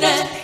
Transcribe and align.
satélite. 0.00 0.37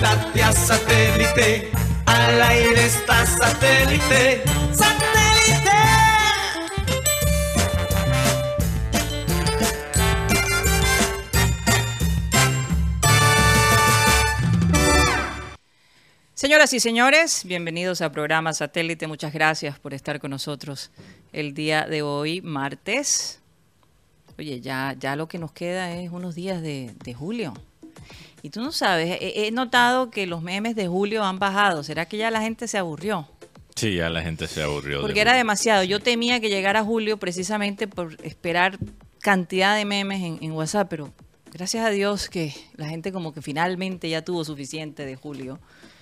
A 0.00 0.52
satélite. 0.52 1.72
Al 2.06 2.40
aire 2.40 2.86
está 2.86 3.26
satélite. 3.26 4.44
¡Satélite! 4.72 5.70
Señoras 16.34 16.72
y 16.72 16.78
señores, 16.78 17.42
bienvenidos 17.44 18.00
al 18.00 18.12
programa 18.12 18.52
Satélite. 18.52 19.08
Muchas 19.08 19.32
gracias 19.32 19.80
por 19.80 19.94
estar 19.94 20.20
con 20.20 20.30
nosotros 20.30 20.92
el 21.32 21.54
día 21.54 21.88
de 21.88 22.02
hoy, 22.02 22.40
martes. 22.40 23.40
Oye, 24.38 24.60
ya, 24.60 24.94
ya 24.96 25.16
lo 25.16 25.26
que 25.26 25.38
nos 25.38 25.50
queda 25.50 25.92
es 25.96 26.12
unos 26.12 26.36
días 26.36 26.62
de, 26.62 26.94
de 27.02 27.14
julio. 27.14 27.52
Y 28.42 28.50
tú 28.50 28.60
no 28.60 28.72
sabes, 28.72 29.18
he, 29.20 29.46
he 29.46 29.50
notado 29.50 30.10
que 30.10 30.26
los 30.26 30.42
memes 30.42 30.76
de 30.76 30.86
julio 30.86 31.24
han 31.24 31.38
bajado. 31.38 31.82
¿Será 31.82 32.06
que 32.06 32.16
ya 32.16 32.30
la 32.30 32.40
gente 32.40 32.68
se 32.68 32.78
aburrió? 32.78 33.28
Sí, 33.74 33.94
ya 33.96 34.10
la 34.10 34.22
gente 34.22 34.46
se 34.48 34.62
aburrió. 34.62 35.00
Porque 35.00 35.14
de 35.14 35.20
era 35.22 35.30
Julio. 35.32 35.38
demasiado. 35.38 35.84
Yo 35.84 36.00
temía 36.00 36.40
que 36.40 36.48
llegara 36.48 36.82
julio 36.84 37.16
precisamente 37.18 37.86
por 37.88 38.16
esperar 38.24 38.78
cantidad 39.20 39.76
de 39.76 39.84
memes 39.84 40.22
en, 40.22 40.38
en 40.40 40.52
WhatsApp, 40.52 40.88
pero 40.88 41.12
gracias 41.52 41.84
a 41.84 41.90
Dios 41.90 42.28
que 42.28 42.54
la 42.76 42.88
gente 42.88 43.12
como 43.12 43.32
que 43.32 43.42
finalmente 43.42 44.08
ya 44.08 44.22
tuvo 44.22 44.44
suficiente 44.44 45.04
de 45.04 45.16
julio. 45.16 45.58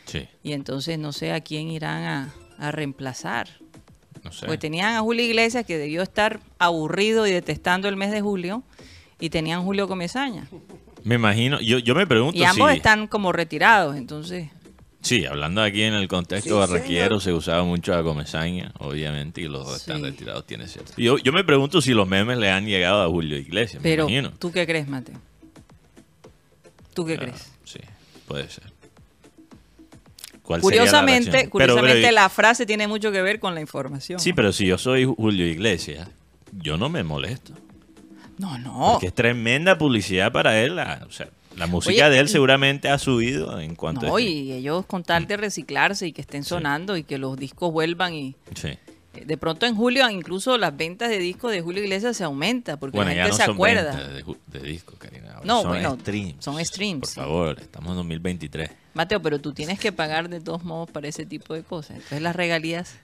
Sí, 0.07 0.29
Y 0.43 0.53
entonces 0.53 0.99
no 0.99 1.13
sé 1.13 1.33
a 1.33 1.41
quién 1.41 1.69
irán 1.71 2.03
a, 2.05 2.35
a 2.59 2.71
reemplazar. 2.71 3.49
no 4.23 4.31
sé. 4.33 4.47
Pues 4.47 4.59
tenían 4.59 4.95
a 4.95 5.01
Julio 5.01 5.25
Iglesias 5.25 5.67
que 5.67 5.79
debió 5.79 6.03
estar 6.03 6.41
aburrido 6.59 7.27
y 7.27 7.33
detestando 7.33 7.89
el 7.89 7.97
mes 7.97 8.11
de 8.13 8.21
julio. 8.21 8.63
Y 9.19 9.31
tenían 9.31 9.65
Julio 9.65 9.89
Comesaña. 9.89 10.47
Me 11.07 11.15
imagino, 11.15 11.61
yo, 11.61 11.79
yo 11.79 11.95
me 11.95 12.05
pregunto 12.05 12.37
Y 12.37 12.43
ambos 12.43 12.69
si... 12.73 12.79
están 12.79 13.07
como 13.07 13.31
retirados, 13.33 13.95
entonces. 13.97 14.49
Sí, 15.03 15.25
hablando 15.25 15.63
aquí 15.63 15.83
en 15.85 15.95
el 15.95 16.09
contexto 16.09 16.51
Sí, 16.51 16.59
barraquero, 16.73 17.21
se 17.21 17.33
usaba 17.33 17.63
mucho 17.63 17.95
a 17.95 18.03
Comesaña, 18.03 18.73
obviamente, 18.81 19.41
y 19.41 19.45
los 19.45 19.65
dos 19.69 19.77
están 19.77 20.03
retirados, 20.03 20.45
tiene 20.47 20.67
cierto. 20.67 20.95
Yo, 20.97 21.17
yo 21.19 21.33
me 21.33 21.45
pregunto 21.45 21.81
si 21.81 21.93
los 21.95 22.09
memes 22.09 22.39
le 22.39 22.51
han 22.51 22.67
llegado 22.67 23.05
a 23.05 23.09
Julio 23.09 23.39
Iglesias, 23.39 23.81
me 23.85 23.89
Pero, 23.89 24.03
imagino. 24.09 24.33
¿tú 24.33 24.51
qué 24.51 24.67
crees, 24.67 24.89
Mateo? 24.89 25.15
¿Tú 26.93 27.05
qué 27.07 27.15
Ah, 27.15 27.19
crees? 27.19 27.53
Sí, 27.63 27.79
puede 28.27 28.49
ser. 28.51 28.65
¿Cuál 30.43 30.61
sería 30.61 30.79
la 30.79 30.91
Curiosamente, 30.91 31.49
curiosamente 31.51 31.93
Pero, 31.99 32.03
pero- 32.09 32.15
la 32.15 32.29
frase 32.29 32.67
tiene 32.67 32.89
mucho 32.89 33.13
que 33.13 33.23
ver 33.23 33.39
con 33.39 33.55
la 33.55 33.61
información. 33.61 34.19
Sí, 34.19 34.33
pero 34.33 34.53
si 34.53 34.67
yo 34.67 34.77
soy 34.77 35.05
Julio 35.05 35.47
Iglesias, 35.47 36.09
yo 36.51 36.77
no 36.77 36.89
me 36.89 37.05
molesto. 37.05 37.53
No, 38.39 38.59
no. 38.59 38.91
Porque 38.93 39.07
es 39.09 39.15
tremenda 39.15 39.79
publicidad 39.79 40.31
para 40.33 40.61
él. 40.61 40.77
la- 40.77 41.05
o 41.09 41.13
sea, 41.13 41.29
la 41.57 41.67
música 41.67 42.07
Oye, 42.07 42.15
de 42.15 42.19
él 42.21 42.29
seguramente 42.29 42.89
ha 42.91 42.99
subido 42.99 43.59
en 43.61 43.75
cuanto 43.77 44.07
No, 44.07 44.17
a... 44.17 44.21
y 44.21 44.53
ellos 44.53 44.85
con 44.87 45.03
tal 45.05 45.27
de 45.27 45.37
reciclarse 45.39 46.07
y 46.07 46.13
que 46.13 46.21
estén 46.21 46.45
sonando 46.45 46.97
y 46.99 47.03
que 47.05 47.17
los 47.17 47.37
discos 47.39 47.73
vuelvan 47.73 48.13
y 48.13 48.35
Sí. 48.55 48.77
de 49.25 49.37
pronto 49.39 49.65
en 49.65 49.75
julio 49.75 50.09
incluso 50.11 50.59
las 50.59 50.77
ventas 50.77 51.09
de 51.09 51.19
discos 51.19 51.51
de 51.53 51.63
Julio 51.63 51.83
Iglesias 51.83 52.15
se 52.19 52.25
aumentan 52.25 52.79
porque 52.79 52.99
Bueno, 52.99 53.11
la 53.13 53.15
gente 53.17 53.31
no 53.31 53.37
se 53.39 53.45
son 53.47 53.55
acuerda. 53.55 53.97
de, 53.97 54.23
de 54.49 54.61
discos, 54.69 54.97
Karina. 54.99 55.29
Ahora 55.33 55.47
No, 55.47 55.63
son 55.63 55.71
bueno, 55.71 55.97
streams. 55.99 56.45
son 56.45 56.63
streams, 56.63 57.01
Por 57.01 57.09
sí. 57.09 57.15
favor, 57.21 57.59
estamos 57.59 57.91
en 57.93 57.97
2023. 57.97 58.71
Mateo, 58.93 59.23
pero 59.23 59.41
tú 59.41 59.55
tienes 59.55 59.79
que 59.79 59.93
pagar 59.93 60.29
de 60.29 60.41
todos 60.43 60.63
modos 60.63 60.91
para 60.91 61.09
ese 61.09 61.25
tipo 61.25 61.55
de 61.55 61.63
cosas. 61.63 61.93
Entonces 61.97 62.21
las 62.21 62.37
regalías 62.37 62.97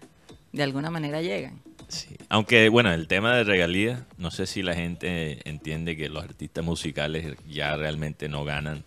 de 0.52 0.62
alguna 0.62 0.90
manera 0.90 1.22
llegan. 1.22 1.58
Sí. 1.92 2.16
Aunque, 2.30 2.68
bueno, 2.70 2.90
el 2.92 3.06
tema 3.06 3.36
de 3.36 3.44
regalías, 3.44 4.00
no 4.16 4.30
sé 4.30 4.46
si 4.46 4.62
la 4.62 4.74
gente 4.74 5.46
entiende 5.48 5.96
que 5.96 6.08
los 6.08 6.24
artistas 6.24 6.64
musicales 6.64 7.36
ya 7.48 7.76
realmente 7.76 8.28
no 8.28 8.44
ganan 8.44 8.84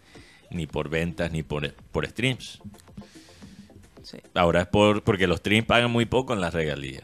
ni 0.50 0.66
por 0.68 0.90
ventas 0.90 1.32
ni 1.32 1.44
por, 1.44 1.72
por 1.92 2.08
streams. 2.08 2.60
Sí, 4.02 4.18
Ahora 4.34 4.62
es 4.62 4.68
por 4.68 5.04
porque 5.04 5.28
los 5.28 5.38
streams 5.40 5.68
pagan 5.68 5.92
muy 5.92 6.06
poco 6.06 6.34
en 6.34 6.42
las 6.42 6.54
regalías. 6.54 7.04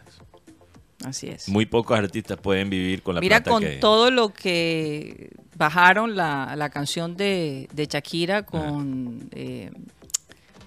así 1.03 1.27
es. 1.29 1.47
Muy 1.49 1.65
pocos 1.65 1.97
artistas 1.97 2.37
pueden 2.37 2.69
vivir 2.69 3.01
con 3.03 3.15
la 3.15 3.21
Mira, 3.21 3.37
plata 3.37 3.51
con 3.51 3.63
que... 3.63 3.77
todo 3.77 4.09
lo 4.11 4.29
que 4.33 5.29
bajaron 5.55 6.15
la, 6.15 6.55
la 6.55 6.69
canción 6.69 7.15
de, 7.15 7.67
de 7.73 7.85
Shakira 7.85 8.43
con, 8.43 9.29
eh, 9.33 9.71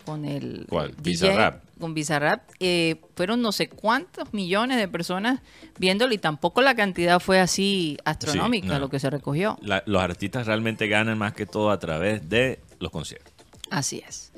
con 0.04 0.24
el 0.24 0.66
¿Cuál? 0.68 0.90
DJ, 0.96 1.02
Bizarrap. 1.28 1.64
Con 1.80 1.94
Bizarrap, 1.94 2.42
eh, 2.60 3.00
fueron 3.16 3.42
no 3.42 3.50
sé 3.52 3.68
cuántos 3.68 4.32
millones 4.32 4.78
de 4.78 4.86
personas 4.88 5.40
viéndolo 5.78 6.14
y 6.14 6.18
tampoco 6.18 6.62
la 6.62 6.74
cantidad 6.76 7.18
fue 7.20 7.40
así 7.40 7.98
astronómica 8.04 8.68
no. 8.74 8.78
lo 8.78 8.88
que 8.90 8.98
se 9.00 9.10
recogió. 9.10 9.58
la- 9.62 9.82
los 9.86 10.00
artistas 10.02 10.46
realmente 10.46 10.86
ganan 10.86 11.18
más 11.18 11.32
que 11.34 11.46
todo 11.46 11.70
a 11.70 11.78
través 11.78 12.28
de 12.28 12.60
los 12.78 12.90
conciertos. 12.92 13.32
Así 13.70 14.02
es. 14.06 14.32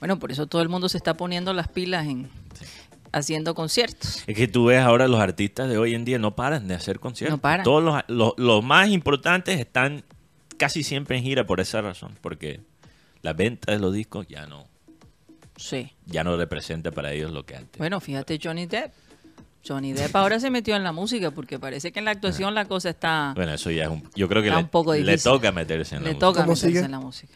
Bueno, 0.00 0.18
por 0.18 0.32
eso 0.32 0.46
todo 0.46 0.62
el 0.62 0.68
mundo 0.68 0.88
se 0.88 0.96
está 0.96 1.14
poniendo 1.16 1.52
las 1.52 1.68
pilas 1.68 2.06
en 2.06 2.28
haciendo 3.12 3.54
conciertos. 3.54 4.22
Es 4.26 4.36
que 4.36 4.48
tú 4.48 4.66
ves 4.66 4.80
ahora 4.80 5.08
los 5.08 5.20
artistas 5.20 5.68
de 5.68 5.78
hoy 5.78 5.94
en 5.94 6.04
día 6.04 6.18
no 6.18 6.34
paran 6.36 6.68
de 6.68 6.74
hacer 6.74 7.00
conciertos. 7.00 7.38
No 7.38 7.42
paran. 7.42 7.64
Todos 7.64 7.82
los, 7.82 8.02
los- 8.08 8.34
los 8.36 8.64
más 8.64 8.88
importantes 8.88 9.58
están 9.58 10.04
casi 10.56 10.82
siempre 10.82 11.16
en 11.16 11.22
gira 11.24 11.46
por 11.46 11.60
esa 11.60 11.80
razón, 11.80 12.16
porque 12.20 12.60
la 13.22 13.32
venta 13.32 13.72
de 13.72 13.78
los 13.78 13.92
discos 13.94 14.26
ya 14.28 14.46
no, 14.46 14.66
Sí. 15.60 15.92
ya 16.06 16.24
no 16.24 16.36
representa 16.36 16.90
para 16.90 17.12
ellos 17.12 17.30
lo 17.32 17.44
que 17.44 17.56
antes. 17.56 17.78
Bueno, 17.78 18.00
fíjate 18.00 18.38
Johnny 18.42 18.66
Depp. 18.66 18.92
Johnny 19.66 19.92
Depp 19.92 20.16
ahora 20.16 20.40
se 20.40 20.48
metió 20.50 20.74
en 20.74 20.82
la 20.82 20.92
música 20.92 21.30
porque 21.32 21.58
parece 21.58 21.92
que 21.92 21.98
en 21.98 22.06
la 22.06 22.12
actuación 22.12 22.54
la 22.54 22.64
cosa 22.64 22.88
está 22.90 23.32
Bueno, 23.36 23.52
eso 23.52 23.70
ya 23.70 23.84
es 23.84 23.90
un, 23.90 24.08
yo 24.14 24.26
creo 24.26 24.42
que 24.42 24.48
le, 24.50 24.56
un 24.56 24.68
poco 24.68 24.94
le 24.94 25.00
difícil. 25.00 25.22
toca 25.22 25.52
meterse 25.52 25.96
en 25.96 26.02
la 26.02 26.08
le 26.08 26.14
música. 26.14 26.26
toca 26.26 26.40
¿Cómo 26.40 26.52
meterse 26.54 26.66
sigue? 26.68 26.80
en 26.80 26.90
la 26.90 27.00
música. 27.00 27.34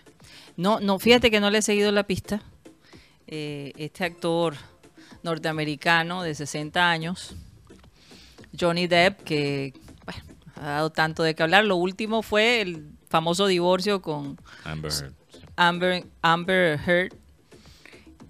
No, 0.57 0.81
no, 0.81 0.99
fíjate 0.99 1.31
que 1.31 1.39
no 1.41 1.51
le 1.51 1.59
he 1.59 1.62
seguido 1.62 1.93
la 1.93 2.05
pista. 2.05 2.41
Eh, 3.27 3.73
este 3.77 4.05
actor 4.05 4.55
norteamericano 5.23 6.23
de 6.23 6.35
60 6.35 6.91
años, 6.91 7.35
Johnny 8.59 8.87
Depp, 8.87 9.21
que 9.23 9.75
bueno, 10.05 10.23
ha 10.56 10.67
dado 10.67 10.91
tanto 10.91 11.23
de 11.23 11.35
qué 11.35 11.43
hablar. 11.43 11.65
Lo 11.65 11.77
último 11.77 12.23
fue 12.23 12.61
el 12.61 12.87
famoso 13.09 13.47
divorcio 13.47 14.01
con 14.01 14.39
Amber 14.65 14.93
Heard. 14.93 15.12
Amber, 15.56 16.05
Amber 16.23 16.81
Heard. 16.87 17.12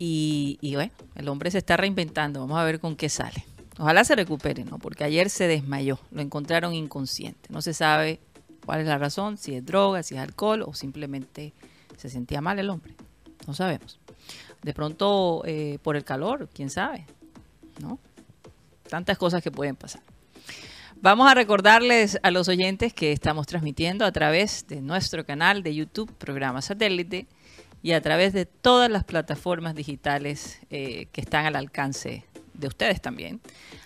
Y, 0.06 0.75
bueno, 0.75 0.92
el 1.15 1.28
hombre 1.28 1.50
se 1.50 1.59
está 1.59 1.78
reinventando. 1.78 2.41
Vamos 2.41 2.59
a 2.59 2.65
ver 2.65 2.78
con 2.78 2.94
qué 2.94 3.09
sale. 3.09 3.47
Ojalá 3.78 4.04
se 4.04 4.15
recupere, 4.15 4.65
¿no? 4.65 4.78
Porque 4.78 5.03
ayer 5.03 5.31
se 5.31 5.48
desmayó. 5.48 5.98
Lo 6.10 6.20
encontraron 6.20 6.75
inconsciente. 6.75 7.48
No 7.48 7.62
se 7.62 7.72
sabe 7.72 8.20
cuál 8.66 8.81
es 8.81 8.87
la 8.87 8.98
razón, 8.98 9.38
si 9.38 9.54
es 9.54 9.64
droga, 9.64 10.03
si 10.03 10.14
es 10.14 10.20
alcohol 10.20 10.62
o 10.62 10.75
simplemente 10.75 11.54
se 11.97 12.10
sentía 12.10 12.43
mal 12.43 12.59
el 12.59 12.69
hombre. 12.69 12.94
No 13.47 13.54
sabemos. 13.54 13.98
De 14.62 14.75
pronto 14.75 15.43
eh, 15.47 15.78
por 15.82 15.96
el 15.96 16.05
calor, 16.05 16.50
quién 16.52 16.69
sabe, 16.69 17.06
¿no? 17.81 17.99
Tantas 18.88 19.17
cosas 19.17 19.43
que 19.43 19.50
pueden 19.50 19.75
pasar. 19.75 20.02
Vamos 21.00 21.31
a 21.31 21.34
recordarles 21.34 22.19
a 22.23 22.31
los 22.31 22.49
oyentes 22.49 22.93
que 22.93 23.12
estamos 23.12 23.46
transmitiendo 23.46 24.05
a 24.05 24.12
través 24.12 24.67
de 24.69 24.81
nuestro 24.82 25.25
canal 25.25 25.62
de 25.62 25.75
YouTube, 25.75 26.12
programa 26.12 26.62
satélite, 26.62 27.26
y 27.84 27.92
a 27.92 28.00
través 28.00 28.32
de 28.32 28.46
todas 28.46 28.90
las 28.90 29.04
plataformas 29.04 29.75
digitales 29.76 30.58
eh, 30.70 31.06
que 31.12 31.20
están 31.20 31.44
al 31.44 31.54
alcance 31.54 32.25
de 32.54 32.66
ustedes 32.69 33.02
también. 33.02 33.40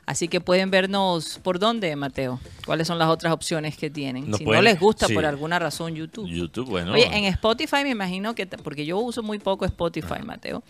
Así 0.06 0.28
que 0.28 0.40
pueden 0.40 0.70
vernos 0.70 1.40
por 1.42 1.58
dónde, 1.58 1.94
Mateo. 1.96 2.38
¿Cuáles 2.64 2.86
son 2.86 2.98
las 2.98 3.08
otras 3.08 3.32
opciones 3.32 3.76
que 3.76 3.90
tienen? 3.90 4.30
Nos 4.30 4.38
si 4.38 4.44
pueden- 4.44 4.62
no 4.64 4.70
les 4.70 4.78
gusta 4.78 5.06
sí. 5.06 5.14
por 5.14 5.24
alguna 5.26 5.58
razón 5.58 5.94
YouTube. 5.94 6.28
YouTube, 6.28 6.68
bueno. 6.68 6.92
Oye, 6.92 7.06
en 7.12 7.24
Spotify 7.24 7.82
me 7.82 7.90
imagino 7.90 8.34
que, 8.34 8.46
porque 8.46 8.86
yo 8.86 8.98
uso 8.98 9.22
muy 9.22 9.38
poco 9.38 9.64
Spotify, 9.64 10.22
Mateo, 10.24 10.62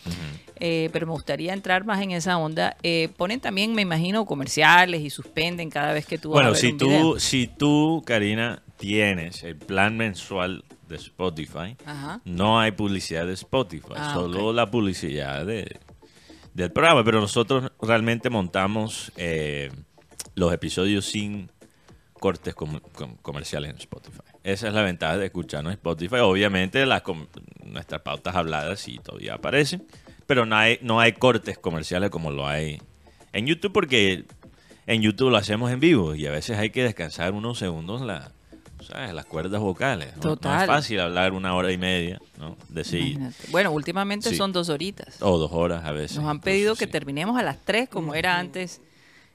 eh, 0.56 0.88
pero 0.92 1.06
me 1.06 1.12
gustaría 1.12 1.52
entrar 1.52 1.84
más 1.84 2.00
en 2.00 2.12
esa 2.12 2.38
onda. 2.38 2.76
Eh, 2.82 3.10
ponen 3.16 3.40
también, 3.40 3.74
me 3.74 3.82
imagino, 3.82 4.24
comerciales 4.24 5.02
y 5.02 5.10
suspenden 5.10 5.68
cada 5.70 5.92
vez 5.92 6.06
que 6.06 6.16
tú 6.18 6.30
vas 6.30 6.36
a 6.36 6.38
Bueno, 6.38 6.50
ver 6.52 6.60
si 6.60 6.66
un 6.72 6.78
tú, 6.78 6.88
video. 6.88 7.20
si 7.20 7.46
tú, 7.46 8.02
Karina, 8.06 8.62
tienes 8.78 9.42
el 9.42 9.56
plan 9.56 9.96
mensual 9.96 10.64
de 10.88 10.96
Spotify, 10.96 11.76
Ajá. 11.84 12.20
no 12.24 12.58
hay 12.60 12.72
publicidad 12.72 13.26
de 13.26 13.34
Spotify, 13.34 13.92
Ah, 13.96 14.14
solo 14.14 14.52
la 14.52 14.70
publicidad 14.70 15.44
de, 15.46 15.78
del 16.54 16.72
programa. 16.72 17.04
Pero 17.04 17.20
nosotros 17.20 17.70
realmente 17.80 18.30
montamos 18.30 19.12
eh, 19.16 19.70
los 20.34 20.52
episodios 20.52 21.04
sin 21.06 21.50
cortes 22.20 22.54
com- 22.54 22.80
com- 22.94 23.16
comerciales 23.22 23.70
en 23.70 23.76
Spotify. 23.76 24.20
Esa 24.42 24.68
es 24.68 24.74
la 24.74 24.82
ventaja 24.82 25.18
de 25.18 25.26
escucharnos 25.26 25.70
en 25.72 25.78
Spotify. 25.78 26.16
Obviamente 26.16 26.84
las 26.86 27.02
com- 27.02 27.26
nuestras 27.64 28.00
pautas 28.02 28.34
habladas 28.34 28.80
sí 28.80 28.98
todavía 29.02 29.34
aparecen, 29.34 29.86
pero 30.26 30.46
no 30.46 30.56
hay, 30.56 30.78
no 30.82 31.00
hay 31.00 31.12
cortes 31.12 31.58
comerciales 31.58 32.10
como 32.10 32.30
lo 32.30 32.46
hay 32.46 32.80
en 33.32 33.46
YouTube 33.46 33.72
porque 33.72 34.24
en 34.86 35.02
YouTube 35.02 35.30
lo 35.30 35.36
hacemos 35.36 35.70
en 35.70 35.80
vivo 35.80 36.14
y 36.14 36.26
a 36.26 36.30
veces 36.30 36.56
hay 36.58 36.70
que 36.70 36.82
descansar 36.82 37.34
unos 37.34 37.58
segundos 37.58 38.00
la, 38.00 38.32
¿sabes? 38.88 39.12
las 39.14 39.24
cuerdas 39.26 39.60
vocales. 39.60 40.08
¿no? 40.16 40.16
No 40.16 40.20
Total. 40.36 40.62
es 40.62 40.66
fácil 40.66 41.00
hablar 41.00 41.32
una 41.32 41.54
hora 41.54 41.70
y 41.72 41.78
media, 41.78 42.20
¿no? 42.38 42.56
Decir, 42.68 43.00
Imagínate. 43.02 43.36
Bueno, 43.50 43.70
últimamente 43.72 44.30
Sí. 44.30 44.36
son 44.36 44.52
dos 44.52 44.68
horitas. 44.68 45.16
o 45.22 45.38
dos 45.38 45.52
horas 45.52 45.84
a 45.84 45.92
veces. 45.92 46.16
Nos 46.18 46.26
han 46.28 46.40
pedido 46.40 46.74
que 46.74 46.86
sí. 46.86 46.90
terminemos 46.90 47.38
a 47.38 47.42
las 47.42 47.58
3 47.64 47.88
como 47.88 48.14
era 48.14 48.38
antes 48.38 48.80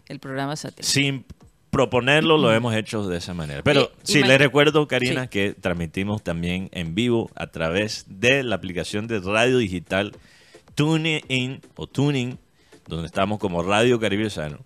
el 0.08 0.20
programa 0.20 0.56
satélite. 0.56 0.84
Sin 0.92 1.26
proponerlo 1.70 2.38
lo 2.38 2.54
hemos 2.54 2.76
hecho 2.76 3.08
de 3.08 3.18
esa 3.18 3.34
manera. 3.34 3.62
Pero 3.64 3.92
Y- 4.04 4.12
sí, 4.14 4.22
les 4.24 4.38
recuerdo, 4.38 4.88
Karina, 4.88 5.24
Sí. 5.24 5.30
que 5.30 5.54
transmitimos 5.54 6.22
también 6.24 6.70
en 6.72 6.94
vivo 6.94 7.32
a 7.36 7.48
través 7.48 8.06
de 8.08 8.44
la 8.44 8.56
aplicación 8.56 9.08
de 9.08 9.20
radio 9.20 9.58
digital 9.58 10.14
TuneIn 10.76 11.62
o 11.76 11.88
Tuning, 11.88 12.38
donde 12.88 13.08
estamos 13.08 13.40
como 13.40 13.64
Radio 13.64 14.00
Caribe 14.00 14.30
Sano. 14.30 14.60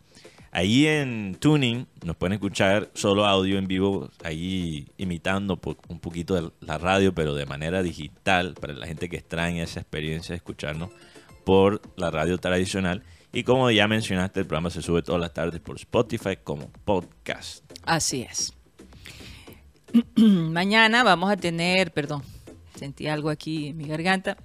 Ahí 0.52 0.88
en 0.88 1.36
Tuning 1.40 1.88
nos 2.04 2.16
pueden 2.16 2.34
escuchar 2.34 2.90
solo 2.94 3.26
audio 3.26 3.58
en 3.58 3.68
vivo, 3.68 4.10
ahí 4.24 4.88
imitando 4.98 5.60
un 5.88 6.00
poquito 6.00 6.36
de 6.36 6.52
la 6.62 6.78
radio, 6.78 7.14
pero 7.14 7.34
de 7.34 7.46
manera 7.46 7.84
digital, 7.84 8.56
para 8.60 8.74
la 8.74 8.88
gente 8.88 9.10
que 9.10 9.18
extraña 9.18 9.64
esa 9.64 9.80
experiencia 9.80 10.34
de 10.34 10.38
escucharnos 10.38 10.90
por 11.44 11.82
la 11.96 12.12
radio 12.12 12.38
tradicional. 12.38 13.04
Y 13.34 13.44
como 13.44 13.70
ya 13.72 13.88
mencionaste, 13.88 14.40
el 14.40 14.46
programa 14.46 14.70
se 14.70 14.82
sube 14.82 15.02
todas 15.02 15.22
las 15.22 15.34
tardes 15.34 15.60
por 15.60 15.76
Spotify 15.76 16.38
como 16.44 16.70
podcast. 16.86 17.64
Así 17.84 18.22
es. 18.22 18.54
mañana 20.16 21.04
vamos 21.04 21.32
a 21.32 21.38
tener, 21.38 21.92
perdón, 21.92 22.24
sentí 22.76 23.08
algo 23.08 23.30
aquí 23.30 23.68
en 23.68 23.78
mi 23.78 23.86
garganta, 23.86 24.38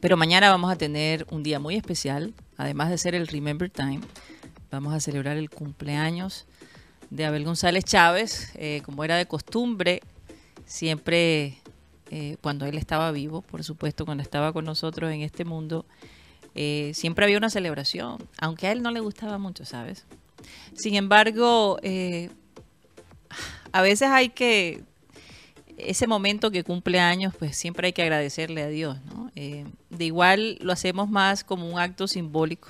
pero 0.00 0.16
mañana 0.16 0.50
vamos 0.50 0.70
a 0.70 0.76
tener 0.76 1.26
un 1.30 1.42
día 1.42 1.58
muy 1.58 1.76
especial, 1.76 2.34
además 2.56 2.90
de 2.90 2.98
ser 2.98 3.14
el 3.14 3.26
Remember 3.26 3.70
Time, 3.70 4.00
vamos 4.70 4.94
a 4.94 5.00
celebrar 5.00 5.36
el 5.36 5.50
cumpleaños 5.50 6.46
de 7.10 7.24
Abel 7.24 7.44
González 7.44 7.84
Chávez, 7.84 8.52
eh, 8.54 8.82
como 8.84 9.04
era 9.04 9.16
de 9.16 9.26
costumbre, 9.26 10.00
siempre 10.64 11.58
eh, 12.10 12.36
cuando 12.40 12.66
él 12.66 12.78
estaba 12.78 13.10
vivo, 13.10 13.42
por 13.42 13.64
supuesto, 13.64 14.04
cuando 14.04 14.22
estaba 14.22 14.52
con 14.52 14.64
nosotros 14.64 15.10
en 15.12 15.22
este 15.22 15.44
mundo, 15.44 15.86
eh, 16.54 16.92
siempre 16.94 17.24
había 17.24 17.38
una 17.38 17.50
celebración, 17.50 18.18
aunque 18.38 18.68
a 18.68 18.72
él 18.72 18.82
no 18.82 18.90
le 18.92 19.00
gustaba 19.00 19.38
mucho, 19.38 19.64
¿sabes? 19.64 20.06
Sin 20.74 20.94
embargo, 20.94 21.78
a 23.72 23.82
veces 23.82 24.08
hay 24.08 24.30
que, 24.30 24.84
ese 25.76 26.06
momento 26.06 26.50
que 26.50 26.64
cumple 26.64 27.00
años, 27.00 27.34
pues 27.38 27.56
siempre 27.56 27.88
hay 27.88 27.92
que 27.92 28.02
agradecerle 28.02 28.62
a 28.62 28.68
Dios, 28.68 28.98
¿no? 29.06 29.30
De 29.34 30.04
igual 30.04 30.58
lo 30.60 30.72
hacemos 30.72 31.08
más 31.08 31.44
como 31.44 31.68
un 31.68 31.78
acto 31.78 32.06
simbólico 32.08 32.68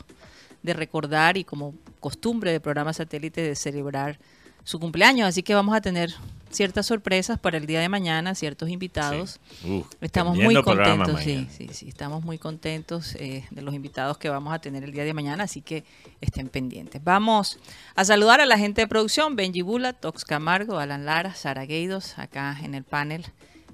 de 0.63 0.75
recordar 0.75 1.37
y 1.37 1.45
como 1.45 1.75
costumbre 2.01 2.51
de 2.53 2.61
programa 2.61 2.93
satélite 2.93 3.41
de 3.43 3.55
celebrar 3.55 4.19
su 4.65 4.79
cumpleaños. 4.81 5.29
Así 5.29 5.43
que 5.43 5.55
vamos 5.55 5.75
a 5.75 5.81
tener 5.81 6.13
ciertas 6.51 6.85
sorpresas 6.87 7.39
para 7.39 7.57
el 7.59 7.67
día 7.67 7.81
de 7.81 7.89
mañana, 7.89 8.35
ciertos 8.35 8.69
invitados. 8.69 9.39
Sí. 9.63 9.71
Uf, 9.71 9.87
Estamos 10.01 10.37
muy 10.37 10.55
contentos, 10.65 11.21
sí, 11.23 11.47
sí, 11.57 11.69
sí, 11.73 11.89
estamos 11.89 12.25
muy 12.25 12.39
contentos 12.39 13.15
eh, 13.15 13.47
de 13.53 13.63
los 13.63 13.73
invitados 13.75 14.19
que 14.19 14.29
vamos 14.29 14.53
a 14.53 14.59
tener 14.59 14.83
el 14.83 14.91
día 14.93 15.05
de 15.05 15.15
mañana, 15.15 15.45
así 15.45 15.63
que 15.63 15.85
estén 16.21 16.49
pendientes. 16.49 17.03
Vamos 17.05 17.59
a 17.95 18.05
saludar 18.05 18.41
a 18.41 18.47
la 18.47 18.59
gente 18.59 18.81
de 18.81 18.89
producción, 18.89 19.37
Benji 19.37 19.63
Bula, 19.63 19.93
Tox 19.93 20.25
Camargo, 20.25 20.79
Alan 20.79 21.07
Lara, 21.07 21.35
Sara 21.35 21.65
Gueidos, 21.67 22.19
acá 22.19 22.59
en 22.63 22.75
el 22.75 22.83
panel, 22.83 23.25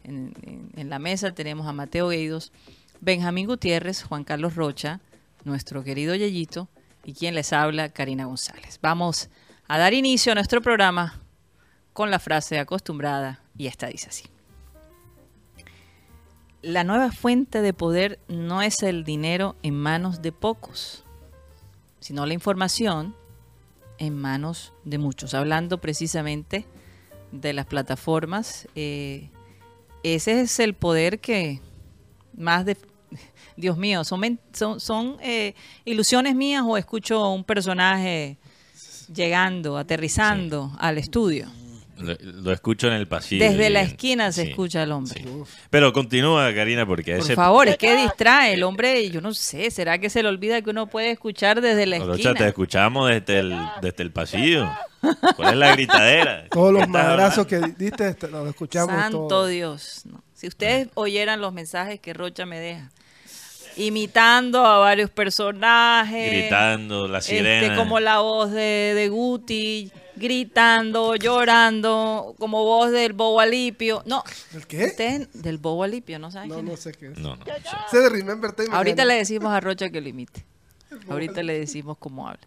en, 0.04 0.34
en- 0.42 0.70
en 0.76 0.90
la 0.90 0.98
mesa 0.98 1.32
tenemos 1.32 1.66
a 1.66 1.72
Mateo 1.72 2.08
Gueidos, 2.10 2.52
Benjamín 3.00 3.46
Gutiérrez, 3.46 4.02
Juan 4.04 4.22
Carlos 4.24 4.54
Rocha, 4.54 5.00
nuestro 5.44 5.82
querido 5.82 6.14
Yeyito, 6.14 6.68
y 7.06 7.14
quien 7.14 7.36
les 7.36 7.52
habla, 7.52 7.88
Karina 7.90 8.24
González. 8.24 8.80
Vamos 8.82 9.30
a 9.68 9.78
dar 9.78 9.94
inicio 9.94 10.32
a 10.32 10.34
nuestro 10.34 10.60
programa 10.60 11.22
con 11.92 12.10
la 12.10 12.18
frase 12.18 12.58
acostumbrada, 12.58 13.40
y 13.56 13.68
esta 13.68 13.86
dice 13.86 14.08
así. 14.08 14.24
La 16.62 16.82
nueva 16.82 17.12
fuente 17.12 17.62
de 17.62 17.72
poder 17.72 18.18
no 18.26 18.60
es 18.60 18.82
el 18.82 19.04
dinero 19.04 19.54
en 19.62 19.78
manos 19.78 20.20
de 20.20 20.32
pocos, 20.32 21.04
sino 22.00 22.26
la 22.26 22.34
información 22.34 23.14
en 23.98 24.18
manos 24.18 24.72
de 24.84 24.98
muchos. 24.98 25.32
Hablando 25.32 25.80
precisamente 25.80 26.66
de 27.30 27.52
las 27.52 27.66
plataformas, 27.66 28.66
eh, 28.74 29.30
ese 30.02 30.40
es 30.40 30.58
el 30.58 30.74
poder 30.74 31.20
que 31.20 31.60
más 32.36 32.64
de... 32.64 32.76
Dios 33.56 33.76
mío, 33.76 34.04
son, 34.04 34.20
men- 34.20 34.40
son, 34.52 34.80
son, 34.80 35.16
eh, 35.22 35.54
ilusiones 35.84 36.34
mías 36.34 36.62
o 36.66 36.76
escucho 36.76 37.30
un 37.32 37.44
personaje 37.44 38.36
llegando, 39.12 39.76
aterrizando 39.78 40.72
al 40.78 40.98
estudio. 40.98 41.46
Lo, 41.98 42.14
lo 42.20 42.52
escucho 42.52 42.88
en 42.88 42.92
el 42.92 43.08
pasillo. 43.08 43.42
Desde 43.42 43.70
la 43.70 43.80
esquina 43.80 44.30
se 44.30 44.42
sí, 44.44 44.50
escucha 44.50 44.82
el 44.82 44.92
hombre. 44.92 45.14
sí. 45.22 45.26
Pero 45.70 45.94
continúa, 45.94 46.52
Karina, 46.54 46.84
porque 46.84 47.12
Por 47.16 47.24
ese... 47.24 47.34
favor, 47.34 47.68
es 47.68 47.78
que 47.78 47.96
distrae 47.96 48.52
el 48.52 48.64
hombre, 48.64 49.08
yo 49.08 49.22
no 49.22 49.32
sé, 49.32 49.70
¿será 49.70 49.96
que 49.98 50.10
se 50.10 50.22
le 50.22 50.28
olvida 50.28 50.60
que 50.60 50.68
uno 50.68 50.88
puede 50.88 51.10
escuchar 51.12 51.62
desde 51.62 51.86
la 51.86 51.98
Rocha, 52.00 52.22
te 52.24 52.28
esquina? 52.30 52.48
escuchamos 52.48 53.08
desde 53.08 53.38
el, 53.38 53.56
desde 53.80 54.02
el 54.02 54.10
pasillo. 54.12 54.70
¿Cuál 55.36 55.54
es 55.54 55.56
la 55.56 55.72
gritadera? 55.72 56.44
Todos 56.50 56.72
los 56.74 56.82
¿Qué 56.82 56.86
estás 56.88 57.04
madrazos 57.06 57.46
que 57.46 57.60
diste, 57.78 58.08
este, 58.08 58.28
los 58.28 58.46
escuchamos 58.46 58.94
Santo. 58.94 59.46
Dios. 59.46 60.02
no. 60.04 60.22
Si 60.34 60.48
ustedes 60.48 60.88
oyeran 60.96 61.40
los 61.40 61.54
mensajes 61.54 61.98
que 61.98 62.12
Rocha 62.12 62.44
me 62.44 62.60
deja, 62.60 62.90
imitando 63.76 64.64
a 64.64 64.78
varios 64.78 65.10
personajes, 65.10 66.30
Gritando, 66.32 67.08
la 67.08 67.18
este, 67.18 67.36
sirena. 67.38 67.76
como 67.76 68.00
la 68.00 68.20
voz 68.20 68.50
de, 68.52 68.92
de 68.94 69.08
Guti, 69.08 69.90
gritando, 70.16 71.14
llorando, 71.16 72.34
como 72.38 72.64
voz 72.64 72.90
del 72.90 73.12
Bobo 73.12 73.40
Alipio. 73.40 74.02
No, 74.06 74.24
¿El 74.54 74.66
qué? 74.66 74.86
ustedes 74.86 75.28
del 75.42 75.58
Bobo 75.58 75.82
Alipio, 75.84 76.18
¿no 76.18 76.30
saben 76.30 76.48
No, 76.48 76.54
quién 76.56 76.66
no 76.66 76.72
es? 76.72 76.80
sé 76.80 76.92
qué 76.92 77.08
es. 77.08 77.18
No, 77.18 77.36
no. 77.36 77.44
Sé 77.90 77.98
de 78.00 78.08
Remember 78.08 78.52
Time. 78.52 78.68
Ahorita 78.72 78.96
mañana. 79.02 79.12
le 79.14 79.18
decimos 79.18 79.52
a 79.52 79.60
Rocha 79.60 79.90
que 79.90 80.00
lo 80.00 80.08
imite. 80.08 80.44
Ahorita 81.08 81.42
le 81.42 81.58
decimos 81.58 81.96
cómo 81.98 82.26
habla. 82.28 82.40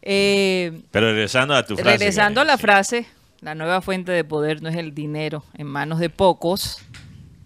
Eh, 0.00 0.80
Pero 0.90 1.12
regresando 1.12 1.54
a 1.54 1.66
tu 1.66 1.76
frase. 1.76 1.90
regresando 1.98 2.40
a 2.40 2.44
la 2.44 2.56
frase, 2.56 3.06
la 3.40 3.54
nueva 3.54 3.82
fuente 3.82 4.12
de 4.12 4.24
poder 4.24 4.62
no 4.62 4.68
es 4.68 4.76
el 4.76 4.94
dinero 4.94 5.44
en 5.54 5.66
manos 5.66 5.98
de 5.98 6.08
pocos, 6.08 6.78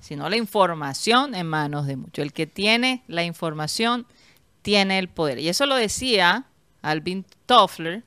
sino 0.03 0.29
la 0.29 0.37
información 0.37 1.35
en 1.37 1.47
manos 1.47 1.87
de 1.87 1.97
muchos. 1.97 2.25
El 2.25 2.33
que 2.33 2.49
tiene 2.49 3.05
la 3.07 3.23
información 3.23 4.05
tiene 4.61 4.99
el 4.99 5.09
poder. 5.09 5.39
Y 5.39 5.49
eso 5.49 5.65
lo 5.65 5.77
decía 5.77 6.47
Alvin 6.83 7.25
Toffler 7.47 8.03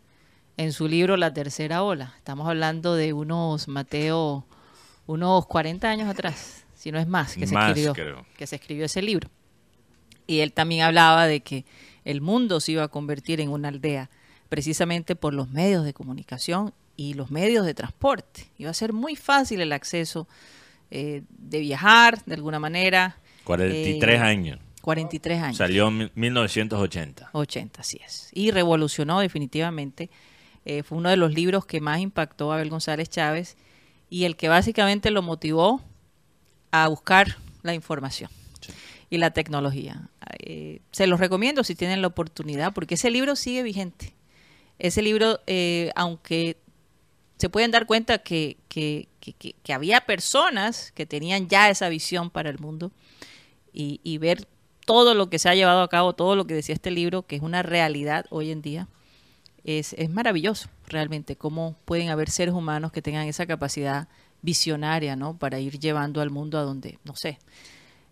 en 0.58 0.74
su 0.74 0.90
libro 0.90 1.16
La 1.16 1.34
Tercera 1.34 1.84
Ola. 1.84 2.14
Estamos 2.18 2.50
hablando 2.50 2.96
de 2.96 3.14
unos, 3.14 3.70
Mateo, 3.70 4.46
unos 5.08 5.46
40 5.48 5.90
años 5.90 6.10
atrás, 6.10 6.66
si 6.76 6.92
no 6.92 7.00
es 7.00 7.08
más, 7.08 7.36
que 7.36 7.48
se 7.48 7.56
escribió, 7.56 7.94
creo. 7.94 8.26
que 8.38 8.46
se 8.46 8.58
escribió 8.58 8.86
ese 8.86 9.02
libro. 9.02 9.30
Y 10.28 10.40
él 10.40 10.52
también 10.52 10.82
hablaba 10.82 11.28
de 11.28 11.40
que 11.40 11.66
el 12.04 12.20
mundo 12.20 12.60
se 12.60 12.74
iba 12.74 12.84
a 12.84 12.90
convertir 12.90 13.40
en 13.40 13.50
una 13.50 13.70
aldea 13.70 14.10
precisamente 14.50 15.16
por 15.16 15.34
los 15.34 15.50
medios 15.50 15.86
de 15.86 15.94
comunicación 15.94 16.74
y 16.98 17.14
los 17.14 17.32
medios 17.32 17.66
de 17.66 17.74
transporte. 17.74 18.50
Iba 18.58 18.72
a 18.72 18.74
ser 18.74 18.92
muy 18.92 19.16
fácil 19.16 19.62
el 19.62 19.72
acceso 19.72 20.28
eh, 20.92 21.24
de 21.30 21.60
viajar 21.60 22.24
de 22.26 22.36
alguna 22.36 22.60
manera. 22.60 23.18
43 23.44 24.16
Eh, 24.16 24.18
años. 24.24 24.60
43 24.82 25.42
años. 25.42 25.58
Salió 25.58 25.88
en 25.88 26.12
1980. 26.16 27.30
80, 27.32 27.82
así 27.82 28.00
es. 28.06 28.30
Y 28.34 28.52
revolucionó 28.52 29.20
definitivamente. 29.20 30.10
Eh, 30.66 30.84
fue 30.84 30.98
uno 30.98 31.10
de 31.10 31.18
los 31.18 31.34
libros 31.34 31.66
que 31.66 31.82
más 31.82 32.00
impactó 32.00 32.52
a 32.52 32.56
Abel 32.56 32.70
González 32.70 33.10
Chávez 33.10 33.58
y 34.10 34.26
el 34.26 34.36
que 34.36 34.48
básicamente 34.48 35.12
lo 35.12 35.22
motivó 35.22 35.82
a 36.72 36.88
buscar 36.88 37.38
la 37.64 37.74
información 37.74 38.30
y 39.10 39.18
la 39.18 39.32
tecnología. 39.32 40.10
Eh, 40.40 40.82
se 40.92 41.08
los 41.08 41.20
recomiendo 41.20 41.64
si 41.64 41.76
tienen 41.76 42.02
la 42.02 42.08
oportunidad, 42.08 42.74
porque 42.74 42.96
ese 42.96 43.10
libro 43.12 43.36
sigue 43.36 43.64
vigente. 43.64 44.14
Ese 44.80 45.02
libro, 45.02 45.40
eh, 45.48 45.92
aunque 45.96 46.58
se 47.38 47.50
pueden 47.50 47.72
dar 47.72 47.86
cuenta 47.86 48.20
que, 48.20 48.58
que- 48.68 49.08
que- 49.20 49.74
había 49.74 50.02
personas 50.02 50.92
que 50.94 51.06
tenían 51.06 51.48
ya 51.50 51.70
esa 51.70 51.90
visión 51.90 52.30
para 52.30 52.50
el 52.50 52.60
mundo 52.60 52.92
y, 53.74 54.00
y 54.04 54.18
ver 54.20 54.48
todo 54.86 55.16
lo 55.16 55.30
que 55.30 55.40
se 55.40 55.50
ha 55.50 55.56
llevado 55.56 55.82
a 55.82 55.90
cabo, 55.90 56.14
todo 56.14 56.36
lo 56.36 56.46
que 56.46 56.54
decía 56.54 56.76
este 56.76 56.92
libro, 56.92 57.24
que 57.24 57.36
es 57.36 57.42
una 57.42 57.64
realidad 57.64 58.26
hoy 58.30 58.52
en 58.52 58.62
día, 58.62 58.88
es, 59.64 59.94
es 59.94 60.10
maravilloso 60.12 60.70
realmente 60.88 61.36
cómo 61.36 61.76
pueden 61.86 62.10
haber 62.10 62.30
seres 62.30 62.54
humanos 62.54 62.92
que 62.92 63.02
tengan 63.02 63.28
esa 63.28 63.48
capacidad 63.48 64.08
visionaria, 64.44 65.16
¿no? 65.16 65.38
Para 65.38 65.60
ir 65.60 65.80
llevando 65.80 66.22
al 66.22 66.30
mundo 66.30 66.60
a 66.60 66.62
donde, 66.62 67.00
no 67.04 67.16
sé, 67.16 67.40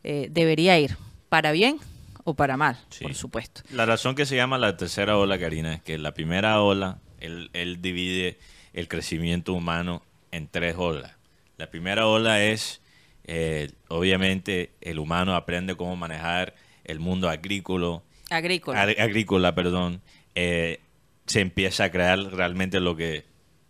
eh, 0.03 0.29
debería 0.31 0.79
ir, 0.79 0.97
para 1.29 1.51
bien 1.51 1.77
o 2.23 2.33
para 2.33 2.57
mal, 2.57 2.79
Sí. 2.89 3.03
por 3.03 3.13
supuesto. 3.13 3.61
La 3.69 3.85
razón 3.85 4.15
que 4.15 4.25
se 4.25 4.35
llama 4.35 4.57
la 4.57 4.75
tercera 4.77 5.15
ola, 5.17 5.37
Karina, 5.37 5.75
es 5.75 5.81
que 5.83 5.99
la 5.99 6.13
primera 6.15 6.59
ola, 6.61 6.97
él, 7.19 7.51
él 7.53 7.81
divide 7.83 8.39
el 8.73 8.87
crecimiento 8.87 9.53
humano 9.53 10.03
en 10.31 10.47
tres 10.47 10.75
olas. 10.77 11.13
La 11.57 11.69
primera 11.69 12.07
ola 12.07 12.43
es, 12.43 12.81
eh, 13.25 13.71
obviamente, 13.87 14.71
el 14.81 14.99
humano 14.99 15.35
aprende 15.35 15.75
cómo 15.75 15.95
manejar 15.95 16.55
el 16.83 16.99
mundo 16.99 17.29
agrícola, 17.29 18.01
Agrícola. 18.29 18.83
ag- 18.83 18.99
agrícola, 18.99 19.53
perdón, 19.55 20.01
eh, 20.35 20.79
se 21.27 21.39
empieza 21.41 21.85
a 21.85 21.91
crear 21.91 22.19
realmente 22.19 22.79
lo 22.79 22.95
que 22.95 23.25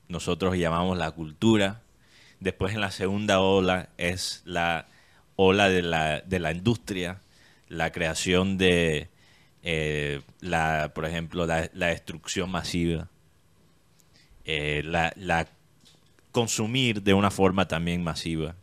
nosotros 0.08 0.56
llamamos 0.58 0.98
la 0.98 1.12
cultura. 1.12 1.82
Después 2.40 2.74
en 2.74 2.82
la 2.82 2.92
segunda 2.92 3.40
ola 3.42 3.90
es 3.98 4.42
la 4.46 4.88
ola 5.36 5.70
de 5.70 5.82
la, 5.82 6.22
de 6.22 6.40
la 6.40 6.52
industria, 6.52 7.22
la 7.68 7.92
creación 7.92 8.58
de, 8.58 9.10
eh, 9.64 10.22
la, 10.40 10.92
por 10.96 11.06
ejemplo, 11.06 11.46
la, 11.46 11.70
la 11.74 11.88
destrucción 11.88 12.50
masiva, 12.50 13.10
eh, 14.46 14.82
la, 14.86 15.14
la 15.16 15.48
consumir 16.32 17.04
de 17.04 17.14
una 17.14 17.32
forma 17.32 17.68
también 17.68 18.04
masiva, 18.04 18.56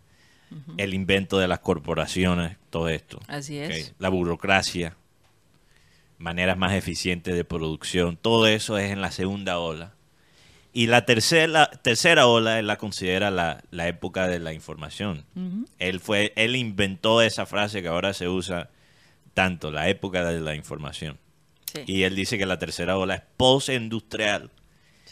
el 0.78 0.94
invento 0.94 1.38
de 1.38 1.46
las 1.46 1.60
corporaciones, 1.60 2.56
todo 2.70 2.88
esto. 2.88 3.20
Así 3.28 3.58
es. 3.58 3.94
La 4.00 4.08
burocracia, 4.08 4.96
maneras 6.18 6.58
más 6.58 6.74
eficientes 6.74 7.36
de 7.36 7.44
producción, 7.44 8.16
todo 8.16 8.48
eso 8.48 8.76
es 8.76 8.90
en 8.90 9.00
la 9.00 9.12
segunda 9.12 9.60
ola. 9.60 9.94
Y 10.72 10.88
la 10.88 11.06
tercera, 11.06 11.70
tercera 11.82 12.26
ola 12.26 12.58
él 12.58 12.66
la 12.66 12.78
considera 12.78 13.30
la, 13.30 13.62
la 13.70 13.86
época 13.86 14.26
de 14.26 14.40
la 14.40 14.52
información. 14.52 15.24
Él 15.78 16.00
fue, 16.00 16.32
él 16.34 16.56
inventó 16.56 17.22
esa 17.22 17.46
frase 17.46 17.80
que 17.80 17.88
ahora 17.88 18.12
se 18.12 18.28
usa 18.28 18.70
tanto, 19.34 19.70
la 19.70 19.88
época 19.88 20.24
de 20.24 20.40
la 20.40 20.56
información. 20.56 21.18
Sí, 21.72 21.82
Y 21.86 22.02
él 22.02 22.16
dice 22.16 22.38
que 22.38 22.46
la 22.46 22.58
tercera 22.58 22.98
ola 22.98 23.14
es 23.14 23.22
post-industrial 23.36 24.50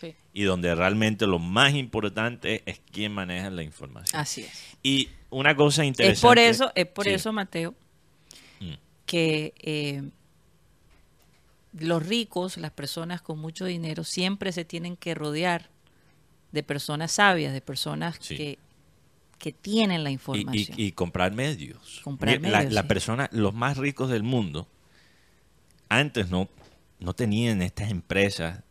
sí. 0.00 0.14
y 0.33 0.43
donde 0.45 0.75
realmente 0.75 1.26
lo 1.26 1.38
más 1.38 1.75
importante 1.75 2.62
es 2.67 2.81
quién 2.93 3.12
maneja 3.12 3.50
la 3.50 3.62
información. 3.62 4.21
Así 4.21 4.43
es. 4.43 4.76
Y 4.83 5.09
una 5.31 5.55
cosa 5.57 5.85
interesante. 5.85 6.14
Es 6.14 6.21
por 6.23 6.38
eso, 6.38 6.73
es 6.75 6.87
por 6.87 7.05
Sí. 7.05 7.11
eso, 7.11 7.33
Mateo, 7.33 7.75
Mm. 8.61 8.73
que 9.07 9.55
eh, 9.59 10.02
los 11.78 12.05
ricos, 12.07 12.57
las 12.57 12.71
personas 12.73 13.21
con 13.23 13.38
mucho 13.38 13.64
dinero, 13.64 14.05
siempre 14.05 14.52
se 14.52 14.64
tienen 14.64 14.97
que 14.97 15.14
rodear 15.14 15.69
de 16.52 16.62
personas 16.62 17.12
sabias, 17.12 17.52
de 17.52 17.61
personas 17.61 18.17
Sí. 18.21 18.37
que, 18.37 18.59
que 19.38 19.52
tienen 19.52 20.02
la 20.02 20.11
información. 20.11 20.75
Y, 20.78 20.87
y 20.87 20.93
comprar 20.93 21.33
medios. 21.33 22.00
Comprar 22.02 22.40
la- 22.40 22.59
medios, 22.59 22.73
la 22.73 22.88
persona, 22.88 23.28
los 23.33 23.55
más 23.55 23.76
ricos 23.76 24.11
del 24.11 24.23
mundo, 24.23 24.67
antes 25.88 26.31
no, 26.31 26.49
no 27.00 27.12
tenían 27.14 27.62
estas 27.62 27.90
empresas 27.90 28.62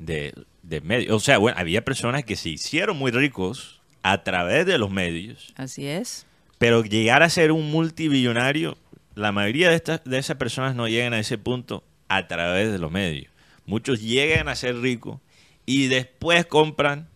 de, 0.00 0.34
de 0.62 0.80
medios. 0.80 1.14
O 1.14 1.20
sea, 1.20 1.38
bueno, 1.38 1.56
había 1.58 1.84
personas 1.84 2.24
que 2.24 2.34
se 2.34 2.48
hicieron 2.48 2.96
muy 2.96 3.12
ricos 3.12 3.80
a 4.02 4.24
través 4.24 4.66
de 4.66 4.78
los 4.78 4.90
medios, 4.90 5.52
Así 5.56 5.86
es. 5.86 6.26
pero 6.58 6.82
llegar 6.82 7.22
a 7.22 7.28
ser 7.28 7.52
un 7.52 7.70
multibillonario, 7.70 8.76
la 9.14 9.30
mayoría 9.30 9.68
de, 9.68 9.76
estas, 9.76 10.02
de 10.04 10.18
esas 10.18 10.36
personas 10.36 10.74
no 10.74 10.88
llegan 10.88 11.12
a 11.12 11.18
ese 11.18 11.36
punto 11.38 11.84
a 12.08 12.26
través 12.26 12.72
de 12.72 12.78
los 12.78 12.90
medios. 12.90 13.30
Muchos 13.66 14.00
llegan 14.00 14.48
a 14.48 14.56
ser 14.56 14.78
ricos 14.80 15.20
y 15.66 15.86
después 15.88 16.46
compran 16.46 17.08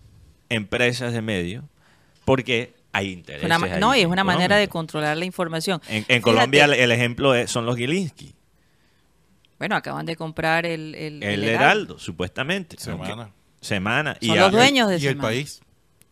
empresas 0.50 1.12
de 1.12 1.22
medios 1.22 1.64
porque 2.24 2.74
hay 2.92 3.10
intereses. 3.10 3.46
Una 3.46 3.58
no, 3.78 3.96
y 3.96 4.00
es 4.02 4.06
una 4.06 4.22
manera 4.24 4.56
de 4.56 4.68
controlar 4.68 5.16
la 5.16 5.24
información. 5.24 5.80
En, 5.88 6.20
Colombia 6.22 6.66
el 6.66 6.92
ejemplo 6.92 7.34
es- 7.34 7.50
son 7.50 7.66
los 7.66 7.76
Gilinski, 7.76 8.34
Bueno, 9.58 9.76
acaban 9.76 10.04
de 10.06 10.16
comprar 10.16 10.66
el, 10.66 10.94
el, 10.94 11.22
el, 11.22 11.42
el 11.42 11.44
Heraldo, 11.44 11.98
supuestamente. 11.98 12.76
Semana. 12.78 13.12
Aunque- 13.24 13.32
Semana. 13.60 14.16
Son 14.20 14.36
los 14.38 14.52
dueños 14.52 14.88
de 14.90 14.98
Y 14.98 15.06
el 15.06 15.16
país. 15.16 15.60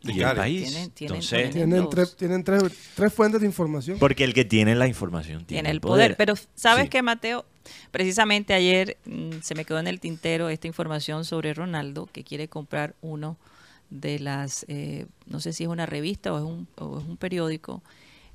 y 0.00 0.20
el 0.22 0.34
país. 0.36 0.68
Tienen- 0.70 0.90
tienen 0.90 1.16
Entonces. 1.16 1.50
Tienen, 1.50 1.90
tres, 1.90 2.16
tienen 2.16 2.44
tres, 2.44 2.62
tres 2.94 3.12
fuentes 3.12 3.40
de 3.40 3.46
información. 3.46 3.98
porque 3.98 4.24
el 4.24 4.32
que 4.34 4.44
tiene 4.44 4.74
la 4.74 4.86
información 4.88 5.44
tiene, 5.44 5.62
tiene 5.62 5.70
el 5.70 5.80
poder. 5.80 6.16
Pero 6.16 6.34
¿sabes 6.54 6.84
Sí. 6.84 6.88
qué, 6.90 7.02
Mateo? 7.02 7.44
Precisamente 7.90 8.54
ayer 8.54 8.96
mm, 9.04 9.40
se 9.42 9.54
me 9.54 9.64
quedó 9.64 9.78
en 9.78 9.86
el 9.86 10.00
tintero 10.00 10.48
esta 10.48 10.66
información 10.66 11.24
sobre 11.24 11.52
Ronaldo, 11.54 12.08
que 12.12 12.24
quiere 12.24 12.48
comprar 12.48 12.94
uno 13.02 13.36
de 13.90 14.18
las, 14.18 14.64
eh, 14.68 15.06
no 15.26 15.38
sé 15.40 15.52
si 15.52 15.64
es 15.64 15.68
una 15.68 15.84
revista 15.86 16.32
o 16.32 16.38
es 16.38 16.44
un, 16.44 16.66
o 16.76 16.98
es 16.98 17.04
un 17.04 17.16
periódico, 17.18 17.82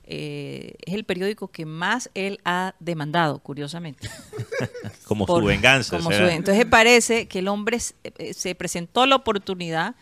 eh, 0.10 0.76
es 0.86 0.94
el 0.94 1.04
periódico 1.04 1.50
que 1.50 1.66
más 1.66 2.10
él 2.14 2.40
ha 2.46 2.74
demandado, 2.80 3.40
curiosamente. 3.40 4.10
Como 5.06 5.26
por- 5.26 5.42
su 5.42 5.48
venganza. 5.48 5.98
como 5.98 6.12
su- 6.12 6.24
entonces 6.24 6.66
parece 6.66 7.28
que 7.28 7.40
el 7.40 7.48
hombre 7.50 7.80
se, 7.80 7.94
eh, 8.18 8.34
se 8.34 8.56
presentó 8.56 9.06
la 9.06 9.16
oportunidad 9.18 9.96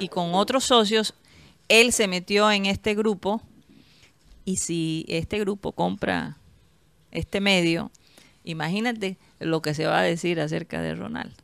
y 0.00 0.08
con 0.08 0.34
otros 0.34 0.64
socios 0.64 1.14
él 1.68 1.92
se 1.92 2.08
metió 2.08 2.50
en 2.50 2.66
este 2.66 2.94
grupo 2.94 3.40
y 4.44 4.56
si 4.56 5.04
este 5.08 5.38
grupo 5.38 5.72
compra 5.72 6.36
este 7.12 7.40
medio, 7.40 7.90
imagínate 8.44 9.16
lo 9.38 9.62
que 9.62 9.72
se 9.74 9.86
va 9.86 10.00
a 10.00 10.02
decir 10.02 10.40
acerca 10.40 10.80
de 10.82 10.94
Ronaldo. 10.94 11.36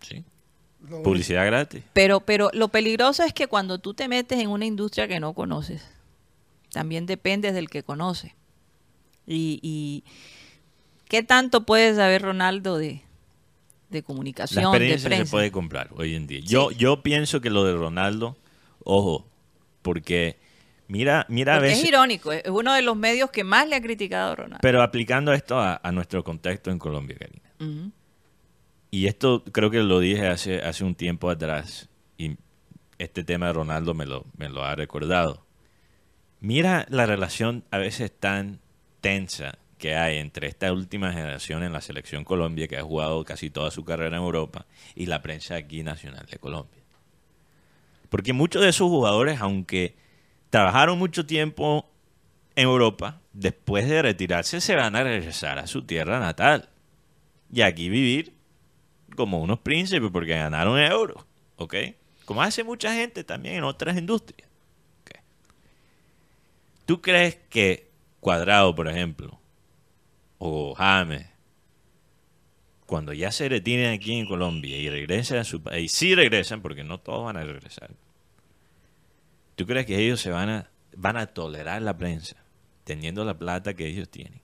Sí. 0.00 0.24
Publicidad 1.02 1.46
gratis. 1.46 1.82
Pero, 1.92 2.20
pero 2.20 2.50
lo 2.52 2.68
peligroso 2.68 3.22
es 3.22 3.32
que 3.32 3.46
cuando 3.46 3.78
tú 3.78 3.94
te 3.94 4.08
metes 4.08 4.38
en 4.40 4.48
una 4.50 4.64
industria 4.66 5.08
que 5.08 5.20
no 5.20 5.32
conoces, 5.32 5.82
también 6.72 7.06
dependes 7.06 7.54
del 7.54 7.68
que 7.70 7.82
conoce. 7.82 8.34
Y, 9.26 9.60
y 9.62 10.04
¿qué 11.08 11.22
tanto 11.22 11.64
puede 11.64 11.94
saber 11.94 12.22
Ronaldo 12.22 12.76
de, 12.78 13.02
de 13.90 13.98
La 14.00 14.02
comunicación, 14.02 14.64
de 14.64 14.70
experiencia 14.70 15.08
prensa? 15.08 15.24
se 15.26 15.30
puede 15.30 15.52
comprar 15.52 15.90
hoy 15.94 16.14
en 16.14 16.26
día. 16.26 16.40
Yo, 16.42 16.70
yo 16.72 17.02
pienso 17.02 17.40
que 17.40 17.50
lo 17.50 17.64
de 17.64 17.74
Ronaldo, 17.74 18.36
ojo, 18.84 19.26
porque 19.82 20.38
mira, 20.88 21.24
mira 21.28 21.56
a 21.56 21.58
veces, 21.60 21.78
es 21.82 21.88
irónico, 21.88 22.32
es 22.32 22.42
uno 22.48 22.72
de 22.74 22.82
los 22.82 22.96
medios 22.96 23.30
que 23.30 23.44
más 23.44 23.68
le 23.68 23.76
ha 23.76 23.80
criticado 23.82 24.32
a 24.32 24.34
Ronaldo. 24.36 24.58
pero 24.62 24.82
aplicando 24.82 25.32
esto 25.32 25.58
a, 25.60 25.80
a 25.82 25.92
nuestro 25.92 26.24
contexto 26.24 26.70
en 26.70 26.78
Colombia, 26.78 27.16
Karina. 27.18 27.92
Y 28.90 29.06
esto 29.06 29.42
creo 29.44 29.70
que 29.70 29.78
lo 29.78 30.00
dije 30.00 30.26
hace, 30.26 30.60
hace 30.62 30.84
un 30.84 30.94
tiempo 30.94 31.30
atrás 31.30 31.88
y 32.18 32.36
este 32.98 33.24
tema 33.24 33.46
de 33.46 33.52
Ronaldo 33.54 33.94
me 33.94 34.04
lo, 34.04 34.26
me 34.36 34.48
lo 34.48 34.64
ha 34.64 34.74
recordado. 34.74 35.46
Mira 36.42 36.86
la 36.90 37.06
relación 37.06 37.62
a 37.70 37.78
veces 37.78 38.10
tan 38.10 38.58
tensa 39.00 39.58
que 39.78 39.94
hay 39.94 40.18
entre 40.18 40.48
esta 40.48 40.72
última 40.72 41.12
generación 41.12 41.62
en 41.62 41.72
la 41.72 41.80
selección 41.80 42.24
Colombia 42.24 42.66
que 42.66 42.76
ha 42.76 42.82
jugado 42.82 43.24
casi 43.24 43.48
toda 43.48 43.70
su 43.70 43.84
carrera 43.84 44.16
en 44.16 44.24
Europa 44.24 44.66
y 44.96 45.06
la 45.06 45.22
prensa 45.22 45.54
aquí 45.54 45.84
nacional 45.84 46.26
de 46.26 46.38
Colombia. 46.38 46.82
Porque 48.08 48.32
muchos 48.32 48.60
de 48.60 48.70
esos 48.70 48.88
jugadores, 48.88 49.40
aunque 49.40 49.94
trabajaron 50.50 50.98
mucho 50.98 51.26
tiempo 51.26 51.88
en 52.56 52.64
Europa, 52.64 53.20
después 53.32 53.88
de 53.88 54.02
retirarse 54.02 54.60
se 54.60 54.74
van 54.74 54.96
a 54.96 55.04
regresar 55.04 55.60
a 55.60 55.68
su 55.68 55.82
tierra 55.82 56.18
natal 56.18 56.70
y 57.52 57.60
aquí 57.60 57.88
vivir 57.88 58.34
como 59.14 59.40
unos 59.40 59.60
príncipes 59.60 60.10
porque 60.12 60.34
ganaron 60.34 60.76
euros, 60.80 61.24
¿ok? 61.54 61.76
Como 62.24 62.42
hace 62.42 62.64
mucha 62.64 62.92
gente 62.94 63.22
también 63.22 63.54
en 63.54 63.62
otras 63.62 63.96
industrias. 63.96 64.51
¿Tú 66.92 67.00
crees 67.00 67.36
que 67.48 67.90
Cuadrado, 68.20 68.74
por 68.74 68.86
ejemplo, 68.86 69.40
o 70.36 70.74
James, 70.74 71.24
cuando 72.84 73.14
ya 73.14 73.32
se 73.32 73.48
retiren 73.48 73.94
aquí 73.94 74.12
en 74.12 74.26
Colombia 74.26 74.76
y 74.76 74.90
regresen 74.90 75.38
a 75.38 75.44
su 75.44 75.62
país, 75.62 75.90
sí 75.90 76.14
regresan 76.14 76.60
porque 76.60 76.84
no 76.84 77.00
todos 77.00 77.24
van 77.24 77.38
a 77.38 77.44
regresar, 77.44 77.92
¿tú 79.56 79.64
crees 79.64 79.86
que 79.86 80.04
ellos 80.04 80.20
se 80.20 80.28
van 80.28 80.50
a, 80.50 80.70
van 80.94 81.16
a 81.16 81.28
tolerar 81.28 81.80
la 81.80 81.96
prensa 81.96 82.36
teniendo 82.84 83.24
la 83.24 83.38
plata 83.38 83.72
que 83.72 83.86
ellos 83.86 84.10
tienen? 84.10 84.42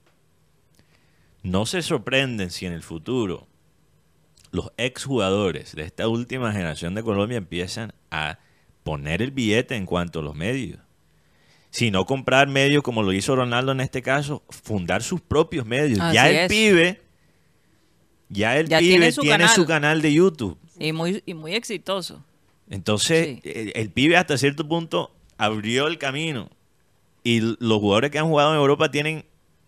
No 1.42 1.66
se 1.66 1.82
sorprenden 1.82 2.50
si 2.50 2.64
en 2.64 2.72
el 2.72 2.82
futuro 2.82 3.46
los 4.52 4.72
exjugadores 4.78 5.74
de 5.76 5.82
esta 5.82 6.08
última 6.08 6.52
generación 6.52 6.94
de 6.94 7.02
Colombia 7.02 7.36
empiezan 7.36 7.92
a 8.10 8.38
poner 8.84 9.20
el 9.20 9.32
billete 9.32 9.76
en 9.76 9.84
cuanto 9.84 10.20
a 10.20 10.22
los 10.22 10.34
medios. 10.34 10.88
Si 11.70 11.90
no 11.90 12.06
comprar 12.06 12.48
medios 12.48 12.82
como 12.82 13.02
lo 13.02 13.12
hizo 13.12 13.37
Ronaldo 13.37 13.72
en 13.72 13.80
este 13.80 14.00
caso, 14.02 14.42
fundar 14.48 15.02
sus 15.02 15.20
propios 15.20 15.66
medios. 15.66 16.00
Así 16.00 16.14
ya 16.14 16.28
el 16.30 16.37
es. 16.37 16.48
pibe, 16.48 17.02
ya 18.28 18.56
el 18.58 18.68
Ya 18.68 18.78
pibe 18.78 18.90
tiene 18.90 19.12
tiene, 19.12 19.48
su 19.48 19.62
su, 19.62 19.66
canal. 19.66 20.00
de 20.02 20.12
YouTube. 20.12 20.58
Y 20.78 20.92
muy, 20.92 21.22
y 21.26 21.34
muy 21.34 21.54
exitoso. 21.54 22.25
Entonces, 22.70 23.26
Sí. 23.26 23.40
el, 23.44 23.72
el 23.75 23.90
pibe 23.90 24.16
hasta 24.16 24.37
cierto 24.38 24.66
punto 24.68 25.14
abrió 25.37 25.87
el 25.88 25.98
camino. 25.98 26.50
Y 27.25 27.40
los 27.40 27.78
jugadores 27.80 28.10
que 28.10 28.18
han 28.18 28.26
jugado 28.28 28.52
en 28.54 28.58
Europa 28.60 28.90
tienen 28.90 29.25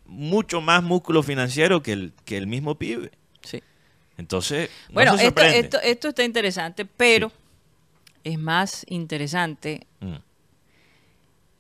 mucho 0.07 0.61
más 0.61 0.83
músculo 0.83 1.23
financiero 1.23 1.83
que 1.83 1.93
el, 1.93 2.13
que 2.25 2.37
el 2.37 2.47
mismo 2.47 2.77
pibe. 2.77 3.11
Sí. 3.43 3.63
Entonces, 4.17 4.71
no 4.89 4.95
Bueno, 4.95 5.17
se 5.19 5.27
esto, 5.27 5.41
sorprende. 5.43 5.59
esto, 5.67 5.81
esto 5.83 6.09
está 6.09 6.25
interesante, 6.25 6.85
pero 6.85 7.31
es 8.25 8.39
más 8.39 8.85
interesante 8.89 9.87
Mm. 10.01 10.15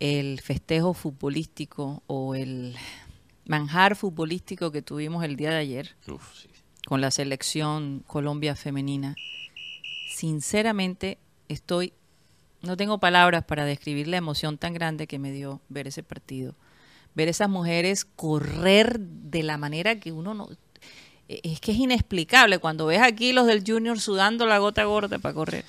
El 0.01 0.41
festejo 0.41 0.95
futbolístico 0.95 2.03
o 2.07 2.35
el 2.35 2.75
manjar 3.47 3.97
futbolístico 3.97 4.71
que 4.73 4.83
tuvimos 4.83 5.25
el 5.25 5.37
día 5.37 5.51
de 5.51 5.57
ayer 5.57 5.97
Uf, 6.09 6.23
sí. 6.43 6.49
con 6.87 7.01
la 7.01 7.11
selección 7.11 8.03
Colombia 8.07 8.57
femenina. 8.57 9.15
Sinceramente, 10.09 11.19
estoy, 11.49 11.93
no 12.63 12.77
tengo 12.77 12.99
palabras 12.99 13.45
para 13.45 13.65
describir 13.65 14.09
la 14.09 14.17
emoción 14.17 14.59
tan 14.59 14.73
grande 14.75 15.07
que 15.07 15.19
me 15.19 15.33
dio 15.33 15.61
ver 15.69 15.87
ese 15.89 16.03
partido. 16.03 16.55
Ver 17.15 17.29
esas 17.29 17.49
mujeres 17.49 18.05
correr 18.05 19.01
de 19.01 19.43
la 19.43 19.57
manera 19.59 19.99
que 19.99 20.13
uno 20.13 20.33
no... 20.35 20.49
e- 21.29 21.41
Es 21.43 21.61
que 21.61 21.73
es 21.73 21.79
inexplicable 21.79 22.59
cuando 22.59 22.87
ves 22.87 23.01
aquí 23.03 23.33
los 23.33 23.47
del 23.47 23.65
Junior 23.67 23.99
sudando 24.01 24.47
la 24.47 24.59
gota 24.59 24.85
gorda 24.85 25.19
para 25.19 25.35
correr. 25.35 25.65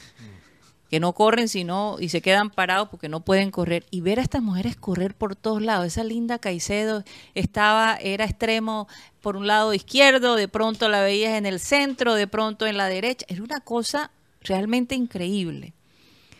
Que 0.92 1.00
no 1.00 1.14
corren 1.14 1.48
sino 1.48 1.96
y 2.00 2.10
se 2.10 2.22
quedan 2.22 2.52
parados 2.52 2.90
porque 2.90 3.10
no 3.10 3.22
pueden 3.22 3.50
correr. 3.50 3.86
Y 3.90 4.02
ver 4.02 4.20
a 4.20 4.22
estas 4.22 4.44
mujeres 4.44 4.76
correr 4.76 5.16
por 5.16 5.36
todos 5.36 5.62
lados. 5.62 5.88
Esa 5.88 6.04
linda 6.04 6.38
Caicedo 6.38 7.04
estaba, 7.34 7.96
era 7.96 8.26
extremo 8.26 8.88
por 9.22 9.38
un 9.38 9.48
lado 9.48 9.74
izquierdo, 9.74 10.36
de 10.36 10.48
pronto 10.48 10.90
la 10.90 11.02
veías 11.02 11.34
en 11.34 11.46
el 11.46 11.60
centro, 11.60 12.14
de 12.14 12.28
pronto 12.28 12.68
en 12.68 12.78
la 12.78 12.88
derecha. 12.88 13.26
Era 13.30 13.42
una 13.42 13.62
cosa 13.62 14.12
realmente 14.42 14.94
increíble. 14.94 15.74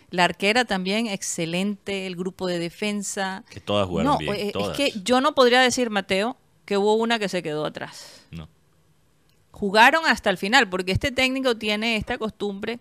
La 0.10 0.26
arquera 0.26 0.66
también 0.66 1.08
excelente, 1.08 2.06
el 2.06 2.18
grupo 2.18 2.46
de 2.46 2.60
defensa. 2.60 3.46
Que 3.50 3.62
todas 3.62 3.88
jugaron 3.88 4.12
no, 4.12 4.18
bien, 4.18 4.36
eh, 4.36 4.52
todas. 4.52 4.78
es 4.78 4.94
que 4.94 5.00
yo 5.02 5.22
no 5.22 5.34
podría 5.34 5.62
decir, 5.62 5.90
Mateo, 5.90 6.36
que 6.66 6.78
hubo 6.78 6.96
una 6.96 7.18
que 7.18 7.30
se 7.30 7.42
quedó 7.42 7.66
atrás. 7.66 8.26
No. 8.32 8.50
Jugaron 9.52 10.06
hasta 10.06 10.30
el 10.30 10.38
final, 10.38 10.68
porque 10.68 10.92
este 10.92 11.12
técnico 11.12 11.56
tiene 11.56 11.96
esta 11.96 12.18
costumbre, 12.18 12.80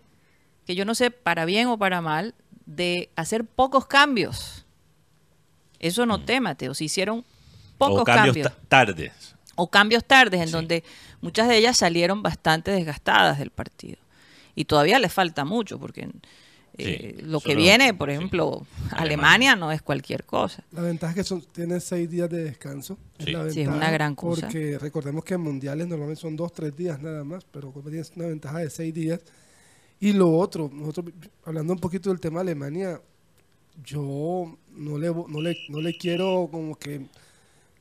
que 0.71 0.75
yo 0.75 0.85
no 0.85 0.95
sé 0.95 1.11
para 1.11 1.45
bien 1.45 1.67
o 1.67 1.77
para 1.77 2.01
mal, 2.01 2.33
de 2.65 3.09
hacer 3.15 3.43
pocos 3.45 3.85
cambios. 3.85 4.65
Eso 5.79 6.05
noté, 6.05 6.39
Mateo. 6.39 6.73
Se 6.73 6.85
hicieron 6.85 7.25
pocos 7.77 7.97
Mm. 7.97 8.01
o 8.01 8.03
cambios, 8.05 8.25
cambios. 8.35 8.47
ta- 8.69 8.85
tardes. 8.85 9.35
o 9.55 9.69
cambios 9.69 10.05
tardes, 10.05 10.39
en 10.41 10.47
Sí. 10.47 10.53
donde 10.53 10.83
muchas 11.21 11.47
de 11.47 11.57
ellas 11.57 11.77
salieron 11.77 12.23
bastante 12.23 12.71
desgastadas 12.71 13.37
del 13.37 13.51
partido. 13.51 13.97
Y 14.55 14.65
todavía 14.65 14.97
les 14.97 15.13
falta 15.13 15.43
mucho, 15.45 15.77
porque 15.79 16.09
eh, 16.77 17.15
Sí, 17.17 17.23
lo 17.25 17.41
que 17.41 17.49
solo- 17.51 17.61
viene, 17.61 17.93
por 17.93 18.09
sí. 18.09 18.15
ejemplo, 18.15 18.65
Alemania. 18.91 18.97
Alemania 19.03 19.55
no 19.57 19.71
es 19.73 19.81
cualquier 19.81 20.23
cosa. 20.23 20.63
La 20.71 20.81
ventaja 20.81 21.11
es 21.11 21.15
que 21.17 21.23
son, 21.25 21.41
tienen 21.41 21.81
seis 21.81 22.09
días 22.09 22.29
de 22.29 22.45
descanso. 22.45 22.97
Es 23.19 23.25
Sí. 23.25 23.31
la 23.33 23.51
Sí, 23.51 23.61
es 23.61 23.67
una 23.67 23.91
gran 23.91 24.15
cosa. 24.15 24.43
Porque 24.43 24.79
recordemos 24.79 25.25
que 25.25 25.33
en 25.33 25.41
mundiales 25.41 25.85
normalmente 25.87 26.21
son 26.21 26.37
dos, 26.37 26.53
tres 26.53 26.75
días 26.75 26.99
nada 27.01 27.23
más, 27.25 27.43
pero 27.51 27.71
Colombia 27.73 28.01
tiene 28.03 28.15
una 28.23 28.27
ventaja 28.29 28.59
de 28.59 28.69
seis 28.69 28.93
días. 28.93 29.19
Y 30.01 30.11
lo 30.13 30.35
otro, 30.37 30.69
nosotros 30.73 31.13
hablando 31.45 31.71
un 31.73 31.79
poquito 31.79 32.09
del 32.09 32.19
tema 32.19 32.39
de 32.43 32.51
Alemania, 32.51 32.99
yo 33.85 34.57
no 34.75 34.97
le, 34.97 35.07
no 35.09 35.39
le, 35.41 35.57
no 35.69 35.79
le 35.79 35.95
quiero 35.97 36.49
como 36.51 36.75
que 36.75 37.05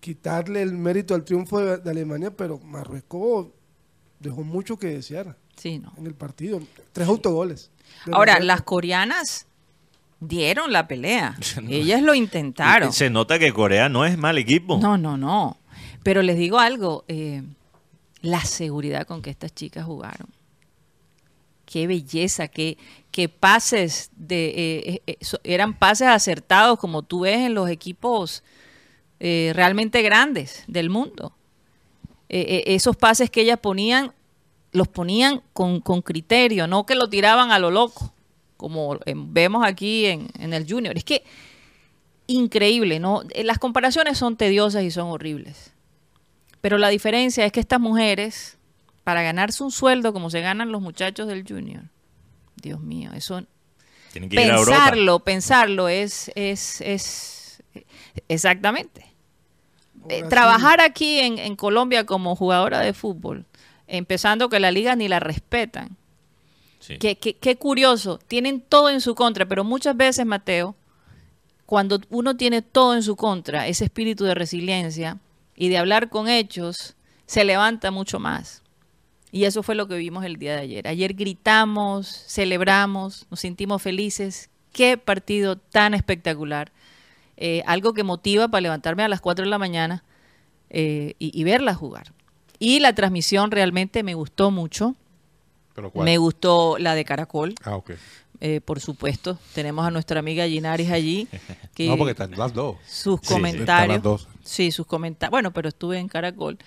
quitarle 0.00 0.62
el 0.62 0.72
mérito 0.74 1.14
al 1.14 1.24
triunfo 1.24 1.58
de, 1.60 1.78
de 1.78 1.90
Alemania, 1.90 2.30
pero 2.30 2.58
Marruecos 2.58 3.48
dejó 4.18 4.42
mucho 4.44 4.78
que 4.78 4.88
desear 4.88 5.36
Sí, 5.56 5.78
no. 5.78 5.92
en 5.98 6.06
el 6.06 6.14
partido. 6.14 6.60
Tres 6.92 7.08
autogoles. 7.08 7.70
Ahora, 8.12 8.32
Marruecos. 8.34 8.46
las 8.46 8.62
coreanas 8.62 9.46
dieron 10.20 10.72
la 10.72 10.86
pelea. 10.86 11.36
Ellas 11.68 12.02
lo 12.02 12.14
intentaron. 12.14 12.92
Se 12.92 13.10
nota 13.10 13.38
que 13.38 13.52
Corea 13.52 13.88
no 13.88 14.04
es 14.04 14.16
mal 14.18 14.38
equipo. 14.38 14.78
No, 14.78 14.96
no, 14.98 15.16
no. 15.16 15.56
Pero 16.02 16.22
les 16.22 16.36
digo 16.38 16.58
algo, 16.58 17.04
eh, 17.08 17.42
la 18.22 18.44
seguridad 18.44 19.06
con 19.06 19.20
que 19.22 19.30
estas 19.30 19.54
chicas 19.54 19.84
jugaron. 19.84 20.28
Qué 21.70 21.86
belleza, 21.86 22.48
qué, 22.48 22.78
qué 23.12 23.28
pases 23.28 24.10
de 24.16 24.48
eh, 24.48 25.02
eh, 25.06 25.18
eran 25.44 25.78
pases 25.78 26.08
acertados 26.08 26.80
como 26.80 27.02
tú 27.02 27.20
ves 27.20 27.38
en 27.38 27.54
los 27.54 27.70
equipos 27.70 28.42
eh, 29.20 29.52
realmente 29.54 30.02
grandes 30.02 30.64
del 30.66 30.90
mundo. 30.90 31.32
Esos 32.28 32.96
pases 32.96 33.28
que 33.28 33.40
ellas 33.40 33.58
ponían, 33.58 34.12
los 34.72 34.88
ponían 34.88 35.42
con, 35.52 35.80
con 35.80 36.00
criterio, 36.00 36.68
no 36.68 36.86
que 36.86 36.94
lo 36.94 37.08
tiraban 37.08 37.50
a 37.50 37.58
lo 37.58 37.72
loco, 37.72 38.12
como 38.56 38.98
vemos 39.06 39.64
aquí 39.64 40.06
en, 40.06 40.28
en 40.38 40.52
el 40.52 40.64
Junior. 40.68 40.96
Es 40.96 41.02
que 41.02 41.24
increíble, 42.28 43.00
¿no? 43.00 43.22
Las 43.42 43.58
comparaciones 43.58 44.16
son 44.16 44.36
tediosas 44.36 44.84
y 44.84 44.92
son 44.92 45.08
horribles. 45.08 45.72
Pero 46.60 46.78
la 46.78 46.88
diferencia 46.88 47.44
es 47.44 47.52
que 47.52 47.60
estas 47.60 47.80
mujeres, 47.80 48.58
para 49.10 49.22
ganarse 49.22 49.64
un 49.64 49.72
sueldo 49.72 50.12
como 50.12 50.30
se 50.30 50.40
ganan 50.40 50.70
los 50.70 50.80
muchachos 50.80 51.26
del 51.26 51.44
Junior, 51.44 51.82
Dios 52.54 52.78
mío, 52.80 53.10
eso 53.12 53.42
Tienen 54.12 54.30
que 54.30 54.36
ir 54.36 54.52
a 54.52 54.54
Europa. 54.56 54.70
pensarlo, 54.84 55.18
pensarlo 55.18 55.88
es, 55.88 56.30
es, 56.36 56.80
es 56.80 57.60
exactamente. 58.28 59.12
Eh, 60.08 60.22
trabajar 60.28 60.80
aquí 60.80 61.18
en, 61.18 61.40
en 61.40 61.56
Colombia 61.56 62.06
como 62.06 62.36
jugadora 62.36 62.78
de 62.78 62.92
fútbol, 62.92 63.46
empezando 63.88 64.48
que 64.48 64.60
la 64.60 64.70
liga 64.70 64.94
ni 64.94 65.08
la 65.08 65.18
respetan. 65.18 65.96
Sí. 66.78 66.96
Qué, 66.98 67.18
qué- 67.18 67.34
qué 67.36 67.56
curioso, 67.56 68.20
tienen 68.28 68.60
todo 68.60 68.90
en 68.90 69.00
su 69.00 69.16
contra, 69.16 69.44
pero 69.44 69.64
muchas 69.64 69.96
veces, 69.96 70.24
Mateo, 70.24 70.76
cuando 71.66 72.00
uno 72.10 72.36
tiene 72.36 72.62
todo 72.62 72.94
en 72.94 73.02
su 73.02 73.16
contra, 73.16 73.66
ese 73.66 73.86
espíritu 73.86 74.22
de 74.24 74.36
resiliencia 74.36 75.18
y 75.56 75.68
de 75.68 75.78
hablar 75.78 76.10
con 76.10 76.28
hechos, 76.28 76.94
se 77.26 77.42
levanta 77.44 77.90
mucho 77.90 78.20
más. 78.20 78.62
Y 79.32 79.44
eso 79.44 79.62
fue 79.62 79.74
lo 79.74 79.86
que 79.86 79.94
vimos 79.96 80.24
el 80.24 80.36
día 80.36 80.54
de 80.56 80.60
ayer. 80.62 80.88
Ayer 80.88 81.14
gritamos, 81.14 82.08
celebramos, 82.28 83.26
nos 83.30 83.40
sentimos 83.40 83.80
felices. 83.82 84.50
Qué 84.72 84.96
partido 84.98 85.56
tan 85.56 85.94
espectacular. 85.94 86.72
Eh, 87.36 87.62
algo 87.66 87.92
que 87.94 88.02
motiva 88.02 88.48
para 88.48 88.60
levantarme 88.60 89.02
a 89.02 89.08
las 89.08 89.20
4 89.20 89.44
de 89.44 89.50
la 89.50 89.58
mañana 89.58 90.04
eh, 90.68 91.14
y, 91.18 91.38
y 91.38 91.44
verla 91.44 91.74
jugar. 91.74 92.12
Y 92.58 92.80
la 92.80 92.94
transmisión 92.94 93.50
realmente 93.50 94.02
me 94.02 94.14
gustó 94.14 94.50
mucho. 94.50 94.94
¿Pero 95.74 95.90
cuál? 95.90 96.04
Me 96.04 96.18
gustó 96.18 96.76
la 96.78 96.94
de 96.94 97.04
Caracol, 97.04 97.54
Ah, 97.64 97.76
ok. 97.76 97.92
eh, 98.40 98.60
por 98.60 98.80
supuesto. 98.80 99.38
Tenemos 99.54 99.86
a 99.86 99.90
nuestra 99.90 100.18
amiga 100.20 100.46
Ginaris 100.46 100.90
allí. 100.90 101.28
Que 101.74 101.86
No, 101.88 101.96
porque 101.96 102.10
están 102.10 102.32
las 102.32 102.52
dos. 102.52 102.76
sus 102.86 103.20
sí. 103.22 103.32
comentarios. 103.32 103.60
Están 103.70 103.88
las 103.88 104.02
dos. 104.02 104.28
Sí, 104.50 104.72
sus 104.72 104.84
comentarios. 104.86 105.30
Bueno, 105.30 105.52
pero 105.52 105.68
estuve 105.68 105.98
en 105.98 106.08
Caracol. 106.08 106.58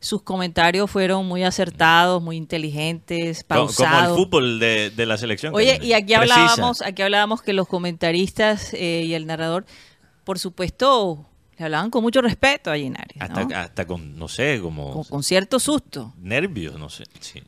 Sus 0.00 0.22
comentarios 0.22 0.90
fueron 0.90 1.26
muy 1.26 1.44
acertados, 1.44 2.20
muy 2.22 2.36
inteligentes, 2.36 3.44
Co- 3.44 3.48
Como 3.48 3.60
el 3.60 3.66
pausados. 3.76 4.16
fútbol 4.18 4.58
de, 4.58 4.90
de 4.90 5.06
la 5.06 5.16
selección. 5.16 5.54
Oye, 5.54 5.78
y 5.82 5.92
aquí 5.92 6.14
Precisa. 6.14 6.34
hablábamos, 6.42 6.82
aquí 6.82 7.02
hablábamos 7.02 7.42
que 7.42 7.52
los 7.52 7.68
comentaristas 7.68 8.74
eh, 8.74 9.04
y 9.06 9.14
el 9.14 9.26
narrador, 9.26 9.66
por 10.24 10.38
supuesto, 10.40 11.26
le 11.58 11.64
hablaban 11.66 11.90
con 11.90 12.02
mucho 12.02 12.20
respeto 12.22 12.70
a 12.72 12.76
Ginaris, 12.76 13.20
Hasta, 13.20 13.44
¿no? 13.44 13.56
hasta 13.56 13.86
con, 13.86 14.16
no 14.18 14.26
sé, 14.28 14.58
como 14.60 14.92
con, 14.92 15.04
con 15.04 15.22
cierto 15.22 15.60
susto. 15.60 16.12
nervios, 16.18 16.76
no 16.78 16.88
sé. 16.90 17.04
Sí. 17.20 17.42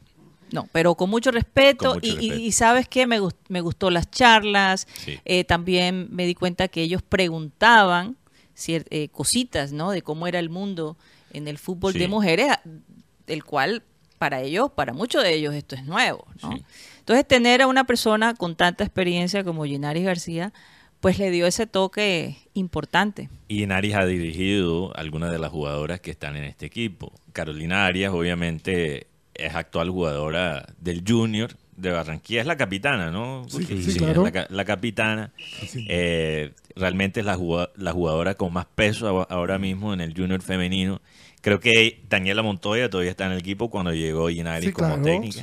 No, 0.52 0.68
pero 0.72 0.94
con 0.96 1.10
mucho 1.10 1.30
respeto. 1.30 1.90
Con 1.90 1.94
mucho 1.98 2.06
y, 2.06 2.10
y- 2.10 2.14
respeto. 2.30 2.40
y 2.42 2.52
sabes 2.52 2.88
qué, 2.88 3.06
me, 3.06 3.20
gust- 3.20 3.36
me 3.48 3.60
gustó 3.60 3.90
las 3.90 4.10
charlas. 4.10 4.86
Sí. 5.04 5.18
Eh, 5.24 5.44
también 5.44 6.08
me 6.10 6.26
di 6.26 6.34
cuenta 6.34 6.68
que 6.68 6.82
ellos 6.82 7.02
preguntaban 7.02 8.16
eh, 8.68 9.08
cositas, 9.10 9.72
¿no? 9.72 9.90
De 9.90 10.02
cómo 10.02 10.26
era 10.26 10.38
el 10.38 10.50
mundo 10.50 10.96
en 11.32 11.48
el 11.48 11.58
fútbol 11.58 11.92
Sí. 11.92 11.98
de 11.98 12.08
mujeres, 12.08 12.48
el 13.26 13.44
cual 13.44 13.82
para 14.18 14.40
ellos, 14.42 14.70
para 14.72 14.92
muchos 14.92 15.22
de 15.22 15.34
ellos 15.34 15.54
esto 15.54 15.74
es 15.76 15.84
nuevo, 15.84 16.26
¿no? 16.42 16.52
Sí. 16.52 16.64
Entonces 16.98 17.26
tener 17.26 17.62
a 17.62 17.66
una 17.66 17.84
persona 17.84 18.34
con 18.34 18.54
tanta 18.56 18.84
experiencia 18.84 19.42
como 19.44 19.64
Ginaris 19.64 20.04
García, 20.04 20.52
pues 21.00 21.18
le 21.18 21.30
dio 21.30 21.46
ese 21.46 21.66
toque 21.66 22.36
importante. 22.52 23.30
Y 23.48 23.64
Naris 23.66 23.94
ha 23.94 24.04
dirigido 24.04 24.94
algunas 24.96 25.30
de 25.32 25.38
las 25.38 25.50
jugadoras 25.50 26.00
que 26.00 26.10
están 26.10 26.36
en 26.36 26.44
este 26.44 26.66
equipo. 26.66 27.12
Carolina 27.32 27.86
Arias, 27.86 28.12
obviamente, 28.12 29.06
es 29.34 29.54
actual 29.54 29.88
jugadora 29.88 30.66
del 30.78 31.02
Junior 31.06 31.56
de 31.80 31.90
Barranquilla. 31.90 32.40
Es 32.40 32.46
la 32.46 32.56
capitana, 32.56 33.10
¿no? 33.10 33.44
Sí, 33.48 33.64
sí, 33.64 33.90
es 33.90 33.96
claro. 33.96 34.22
la, 34.24 34.32
ca- 34.32 34.46
la 34.50 34.64
capitana. 34.64 35.32
Sí. 35.68 35.86
Eh, 35.88 36.52
realmente 36.76 37.20
es 37.20 37.26
la, 37.26 37.34
jugadora 37.36 38.34
con 38.34 38.52
más 38.52 38.66
peso 38.66 39.26
ahora 39.30 39.58
mismo 39.58 39.92
en 39.94 40.00
el 40.00 40.14
Junior 40.16 40.40
femenino. 40.42 41.00
Creo 41.40 41.58
que 41.60 42.00
Daniela 42.08 42.42
Montoya 42.42 42.90
todavía 42.90 43.10
está 43.10 43.26
en 43.26 43.32
el 43.32 43.38
equipo 43.38 43.70
cuando 43.70 43.92
llegó 43.94 44.28
Ginaris 44.28 44.66
Sí, 44.66 44.72
como 44.72 44.88
claro. 44.88 45.02
técnica. 45.02 45.40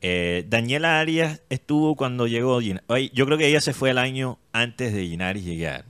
Eh, 0.00 0.44
Daniela 0.48 1.00
Arias 1.00 1.42
estuvo 1.50 1.96
cuando 1.96 2.26
llegó 2.26 2.60
Gina- 2.60 2.82
Ay, 2.88 3.10
Yo 3.14 3.26
creo 3.26 3.36
que 3.36 3.46
ella 3.48 3.60
se 3.60 3.72
fue 3.74 3.90
el 3.90 3.98
año 3.98 4.38
antes 4.52 4.92
de 4.94 5.04
Ginaris 5.06 5.44
llegar. 5.44 5.84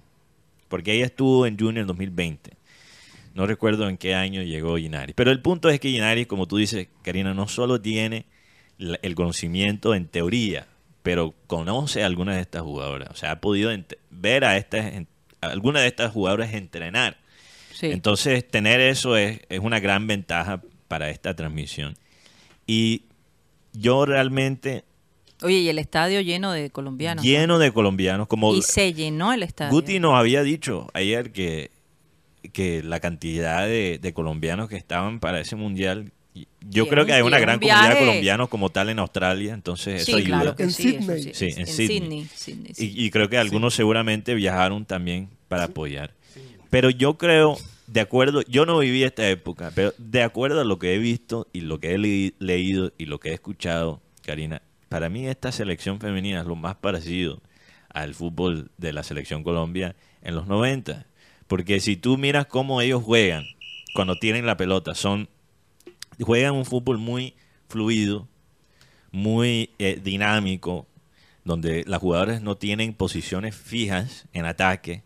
Porque 0.69 0.93
ella 0.95 1.07
estuvo 1.07 1.47
en 1.47 1.57
Junior 1.59 1.83
en 1.83 1.87
2020. 1.87 2.53
No 3.35 3.47
recuerdo 3.47 3.89
en 3.89 3.97
qué 3.97 4.15
año 4.15 4.43
llegó 4.43 4.77
Ginaris. 4.77 5.15
Pero 5.15 5.31
el 5.31 5.41
punto 5.41 5.69
es 5.71 5.79
que 5.79 5.91
Ginaris, 5.91 6.27
como 6.27 6.47
tú 6.49 6.57
dices, 6.57 6.89
Karina, 7.03 7.33
no 7.35 7.47
solo 7.47 7.81
tiene 7.81 8.25
el 8.79 9.15
conocimiento 9.15 9.95
en 9.95 10.07
teoría, 10.07 10.67
pero 11.03 11.35
conoce 11.47 12.03
a 12.03 12.07
algunas 12.07 12.37
de 12.37 12.43
estas 12.43 12.63
jugadoras. 12.63 13.11
O 13.11 13.15
sea, 13.17 13.33
ha 13.33 13.41
podido 13.41 13.71
ver 14.11 14.45
a 14.45 14.57
estas, 14.57 14.87
en- 14.95 15.09
a 15.41 15.49
algunas 15.49 15.83
de 15.83 15.89
estas 15.89 16.13
jugadoras 16.13 16.53
entrenar. 16.55 17.17
Sí. 17.73 17.87
Entonces, 17.87 18.47
tener 18.49 18.81
eso 18.81 19.17
es, 19.17 19.41
es 19.49 19.61
una 19.61 19.81
gran 19.81 20.07
ventaja 20.07 20.63
para 20.89 21.11
esta 21.11 21.35
transmisión. 21.35 21.95
Y 22.67 23.03
yo 23.73 24.05
realmente 24.07 24.85
Oye, 25.43 25.59
y 25.59 25.69
el 25.69 25.79
estadio 25.79 26.21
lleno 26.21 26.51
de 26.51 26.71
colombianos. 26.71 27.25
¿no? 27.25 27.31
lleno 27.31 27.59
de 27.61 27.73
colombianos. 27.73 28.27
Como 28.27 28.55
Y 28.55 28.63
se 28.63 28.93
llenó 28.93 29.33
el 29.33 29.45
estadio. 29.45 29.71
Guti 29.71 30.01
nos 30.01 30.15
había 30.15 30.43
dicho 30.43 30.89
ayer 30.95 31.31
que, 31.33 31.71
que 32.53 32.83
la 32.83 32.99
cantidad 32.99 33.65
de, 33.67 33.99
de 34.03 34.13
colombianos 34.13 34.69
que 34.69 34.77
estaban 34.77 35.21
para 35.21 35.39
ese 35.41 35.55
mundial, 35.55 36.11
yo 36.69 36.87
creo 36.89 37.07
que 37.07 37.13
hay 37.13 37.23
un- 37.23 37.29
una 37.29 37.39
gran 37.39 37.57
un 37.57 37.61
comunidad 37.61 37.91
de 37.95 37.99
colombianos 37.99 38.49
como 38.49 38.71
tal 38.71 38.89
en 38.91 38.99
Australia, 38.99 39.55
entonces 39.55 40.05
Sí, 40.05 40.11
eso 40.13 40.19
ayuda. 40.19 40.41
claro 40.41 40.57
que 40.57 40.63
En 40.65 40.71
sí. 40.73 40.89
eso 40.89 41.01
Sydney. 41.01 41.23
sí. 41.23 41.31
Sí, 41.35 41.61
en 41.61 41.67
Sydney. 41.67 41.87
Sydney. 42.01 42.27
Sydney, 42.35 42.75
sí. 42.75 42.93
Y, 42.97 43.05
y 43.07 43.11
creo 43.11 43.29
que 43.29 43.39
algunos 43.39 43.75
seguramente 43.75 44.35
viajaron 44.35 44.85
también 44.85 45.29
para 45.49 45.65
apoyar. 45.65 46.13
Pero 46.71 46.91
yo 46.91 47.17
creo, 47.17 47.57
de 47.87 48.01
acuerdo, 48.01 48.43
yo 48.43 48.67
no 48.67 48.79
viví 48.79 49.03
esta 49.03 49.29
época, 49.29 49.73
pero 49.75 49.95
de 49.97 50.23
acuerdo 50.23 50.61
a 50.61 50.65
lo 50.65 50.79
que 50.79 50.95
he 50.95 50.99
visto 50.99 51.47
y 51.53 51.63
lo 51.63 51.81
que 51.81 51.95
he 51.95 51.99
le- 51.99 52.35
leído 52.39 52.93
y 52.99 53.07
lo 53.07 53.19
que 53.21 53.31
he 53.31 53.35
escuchado, 53.35 54.03
Karina, 54.27 54.61
para 54.91 55.09
mí 55.09 55.27
esta 55.27 55.51
selección 55.53 55.99
femenina 56.01 56.41
es 56.41 56.47
lo 56.47 56.57
más 56.57 56.77
parecido 56.77 57.41
al 57.89 58.15
fútbol 58.15 58.71
de 58.77 58.93
la 58.93 59.03
selección 59.03 59.43
Colombia 59.43 59.97
en 60.23 60.35
los 60.35 60.47
90. 60.47 61.07
Porque 61.47 61.81
si 61.81 61.97
tú 61.97 62.19
miras 62.19 62.45
cómo 62.45 62.83
ellos 62.83 63.03
juegan 63.03 63.45
cuando 63.95 64.17
tienen 64.17 64.45
la 64.45 64.59
pelota, 64.59 64.95
son 64.95 65.31
juegan 66.25 66.55
un 66.55 66.65
fútbol 66.65 66.99
muy 66.99 67.35
fluido, 67.69 68.27
muy 69.11 69.71
eh, 69.79 70.01
dinámico, 70.03 70.87
donde 71.45 71.85
las 71.87 72.01
jugadoras 72.01 72.43
no 72.43 72.57
tienen 72.57 72.93
posiciones 72.95 73.57
fijas 73.57 74.27
en 74.33 74.45
ataque. 74.45 75.03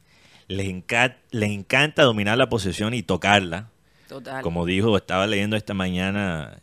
Les, 0.48 0.66
enca- 0.66 1.16
les 1.30 1.50
encanta 1.50 2.02
dominar 2.02 2.36
la 2.38 2.48
posesión 2.48 2.94
y 2.94 3.02
tocarla. 3.02 3.70
Total. 4.08 4.42
Como 4.42 4.66
dijo, 4.66 4.96
estaba 4.96 5.26
leyendo 5.26 5.56
esta 5.56 5.72
mañana 5.74 6.58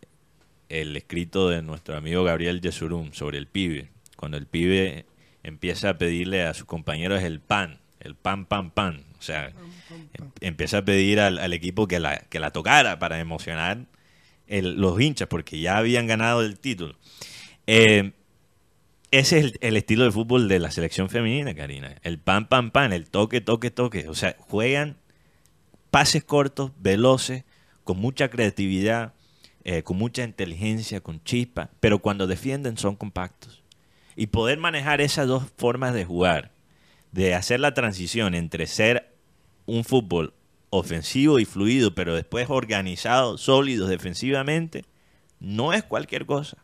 el 0.68 0.96
escrito 0.96 1.50
de 1.50 1.62
nuestro 1.62 1.96
amigo 1.98 2.24
Gabriel 2.24 2.62
Yesurum 2.62 3.14
sobre 3.14 3.38
el 3.38 3.48
pibe. 3.48 3.90
Cuando 4.18 4.38
el 4.38 4.46
pibe 4.46 5.06
empieza 5.44 5.90
a 5.90 5.98
pedirle 5.98 6.44
a 6.44 6.54
sus 6.54 6.66
compañeros 6.66 7.24
el 7.24 7.40
pan, 7.40 7.80
el 8.02 8.16
pan, 8.16 8.46
pan, 8.46 8.70
pan. 8.72 9.04
O 9.18 9.22
sea, 9.22 9.48
em- 10.14 10.32
empieza 10.42 10.80
a 10.80 10.82
pedir 10.86 11.20
al, 11.22 11.40
al 11.40 11.54
equipo 11.54 11.88
que 11.88 12.00
la, 12.00 12.18
que 12.20 12.40
la 12.40 12.52
tocara 12.52 13.00
para 13.00 13.20
emocionar 13.20 13.86
los 14.50 15.00
hinchas, 15.00 15.28
porque 15.28 15.60
ya 15.60 15.78
habían 15.78 16.08
ganado 16.08 16.42
el 16.42 16.60
título. 16.60 16.96
Eh, 17.68 18.12
ese 19.12 19.40
es 19.40 19.46
el, 19.46 19.58
el 19.62 19.78
estilo 19.78 20.04
de 20.04 20.12
fútbol 20.12 20.48
de 20.48 20.60
la 20.60 20.72
selección 20.72 21.10
femenina, 21.10 21.56
Karina. 21.56 21.96
El 22.04 22.20
pan, 22.20 22.48
pan, 22.48 22.72
pan, 22.72 22.94
el 22.94 23.10
toque, 23.10 23.42
toque, 23.42 23.72
toque. 23.72 24.08
O 24.08 24.16
sea, 24.16 24.36
juegan 24.40 24.98
pases 25.92 26.24
cortos, 26.24 26.72
veloces, 26.80 27.44
con 27.84 27.98
mucha 27.98 28.30
creatividad, 28.30 29.14
eh, 29.64 29.84
con 29.84 29.98
mucha 29.98 30.24
inteligencia, 30.24 31.02
con 31.02 31.24
chispa, 31.24 31.70
pero 31.80 32.00
cuando 32.00 32.28
defienden 32.28 32.78
son 32.78 32.96
compactos. 32.96 33.64
Y 34.16 34.28
poder 34.28 34.58
manejar 34.58 35.02
esas 35.02 35.28
dos 35.28 35.44
formas 35.58 35.94
de 35.94 36.06
jugar, 36.06 36.52
de 37.12 37.34
hacer 37.34 37.60
la 37.60 37.74
transición 37.74 38.36
entre 38.36 38.68
ser 38.68 39.16
un 39.66 39.84
fútbol 39.84 40.34
ofensivo 40.70 41.40
y 41.40 41.46
fluido, 41.46 41.94
pero 41.96 42.16
después 42.16 42.50
organizado, 42.50 43.38
sólido 43.38 43.88
defensivamente, 43.88 44.86
no 45.40 45.74
es 45.74 45.84
cualquier 45.84 46.26
cosa. 46.26 46.58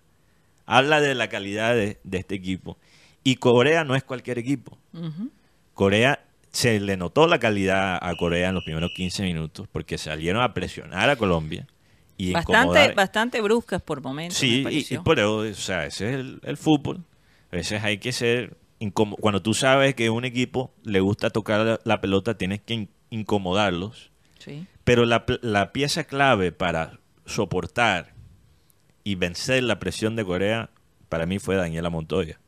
Habla 0.65 1.01
de 1.01 1.15
la 1.15 1.29
calidad 1.29 1.75
de, 1.75 1.99
de 2.03 2.17
este 2.17 2.35
equipo. 2.35 2.77
Y 3.23 3.35
Corea 3.35 3.83
no 3.83 3.95
es 3.95 4.03
cualquier 4.03 4.37
equipo. 4.37 4.77
Corea 5.73 6.23
se 6.51 6.79
le 6.79 6.95
notó 6.95 7.27
la 7.27 7.39
calidad 7.39 7.99
a 8.01 8.15
Corea 8.15 8.49
en 8.49 8.55
los 8.55 8.63
primeros 8.63 8.91
15 8.95 9.23
minutos 9.23 9.67
porque 9.71 9.97
salieron 9.97 10.41
a 10.41 10.53
presionar 10.53 11.09
a 11.09 11.15
Colombia 11.17 11.67
y 12.17 12.31
Bastante, 12.31 12.59
incomodar. 12.59 12.95
bastante 12.95 13.41
bruscas 13.41 13.81
por 13.81 14.01
momentos. 14.01 14.41
me 14.41 14.71
Sí, 14.71 14.85
y, 14.89 14.97
por 14.99 15.19
eso, 15.19 15.37
o 15.37 15.53
sea, 15.53 15.85
ese 15.85 16.09
es 16.09 16.15
el, 16.15 16.39
el 16.43 16.57
fútbol. 16.57 17.03
A 17.51 17.57
veces 17.57 17.83
hay 17.83 17.97
que 17.97 18.11
ser. 18.11 18.55
Cuando 18.93 19.41
tú 19.41 19.53
sabes 19.53 19.95
que 19.95 20.09
un 20.09 20.25
equipo 20.25 20.71
le 20.83 20.99
gusta 20.99 21.29
tocar 21.29 21.79
la, 21.83 22.01
pelota, 22.01 22.37
tienes 22.37 22.61
que 22.61 22.87
incomodarlos. 23.09 24.11
Sí. 24.39 24.65
Pero 24.83 25.05
la, 25.05 25.25
la 25.41 25.71
pieza 25.73 26.03
clave 26.03 26.51
para 26.51 26.99
soportar 27.25 28.13
y 29.03 29.15
vencer 29.15 29.63
la 29.63 29.79
presión 29.79 30.15
de 30.15 30.25
Corea, 30.25 30.69
para 31.09 31.25
mí 31.25 31.39
fue 31.39 31.55
Daniela 31.55 31.89
Montoya. 31.89 32.39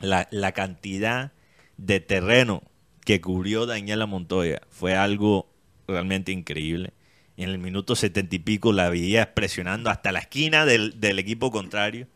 La, 0.00 0.28
la 0.30 0.52
cantidad 0.52 1.32
de 1.76 2.00
terreno 2.00 2.62
que 3.04 3.20
cubrió 3.20 3.66
Daniela 3.66 4.06
Montoya 4.06 4.62
fue 4.68 4.94
algo 4.96 5.50
realmente 5.86 6.32
increíble. 6.32 6.92
En 7.36 7.48
el 7.48 7.58
minuto 7.58 7.96
setenta 7.96 8.36
y 8.36 8.38
pico 8.38 8.72
la 8.72 8.90
veía 8.90 9.34
presionando 9.34 9.88
hasta 9.90 10.12
la 10.12 10.20
esquina 10.20 10.66
del, 10.66 11.00
del 11.00 11.18
equipo 11.18 11.50
contrario. 11.50 12.06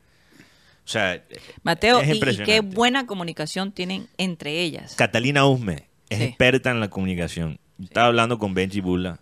O 0.85 0.89
sea, 0.89 1.25
Mateo, 1.63 2.01
es 2.01 2.17
y- 2.17 2.45
qué 2.45 2.61
buena 2.61 3.07
comunicación 3.07 3.73
tienen 3.73 4.07
entre 4.19 4.61
ellas. 4.61 4.95
Catalina 4.97 5.47
Usme 5.47 5.89
es 6.15 6.19
Sí. 6.21 6.25
experta 6.25 6.71
en 6.71 6.81
la 6.81 6.89
comunicación. 6.91 7.59
Estaba 7.83 8.07
hablando 8.09 8.39
con 8.39 8.55
Benji 8.55 8.81
Bula, 8.81 9.21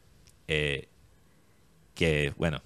eh, 0.49 0.89
que, 1.95 2.33
bueno, 2.37 2.63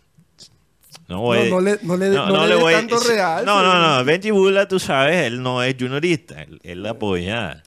no 1.08 1.20
voy 1.20 1.48
No, 1.50 1.56
no 1.56 1.60
le- 1.60 1.78
no 1.82 1.96
le- 1.96 2.08
no 2.10 2.46
le 2.46 2.54
voy- 2.56 2.72
tanto 2.74 2.98
real, 3.00 3.44
No, 3.44 3.62
no, 3.62 3.98
no. 3.98 4.04
Benji 4.04 4.30
Bula, 4.30 4.66
tú 4.68 4.78
sabes, 4.78 5.26
él 5.26 5.42
no 5.42 5.62
es 5.62 5.76
juniorista. 5.78 6.42
Él, 6.42 6.58
él 6.64 6.84
apoya 6.86 7.62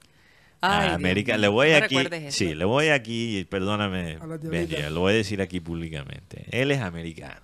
Ay, 0.62 0.90
a 0.90 0.94
América. 0.96 1.38
Le 1.38 1.48
voy 1.48 1.72
aquí, 1.72 1.98
sí, 2.30 2.54
le 2.56 2.66
voy 2.66 2.90
aquí, 2.90 3.46
perdóname. 3.50 4.18
Benji, 4.42 4.76
lo 4.90 5.02
voy 5.02 5.14
a 5.14 5.16
decir 5.18 5.42
aquí 5.42 5.60
públicamente. 5.62 6.46
Él 6.52 6.72
es 6.72 6.82
americano, 6.82 7.42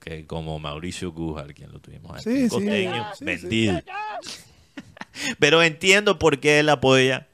que 0.00 0.26
como 0.26 0.58
Mauricio 0.58 1.12
Gujar, 1.12 1.54
quien 1.54 1.72
lo 1.72 1.78
tuvimos 1.80 2.12
aquí, 2.12 2.24
Sí, 2.24 2.42
sí. 2.44 2.48
costeño, 2.50 3.06
Sí, 3.14 3.18
sí. 3.18 3.24
vendido. 3.24 3.80
Pero 5.38 5.62
entiendo 5.62 6.18
por 6.18 6.38
qué 6.38 6.60
él 6.60 6.68
apoya 6.68 7.26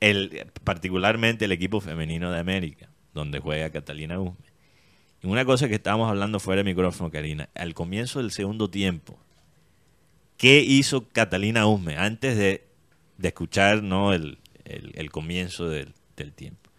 el, 0.00 0.46
particularmente 0.64 1.44
el 1.46 1.52
equipo 1.52 1.80
femenino 1.80 2.30
de 2.30 2.38
América, 2.38 2.90
donde 3.14 3.38
juega 3.40 3.70
Catalina 3.70 4.20
Usme. 4.20 4.44
Y 5.22 5.26
una 5.26 5.44
cosa 5.44 5.68
que 5.68 5.74
estábamos 5.76 6.08
hablando 6.10 6.38
fuera 6.40 6.60
de 6.60 6.64
micrófono, 6.64 7.10
Karina, 7.10 7.48
al 7.54 7.74
comienzo 7.74 8.20
del 8.20 8.30
segundo 8.30 8.68
tiempo, 8.70 9.18
¿qué 10.36 10.60
hizo 10.60 11.08
Catalina 11.08 11.66
Usme 11.66 11.96
antes 11.96 12.36
de, 12.36 12.66
de 13.16 13.28
escuchar 13.28 13.82
¿no? 13.82 14.12
el, 14.12 14.38
el- 14.64 14.92
el 14.94 15.10
comienzo 15.10 15.68
del, 15.68 15.94
del 16.16 16.32
tiempo? 16.32 16.70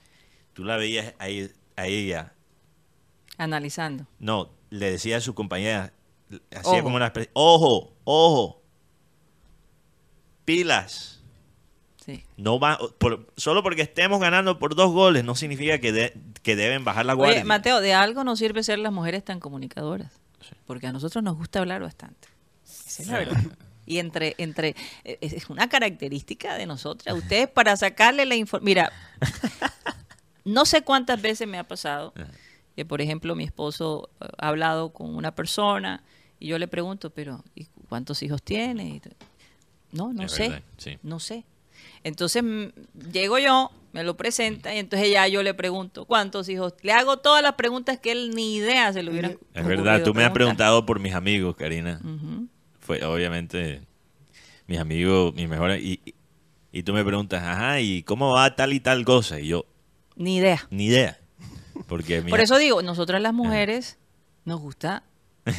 Tú 0.53 0.63
la 0.63 0.77
veías 0.77 1.13
ahí- 1.19 1.51
a 1.75 1.87
ella, 1.87 2.33
Analizando. 3.37 4.07
no, 4.19 4.49
le 4.69 4.91
decía 4.91 5.17
a 5.17 5.21
su 5.21 5.33
compañera, 5.35 5.93
hacía 6.51 6.71
Ojo. 6.73 6.83
como 6.83 6.95
una 6.95 7.07
especie, 7.07 7.29
ojo, 7.33 7.93
ojo, 8.03 8.61
pilas. 10.45 11.16
Sí. 12.07 12.23
No 12.37 12.57
va, 12.59 12.79
por- 12.97 13.27
solo 13.37 13.61
porque 13.61 13.81
estemos 13.83 14.19
ganando 14.19 14.57
por 14.57 14.73
dos 14.75 14.91
goles 14.93 15.23
no 15.25 15.35
significa 15.35 15.77
que, 15.79 15.91
de- 15.91 16.13
que 16.41 16.55
deben 16.55 16.83
bajar 16.85 17.05
la 17.05 17.13
guardia. 17.13 17.35
Oye, 17.39 17.43
Mateo, 17.43 17.81
de 17.81 17.93
algo 17.93 18.23
nos 18.23 18.39
sirve 18.39 18.63
ser 18.63 18.79
las 18.79 18.91
mujeres 18.93 19.23
tan 19.25 19.39
comunicadoras. 19.39 20.11
Porque 20.65 20.87
a 20.87 20.93
nosotros 20.93 21.23
nos 21.23 21.35
gusta 21.37 21.59
hablar 21.59 21.81
bastante. 21.81 22.29
Esa 22.65 23.01
es 23.03 23.07
la 23.09 23.17
verdad. 23.19 23.41
Y 23.85 23.99
entre, 23.99 24.35
entre, 24.37 24.75
eh, 25.03 25.17
es 25.21 25.49
una 25.49 25.67
característica 25.69 26.55
de 26.55 26.65
nosotras. 26.65 27.15
Ustedes 27.17 27.49
para 27.49 27.75
sacarle 27.75 28.25
la 28.25 28.35
información. 28.35 28.65
Mira, 28.65 28.91
no 30.45 30.65
sé 30.65 30.81
cuántas 30.83 31.21
veces 31.21 31.47
me 31.47 31.57
ha 31.57 31.65
pasado 31.67 32.13
que, 32.75 32.85
por 32.85 33.01
ejemplo, 33.01 33.35
mi 33.35 33.43
esposo 33.43 34.09
eh, 34.21 34.25
ha 34.37 34.47
hablado 34.49 34.93
con 34.93 35.13
una 35.15 35.33
persona 35.35 36.03
y 36.39 36.47
yo 36.47 36.59
le 36.59 36.67
pregunto, 36.67 37.09
pero 37.09 37.43
¿y 37.55 37.65
cuántos 37.89 38.21
hijos 38.23 38.41
tiene? 38.43 39.01
No, 39.91 40.13
no 40.13 40.23
Es 40.23 40.31
sé. 40.33 40.49
verdad, 40.49 40.63
sí. 40.77 40.97
No 41.03 41.19
sé. 41.19 41.43
Entonces 42.07 42.43
mm, 42.43 42.65
llego 43.11 43.37
yo, 43.39 43.71
me 43.91 44.03
lo 44.03 44.15
presenta 44.17 44.73
y 44.73 44.79
entonces 44.79 45.11
ya 45.11 45.27
yo 45.27 45.43
le 45.43 45.53
pregunto, 45.53 46.05
¿cuántos 46.05 46.47
hijos? 46.49 46.73
Le 46.81 46.91
hago 46.91 47.17
todas 47.17 47.41
las 47.43 47.53
preguntas 47.53 47.99
que 47.99 48.11
él 48.11 48.31
ni 48.35 48.55
idea 48.55 48.91
se 48.93 49.03
le 49.03 49.11
hubiera 49.11 49.29
Es 49.53 49.65
verdad, 49.65 50.03
tú 50.03 50.13
me 50.13 50.23
has 50.23 50.31
preguntado 50.31 50.85
por 50.85 50.99
mis 50.99 51.13
amigos, 51.13 51.55
Karina. 51.55 51.99
Fue 52.79 53.03
obviamente 53.03 53.81
mis 54.67 54.79
amigos, 54.79 55.33
mis 55.33 55.49
mejores. 55.49 55.81
Y, 55.83 56.01
y- 56.71 56.83
tú 56.83 56.93
me 56.93 57.03
preguntas, 57.03 57.41
ajá, 57.43 57.81
¿y 57.81 58.03
cómo 58.03 58.33
va 58.33 58.55
tal 58.55 58.71
y 58.73 58.79
tal 58.79 59.03
cosa? 59.03 59.39
Y 59.39 59.47
yo, 59.47 59.65
Ni 60.15 60.37
idea. 60.37 60.67
ni 60.69 60.85
idea. 60.85 61.19
Porque 61.87 62.21
Por 62.21 62.39
eso 62.39 62.57
digo, 62.57 62.81
nosotras 62.81 63.21
las 63.21 63.33
mujeres 63.33 63.97
nos 64.45 64.59
gusta 64.59 65.03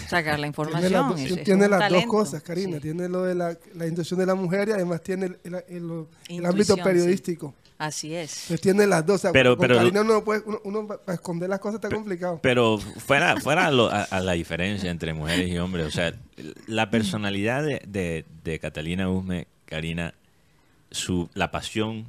sacar 0.09 0.39
la 0.39 0.47
Tiene 0.47 0.47
información. 0.49 0.93
las, 0.93 1.09
dos- 1.09 1.21
es- 1.21 1.31
es 1.33 1.45
tiene 1.45 1.69
las 1.69 1.81
dos 1.81 1.89
talento. 1.89 2.09
cosas, 2.09 2.43
Karina. 2.43 2.77
Sí. 2.77 2.83
Tiene 2.83 3.09
lo 3.09 3.23
de 3.25 3.35
la, 3.35 3.57
la 3.75 3.87
intuición 3.87 4.21
de 4.21 4.27
la 4.27 4.35
mujer 4.35 4.69
y 4.69 4.73
además 4.73 5.03
tiene 5.03 5.27
el, 5.27 5.39
el- 5.45 5.55
el- 5.69 6.07
el 6.29 6.47
ámbito 6.47 6.75
sí. 6.75 6.81
periodístico. 6.83 7.55
Así 7.79 8.13
es. 8.15 8.43
Entonces 8.43 8.61
tiene 8.61 8.87
las 8.89 9.07
dos. 9.07 9.17
O 9.17 9.19
sea, 9.19 9.33
Pero- 9.33 9.57
con 9.57 9.67
pero- 9.67 9.77
Karina 9.77 10.01
uno, 10.01 10.15
no 10.15 10.25
puede, 10.25 10.43
uno, 10.47 10.59
uno 10.65 10.87
para 10.89 11.15
esconder 11.15 11.49
las 11.49 11.61
cosas 11.61 11.77
está 11.83 11.95
complicado. 11.95 12.41
pero 12.43 12.79
fuera, 12.79 13.37
fuera 13.41 13.71
lo- 13.71 13.89
a, 13.91 14.03
a 14.03 14.21
la 14.21 14.33
diferencia 14.33 14.91
entre 14.91 15.15
mujeres 15.15 15.49
y 15.49 15.59
hombres, 15.59 15.87
o 15.87 15.91
sea, 15.91 16.13
la 16.67 16.91
personalidad 16.91 17.63
de, 17.63 17.81
de- 17.87 18.25
de 18.43 18.59
Catalina 18.59 19.09
Usme, 19.09 19.47
Karina, 19.65 20.15
su, 20.91 21.29
la 21.35 21.51
pasión 21.53 22.09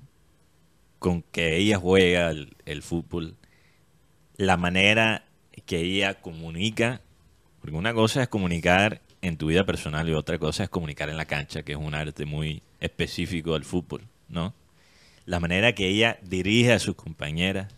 con 0.97 1.21
que 1.21 1.57
ella 1.57 1.77
juega 1.77 2.29
el, 2.31 2.55
el 2.65 2.81
fútbol, 2.81 3.35
la 4.37 4.57
manera 4.57 5.23
que 5.65 5.77
ella 5.81 6.19
comunica, 6.21 7.01
porque 7.69 7.77
una 7.77 7.93
cosa 7.93 8.23
es 8.23 8.27
comunicar 8.27 9.01
en 9.21 9.37
tu 9.37 9.47
vida 9.47 9.63
personal 9.63 10.09
y 10.09 10.13
otra 10.13 10.39
cosa 10.39 10.63
es 10.63 10.69
comunicar 10.69 11.07
en 11.09 11.17
la 11.17 11.25
cancha, 11.25 11.61
que 11.61 11.73
es 11.73 11.77
un 11.77 11.93
arte 11.93 12.25
muy 12.25 12.63
específico 12.79 13.53
del 13.53 13.63
fútbol, 13.63 14.01
¿no? 14.27 14.55
La 15.25 15.39
manera 15.39 15.75
que 15.75 15.87
ella 15.87 16.17
dirige 16.23 16.73
a 16.73 16.79
sus 16.79 16.95
compañeras. 16.95 17.71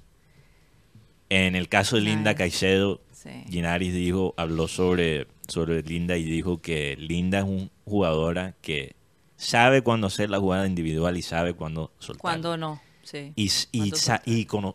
En 1.30 1.56
el 1.56 1.68
caso 1.68 1.98
de 1.98 2.04
Linda. 2.04 2.36
Caicedo, 2.36 3.02
Sí. 3.12 3.30
Ginaris 3.50 3.94
dijo, 3.94 4.34
habló 4.36 4.68
sobre, 4.68 5.28
sobre 5.48 5.84
Linda 5.84 6.18
y 6.18 6.24
dijo 6.24 6.60
que 6.60 6.96
Linda 6.98 7.40
es 7.40 7.46
una 7.46 7.70
jugadora 7.86 8.56
que 8.62 8.96
sabe 9.36 9.84
cuándo 9.84 10.08
hacer 10.08 10.32
la 10.32 10.40
jugada 10.40 10.66
individual 10.66 11.18
y 11.18 11.22
sabe 11.22 11.54
cuándo 11.54 11.92
soltar. 12.00 12.22
Cuando 12.22 12.58
no, 12.58 12.82
sí. 13.04 13.34
Y, 13.36 13.52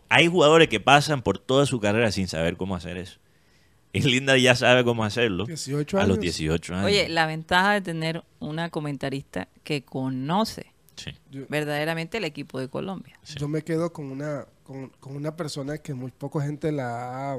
hay 0.07 0.27
jugadores 0.27 0.69
que 0.69 0.79
pasan 0.79 1.23
por 1.23 1.39
toda 1.39 1.65
su 1.65 1.81
carrera 1.81 2.09
sin 2.13 2.29
saber 2.29 2.55
cómo 2.55 2.75
hacer 2.75 2.95
eso. 2.95 3.19
Y 4.05 4.09
Linda 4.09 4.37
ya 4.37 4.55
sabe 4.55 4.83
cómo 4.83 5.03
hacerlo 5.03 5.45
18 5.45 5.97
a 5.97 6.01
los 6.01 6.17
años. 6.17 6.21
18 6.21 6.73
años. 6.75 6.85
Oye, 6.85 7.09
la 7.09 7.25
ventaja 7.25 7.73
de 7.73 7.81
tener 7.81 8.23
una 8.39 8.69
comentarista 8.69 9.47
que 9.63 9.83
conoce 9.83 10.67
Sí. 10.95 11.11
Verdaderamente 11.47 12.17
el 12.17 12.23
equipo 12.23 12.59
de 12.59 12.69
Colombia. 12.69 13.19
Sí. 13.21 13.35
yo 13.37 13.47
me 13.47 13.61
quedo 13.61 13.93
con 13.93 14.05
una, 14.11 14.45
con, 14.63 14.89
con 14.99 15.15
una 15.15 15.35
persona 15.35 15.77
que 15.77 15.93
muy 15.93 16.09
poca 16.09 16.41
gente 16.41 16.71
la 16.71 17.33
ha, 17.33 17.37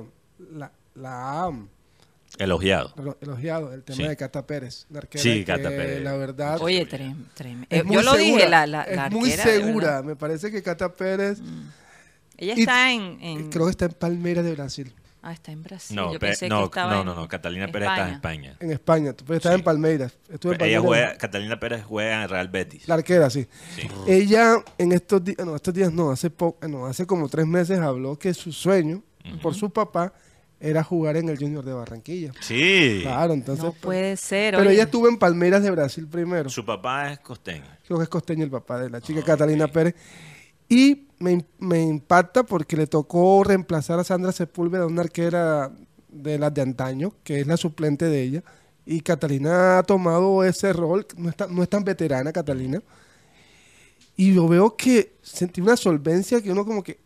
la, 0.52 0.70
la 0.94 1.52
Elogiado. 2.38 2.94
elo- 2.96 3.16
elogiado, 3.20 3.72
el 3.72 3.82
tema 3.82 3.96
Sí. 3.96 4.02
de 4.04 4.16
Cata 4.16 4.46
Pérez. 4.46 4.86
una 4.90 5.00
arquera 5.00 5.22
Sí, 5.22 5.38
que, 5.40 5.44
Cata 5.44 5.70
Pérez. 5.70 6.02
La 6.04 6.12
verdad, 6.16 6.58
Oye, 6.60 6.86
trem- 6.86 7.24
trem- 7.36 7.66
es 7.68 7.80
eh, 7.80 7.82
muy 7.82 7.96
yo 7.96 8.02
lo 8.02 8.12
segura, 8.12 8.36
dije, 8.36 8.48
la, 8.48 8.66
la, 8.68 8.82
es 8.82 8.96
la 8.96 9.10
muy 9.10 9.30
arquera, 9.32 9.44
segura. 9.44 10.02
Me 10.02 10.14
parece 10.14 10.52
que 10.52 10.62
Cata 10.62 10.92
Pérez, 10.92 11.40
Ella 12.36 12.54
Y- 12.56 12.60
está 12.60 12.92
en, 12.92 13.18
en- 13.20 13.50
creo 13.50 13.64
que 13.64 13.70
está 13.72 13.86
en 13.86 13.92
Palmeiras 13.92 14.44
de 14.44 14.52
Brasil, 14.52 14.92
Ah, 15.22 15.32
está 15.32 15.50
en 15.50 15.62
Brasil. 15.64 15.96
No, 15.96 16.12
Yo 16.12 16.18
pe- 16.20 16.28
pensé 16.28 16.48
no, 16.48 16.60
que 16.60 16.64
estaba 16.78 16.92
no, 16.94 17.00
en 17.00 17.06
no, 17.06 17.14
no, 17.14 17.28
Catalina 17.28 17.66
Pérez 17.66 17.88
está 17.88 18.08
en 18.08 18.14
España. 18.14 18.56
en 18.60 18.70
España. 18.70 19.12
Tú 19.12 19.24
puedes 19.24 19.40
estar 19.40 19.52
Sí. 19.52 19.58
en 19.58 19.64
Palmeiras. 19.64 20.16
Estuve 20.28 20.54
en 20.54 20.60
Ella 20.62 20.78
Palmeiras. 20.80 20.84
juega, 20.84 21.18
Catalina 21.18 21.60
Pérez 21.60 21.84
juega 21.84 22.22
en 22.22 22.28
Real 22.28 22.48
Betis. 22.48 22.86
La 22.88 22.94
arquera, 22.94 23.28
sí. 23.28 23.46
Sí. 23.74 23.88
Ella 24.06 24.56
en 24.78 24.92
estos 24.92 25.24
días, 25.24 25.38
no, 25.44 25.56
estos 25.56 25.74
días 25.74 25.92
no, 25.92 26.10
hace 26.12 26.30
poco, 26.30 26.66
no, 26.68 26.86
hace 26.86 27.04
como 27.06 27.28
tres 27.28 27.46
meses 27.46 27.80
habló 27.80 28.16
que 28.18 28.32
su 28.32 28.52
sueño 28.52 29.02
por 29.42 29.54
su 29.54 29.70
papá 29.70 30.12
era 30.60 30.82
jugar 30.82 31.16
en 31.16 31.28
el 31.28 31.36
Junior 31.38 31.64
de 31.64 31.72
Barranquilla. 31.72 32.32
Sí. 32.40 33.00
Claro, 33.02 33.32
entonces. 33.34 33.64
No 33.64 33.72
puede 33.72 34.16
ser. 34.16 34.54
Pero 34.54 34.62
oye. 34.68 34.74
ella 34.74 34.84
estuvo 34.84 35.08
en 35.08 35.18
Palmeiras 35.18 35.62
de 35.62 35.70
Brasil 35.70 36.06
primero. 36.08 36.48
Su 36.48 36.64
papá 36.64 37.12
es 37.12 37.18
costeño. 37.20 37.64
Creo 37.86 37.98
que 37.98 38.04
es 38.04 38.08
costeño 38.08 38.44
el 38.44 38.50
papá 38.50 38.78
de 38.80 38.90
la 38.90 38.98
Ah, 38.98 39.00
chica 39.00 39.22
Catalina 39.22 39.68
Pérez. 39.68 39.94
Y 40.68 41.06
me, 41.18 41.44
me 41.58 41.82
impacta 41.82 42.42
porque 42.42 42.76
le 42.76 42.86
tocó 42.86 43.42
reemplazar 43.44 43.98
a 43.98 44.04
Sandra 44.04 44.32
Sepúlveda, 44.32 44.86
una 44.86 45.02
arquera 45.02 45.72
de 46.08 46.38
las 46.38 46.52
de 46.52 46.62
antaño, 46.62 47.14
que 47.24 47.40
es 47.40 47.46
la 47.46 47.56
suplente 47.56 48.06
de 48.06 48.22
ella. 48.22 48.44
Y 48.84 49.00
Catalina 49.00 49.78
ha 49.78 49.82
tomado 49.82 50.44
ese 50.44 50.72
rol, 50.72 51.06
no, 51.16 51.28
está, 51.28 51.46
no 51.46 51.62
es 51.62 51.68
tan 51.68 51.84
veterana 51.84 52.32
Catalina. 52.32 52.82
Y 54.16 54.34
yo 54.34 54.48
veo 54.48 54.76
que 54.76 55.12
sentí 55.22 55.60
una 55.60 55.76
solvencia 55.76 56.40
que 56.40 56.50
uno 56.50 56.64
como 56.64 56.82
que 56.82 56.98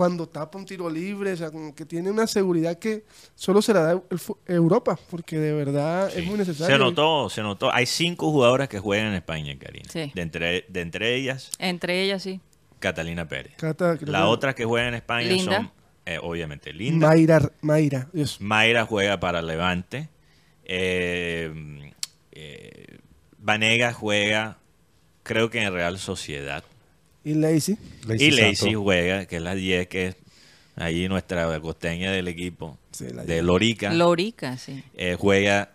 cuando 0.00 0.26
tapa 0.26 0.56
un 0.56 0.64
tiro 0.64 0.88
libre, 0.88 1.32
o 1.32 1.36
sea, 1.36 1.50
como 1.50 1.74
que 1.74 1.84
tiene 1.84 2.10
una 2.10 2.26
seguridad 2.26 2.78
que 2.78 3.04
solo 3.34 3.60
se 3.60 3.74
la 3.74 3.82
da 3.82 4.02
Europa, 4.46 4.98
porque 5.10 5.38
de 5.38 5.52
verdad 5.52 6.10
es 6.16 6.24
muy 6.24 6.38
necesario. 6.38 6.74
Se 6.74 6.82
notó, 6.82 7.28
se 7.28 7.42
notó. 7.42 7.70
Hay 7.70 7.84
cinco 7.84 8.30
jugadoras 8.30 8.68
que 8.68 8.78
juegan 8.78 9.08
en 9.08 9.14
España, 9.14 9.54
Karina. 9.58 9.90
Sí. 9.92 10.10
De, 10.14 10.22
entre, 10.22 10.64
de 10.68 10.80
entre 10.80 11.14
ellas, 11.16 11.50
Entre 11.58 12.02
ellas, 12.02 12.22
sí. 12.22 12.40
Catalina 12.80 13.28
Pérez. 13.28 13.54
Cata, 13.56 13.96
La 14.00 14.18
que- 14.18 14.24
otra 14.24 14.54
que 14.54 14.64
juega 14.64 14.88
en 14.88 14.94
España 14.94 15.28
Linda. 15.28 15.56
son, 15.56 15.70
eh, 16.06 16.18
obviamente, 16.20 16.72
Linda. 16.72 17.06
Mayra, 17.08 17.52
Mayra, 17.60 18.08
Dios. 18.12 18.40
Mayra 18.40 18.84
juega 18.86 19.20
para 19.20 19.40
Levante. 19.42 20.08
Eh, 20.64 21.52
eh, 22.32 22.98
Vanega 23.38 23.92
juega, 23.92 24.58
creo 25.22 25.50
que 25.50 25.62
en 25.62 25.72
Real 25.72 25.98
Sociedad. 25.98 26.64
Y 27.24 27.34
Lacey. 27.34 27.76
y 28.18 28.30
Lacey 28.30 28.74
juega, 28.74 29.26
que 29.26 29.36
es 29.36 29.42
la 29.42 29.54
10, 29.54 29.88
que 29.88 30.06
es 30.08 30.16
ahí 30.76 31.08
nuestra 31.08 31.60
costeña 31.60 32.10
del 32.12 32.28
equipo, 32.28 32.78
Sí, 32.92 33.08
la 33.12 33.22
de 33.24 33.34
10. 33.34 33.44
Lorica. 33.44 33.92
Lorica, 33.92 34.56
sí. 34.56 34.82
Eh, 34.94 35.16
juega 35.18 35.70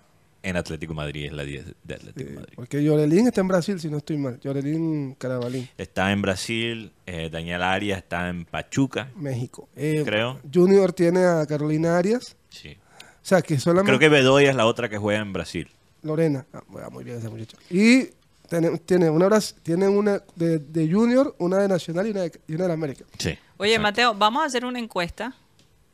en 0.48 0.58
Atlético 0.58 0.94
Madrid, 0.94 1.26
es 1.26 1.34
la 1.34 1.44
10 1.44 1.66
de 1.84 1.94
Atlético 1.96 2.30
Sí, 2.30 2.36
Madrid. 2.36 2.54
porque 2.56 2.84
Yorelín 2.84 3.28
está 3.28 3.42
en 3.42 3.48
Brasil, 3.48 3.80
si 3.80 3.90
no 3.90 3.98
estoy 3.98 4.18
mal. 4.18 4.40
Yorelín 4.40 5.16
Carabalín, 5.16 5.68
Está 5.78 6.12
en 6.12 6.22
Brasil, 6.22 6.92
eh, 7.06 7.30
Daniel 7.32 7.64
Arias 7.64 7.98
está 7.98 8.30
en 8.30 8.46
Pachuca, 8.46 9.12
México. 9.16 9.68
Eh, 9.76 10.04
Creo. 10.06 10.40
Junior 10.54 10.94
tiene 10.94 11.24
a 11.26 11.46
Carolina 11.46 11.98
Arias. 11.98 12.36
sí. 12.50 12.78
O 13.24 13.28
sea, 13.28 13.42
que 13.42 13.58
solamente... 13.58 13.90
Creo 13.90 14.00
que 14.00 14.08
Bedoya 14.10 14.52
es 14.52 14.56
la 14.56 14.68
otra 14.68 14.88
que 14.88 15.00
juega 15.00 15.20
en 15.20 15.34
Brasil. 15.34 15.68
Lorena. 16.04 16.46
Ah, 16.54 16.62
bueno, 16.68 16.92
muy 16.92 17.04
bien 17.04 17.18
esa 17.18 17.28
muchacha. 17.32 17.58
Y 17.72 18.10
tiene, 18.48 18.78
tiene 18.86 19.10
una, 19.10 19.28
tiene 19.64 19.88
una 19.88 20.22
de, 20.36 20.60
de 20.60 20.92
Junior, 20.92 21.36
una 21.40 21.58
de 21.58 21.68
Nacional 21.68 22.06
y 22.06 22.12
una 22.12 22.22
de, 22.22 22.32
y 22.48 22.54
una 22.54 22.68
de 22.68 22.74
América. 22.74 23.04
Sí. 23.18 23.36
Oye, 23.58 23.72
Exacto. 23.72 23.82
Mateo, 23.82 24.14
vamos 24.14 24.44
a 24.44 24.46
hacer 24.46 24.64
una 24.64 24.78
encuesta. 24.78 25.36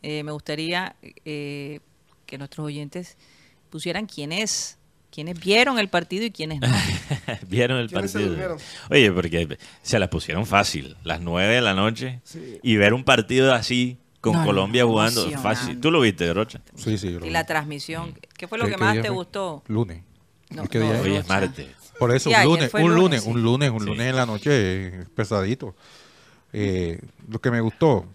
Eh, 0.03 0.23
me 0.23 0.33
gustaría 0.33 0.93
eh, 1.23 1.79
que 2.25 2.37
nuestros 2.37 2.65
oyentes 2.65 3.15
pusieran 3.71 4.05
quiénes, 4.05 4.77
quiénes 5.10 5.39
vieron 5.39 5.79
el 5.79 5.89
partido 5.89 6.25
y 6.25 6.29
quiénes 6.31 6.60
no. 6.62 6.67
Vieron 7.47 7.79
el 7.79 7.89
¿Quiénes 7.89 8.12
se 8.12 8.19
partido. 8.19 8.57
Oye, 8.91 9.12
porque 9.12 9.57
se 9.81 9.97
las 9.97 10.10
pusieron 10.10 10.45
fácil, 10.45 10.95
las 11.03 11.21
9 11.21 11.55
de 11.55 11.62
la 11.62 11.73
noche. 11.73 12.21
Sí. 12.23 12.60
Y 12.62 12.75
ver 12.75 12.93
un 12.93 13.03
partido 13.03 13.53
así, 13.53 13.97
con 14.19 14.34
No, 14.34 14.39
no, 14.41 14.45
Colombia 14.45 14.86
jugando, 14.86 15.27
fácil. 15.39 15.79
¿Tú 15.81 15.89
lo 15.89 16.01
viste, 16.01 16.31
Rocha? 16.31 16.62
Sí, 16.75 16.97
sí. 16.99 17.07
yo 17.13 17.19
lo 17.19 17.25
y 17.25 17.29
vi. 17.29 17.34
la 17.34 17.45
transmisión. 17.45 18.13
¿Qué 18.38 18.47
fue 18.47 18.57
lo 18.60 18.65
¿Qué- 18.65 18.71
que 18.71 18.77
más 18.77 18.93
te 18.95 19.01
fue? 19.01 19.10
gustó? 19.10 19.63
Lunes. 19.67 20.03
No, 20.51 20.67
¿Qué 20.67 20.79
no, 20.79 20.86
día 20.86 20.95
es? 20.99 21.01
Hoy 21.05 21.15
es 21.15 21.27
martes. 21.27 21.67
Por 21.97 22.13
eso, 22.15 22.29
Sí, 22.29 22.36
un 22.36 22.43
lunes, 22.45 22.73
un 22.73 22.81
lunes, 22.81 22.95
lunes, 22.97 23.23
sí. 23.23 23.29
un 23.29 23.41
lunes, 23.43 23.69
un 23.71 23.86
lunes 23.86 24.07
en 24.07 24.15
la 24.15 24.25
noche 24.25 24.49
eh, 24.53 25.05
pesadito. 25.15 25.75
Eh, 26.53 26.99
lo 27.29 27.39
que 27.39 27.49
me 27.51 27.62
gustó 27.62 28.05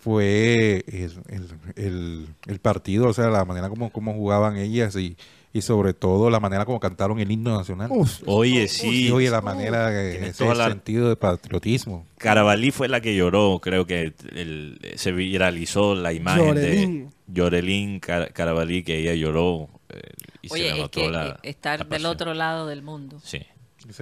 fue 0.00 0.84
el, 0.88 1.12
el- 1.28 1.48
el- 1.76 2.26
el 2.46 2.58
partido, 2.58 3.08
o 3.08 3.12
sea, 3.12 3.26
la 3.28 3.44
manera 3.44 3.68
como, 3.68 3.90
como 3.90 4.14
jugaban 4.14 4.56
ellas 4.56 4.96
y, 4.96 5.16
y 5.52 5.62
sobre 5.62 5.92
todo 5.94 6.30
la 6.30 6.40
manera 6.40 6.64
como 6.64 6.80
cantaron 6.80 7.18
el 7.20 7.30
himno 7.30 7.56
nacional. 7.56 7.88
Uf, 7.92 8.22
Oye, 8.26 8.66
sí. 8.68 9.10
oye, 9.10 9.28
la 9.30 9.40
manera, 9.42 9.90
Tienes 9.90 10.30
ese 10.30 10.44
toda 10.44 10.54
la- 10.54 10.68
sentido 10.68 11.08
de 11.08 11.16
patriotismo. 11.16 12.06
Carabalí 12.18 12.70
fue 12.70 12.88
la 12.88 13.00
que 13.00 13.14
lloró, 13.14 13.58
creo 13.62 13.86
que 13.86 14.14
el- 14.34 14.78
se 14.96 15.12
viralizó 15.12 15.94
la 15.94 16.12
imagen 16.12 16.46
Llorelín. 16.54 17.10
de 17.26 17.34
Llorelín 17.34 18.00
Car- 18.00 18.32
Carabalí, 18.32 18.82
que 18.82 18.98
ella 19.00 19.14
lloró. 19.14 19.68
eh, 19.90 20.00
y 20.42 20.48
se 20.48 20.54
Oye, 20.54 20.82
es 20.84 20.88
que 20.90 21.10
la- 21.10 21.28
eh, 21.42 21.50
estar 21.50 21.80
la 21.80 21.84
del 21.84 22.06
otro 22.06 22.32
lado 22.32 22.66
del 22.68 22.82
mundo, 22.82 23.20
Sí. 23.24 23.40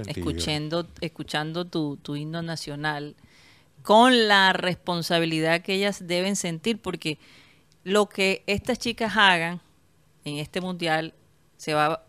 escuchando, 0.06 0.86
escuchando 1.00 1.64
tu, 1.64 1.96
tu 1.96 2.14
himno 2.16 2.42
nacional, 2.42 3.14
con 3.88 4.28
la 4.28 4.52
responsabilidad 4.52 5.62
que 5.62 5.72
ellas 5.72 6.06
deben 6.06 6.36
sentir, 6.36 6.78
porque 6.78 7.18
lo 7.84 8.06
que 8.06 8.42
estas 8.46 8.78
chicas 8.78 9.16
hagan 9.16 9.62
en 10.26 10.36
este 10.36 10.60
mundial 10.60 11.14
se 11.56 11.72
va, 11.72 12.04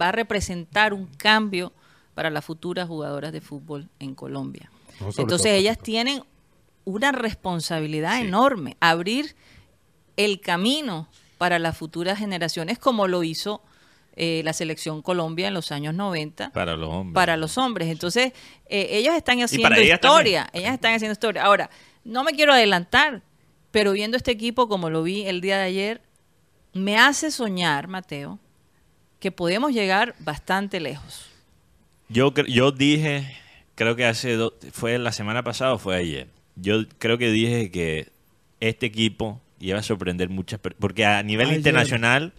va 0.00 0.10
a 0.10 0.12
representar 0.12 0.94
un 0.94 1.06
cambio 1.06 1.72
para 2.14 2.30
las 2.30 2.44
futuras 2.44 2.86
jugadoras 2.86 3.32
de 3.32 3.40
fútbol 3.40 3.88
en 3.98 4.14
Colombia. 4.14 4.70
No, 5.00 5.08
Entonces 5.08 5.42
todo, 5.42 5.52
ellas 5.52 5.80
tienen 5.80 6.22
una 6.84 7.10
responsabilidad 7.10 8.20
Sí. 8.20 8.28
enorme, 8.28 8.76
abrir 8.78 9.34
el 10.16 10.40
camino 10.40 11.08
para 11.38 11.58
las 11.58 11.76
futuras 11.76 12.20
generaciones, 12.20 12.78
como 12.78 13.08
lo 13.08 13.24
hizo 13.24 13.62
eh, 14.16 14.40
la 14.44 14.52
selección 14.54 15.02
Colombia 15.02 15.48
en 15.48 15.54
los 15.54 15.70
años 15.72 15.94
90 15.94 16.50
Para 16.52 16.74
los 16.76 16.88
hombres. 16.90 17.14
para 17.14 17.36
los 17.36 17.58
hombres. 17.58 17.88
Entonces, 17.88 18.32
eh, 18.68 18.88
ellos 18.92 19.14
están 19.14 19.40
haciendo 19.42 19.68
ellas 19.76 20.00
historia. 20.02 20.48
Ellas 20.52 20.72
están 20.74 20.94
haciendo 20.94 21.12
historia. 21.12 21.42
Ahora, 21.44 21.68
no 22.04 22.24
me 22.24 22.32
quiero 22.32 22.52
adelantar, 22.54 23.22
pero 23.70 23.92
viendo 23.92 24.16
este 24.16 24.30
equipo 24.30 24.68
como 24.68 24.88
lo 24.90 25.02
vi 25.02 25.26
el 25.26 25.40
día 25.40 25.58
de 25.58 25.64
ayer, 25.64 26.00
me 26.72 26.96
hace 26.98 27.30
soñar, 27.30 27.88
Mateo, 27.88 28.38
que 29.20 29.30
podemos 29.32 29.72
llegar 29.72 30.14
bastante 30.18 30.80
lejos. 30.80 31.26
Yo, 32.08 32.32
yo 32.48 32.70
dije, 32.72 33.36
creo 33.74 33.96
que 33.96 34.04
hace 34.06 34.34
do- 34.34 34.54
fue 34.72 34.98
la 34.98 35.12
semana 35.12 35.42
pasada 35.42 35.72
o 35.74 35.78
fue 35.78 35.96
ayer. 35.96 36.28
Yo 36.54 36.86
creo 36.98 37.18
que 37.18 37.30
dije 37.30 37.70
que 37.70 38.08
este 38.60 38.86
equipo 38.86 39.40
iba 39.58 39.78
a 39.78 39.82
sorprender 39.82 40.28
muchas 40.28 40.60
per- 40.60 40.76
porque 40.76 41.04
a 41.04 41.22
nivel 41.22 41.48
Ayer. 41.48 41.58
internacional 41.58 42.32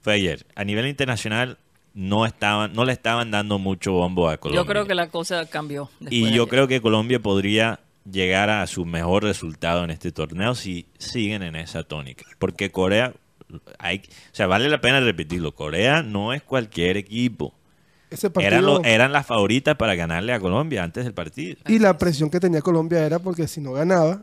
fue 0.00 0.14
ayer. 0.14 0.46
A 0.54 0.64
nivel 0.64 0.86
internacional 0.86 1.58
no 1.94 2.26
estaban 2.26 2.72
no 2.74 2.84
le 2.84 2.92
estaban 2.92 3.30
dando 3.30 3.58
mucho 3.58 3.92
bombo 3.92 4.28
a 4.28 4.36
Colombia. 4.36 4.62
Yo 4.62 4.66
creo 4.66 4.86
que 4.86 4.94
la 4.94 5.08
cosa 5.08 5.46
cambió. 5.46 5.90
y 6.10 6.20
yo 6.22 6.26
ayer. 6.42 6.48
creo 6.48 6.68
que 6.68 6.80
Colombia 6.80 7.20
podría 7.20 7.80
llegar 8.10 8.48
a 8.50 8.66
su 8.66 8.84
mejor 8.86 9.24
resultado 9.24 9.84
en 9.84 9.90
este 9.90 10.12
torneo 10.12 10.54
si 10.54 10.86
siguen 10.98 11.42
en 11.42 11.56
esa 11.56 11.82
tónica. 11.82 12.24
Porque 12.38 12.70
Corea, 12.70 13.12
hay, 13.78 13.98
o 13.98 14.34
sea, 14.34 14.46
vale 14.46 14.68
la 14.68 14.80
pena 14.80 15.00
repetirlo, 15.00 15.54
Corea 15.54 16.02
no 16.02 16.32
es 16.32 16.42
cualquier 16.42 16.96
equipo. 16.96 17.52
ese 18.10 18.30
partido... 18.30 18.48
Eran, 18.54 18.64
lo- 18.64 18.84
eran 18.84 19.12
las 19.12 19.26
favoritas 19.26 19.76
para 19.76 19.94
ganarle 19.94 20.32
a 20.32 20.40
Colombia 20.40 20.82
antes 20.84 21.04
del 21.04 21.12
partido. 21.12 21.56
Y 21.66 21.78
la 21.80 21.98
presión 21.98 22.30
que 22.30 22.40
tenía 22.40 22.62
Colombia 22.62 23.04
era 23.04 23.18
porque 23.18 23.46
si 23.48 23.60
no 23.60 23.72
ganaba, 23.72 24.22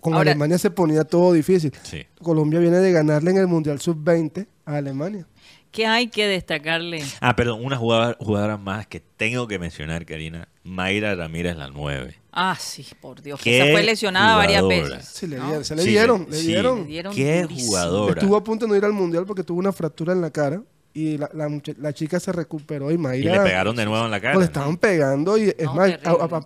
con 0.00 0.12
Ahora- 0.14 0.32
Alemania 0.32 0.58
se 0.58 0.70
ponía 0.70 1.04
todo 1.04 1.32
difícil. 1.32 1.72
Sí. 1.84 2.04
Colombia 2.20 2.58
viene 2.60 2.78
de 2.78 2.92
ganarle 2.92 3.30
en 3.30 3.38
el 3.38 3.46
Mundial 3.46 3.80
Sub-20 3.80 4.46
a 4.66 4.76
Alemania. 4.76 5.26
¿Qué 5.70 5.86
hay 5.86 6.06
que 6.08 6.26
destacarle? 6.28 7.02
Ah, 7.20 7.34
perdón, 7.34 7.64
una 7.64 7.76
jugadora, 7.76 8.16
jugadora 8.20 8.56
más 8.56 8.86
que 8.86 9.00
tengo 9.00 9.48
que 9.48 9.58
mencionar, 9.58 10.06
Karina. 10.06 10.46
Mayra 10.62 11.14
Ramírez, 11.16 11.56
la 11.56 11.68
9. 11.68 12.16
Ah, 12.30 12.56
sí, 12.58 12.86
por 13.00 13.20
Dios. 13.22 13.40
Que 13.40 13.58
esa 13.60 13.72
fue 13.72 13.82
lesionada 13.82 14.36
varias 14.36 14.62
jugadora. 14.62 14.96
veces. 14.96 15.08
Sí, 15.12 15.26
le 15.26 15.36
¿no? 15.38 15.46
dieron, 15.46 15.64
se 15.64 15.74
le 15.76 15.82
Sí, 15.82 15.88
dieron, 15.90 16.26
le 16.30 16.36
sí. 16.36 16.46
dieron. 16.46 16.78
Le 16.82 16.86
dieron 16.86 17.14
Qué 17.14 17.42
durísimo. 17.42 17.66
jugadora. 17.68 18.20
Estuvo 18.20 18.36
a 18.36 18.44
punto 18.44 18.66
de 18.66 18.70
no 18.70 18.76
ir 18.76 18.84
al 18.84 18.92
mundial 18.92 19.24
porque 19.26 19.42
tuvo 19.42 19.58
una 19.58 19.72
fractura 19.72 20.12
en 20.12 20.20
la 20.20 20.30
cara 20.30 20.62
y 20.92 21.18
la, 21.18 21.28
la, 21.34 21.48
mucha- 21.48 21.72
la 21.78 21.92
chica 21.92 22.20
se 22.20 22.30
recuperó 22.30 22.90
y 22.92 22.94
Y 22.94 22.98
Mayra... 22.98 23.32
le 23.32 23.40
pegaron 23.40 23.74
de 23.74 23.84
nuevo 23.84 24.04
en 24.04 24.10
la 24.12 24.20
cara. 24.20 24.34
pues, 24.34 24.46
le 24.46 24.52
estaban 24.52 24.76
pegando 24.76 25.36
y 25.36 25.48
es 25.48 25.56
No, 25.64 25.74
más, 25.74 25.90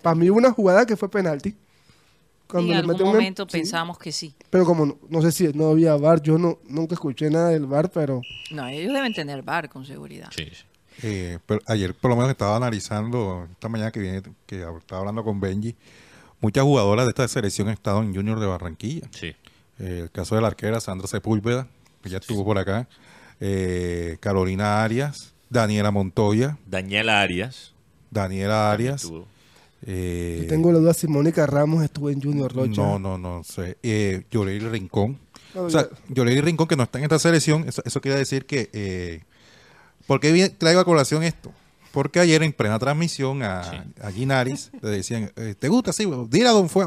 para 0.02 0.14
mí 0.14 0.30
hubo 0.30 0.38
una 0.38 0.52
jugada 0.52 0.86
que 0.86 0.96
fue 0.96 1.10
penalti. 1.10 1.54
Y 2.54 2.70
en 2.70 2.76
algún 2.76 3.02
momento 3.02 3.44
sí, 3.48 3.58
pensábamos 3.58 3.98
que 3.98 4.10
sí. 4.12 4.34
Pero 4.50 4.64
como 4.64 4.86
no, 4.86 4.98
no 5.08 5.22
sé 5.22 5.32
si 5.32 5.48
no 5.52 5.68
había 5.68 5.94
VAR, 5.96 6.22
yo 6.22 6.38
no 6.38 6.58
nunca 6.68 6.94
escuché 6.94 7.28
nada 7.30 7.50
del 7.50 7.66
VAR, 7.66 7.90
pero 7.90 8.22
No, 8.50 8.66
ellos 8.66 8.92
deben 8.92 9.12
tener 9.12 9.42
bar 9.42 9.68
con 9.68 9.84
seguridad. 9.84 10.30
Sí, 10.34 10.46
sí. 10.52 10.64
Eh, 11.02 11.38
pero 11.46 11.60
ayer 11.66 11.94
por 11.94 12.10
lo 12.10 12.16
menos 12.16 12.30
estaba 12.30 12.56
analizando, 12.56 13.46
esta 13.52 13.68
mañana 13.68 13.90
que 13.92 14.00
viene, 14.00 14.22
que 14.46 14.62
estaba 14.78 15.00
hablando 15.00 15.22
con 15.22 15.40
Benji, 15.40 15.76
muchas 16.40 16.64
jugadoras 16.64 17.04
de 17.06 17.10
esta 17.10 17.28
selección 17.28 17.68
han 17.68 17.74
estado 17.74 18.02
en 18.02 18.14
Junior 18.14 18.40
de 18.40 18.46
Barranquilla. 18.46 19.08
sí. 19.12 19.34
Eh, 19.80 20.00
el 20.02 20.10
caso 20.10 20.34
de 20.34 20.40
la 20.40 20.48
arquera 20.48 20.80
Sandra 20.80 21.06
Sepúlveda, 21.06 21.68
que 22.02 22.08
ya 22.10 22.18
estuvo 22.18 22.44
por 22.44 22.58
acá. 22.58 22.88
Eh, 23.38 24.16
Carolina 24.18 24.82
Arias, 24.82 25.34
Daniela 25.50 25.92
Montoya, 25.92 26.58
Daniela 26.66 27.20
Arias. 27.20 27.74
Daniela 28.10 28.72
Arias. 28.72 29.04
estuvo. 29.04 29.26
Eh, 29.82 30.40
yo 30.42 30.48
tengo 30.48 30.72
la 30.72 30.78
duda 30.78 30.94
si 30.94 31.06
Mónica 31.06 31.46
Ramos 31.46 31.82
estuvo 31.84 32.10
en 32.10 32.20
Junior 32.20 32.52
Rocha. 32.54 32.80
no, 32.82 32.98
no, 32.98 33.16
no 33.18 33.44
sé. 33.44 33.78
Eh, 33.82 34.24
Rincón. 34.30 35.18
No, 35.54 35.62
O 35.62 35.70
sea, 35.70 35.88
Yoreli 36.08 36.40
Rincón 36.40 36.66
que 36.68 36.76
no 36.76 36.82
está 36.82 36.98
en 36.98 37.04
esta 37.04 37.18
selección, 37.18 37.64
eso, 37.68 37.82
eso 37.84 38.00
quiere 38.00 38.18
decir 38.18 38.44
que... 38.46 38.68
Eh, 38.72 39.22
¿Por 40.06 40.20
qué 40.20 40.48
traigo 40.50 40.80
a 40.80 40.84
colación 40.84 41.22
esto? 41.22 41.52
Porque 41.92 42.20
ayer 42.20 42.42
en 42.42 42.52
plena 42.52 42.78
transmisión 42.78 43.42
a, 43.42 43.64
Sí. 43.64 43.76
a 44.02 44.10
Ginaris 44.10 44.70
le 44.82 44.90
decían, 44.90 45.30
eh, 45.36 45.54
¿te 45.58 45.68
gusta? 45.68 45.92
Sí, 45.92 46.04
bueno, 46.06 46.26
dile 46.30 46.48
a 46.48 46.52
Don 46.52 46.68
Fue. 46.68 46.86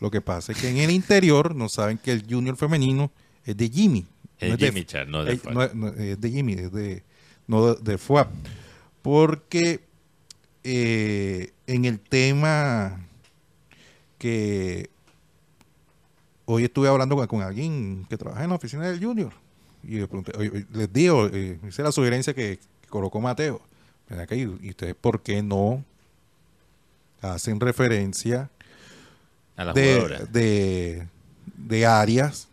Lo 0.00 0.10
que 0.10 0.20
pasa 0.20 0.52
es 0.52 0.58
que 0.58 0.68
en 0.68 0.76
el 0.78 0.90
interior 0.90 1.54
no 1.54 1.68
saben 1.68 1.98
que 1.98 2.12
el 2.12 2.24
junior 2.28 2.56
femenino 2.56 3.10
es 3.44 3.56
de 3.56 3.68
Jimmy. 3.68 4.06
Es 4.38 4.50
no 4.50 4.56
de 4.56 4.64
de- 4.66 4.72
Jimmy 4.72 4.84
Char, 4.84 5.08
no 5.08 5.24
de 5.24 5.40
no 5.52 5.62
es- 5.62 5.74
no 5.74 5.88
es 5.88 6.20
de 6.20 6.30
Jimmy, 6.30 6.52
es 6.54 6.72
de, 6.72 7.02
no 7.46 7.74
de, 7.74 7.82
de 7.92 7.98
FUAP. 7.98 8.28
Porque 9.02 9.80
eh, 10.64 11.52
en 11.72 11.84
el 11.86 11.98
tema 11.98 13.00
que 14.18 14.90
hoy 16.44 16.64
estuve 16.64 16.88
hablando 16.88 17.16
con, 17.16 17.26
con 17.26 17.42
alguien 17.42 18.06
que 18.08 18.18
trabaja 18.18 18.44
en 18.44 18.50
la 18.50 18.56
oficina 18.56 18.86
del 18.86 19.02
Junior 19.02 19.32
y 19.82 19.98
le 19.98 20.06
pregunté, 20.06 20.32
les 20.72 20.92
digo, 20.92 21.26
eh, 21.32 21.58
hice 21.66 21.82
la 21.82 21.90
sugerencia 21.90 22.34
que, 22.34 22.58
que 22.80 22.88
colocó 22.88 23.20
Mateo. 23.20 23.60
Acá, 24.08 24.34
¿Y 24.34 24.42
y 24.42 24.70
ustedes 24.70 24.94
por 24.94 25.22
qué 25.22 25.42
no 25.42 25.82
hacen 27.22 27.58
referencia 27.58 28.50
A 29.56 29.64
la 29.64 29.72
de, 29.72 30.26
de, 30.30 31.08
de 31.56 31.86
Arias, 31.86 32.48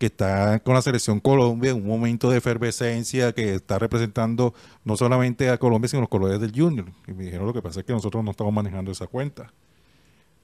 que 0.00 0.06
está 0.06 0.58
con 0.60 0.72
la 0.72 0.80
selección 0.80 1.20
Colombia 1.20 1.72
en 1.72 1.76
un 1.76 1.86
momento 1.86 2.30
de 2.30 2.38
efervescencia, 2.38 3.32
que 3.32 3.54
está 3.56 3.78
representando 3.78 4.54
no 4.82 4.96
solamente 4.96 5.50
a 5.50 5.58
Colombia, 5.58 5.88
sino 5.90 6.00
los 6.00 6.08
colores 6.08 6.40
del 6.40 6.52
Junior. 6.58 6.86
Y 7.06 7.12
me 7.12 7.24
dijeron 7.24 7.46
lo 7.46 7.52
que 7.52 7.60
pasa 7.60 7.80
es 7.80 7.86
que 7.86 7.92
nosotros 7.92 8.24
no 8.24 8.30
estamos 8.30 8.50
manejando 8.52 8.90
esa 8.90 9.06
cuenta. 9.06 9.52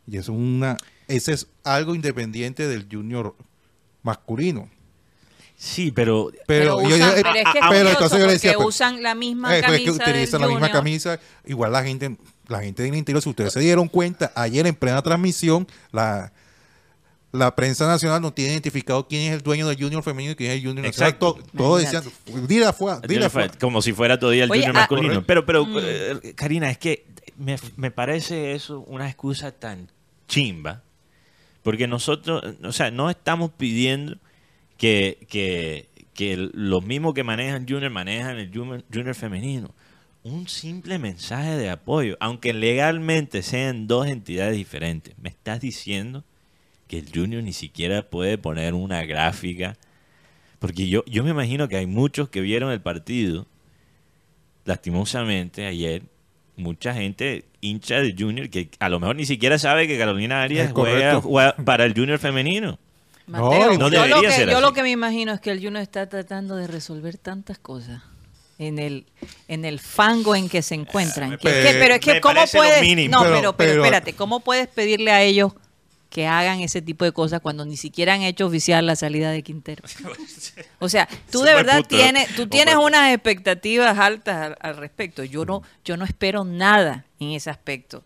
Y 0.07 0.19
eso 0.19 0.33
es 0.33 0.39
una, 0.39 0.77
ese 1.09 1.33
es 1.33 1.47
algo 1.65 1.95
independiente 1.95 2.69
del 2.69 2.87
Junior 2.93 3.35
masculino. 4.03 4.69
Sí, 5.57 5.91
pero 5.91 6.31
Pero, 6.47 6.77
usan- 6.77 6.91
yo- 6.91 6.97
eh, 7.17 7.23
pero 7.23 7.29
es 7.31 7.35
que 7.35 7.41
es 7.41 7.45
pero 7.55 7.67
curioso 7.69 7.91
entonces 7.93 8.19
yo 8.21 8.27
le 8.27 8.33
decía, 8.35 8.55
pues, 8.57 8.67
usan 8.69 9.03
la 9.03 9.15
misma 9.15 9.57
Eh, 9.57 9.63
pues, 9.63 9.73
camisa 9.73 9.85
que 10.05 10.11
utilizan 10.11 10.41
del 10.43 10.51
la 10.51 10.55
misma 10.55 10.71
camisa. 10.71 11.19
Igual 11.47 11.73
la 11.73 11.83
gente, 11.83 12.15
la 12.49 12.61
gente 12.61 12.83
del 12.83 12.95
interior, 12.95 13.23
si 13.23 13.31
ustedes 13.31 13.55
se 13.55 13.61
dieron 13.61 13.89
cuenta, 13.89 14.33
ayer 14.35 14.67
en 14.67 14.75
plena 14.75 15.01
transmisión, 15.01 15.67
la, 15.93 16.31
la 17.37 17.55
prensa 17.55 17.87
nacional 17.87 18.21
no 18.23 18.33
tiene 18.33 18.53
identificado 18.53 19.07
quién 19.07 19.23
es 19.23 19.35
el 19.35 19.43
dueño 19.43 19.69
del 19.69 19.77
Junior 19.81 20.03
femenino 20.03 20.33
y 20.33 20.37
quién 20.37 20.51
es 20.51 20.59
el 20.59 20.67
Junior. 20.67 20.87
Exacto. 20.87 21.37
Exacto. 21.37 21.57
Todos 21.57 21.81
decían, 21.83 22.03
dile 22.49 22.67
afuera, 22.67 23.01
dile 23.07 23.27
afuera. 23.27 23.53
como 23.61 23.81
si 23.83 23.93
fuera 23.93 24.19
todavía 24.19 24.45
el 24.45 24.51
Oye, 24.51 24.61
junior 24.63 24.77
ah, 24.77 24.81
masculino. 24.81 25.09
correcto. 25.25 25.27
Pero, 25.27 25.47
pero 25.47 25.67
Mm. 25.67 25.79
eh, 25.81 26.33
Karina, 26.35 26.71
es 26.71 26.79
que 26.79 27.07
me, 27.37 27.57
me 27.77 27.91
parece 27.91 28.53
eso 28.55 28.81
una 28.81 29.07
excusa 29.09 29.53
tan 29.53 29.91
chimba. 30.29 30.83
Porque 31.63 31.87
nosotros, 31.89 32.43
o 32.63 32.73
sea, 32.73 32.91
no 32.91 33.11
estamos 33.11 33.51
pidiendo 33.57 34.17
que, 34.79 35.27
que, 35.29 35.89
que 36.15 36.37
los 36.53 36.85
mismos 36.85 37.13
que 37.15 37.25
manejan 37.25 37.67
Junior 37.69 37.91
manejan 37.91 38.39
el 38.39 38.53
Junior, 38.55 38.85
junior 38.93 39.15
femenino. 39.15 39.75
Un 40.23 40.49
simple 40.49 40.99
mensaje 40.99 41.57
de 41.57 41.71
apoyo, 41.71 42.17
aunque 42.21 42.53
legalmente 42.53 43.43
sean 43.43 43.87
dos 43.87 44.07
entidades 44.07 44.57
diferentes. 44.57 45.15
Me 45.19 45.29
estás 45.29 45.61
diciendo 45.61 46.25
que 46.89 46.99
el 46.99 47.07
Junior 47.13 47.43
ni 47.43 47.53
siquiera 47.53 48.03
puede 48.03 48.39
poner 48.39 48.75
una 48.75 49.05
gráfica. 49.05 49.77
Porque 50.59 50.89
yo, 50.89 51.05
yo 51.07 51.23
me 51.25 51.31
imagino 51.31 51.69
que 51.69 51.77
hay 51.77 51.87
muchos 51.87 52.29
que 52.29 52.41
vieron 52.41 52.71
el 52.73 52.81
partido, 52.81 53.47
lastimosamente, 54.65 55.67
ayer, 55.67 56.03
mucha 56.57 56.95
gente 56.95 57.45
hincha 57.61 57.97
del 58.01 58.15
Junior 58.19 58.49
que 58.49 58.71
a 58.79 58.89
lo 58.89 58.99
mejor 59.01 59.17
ni 59.17 59.27
siquiera 59.27 59.59
sabe 59.59 59.87
que 59.87 59.99
Carolina 59.99 60.43
Arias 60.43 60.69
Es 60.69 60.73
juega, 60.73 61.11
correcto. 61.13 61.29
juega 61.29 61.57
para 61.65 61.85
el 61.85 61.95
Junior 61.95 62.19
femenino. 62.19 62.79
Mateo, 63.27 63.73
No, 63.77 63.91
no 63.91 63.91
yo, 63.91 64.07
lo 64.07 64.21
que, 64.23 64.31
ser 64.31 64.49
yo 64.49 64.61
lo 64.61 64.73
que 64.73 64.83
me 64.83 64.91
imagino 64.91 65.33
es 65.33 65.41
que 65.41 65.51
el 65.51 65.61
Juno 65.63 65.81
está 65.81 66.09
tratando 66.09 66.55
de 66.57 66.67
resolver 66.69 67.19
tantas 67.19 67.59
cosas 67.59 68.03
en 68.59 68.79
el 68.79 69.05
en 69.49 69.65
el 69.65 69.81
fango 69.81 70.35
en 70.37 70.49
que 70.49 70.63
se 70.63 70.77
encuentran. 70.77 71.33
Que- 71.33 71.49
parece- 71.51 71.73
que- 71.73 71.79
pero 71.79 71.95
es 71.95 72.01
que 72.01 72.21
cómo 72.21 72.41
puedes 72.53 72.81
mínimo. 72.81 73.17
no, 73.17 73.23
Pero- 73.25 73.35
pero, 73.35 73.57
pero 73.57 73.71
pero- 73.73 73.85
espérate, 73.85 74.13
cómo 74.15 74.41
puedes 74.41 74.69
pedirle 74.69 75.11
a 75.11 75.23
ellos 75.23 75.53
que 76.11 76.27
hagan 76.27 76.61
ese 76.61 76.81
tipo 76.83 77.05
de 77.05 77.13
cosas 77.13 77.41
cuando 77.41 77.65
ni 77.65 77.77
siquiera 77.77 78.15
han 78.15 78.23
hecho 78.23 78.47
oficial 78.47 78.87
la 78.87 78.97
salida 78.97 79.31
de 79.31 79.43
Quintero. 79.43 79.83
O 80.79 80.89
sea, 80.89 81.09
tú 81.31 81.41
de 81.43 81.55
verdad 81.55 81.83
tienes, 81.87 82.35
tú 82.37 82.47
tienes 82.47 82.75
puto. 82.75 82.87
unas 82.87 83.13
expectativas 83.13 83.99
altas 83.99 84.37
al, 84.37 84.57
al 84.61 84.77
respecto. 84.77 85.25
Yo 85.25 85.45
no, 85.45 85.63
yo 85.85 85.97
no 85.97 86.05
espero 86.05 86.45
nada 86.45 87.05
en 87.19 87.31
ese 87.31 87.51
aspecto 87.51 88.05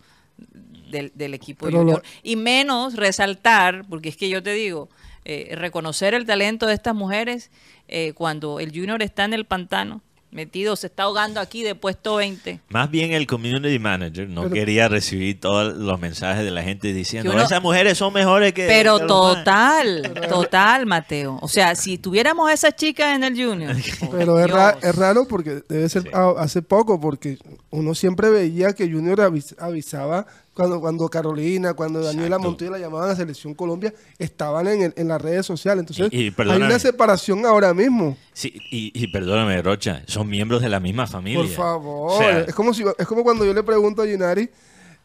del, 0.90 1.12
del 1.14 1.34
equipo 1.34 1.66
Pero 1.66 1.78
junior. 1.78 1.98
lo- 2.02 2.10
Y 2.22 2.36
menos 2.36 2.94
resaltar, 2.94 3.84
porque 3.88 4.08
es 4.08 4.16
que 4.16 4.28
yo 4.28 4.42
te 4.42 4.52
digo, 4.52 4.88
eh, 5.24 5.50
reconocer 5.56 6.14
el 6.14 6.26
talento 6.26 6.66
de 6.66 6.74
estas 6.74 6.94
mujeres 6.94 7.50
eh, 7.88 8.12
cuando 8.14 8.60
el 8.60 8.70
junior 8.70 9.02
está 9.02 9.24
en 9.24 9.34
el 9.34 9.44
pantano, 9.44 10.00
metido, 10.32 10.76
se 10.76 10.86
está 10.86 11.04
ahogando 11.04 11.40
aquí 11.40 11.62
de 11.62 11.74
puesto 11.74 12.16
20. 12.16 12.60
Más 12.68 12.90
bien 12.90 13.12
el 13.12 13.26
community 13.26 13.78
manager 13.78 14.28
no 14.28 14.42
Pero- 14.42 14.54
quería 14.54 14.88
recibir 14.88 15.40
todos 15.40 15.76
los 15.76 15.98
mensajes 16.00 16.44
de 16.44 16.50
la 16.50 16.62
gente 16.62 16.92
diciendo, 16.92 17.30
Que 17.30 17.36
uno- 17.36 17.44
esas 17.46 17.60
mujeres 17.62 17.98
son 17.98 18.12
mejores 18.12 18.52
que... 18.52 18.66
Pero 18.66 18.98
que 18.98 19.04
los 19.06 19.34
más". 19.34 19.36
total, 19.44 20.12
total, 20.28 20.86
Mateo. 20.86 21.38
O 21.42 21.48
sea, 21.48 21.74
si 21.74 21.98
tuviéramos 21.98 22.48
a 22.48 22.52
esas 22.52 22.76
chicas 22.76 23.16
en 23.16 23.24
el 23.24 23.34
junior. 23.34 23.74
Pero 24.12 24.38
es, 24.38 24.48
ra- 24.50 24.72
Dios. 24.72 24.84
es 24.84 24.94
raro 24.96 25.26
porque 25.26 25.62
debe 25.68 25.88
ser 25.88 26.02
Sí. 26.02 26.08
hace 26.38 26.62
poco, 26.62 27.00
porque 27.00 27.38
uno 27.70 27.94
siempre 27.94 28.30
veía 28.30 28.72
que 28.72 28.90
Junior 28.90 29.18
avis- 29.20 29.56
avisaba 29.58 30.26
cuando, 30.60 30.78
cuando 30.80 31.08
Carolina, 31.08 31.72
cuando 31.72 32.02
Daniela. 32.02 32.38
Montoya 32.38 32.70
la 32.72 32.78
llamaban 32.78 33.08
a 33.10 33.16
Selección 33.16 33.54
Colombia, 33.54 33.94
estaban 34.18 34.68
en, 34.68 34.82
el- 34.82 34.92
en 34.94 35.08
las 35.08 35.20
redes 35.22 35.46
sociales. 35.46 35.80
Entonces, 35.88 36.08
Y- 36.12 36.26
y 36.28 36.34
hay 36.50 36.60
una 36.60 36.78
separación 36.78 37.46
ahora 37.46 37.72
mismo. 37.72 38.14
Sí, 38.34 38.52
y, 38.70 38.92
y 38.94 39.06
perdóname, 39.08 39.62
Rocha, 39.62 40.02
son 40.06 40.28
miembros 40.28 40.60
de 40.60 40.68
la 40.68 40.78
misma 40.78 41.06
familia. 41.06 41.40
Por 41.40 41.48
favor. 41.48 42.12
O 42.12 42.18
sea, 42.18 42.40
es, 42.40 42.54
como 42.54 42.74
si, 42.74 42.84
es 42.98 43.06
como 43.06 43.22
cuando 43.24 43.46
yo 43.46 43.54
le 43.54 43.62
pregunto 43.62 44.02
a 44.02 44.06
Ginari 44.06 44.50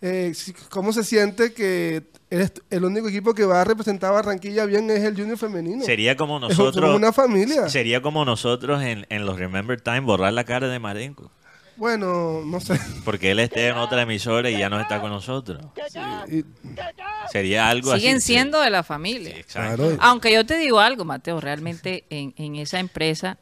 eh, 0.02 0.34
cómo 0.70 0.92
se 0.92 1.06
siente 1.06 1.54
que 1.54 2.04
eres 2.30 2.52
el 2.70 2.84
único 2.84 3.08
equipo 3.08 3.34
que 3.34 3.46
va 3.46 3.62
a 3.62 3.64
representar 3.64 4.10
a 4.10 4.16
Barranquilla 4.16 4.66
bien 4.66 4.90
es 4.92 5.02
el 5.04 5.16
Junior 5.16 5.38
femenino. 5.38 5.86
sería 5.86 6.18
como 6.18 6.36
Es- 6.38 6.42
nosotros... 6.50 6.76
somos 6.84 6.96
una 6.98 7.14
familia. 7.14 7.70
Sería 7.70 8.02
como 8.02 8.26
nosotros 8.26 8.84
en, 8.84 9.06
en 9.10 9.26
los 9.26 9.40
Remember 9.40 9.80
Time 9.80 10.02
borrar 10.02 10.34
la 10.34 10.44
cara 10.44 10.68
de 10.68 10.80
Marenco. 10.80 11.32
Bueno, 11.78 12.42
no 12.46 12.60
sé. 12.62 12.80
Porque 13.04 13.32
él 13.32 13.40
esté 13.40 13.68
en 13.68 13.78
otra 13.78 14.02
emisora 14.04 14.50
y 14.50 14.58
ya 14.58 14.70
no 14.70 14.80
está 14.80 15.02
con 15.02 15.10
nosotros. 15.12 15.64
Y- 16.32 16.44
Sería 17.32 17.70
algo 17.70 17.92
así. 17.92 18.02
Siguen 18.02 18.22
sí. 18.22 18.28
siendo 18.34 18.62
de 18.62 18.70
la 18.70 18.84
Sí, 18.84 18.88
familia. 18.88 19.36
exacto. 19.38 19.84
Claro. 19.84 19.98
Aunque 20.02 20.32
yo 20.34 20.46
te 20.46 20.58
digo 20.58 20.80
algo, 20.80 21.04
Mateo, 21.06 21.42
realmente 21.42 22.06
en, 22.10 22.34
en 22.38 22.56
esa 22.56 22.80
empresa 22.80 23.38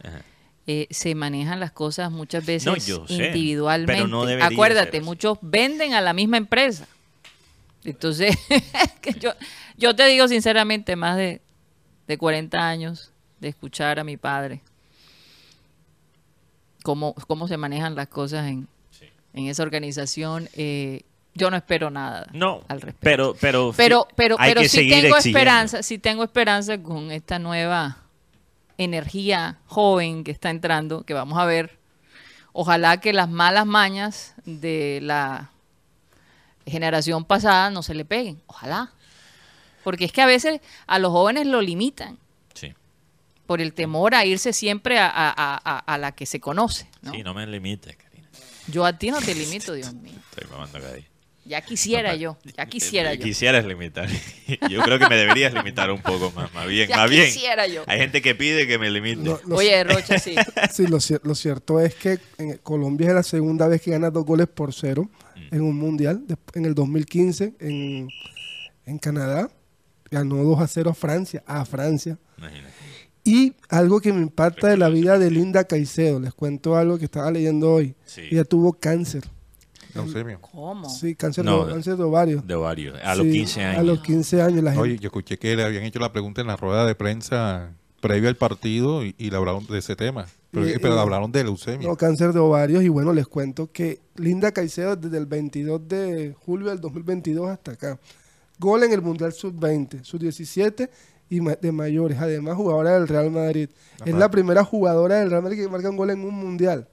eh, 0.65 0.87
se 0.89 1.13
manejan 1.15 1.59
las 1.59 1.71
cosas 1.71 2.09
muchas 2.11 2.45
veces 2.45 2.65
No, 2.65 2.75
yo 2.77 3.05
sé, 3.07 3.27
individualmente. 3.27 3.93
pero 3.93 4.07
no 4.07 4.25
debería 4.25 4.47
Acuérdate, 4.47 5.01
muchos 5.01 5.37
venden 5.41 5.93
a 5.93 6.01
la 6.01 6.13
misma 6.13 6.37
empresa. 6.37 6.87
Entonces, 7.83 8.35
que 9.01 9.13
yo, 9.13 9.33
yo 9.77 9.95
te 9.95 10.05
digo 10.07 10.27
sinceramente, 10.27 10.95
más 10.95 11.17
de, 11.17 11.41
de 12.07 12.17
40 12.17 12.57
años 12.67 13.11
de 13.41 13.49
escuchar 13.49 13.99
a 13.99 14.03
mi 14.05 14.15
padre 14.17 14.61
cómo, 16.83 17.15
cómo 17.27 17.47
se 17.47 17.57
manejan 17.57 17.95
las 17.95 18.07
cosas 18.07 18.47
en, 18.47 18.67
en 19.33 19.47
esa 19.47 19.63
organización, 19.63 20.47
eh, 20.53 21.01
yo 21.33 21.49
no 21.49 21.57
espero 21.57 21.89
nada 21.89 22.27
No, 22.31 22.61
al 22.67 22.79
respecto. 22.81 22.99
pero, 23.01 23.35
pero, 23.41 23.73
Pero, 23.75 24.07
pero, 24.15 24.35
hay 24.37 24.51
pero 24.51 24.61
que 24.61 24.69
sí 24.69 24.77
tengo 24.87 25.15
exigiendo. 25.15 25.17
esperanza, 25.17 25.81
sí 25.83 25.97
tengo 25.97 26.23
esperanza 26.23 26.77
con 26.83 27.09
esta 27.11 27.39
nueva 27.39 27.97
energía 28.77 29.57
joven 29.65 30.23
que 30.23 30.31
está 30.31 30.49
entrando, 30.51 31.03
que 31.03 31.13
vamos 31.15 31.39
a 31.39 31.45
ver. 31.45 31.79
Ojalá 32.51 32.97
que 32.99 33.13
las 33.13 33.29
malas 33.29 33.65
mañas 33.65 34.35
de 34.45 34.99
la 35.01 35.49
generación 36.67 37.25
pasada 37.25 37.71
no 37.71 37.81
se 37.81 37.95
le 37.95 38.05
peguen. 38.05 38.41
Ojalá. 38.45 38.91
Porque 39.83 40.05
es 40.05 40.11
que 40.11 40.21
a 40.21 40.25
veces 40.27 40.61
a 40.85 40.99
los 40.99 41.11
jóvenes 41.11 41.47
lo 41.47 41.61
limitan. 41.61 42.17
Por 43.45 43.61
el 43.61 43.73
temor 43.73 44.15
a 44.15 44.25
irse 44.25 44.53
siempre 44.53 44.97
a, 44.99 45.07
a- 45.09 45.33
a- 45.35 45.79
a- 45.79 45.97
la 45.97 46.13
que 46.13 46.25
se 46.25 46.39
conoce. 46.39 46.87
¿no? 47.01 47.11
Sí, 47.11 47.23
no 47.23 47.33
me 47.33 47.45
limites, 47.47 47.95
Karina. 47.97 48.29
Yo 48.67 48.85
a 48.85 48.97
ti 48.97 49.11
no 49.11 49.21
te 49.21 49.35
limito, 49.35 49.73
Dios 49.73 49.93
mío. 49.93 50.13
Estoy 50.31 50.49
mamando 50.49 50.79
cadí. 50.79 51.05
Ya 51.45 51.59
quisiera 51.59 52.15
yo, 52.15 52.37
ya 52.55 52.65
quisiera 52.67 53.13
yo. 53.13 53.21
Quisieras 53.21 53.65
limitar. 53.65 54.07
Yo 54.69 54.81
creo 54.81 54.97
que 54.97 55.09
me 55.09 55.17
deberías 55.17 55.53
limitar 55.53 55.91
un 55.91 56.01
poco 56.01 56.31
más, 56.31 56.53
más 56.53 56.65
bien, 56.67 56.87
Ya 56.87 56.95
más 56.95 57.09
bien. 57.09 57.25
quisiera 57.25 57.67
yo. 57.67 57.83
Hay 57.85 57.99
gente 57.99 58.21
que 58.21 58.33
pide 58.33 58.65
que 58.65 58.79
me 58.79 58.89
limite. 58.89 59.17
No, 59.21 59.37
lo, 59.45 59.57
Oye, 59.57 59.83
Rocha, 59.83 60.19
sí. 60.19 60.35
sí, 60.71 60.87
lo, 60.87 60.99
cier- 60.99 61.19
lo 61.23 61.35
cierto 61.35 61.81
es 61.81 61.95
que 61.95 62.17
en 62.37 62.57
Colombia 62.59 63.09
es 63.09 63.13
la 63.15 63.23
segunda 63.23 63.67
vez 63.67 63.81
que 63.81 63.91
gana 63.91 64.09
dos 64.09 64.25
goles 64.25 64.47
por 64.47 64.73
cero 64.73 65.09
Mm. 65.35 65.55
en 65.55 65.61
un 65.63 65.75
mundial. 65.77 66.23
En 66.53 66.63
el 66.63 66.75
2015 66.75 67.55
en, 67.59 68.07
en 68.85 68.97
Canadá 68.99 69.49
ganó 70.11 70.37
2 70.43 70.61
a 70.61 70.67
0 70.67 70.91
a 70.91 70.93
Francia, 70.93 71.43
a 71.45 71.65
Francia. 71.65 72.17
Imagínate. 72.37 72.73
Y 73.23 73.53
algo 73.69 74.01
que 74.01 74.11
me 74.11 74.21
impacta 74.21 74.67
de 74.67 74.77
la 74.77 74.89
vida 74.89 75.17
de 75.17 75.31
Linda 75.31 75.63
Caicedo, 75.63 76.19
les 76.19 76.33
cuento 76.33 76.75
algo 76.75 76.97
que 76.97 77.05
estaba 77.05 77.31
leyendo 77.31 77.71
hoy. 77.71 77.95
Sí. 78.05 78.21
Ella 78.31 78.43
tuvo 78.43 78.73
cáncer. 78.73 79.23
Leucemia. 79.95 80.39
¿Cómo? 80.41 80.89
Sí, 80.89 81.15
cáncer, 81.15 81.45
No, 81.45 81.65
de, 81.65 81.73
cáncer 81.73 81.95
de 81.97 82.03
ovario. 82.03 82.41
De 82.45 82.55
varios. 82.55 82.99
A 83.03 83.15
los 83.15 83.25
Sí, 83.27 83.31
15 83.33 83.63
años. 83.63 83.79
A 83.79 83.83
los 83.83 84.01
15 84.01 84.41
años 84.41 84.63
la 84.63 84.71
gente. 84.71 84.81
Oye, 84.81 84.97
yo 84.99 85.07
escuché 85.07 85.37
que 85.37 85.55
le 85.55 85.63
habían 85.63 85.83
hecho 85.83 85.99
la 85.99 86.11
pregunta 86.11 86.41
en 86.41 86.47
la 86.47 86.55
rueda 86.57 86.85
de 86.85 86.95
prensa 86.95 87.71
previo 88.01 88.27
al 88.27 88.35
partido 88.35 89.05
y, 89.05 89.15
y 89.17 89.29
le 89.29 89.37
hablaron 89.37 89.65
de 89.67 89.77
ese 89.77 89.95
tema. 89.95 90.25
Pero, 90.51 90.67
Y- 90.67 90.77
pero 90.79 90.95
y- 90.95 90.99
hablaron 90.99 91.31
de 91.31 91.43
leucemia. 91.43 91.87
No, 91.87 91.95
cáncer 91.95 92.33
de 92.33 92.39
ovarios. 92.39 92.83
Y 92.83 92.89
bueno, 92.89 93.13
les 93.13 93.27
cuento 93.27 93.71
que 93.71 93.99
Linda 94.15 94.51
Caicedo 94.51 94.95
desde 94.95 95.17
el 95.17 95.27
22 95.27 95.87
de 95.87 96.35
julio 96.37 96.69
del 96.69 96.81
2022 96.81 97.49
hasta 97.49 97.71
acá. 97.71 97.99
Gol 98.59 98.83
en 98.83 98.93
el 98.93 99.01
Mundial 99.01 99.31
Sub-20, 99.31 100.03
Sub-17 100.03 100.89
y 101.35 101.41
ma- 101.41 101.55
de 101.59 101.71
mayores. 101.71 102.19
Además, 102.19 102.55
jugadora 102.55 102.93
del 102.93 103.07
Real 103.07 103.31
Madrid. 103.31 103.69
Es 104.05 104.13
la 104.13 104.29
primera 104.29 104.63
jugadora 104.63 105.19
del 105.19 105.29
Real 105.31 105.41
Madrid 105.43 105.57
que 105.63 105.69
marca 105.69 105.89
un 105.89 105.97
gol 105.97 106.09
en 106.11 106.23
un 106.23 106.33
Mundial. 106.35 106.87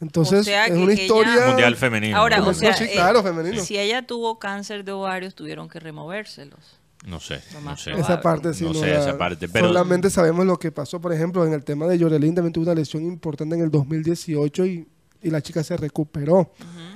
Entonces, 0.00 0.40
O 0.40 0.44
sea 0.44 0.66
es 0.66 0.72
que 0.72 0.78
una 0.78 0.92
ella- 0.92 1.02
historia... 1.02 1.46
Mundial 1.48 1.76
femenino. 1.76 2.16
Ahora, 2.16 2.42
o 2.42 2.54
sea, 2.54 2.72
sí, 2.74 2.84
eh, 2.84 2.90
claro, 2.94 3.22
femenino. 3.22 3.62
si 3.62 3.78
ella 3.78 4.06
tuvo 4.06 4.38
cáncer 4.38 4.84
de 4.84 4.92
ovarios, 4.92 5.34
tuvieron 5.34 5.68
que 5.68 5.78
removérselos. 5.78 6.78
No 7.06 7.18
sé, 7.20 7.40
no 7.54 7.60
más 7.62 7.80
sé. 7.82 7.92
Esa 7.92 8.20
parte 8.20 8.52
sí 8.54 8.64
No 8.64 8.72
no 8.74 8.80
sé 8.80 8.92
esa 8.94 9.16
parte, 9.18 9.48
pero- 9.48 9.68
Solamente 9.68 10.10
sabemos 10.10 10.44
lo 10.46 10.58
que 10.58 10.70
pasó, 10.70 11.00
por 11.00 11.12
ejemplo, 11.12 11.46
en 11.46 11.52
el 11.52 11.64
tema 11.64 11.86
de 11.86 11.98
Yorelín 11.98 12.34
también 12.34 12.52
tuvo 12.52 12.64
una 12.64 12.74
lesión 12.74 13.02
importante 13.04 13.54
en 13.56 13.62
el 13.62 13.70
2018 13.70 14.66
y, 14.66 14.86
y 15.22 15.30
la 15.30 15.40
chica 15.42 15.62
se 15.64 15.76
recuperó. 15.76 16.52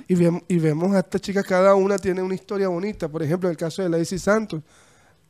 y, 0.07 0.13
vemos, 0.15 0.43
y 0.47 0.57
vemos 0.59 0.93
a 0.93 0.99
esta 0.99 1.19
chica, 1.19 1.43
cada 1.43 1.73
una 1.75 1.97
tiene 1.97 2.21
una 2.21 2.35
historia 2.35 2.67
bonita. 2.69 3.07
Por 3.09 3.21
ejemplo, 3.23 3.49
el 3.49 3.57
caso 3.57 3.81
de 3.83 3.89
Lacey 3.89 4.17
Santos. 4.19 4.61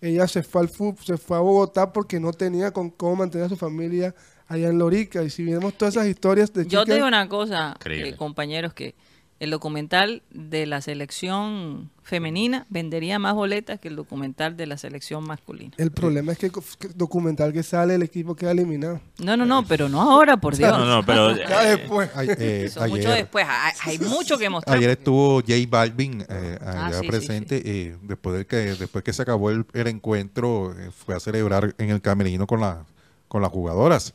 Ella 0.01 0.27
se 0.27 0.43
fue 0.43 0.61
al 0.61 0.69
fútbol, 0.69 1.03
se 1.03 1.17
fue 1.17 1.37
a 1.37 1.39
Bogotá 1.39 1.91
porque 1.91 2.19
no 2.19 2.31
tenía 2.33 2.71
con 2.71 2.89
cómo 2.89 3.17
mantener 3.17 3.47
a 3.47 3.49
su 3.49 3.57
familia 3.57 4.13
allá 4.47 4.69
en 4.69 4.77
Lorica. 4.77 5.23
Y 5.23 5.29
si 5.29 5.43
vemos 5.43 5.73
todas 5.73 5.95
esas 5.95 6.07
historias 6.07 6.53
de 6.53 6.63
Yo 6.63 6.69
chicas... 6.69 6.85
te 6.85 6.93
digo 6.95 7.07
una 7.07 7.27
cosa, 7.27 7.77
eh, 7.85 8.15
compañeros, 8.15 8.73
que 8.73 8.95
el 9.37 9.49
documental 9.51 10.23
de 10.31 10.65
la 10.65 10.79
selección 10.81 11.89
femenina 12.03 12.65
vendería 12.69 13.19
más 13.19 13.33
boletas 13.33 13.79
que 13.81 13.89
el 13.89 13.95
documental 13.97 14.55
de 14.55 14.65
la 14.65 14.77
selección 14.77 15.25
masculina. 15.25 15.71
El 15.77 15.91
problema 15.91 16.31
es 16.31 16.37
que 16.37 16.45
el 16.45 16.53
documental 16.95 17.51
que 17.51 17.61
sale, 17.61 17.95
el 17.95 18.03
equipo 18.03 18.35
queda 18.35 18.51
eliminado. 18.51 19.01
No, 19.19 19.35
no, 19.35 19.45
no, 19.45 19.65
pero 19.65 19.89
no 19.89 20.01
ahora, 20.01 20.37
por 20.37 20.55
Dios. 20.55 20.71
No, 20.77 20.85
no, 20.85 21.05
pero 21.05 21.35
Ya 21.49 21.63
después. 21.63 22.09
Ay, 22.15 22.29
eh, 22.37 22.63
Eso 22.67 22.79
mucho 22.81 22.95
ayer, 22.95 23.09
después. 23.13 23.45
Hay, 23.49 23.73
hay 23.83 23.99
mucho 23.99 24.37
que 24.37 24.49
mostrar. 24.49 24.77
ayer 24.77 24.91
estuvo 24.91 25.41
J 25.41 25.53
Balvin 25.67 26.21
eh, 26.29 26.57
Ah, 26.61 26.85
allá 26.87 26.99
sí, 26.99 27.03
sí, 27.03 27.07
presente. 27.09 27.61
eh, 27.65 27.97
después, 28.03 28.37
de 28.37 28.45
que, 28.47 28.55
después 28.75 29.03
que 29.03 29.11
se 29.11 29.21
acabó 29.21 29.49
el, 29.49 29.65
el 29.73 29.87
encuentro, 29.87 30.71
eh, 30.79 30.91
fue 30.91 31.13
a 31.15 31.19
celebrar 31.19 31.75
en 31.77 31.89
el 31.89 32.01
camerino 32.01 32.47
con, 32.47 32.61
la, 32.61 32.85
con 33.27 33.41
las 33.41 33.51
jugadoras. 33.51 34.13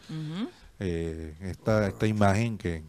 Eh, 0.79 1.35
esta, 1.43 1.89
esta 1.89 2.07
imagen 2.07 2.57
que, 2.57 2.83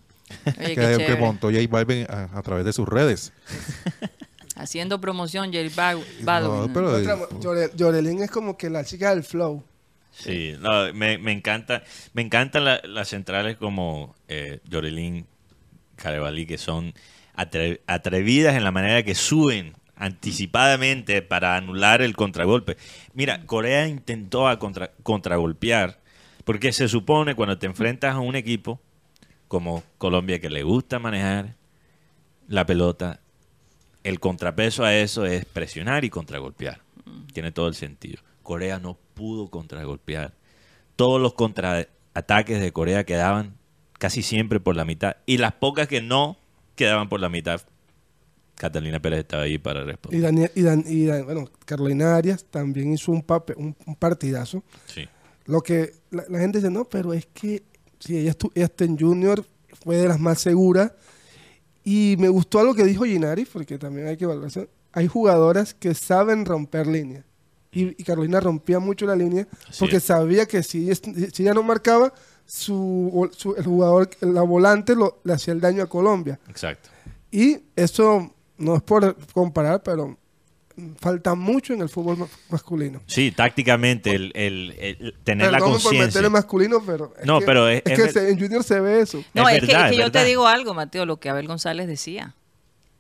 Oye, 0.60 0.76
que, 0.76 1.16
montó 1.20 1.48
J 1.50 1.60
Balvin 1.70 2.06
a, 2.10 2.30
a 2.38 2.42
través 2.42 2.66
de 2.66 2.74
sus 2.74 2.88
redes. 2.88 3.34
Haciendo 4.56 5.00
promoción, 5.02 5.52
J 5.54 5.70
Bal- 5.76 6.04
No, 6.20 6.26
Balvin. 6.26 6.74
pero, 6.74 6.92
Otra, 6.96 7.18
Llore- 7.40 7.72
Llorelín 7.76 8.22
es 8.22 8.30
como 8.32 8.58
que 8.58 8.70
la 8.70 8.84
chica 8.84 9.10
del 9.12 9.24
flow. 9.24 9.64
Sí, 10.12 10.56
no, 10.60 10.94
me, 10.94 11.18
me 11.18 11.32
encanta, 11.32 11.84
me 12.14 12.22
encantan 12.22 12.66
la- 12.66 12.82
las 12.84 13.08
centrales 13.08 13.56
como 13.58 14.14
eh, 14.28 14.60
Carevalí, 15.96 16.46
que 16.46 16.58
son 16.58 16.94
atre- 17.36 17.80
atrevidas 17.88 18.56
en 18.56 18.64
la 18.64 18.72
manera 18.72 19.04
que 19.04 19.16
suben 19.16 19.74
anticipadamente 19.96 21.22
para 21.22 21.56
anular 21.56 22.02
el 22.02 22.16
contragolpe. 22.16 22.76
Mira, 23.14 23.46
Corea 23.46 23.88
intentó 23.88 24.48
a 24.48 24.60
contra- 24.60 24.92
contragolpear, 25.04 26.00
porque 26.44 26.74
se 26.74 26.88
supone 26.88 27.36
cuando 27.36 27.58
te 27.58 27.68
enfrentas 27.68 28.16
a 28.16 28.20
un 28.20 28.36
equipo 28.36 28.82
como 29.52 29.84
Colombia 29.98 30.40
que 30.40 30.50
le 30.50 30.64
gusta 30.64 30.98
manejar 30.98 31.58
la 32.48 32.66
pelota, 32.66 33.20
el 34.06 34.22
contrapeso 34.22 34.86
a 34.86 34.96
eso 34.96 35.26
es 35.26 35.44
presionar 35.44 36.06
y 36.06 36.10
contragolpear. 36.10 36.80
Tiene 37.34 37.52
todo 37.52 37.68
el 37.68 37.76
sentido. 37.76 38.22
Corea 38.44 38.80
no 38.80 38.98
pudo 39.14 39.50
contragolpear. 39.50 40.32
Todos 40.96 41.20
los 41.20 41.34
contraataques 41.34 42.62
de 42.62 42.72
Corea 42.72 43.04
quedaban 43.04 43.58
casi 44.00 44.22
siempre 44.22 44.62
por 44.62 44.78
la 44.78 44.86
mitad. 44.86 45.18
Y 45.26 45.38
las 45.38 45.52
pocas 45.52 45.90
que 45.90 46.02
no 46.02 46.38
quedaban 46.76 47.10
por 47.10 47.20
la 47.20 47.28
mitad, 47.28 47.60
Catalina 48.56 49.02
Pérez 49.02 49.20
estaba 49.20 49.44
ahí 49.44 49.58
para 49.58 49.82
Y, 49.82 49.84
responder. 49.84 50.22
Daniel, 50.22 50.52
y, 50.56 50.62
Dan- 50.62 50.86
y 50.88 51.06
Dan- 51.08 51.26
bueno, 51.26 51.50
Carolina 51.66 52.16
Arias 52.16 52.46
también 52.50 52.94
hizo 52.94 53.12
un, 53.12 53.22
pape- 53.22 53.56
un, 53.58 53.76
un 53.86 53.96
partidazo. 53.98 54.64
Sí. 54.86 55.10
Lo 55.46 55.60
que 55.60 55.92
la, 56.10 56.24
la 56.30 56.40
gente 56.40 56.60
dice, 56.60 56.72
no, 56.72 56.86
pero 56.86 57.12
es 57.12 57.26
que 57.26 57.64
si 58.02 58.18
ella, 58.18 58.36
ella 58.56 58.66
está 58.66 58.84
en 58.84 58.98
Junior, 59.00 59.46
fue 59.84 59.96
de 59.96 60.08
las 60.10 60.20
más 60.20 60.42
seguras. 60.42 60.92
Y 61.84 62.16
me 62.20 62.28
gustó 62.30 62.60
algo 62.60 62.74
que 62.76 62.84
dijo 62.84 63.06
Ginari, 63.06 63.46
porque 63.46 63.78
también 63.78 64.08
hay 64.08 64.18
que 64.18 64.26
valorarse. 64.26 64.70
Hay 64.92 65.08
jugadoras 65.08 65.74
que 65.74 65.94
saben 65.96 66.46
romper 66.46 66.86
líneas. 66.88 67.24
Y, 67.72 68.00
y 68.00 68.04
Carolina 68.04 68.42
rompía 68.42 68.80
mucho 68.80 69.06
la 69.06 69.16
línea 69.16 69.48
Así 69.70 69.80
porque 69.80 69.96
es. 69.98 70.04
sabía 70.04 70.46
que 70.46 70.62
si 70.62 70.90
ella, 70.90 70.96
si 71.32 71.42
ella 71.44 71.54
no 71.54 71.64
marcaba, 71.64 72.14
su, 72.46 73.30
su- 73.34 73.56
el 73.56 73.64
jugador, 73.64 74.10
la 74.20 74.42
volante, 74.42 74.94
lo, 74.94 75.22
le 75.24 75.32
hacía 75.34 75.54
el 75.54 75.62
daño 75.62 75.82
a 75.84 75.88
Colombia. 75.88 76.38
Exacto. 76.50 76.90
Y 77.32 77.60
eso 77.78 78.30
no 78.58 78.76
es 78.76 78.82
por 78.82 79.16
comparar, 79.34 79.82
pero 79.84 80.18
falta 81.00 81.36
mucho 81.36 81.74
en 81.74 81.82
el 81.82 81.90
fútbol 81.90 82.18
ma- 82.18 82.28
masculino. 82.50 83.02
Sí, 83.08 83.32
tácticamente, 83.32 84.14
el, 84.16 84.32
el- 84.36 84.76
el 84.80 85.16
tener 85.24 85.52
la 85.52 85.58
Perdón 85.60 85.74
por 85.74 85.82
conciencia. 85.82 86.06
meterle 86.08 86.30
masculino, 86.30 86.84
pero 86.86 87.14
es 87.20 87.26
No, 87.26 87.40
que, 87.40 87.46
pero 87.46 87.68
es- 87.68 87.82
es 87.86 87.92
es 87.92 87.98
que 87.98 88.04
ver- 88.04 88.12
se- 88.14 88.30
en 88.32 88.40
Junior 88.40 88.64
se 88.64 88.80
ve 88.80 89.02
eso. 89.02 89.24
No, 89.34 89.48
Es 89.50 89.56
es, 89.56 89.62
que- 89.62 89.68
que, 89.76 89.90
es 89.90 89.98
yo 89.98 90.12
te 90.12 90.24
digo 90.24 90.48
algo, 90.48 90.74
Mateo, 90.74 91.06
lo 91.06 91.18
que 91.20 91.30
Abel 91.30 91.48
González 91.48 91.88
decía, 91.88 92.36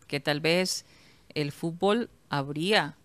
que 0.07 0.19
tal 0.19 0.39
vez 0.41 0.85
el 1.33 1.51
fútbol 1.51 2.09
habría 2.29 2.95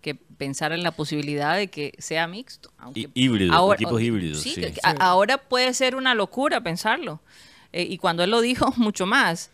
que 0.00 0.14
pensar 0.14 0.72
en 0.72 0.82
la 0.82 0.92
posibilidad 0.92 1.56
de 1.56 1.68
que 1.68 1.92
sea 1.98 2.26
mixto. 2.26 2.70
Aunque 2.78 3.10
híbrido, 3.14 3.72
equipos 3.74 4.00
híbridos, 4.00 4.40
Sí, 4.40 4.50
sí. 4.54 4.60
que- 4.62 4.72
que 4.72 4.80
a- 4.82 4.92
ahora 4.92 5.36
puede 5.38 5.74
ser 5.74 5.94
una 5.96 6.14
locura 6.14 6.62
pensarlo. 6.62 7.20
Eh, 7.72 7.82
y 7.88 7.98
cuando 7.98 8.24
él 8.24 8.30
lo 8.30 8.40
dijo, 8.40 8.72
mucho 8.76 9.06
más. 9.06 9.50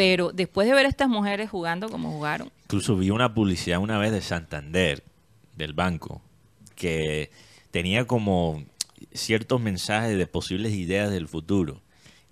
Pero 0.00 0.32
después 0.32 0.66
de 0.66 0.72
ver 0.72 0.86
a 0.86 0.88
estas 0.88 1.10
mujeres 1.10 1.50
jugando 1.50 1.90
como 1.90 2.10
jugaron, 2.10 2.50
Incluso 2.64 2.96
vi 2.96 3.10
una 3.10 3.34
publicidad 3.34 3.80
una 3.80 3.98
vez 3.98 4.12
de 4.12 4.22
Santander, 4.22 5.02
del 5.56 5.74
banco, 5.74 6.22
que 6.74 7.30
tenía 7.70 8.06
como 8.06 8.64
ciertos 9.12 9.60
mensajes 9.60 10.16
de 10.16 10.26
posibles 10.26 10.72
ideas 10.72 11.10
del 11.10 11.28
futuro 11.28 11.82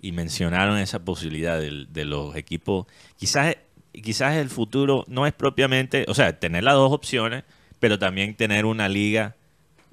y 0.01 0.13
mencionaron 0.13 0.79
esa 0.79 0.97
posibilidad 1.05 1.59
de, 1.59 2.05
los 2.05 2.35
equipos. 2.35 2.87
Quizás, 3.17 3.55
quizás 3.91 4.37
el 4.37 4.49
futuro 4.49 5.05
no 5.07 5.27
es 5.27 5.33
propiamente, 5.33 6.05
o 6.07 6.15
sea, 6.15 6.39
tener 6.39 6.63
las 6.63 6.73
dos 6.73 6.91
opciones, 6.91 7.43
pero 7.79 7.99
también 7.99 8.35
tener 8.35 8.65
una 8.65 8.89
liga 8.89 9.35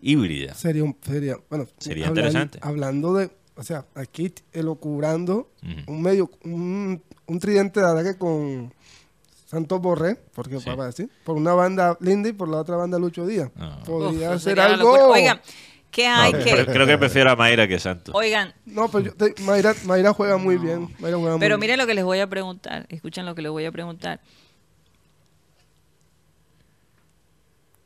híbrida. 0.00 0.54
Sería, 0.54 0.82
un- 0.82 0.96
sería, 1.02 1.36
bueno, 1.50 1.66
Sería 1.76 2.06
hablan- 2.06 2.16
interesante. 2.16 2.58
Hablando 2.62 3.12
de, 3.12 3.30
o 3.56 3.62
sea, 3.62 3.84
aquí 3.94 4.32
elocubrando 4.52 5.50
Ujú. 5.62 5.92
un 5.92 6.02
medio, 6.02 6.30
un, 6.44 7.02
un 7.26 7.38
tridente 7.40 7.80
de 7.80 7.86
ataque 7.86 8.18
con 8.18 8.72
Santos 9.46 9.80
Borré, 9.80 10.16
porque 10.34 10.58
Sí. 10.60 10.66
para 10.66 10.86
decir, 10.86 11.08
por 11.24 11.36
una 11.36 11.54
banda 11.54 11.96
Linda 12.00 12.28
y 12.28 12.32
por 12.32 12.48
la 12.48 12.58
otra 12.58 12.76
banda 12.76 12.98
Lucho 12.98 13.26
Díaz. 13.26 13.50
Ah. 13.58 13.80
Podría 13.86 14.32
uf, 14.32 14.42
ser 14.42 14.58
algo. 14.60 14.90
Oigan, 15.10 15.40
¿qué 15.90 16.06
hay 16.06 16.32
que...? 16.32 16.66
creo 16.66 16.86
que 16.86 16.98
prefiero 16.98 17.30
a 17.30 17.36
Mayra 17.36 17.66
que 17.68 17.78
Santos. 17.78 18.14
Oigan, 18.14 18.52
No, 18.66 18.88
pero 18.90 19.04
yo 19.06 19.14
te- 19.14 19.40
Mayra, 19.42 19.74
Mayra 19.84 20.12
juega 20.12 20.36
muy 20.36 20.56
bien. 20.58 20.94
Mayra 20.98 21.16
juega 21.16 21.32
muy 21.32 21.40
Pero 21.40 21.56
bien. 21.56 21.60
miren 21.60 21.78
lo 21.78 21.86
que 21.86 21.94
les 21.94 22.04
voy 22.04 22.18
a 22.20 22.26
preguntar, 22.26 22.86
escuchen 22.90 23.24
lo 23.24 23.34
que 23.34 23.42
les 23.42 23.50
voy 23.50 23.64
a 23.64 23.72
preguntar. 23.72 24.20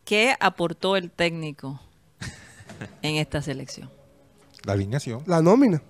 ¿Qué 0.04 0.34
aportó 0.40 0.96
el 0.96 1.10
técnico 1.10 1.80
en 3.02 3.16
esta 3.16 3.42
selección? 3.42 3.88
La 4.64 4.72
alineación. 4.74 5.22
La 5.26 5.40
nómina, 5.42 5.82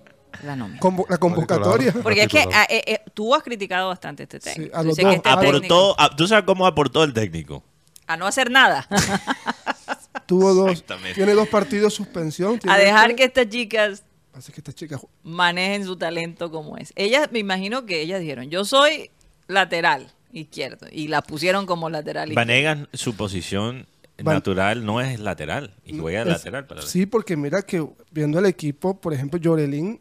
La 0.44 0.54
nómina. 0.56 0.80
convo- 0.80 1.06
la 1.08 1.18
convocatoria. 1.18 1.92
Porque 2.02 2.22
es 2.22 2.28
que 2.28 2.36
Particular. 2.38 2.66
ah, 2.70 2.72
eh, 2.74 2.84
eh, 2.86 3.00
tú 3.14 3.34
has 3.34 3.42
criticado 3.42 3.88
bastante 3.88 4.22
este 4.24 4.38
técnico. 4.40 4.70
Sí, 4.72 4.78
a 4.78 4.82
los 4.82 4.96
dos. 4.96 5.04
que 5.04 5.16
este 5.16 5.28
técnico- 5.30 5.48
Aportó, 5.56 6.00
a- 6.00 6.14
¿Tú 6.16 6.26
sabes 6.28 6.44
cómo 6.44 6.66
aportó 6.66 7.02
el 7.04 7.12
técnico? 7.12 7.62
a 8.06 8.16
no 8.16 8.26
hacer 8.26 8.50
nada. 8.50 8.88
Tuvo 10.26 10.54
dos, 10.54 10.70
Exactamente. 10.72 11.14
tiene 11.14 11.32
dos 11.34 11.48
partidos 11.48 11.94
suspensión. 11.94 12.60
a 12.68 12.76
dejar 12.78 13.06
otro- 13.06 13.16
que 13.16 13.24
estas 13.24 13.48
chicas 13.48 14.02
que 14.32 14.60
esta 14.60 14.72
chica 14.72 14.96
ju- 14.96 15.08
manejen 15.22 15.84
su 15.84 15.96
talento 15.96 16.50
como 16.50 16.76
es. 16.78 16.92
Ellas, 16.96 17.28
me 17.32 17.40
imagino 17.40 17.84
que 17.84 18.00
ellas 18.00 18.20
dijeron, 18.20 18.48
yo 18.48 18.64
soy 18.64 19.10
lateral 19.48 20.10
izquierdo. 20.32 20.86
Y 20.90 21.08
la 21.08 21.20
pusieron 21.22 21.66
como 21.66 21.90
lateral 21.90 22.28
izquierdo. 22.30 22.40
Vanegas, 22.48 22.88
su 22.94 23.14
posición 23.16 23.86
Van- 24.22 24.34
natural 24.36 24.84
no 24.84 25.00
es 25.00 25.18
lateral. 25.20 25.74
Y 25.84 25.98
juega 25.98 26.22
es- 26.22 26.28
lateral. 26.28 26.66
Para 26.66 26.82
Sí, 26.82 27.06
porque 27.06 27.36
mira 27.36 27.62
que 27.62 27.86
viendo 28.10 28.38
el 28.38 28.46
equipo, 28.46 29.00
por 29.00 29.12
ejemplo, 29.14 29.38
Llorelín 29.38 30.00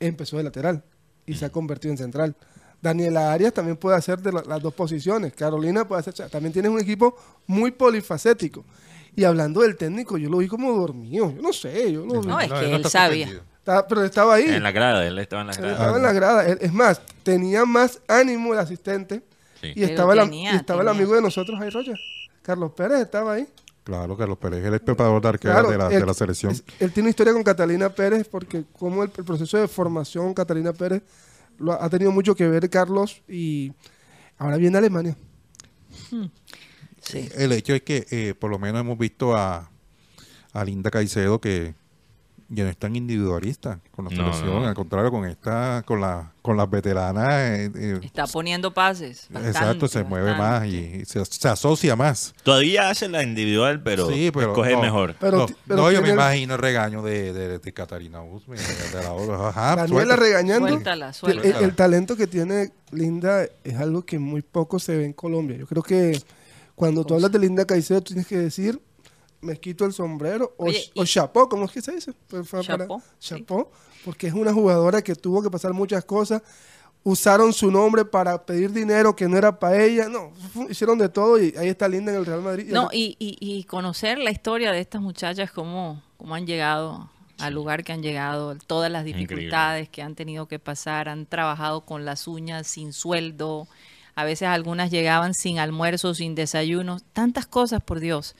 empezó 0.00 0.36
de 0.36 0.44
lateral 0.44 0.82
y 1.26 1.34
se 1.34 1.44
ha 1.44 1.50
convertido 1.50 1.92
en 1.92 1.98
central. 1.98 2.36
Daniela 2.82 3.32
Arias 3.32 3.52
también 3.54 3.76
puede 3.78 3.96
hacer 3.96 4.18
de 4.20 4.32
la- 4.32 4.42
las 4.46 4.60
dos 4.60 4.74
posiciones. 4.74 5.32
Carolina 5.32 5.86
puede 5.88 6.00
hacer. 6.00 6.12
o 6.12 6.16
sea, 6.16 6.28
también 6.28 6.52
tienes 6.52 6.70
un 6.70 6.78
equipo 6.80 7.16
muy 7.46 7.70
polifacético. 7.70 8.64
Y 9.16 9.24
hablando 9.24 9.60
del 9.62 9.76
técnico, 9.76 10.18
yo 10.18 10.28
lo 10.28 10.38
vi 10.38 10.48
como 10.48 10.72
dormido. 10.72 11.32
Yo 11.34 11.40
no 11.40 11.52
sé, 11.52 11.92
yo 11.92 12.04
lo 12.04 12.20
vi. 12.20 12.26
No, 12.28 12.40
es 12.40 12.52
que 12.52 12.74
él 12.74 12.84
sabía. 12.86 13.28
Estaba- 13.58 13.86
pero 13.86 14.04
estaba 14.04 14.34
ahí. 14.34 14.44
En 14.50 14.62
la 14.62 14.72
grada, 14.72 15.06
él 15.06 15.18
estaba 15.18 15.40
en 15.42 15.46
la 15.48 15.54
grada. 15.54 15.72
Estaba 15.72 15.96
en 15.96 16.02
la 16.02 16.12
grada. 16.12 16.46
Él- 16.46 16.58
Es 16.60 16.72
más, 16.72 17.00
tenía 17.22 17.64
más 17.64 18.00
ánimo 18.08 18.52
el 18.52 18.58
asistente. 18.58 19.22
Sí. 19.62 19.72
Y 19.74 19.84
estaba, 19.84 20.12
tenía, 20.14 20.52
y 20.52 20.56
estaba 20.56 20.82
el 20.82 20.88
amigo 20.88 21.14
de 21.14 21.22
nosotros 21.22 21.58
ahí, 21.58 21.70
Rocha. 21.70 21.92
Carlos 22.44 22.72
Pérez 22.72 23.00
estaba 23.00 23.32
ahí. 23.32 23.48
Claro, 23.82 24.16
Carlos 24.16 24.38
Pérez, 24.38 24.64
él 24.64 24.74
es 24.74 24.80
preparador 24.80 25.20
de 25.22 25.28
arqueros 25.28 25.54
Claro, 25.56 25.70
de, 25.70 25.78
la, 25.78 25.86
él, 25.92 26.00
de 26.00 26.06
la 26.06 26.14
selección. 26.14 26.52
es- 26.52 26.62
él 26.78 26.92
tiene 26.92 27.06
una 27.06 27.10
historia 27.10 27.32
con 27.32 27.42
Catalina 27.42 27.88
Pérez 27.90 28.28
porque 28.28 28.64
como 28.72 29.02
el, 29.02 29.10
el 29.16 29.24
proceso 29.24 29.58
de 29.58 29.66
formación 29.68 30.32
Catalina 30.34 30.72
Pérez 30.72 31.02
lo 31.58 31.72
ha, 31.72 31.84
ha 31.84 31.90
tenido 31.90 32.10
mucho 32.12 32.34
que 32.34 32.46
ver 32.48 32.68
Carlos 32.70 33.22
y 33.28 33.72
ahora 34.38 34.56
viene 34.58 34.78
Alemania. 34.78 35.16
Sí. 37.02 37.28
El 37.34 37.52
hecho 37.52 37.74
es 37.74 37.82
que 37.82 38.06
eh, 38.10 38.34
por 38.38 38.50
lo 38.50 38.58
menos 38.58 38.80
hemos 38.80 38.98
visto 38.98 39.36
a, 39.36 39.70
a 40.52 40.64
Linda 40.64 40.90
Caicedo 40.90 41.40
que 41.40 41.74
ya 42.48 42.64
no 42.64 42.70
es 42.70 42.76
tan 42.76 42.94
individualista 42.94 43.80
con 43.90 44.04
la 44.04 44.10
No, 44.10 44.16
selección, 44.32 44.62
no. 44.62 44.68
al 44.68 44.74
contrario, 44.74 45.10
con 45.10 45.24
esta, 45.24 45.82
con 45.86 46.00
la, 46.00 46.32
con 46.42 46.56
las 46.56 46.68
veteranas, 46.70 47.32
eh, 47.32 47.70
eh, 47.74 48.00
Está 48.02 48.26
poniendo 48.26 48.72
pases. 48.74 49.28
exacto, 49.30 49.88
se 49.88 50.00
bastante, 50.00 50.04
mueve 50.08 50.34
más 50.36 50.66
y, 50.66 51.04
se, 51.06 51.24
se 51.24 51.48
asocia 51.48 51.96
más. 51.96 52.34
Todavía 52.42 52.90
hace 52.90 53.08
la 53.08 53.22
individual, 53.22 53.82
pero, 53.82 54.08
sí, 54.10 54.30
pero 54.32 54.48
escoge 54.52 54.72
no, 54.72 54.82
mejor. 54.82 55.16
Pero 55.18 55.38
no, 55.38 55.46
ti- 55.46 55.54
pero 55.66 55.82
no, 55.82 55.90
yo 55.92 56.02
me 56.02 56.10
imagino 56.10 56.54
el 56.54 56.60
regaño 56.60 57.02
de, 57.02 57.32
de, 57.32 57.58
de 57.58 57.72
Catarina 57.72 58.22
Usme, 58.22 58.56
de 58.56 59.02
la. 59.02 59.48
Ajá, 59.48 59.76
Daniela 59.76 60.16
regañando. 60.16 60.68
Suéltala, 60.68 61.08
El- 61.08 61.14
suéltala. 61.14 61.58
El, 61.58 61.64
el 61.64 61.74
talento 61.74 62.16
que 62.16 62.26
tiene 62.26 62.72
Linda 62.92 63.44
es 63.64 63.76
algo 63.78 64.04
que 64.04 64.18
muy 64.18 64.42
poco 64.42 64.78
se 64.78 64.96
ve 64.96 65.04
en 65.06 65.12
Colombia. 65.12 65.56
Yo 65.56 65.66
creo 65.66 65.82
que 65.82 66.20
cuando 66.74 67.04
tú 67.04 67.14
hablas 67.14 67.32
de 67.32 67.38
Linda 67.38 67.64
Caicedo 67.64 68.02
tienes 68.02 68.26
que 68.26 68.36
decir 68.36 68.80
me 69.44 69.56
quito 69.58 69.84
el 69.84 69.92
sombrero 69.92 70.54
o, 70.56 70.66
Oye, 70.66 70.84
o 70.96 71.04
y- 71.04 71.06
chapó, 71.06 71.48
¿cómo 71.48 71.66
es 71.66 71.70
que 71.72 71.80
se 71.82 71.92
dice? 71.92 72.12
Chapó, 72.62 73.00
sí. 73.18 73.36
chapó, 73.36 73.70
porque 74.04 74.26
es 74.26 74.34
una 74.34 74.52
jugadora 74.52 75.02
que 75.02 75.14
tuvo 75.14 75.42
que 75.42 75.50
pasar 75.50 75.72
muchas 75.72 76.04
cosas. 76.04 76.42
Usaron 77.06 77.52
su 77.52 77.70
nombre 77.70 78.06
para 78.06 78.46
pedir 78.46 78.72
dinero 78.72 79.14
que 79.14 79.28
no 79.28 79.36
era 79.36 79.58
para 79.58 79.82
ella. 79.82 80.08
No, 80.08 80.32
hicieron 80.70 80.96
de 80.98 81.10
todo 81.10 81.38
y 81.38 81.54
ahí 81.58 81.68
está 81.68 81.86
Linda 81.86 82.10
en 82.12 82.18
el 82.18 82.24
Real 82.26 82.40
Madrid. 82.40 82.70
No, 82.72 82.88
y, 82.92 83.14
y, 83.18 83.36
y 83.40 83.64
conocer 83.64 84.16
la 84.18 84.30
historia 84.30 84.72
de 84.72 84.80
estas 84.80 85.02
muchachas, 85.02 85.50
cómo, 85.50 86.02
cómo 86.16 86.34
han 86.34 86.46
llegado 86.46 87.10
al 87.38 87.52
lugar 87.52 87.84
que 87.84 87.92
han 87.92 88.02
llegado, 88.02 88.56
todas 88.66 88.90
las 88.90 89.02
Increíble. 89.06 89.26
dificultades 89.34 89.88
que 89.90 90.00
han 90.00 90.14
tenido 90.14 90.46
que 90.48 90.58
pasar, 90.58 91.10
han 91.10 91.26
trabajado 91.26 91.82
con 91.84 92.06
las 92.06 92.26
uñas, 92.26 92.66
sin 92.68 92.92
sueldo, 92.94 93.68
a 94.14 94.24
veces 94.24 94.48
algunas 94.48 94.90
llegaban 94.90 95.34
sin 95.34 95.58
almuerzo, 95.58 96.14
sin 96.14 96.34
desayuno, 96.36 97.00
tantas 97.12 97.46
cosas, 97.46 97.82
por 97.82 97.98
Dios. 98.00 98.34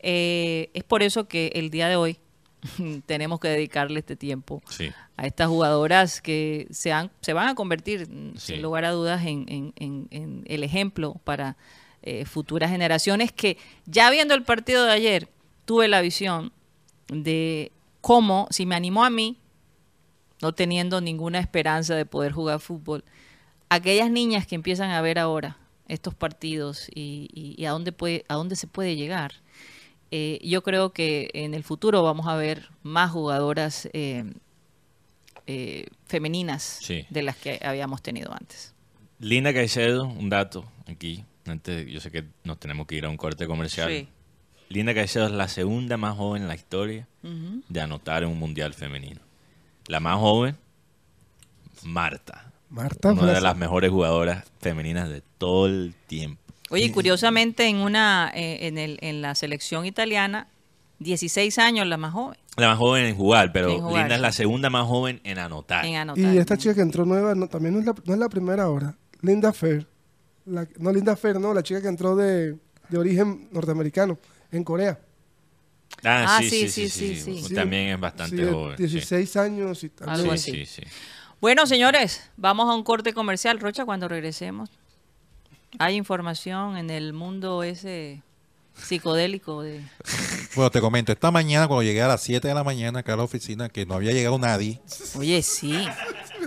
Eh, 0.00 0.70
es 0.74 0.84
por 0.84 1.02
eso 1.02 1.26
que 1.28 1.48
el 1.54 1.70
día 1.70 1.88
de 1.88 1.96
hoy 1.96 2.18
tenemos 3.06 3.40
que 3.40 3.48
dedicarle 3.48 4.00
este 4.00 4.16
tiempo 4.16 4.62
Sí. 4.68 4.90
a 5.16 5.26
estas 5.26 5.48
jugadoras 5.48 6.20
que 6.20 6.66
se, 6.70 6.92
han- 6.92 7.10
se 7.20 7.32
van 7.32 7.48
a 7.48 7.54
convertir, 7.54 8.08
mm, 8.08 8.36
Sí. 8.36 8.52
sin 8.54 8.62
lugar 8.62 8.84
a 8.84 8.90
dudas, 8.92 9.24
en, 9.26 9.46
en- 9.48 9.72
en- 9.76 10.08
en 10.10 10.44
el 10.46 10.64
ejemplo 10.64 11.20
para 11.24 11.56
eh, 12.02 12.24
futuras 12.24 12.70
generaciones 12.70 13.32
que 13.32 13.56
ya 13.86 14.10
viendo 14.10 14.34
el 14.34 14.42
partido 14.44 14.84
de 14.84 14.92
ayer, 14.92 15.28
tuve 15.64 15.88
la 15.88 16.00
visión 16.00 16.52
de 17.08 17.72
cómo, 18.00 18.46
si 18.50 18.64
me 18.64 18.76
animó 18.76 19.04
a 19.04 19.10
mí, 19.10 19.38
no 20.40 20.52
teniendo 20.54 21.00
ninguna 21.00 21.40
esperanza 21.40 21.94
de 21.96 22.06
poder 22.06 22.30
jugar 22.32 22.60
fútbol, 22.60 23.02
aquellas 23.70 24.10
niñas 24.10 24.46
que 24.46 24.54
empiezan 24.54 24.90
a 24.90 25.00
ver 25.00 25.18
ahora 25.18 25.56
estos 25.88 26.14
partidos 26.14 26.88
y, 26.94 27.28
y- 27.32 27.60
y 27.60 27.64
a, 27.64 27.70
dónde 27.70 27.90
puede, 27.92 28.24
a 28.28 28.34
dónde 28.34 28.54
se 28.54 28.66
puede 28.68 28.94
llegar, 28.94 29.32
eh, 30.10 30.38
yo 30.42 30.62
creo 30.62 30.92
que 30.92 31.30
en 31.34 31.54
el 31.54 31.62
futuro 31.64 32.02
vamos 32.02 32.26
a 32.26 32.36
ver 32.36 32.68
más 32.82 33.10
jugadoras 33.10 33.88
eh, 33.92 34.24
eh, 35.46 35.86
femeninas 36.06 36.62
Sí. 36.82 37.06
de 37.10 37.22
las 37.22 37.36
que 37.36 37.60
habíamos 37.62 38.02
tenido 38.02 38.32
antes. 38.32 38.74
Linda 39.18 39.52
Caicedo, 39.54 40.04
un 40.04 40.28
dato 40.28 40.64
aquí. 40.86 41.24
Antes, 41.46 41.86
yo 41.86 42.00
sé 42.00 42.10
que 42.10 42.24
nos 42.44 42.58
tenemos 42.58 42.86
que 42.86 42.96
ir 42.96 43.04
a 43.04 43.08
un 43.08 43.16
corte 43.16 43.46
comercial. 43.46 43.88
Sí. 43.88 44.08
Linda 44.68 44.92
Caicedo 44.94 45.26
es 45.26 45.32
la 45.32 45.46
segunda 45.48 45.96
más 45.96 46.16
joven 46.16 46.42
en 46.42 46.48
la 46.48 46.54
historia 46.56 47.06
de 47.22 47.80
anotar 47.80 48.22
en 48.24 48.28
un 48.30 48.38
mundial 48.38 48.74
femenino. 48.74 49.20
La 49.86 50.00
más 50.00 50.18
joven, 50.18 50.56
Marta. 51.84 52.52
Marta 52.68 53.12
una 53.12 53.32
de 53.32 53.40
las 53.40 53.56
mejores 53.56 53.90
jugadoras 53.90 54.44
femeninas 54.60 55.08
de 55.08 55.22
todo 55.38 55.66
el 55.66 55.94
tiempo. 56.08 56.45
Oye, 56.70 56.86
y 56.86 56.90
curiosamente 56.90 57.66
en 57.68 57.76
una 57.76 58.30
eh, 58.34 58.66
en, 58.66 58.78
el, 58.78 58.98
en 59.00 59.22
la 59.22 59.34
selección 59.34 59.86
italiana, 59.86 60.48
16 60.98 61.58
años 61.58 61.86
la 61.86 61.96
más 61.96 62.12
joven 62.12 62.38
La 62.56 62.68
más 62.68 62.78
joven 62.78 63.04
en 63.04 63.14
jugar, 63.16 63.52
pero 63.52 63.70
En 63.70 63.80
jugar, 63.80 64.02
Linda 64.04 64.14
es 64.16 64.20
la 64.20 64.32
segunda 64.32 64.70
más 64.70 64.86
joven 64.86 65.20
en 65.24 65.38
anotar. 65.38 65.84
en 65.84 65.96
anotar. 65.96 66.34
Y 66.34 66.38
esta 66.38 66.56
chica 66.56 66.74
que 66.74 66.80
entró 66.80 67.04
nueva 67.04 67.34
no, 67.34 67.48
también 67.48 67.74
no 67.74 67.80
es, 67.80 67.86
la, 67.86 67.94
no 68.04 68.12
es 68.14 68.18
la 68.18 68.28
primera 68.28 68.64
ahora. 68.64 68.96
Linda 69.22 69.52
Fair. 69.52 69.86
La- 70.46 70.66
no, 70.78 70.92
Linda 70.92 71.14
Fair, 71.16 71.38
no, 71.38 71.52
la 71.54 71.62
chica 71.62 71.80
que 71.82 71.88
entró 71.88 72.16
de, 72.16 72.56
de 72.88 72.98
origen 72.98 73.48
norteamericano 73.52 74.18
en 74.50 74.64
Corea. 74.64 74.98
Ah, 76.04 76.36
Ah, 76.36 76.38
sí, 76.42 76.50
sí, 76.50 76.68
sí, 76.68 76.68
sí, 76.68 76.90
sí, 76.90 77.14
sí, 77.20 77.36
sí, 77.40 77.48
Sí, 77.48 77.54
También 77.54 77.88
es 77.90 78.00
bastante 78.00 78.44
joven. 78.44 78.76
sí. 78.76 78.82
16 78.84 79.36
años 79.36 79.82
y 79.84 79.88
también. 79.90 80.20
Algo 80.20 80.36
Sí, 80.36 80.50
así. 80.50 80.66
sí, 80.66 80.82
sí. 80.82 80.82
Bueno, 81.40 81.66
señores, 81.66 82.30
vamos 82.36 82.68
a 82.70 82.74
un 82.74 82.82
corte 82.82 83.12
comercial. 83.12 83.60
Rocha, 83.60 83.84
cuando 83.84 84.08
regresemos, 84.08 84.70
hay 85.78 85.94
información 85.96 86.76
en 86.76 86.90
el 86.90 87.12
mundo 87.12 87.62
ese 87.62 88.22
psicodélico 88.74 89.62
de... 89.62 89.80
Bueno, 90.54 90.70
te 90.70 90.80
comento, 90.80 91.12
esta 91.12 91.30
mañana 91.30 91.68
cuando 91.68 91.82
llegué 91.82 92.00
a 92.00 92.08
las 92.08 92.22
7 92.22 92.48
de 92.48 92.54
la 92.54 92.64
mañana 92.64 93.00
acá 93.00 93.12
a 93.12 93.16
la 93.18 93.24
oficina, 93.24 93.68
que 93.68 93.84
no 93.84 93.92
había 93.92 94.12
llegado 94.12 94.38
nadie, 94.38 94.80
Oye, 95.18 95.42
sí. 95.42 95.86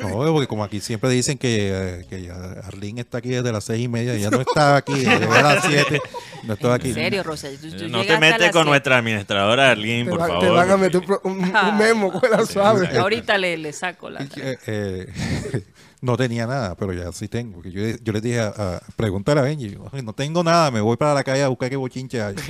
no, 0.02 0.10
porque 0.34 0.48
como 0.48 0.64
aquí 0.64 0.80
siempre 0.80 1.12
dicen 1.12 1.38
que, 1.38 2.08
que 2.10 2.24
ya 2.24 2.34
Arlene 2.66 3.02
está 3.02 3.20
aquí 3.20 3.30
desde 3.30 3.52
las 3.52 3.66
6 3.66 3.84
y 3.84 3.88
media, 3.88 4.16
ya 4.16 4.32
no 4.32 4.42
estaba 4.42 4.78
aquí, 4.78 4.94
llegó 4.96 5.32
a 5.32 5.44
las 5.44 5.64
7, 5.64 6.02
no 6.42 6.54
estaba 6.56 6.74
aquí. 6.74 6.88
En 6.88 6.94
serio, 6.96 7.22
Rosa. 7.22 7.50
tú- 7.62 7.70
tú 7.70 7.88
No 7.88 8.04
te 8.04 8.18
metes 8.18 8.48
con 8.48 8.54
siete. 8.64 8.66
nuestra 8.70 8.98
administradora 8.98 9.70
Arlene, 9.70 10.06
Te, 10.06 10.10
por 10.10 10.22
va- 10.22 10.28
favor. 10.28 10.42
te 10.44 10.50
van 10.50 10.72
a 10.72 10.78
meter 10.78 11.02
un 11.22 11.32
un, 11.32 11.56
un 11.56 11.78
memo, 11.78 12.12
cuela 12.20 12.44
suave. 12.48 12.98
Ahorita 12.98 13.38
le, 13.38 13.58
le 13.58 13.72
saco 13.74 14.10
la... 14.10 14.22
Eh, 14.38 14.58
eh, 14.66 15.08
no 16.02 16.18
tenía 16.18 16.48
nada, 16.48 16.76
pero 16.76 16.94
ya 16.94 17.12
sí 17.12 17.28
tengo. 17.28 17.62
Que 17.62 17.72
yo, 17.72 17.82
yo 18.02 18.14
les 18.14 18.22
dije, 18.22 18.40
a, 18.40 18.48
a, 18.48 18.82
pregúntale 18.96 19.40
a 19.40 19.44
Benji, 19.44 19.78
"Ay, 19.92 20.02
no 20.02 20.14
tengo 20.14 20.44
nada, 20.44 20.72
me 20.72 20.82
voy 20.82 20.98
para 20.98 21.14
la 21.14 21.24
calle 21.24 21.44
a 21.44 21.48
buscar 21.48 21.70
qué 21.70 21.76
bochinche 21.76 22.22
hay. 22.22 22.36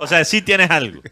O 0.00 0.06
sea, 0.06 0.24
sí 0.24 0.42
tienes 0.42 0.70
algo. 0.70 1.02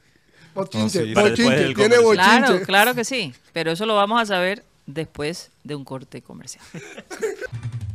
Bochinche, 0.55 1.07
sí, 1.07 1.74
tiene 1.74 1.99
bochinche. 1.99 2.14
Claro, 2.14 2.61
claro 2.62 2.95
que 2.95 3.05
sí. 3.05 3.35
Pero 3.53 3.72
eso 3.72 3.85
lo 3.85 3.97
vamos 3.97 4.22
a 4.22 4.27
saber 4.27 4.64
después 4.87 5.51
de 5.64 5.74
un 5.74 5.85
corte 5.85 6.22
comercial. 6.22 6.64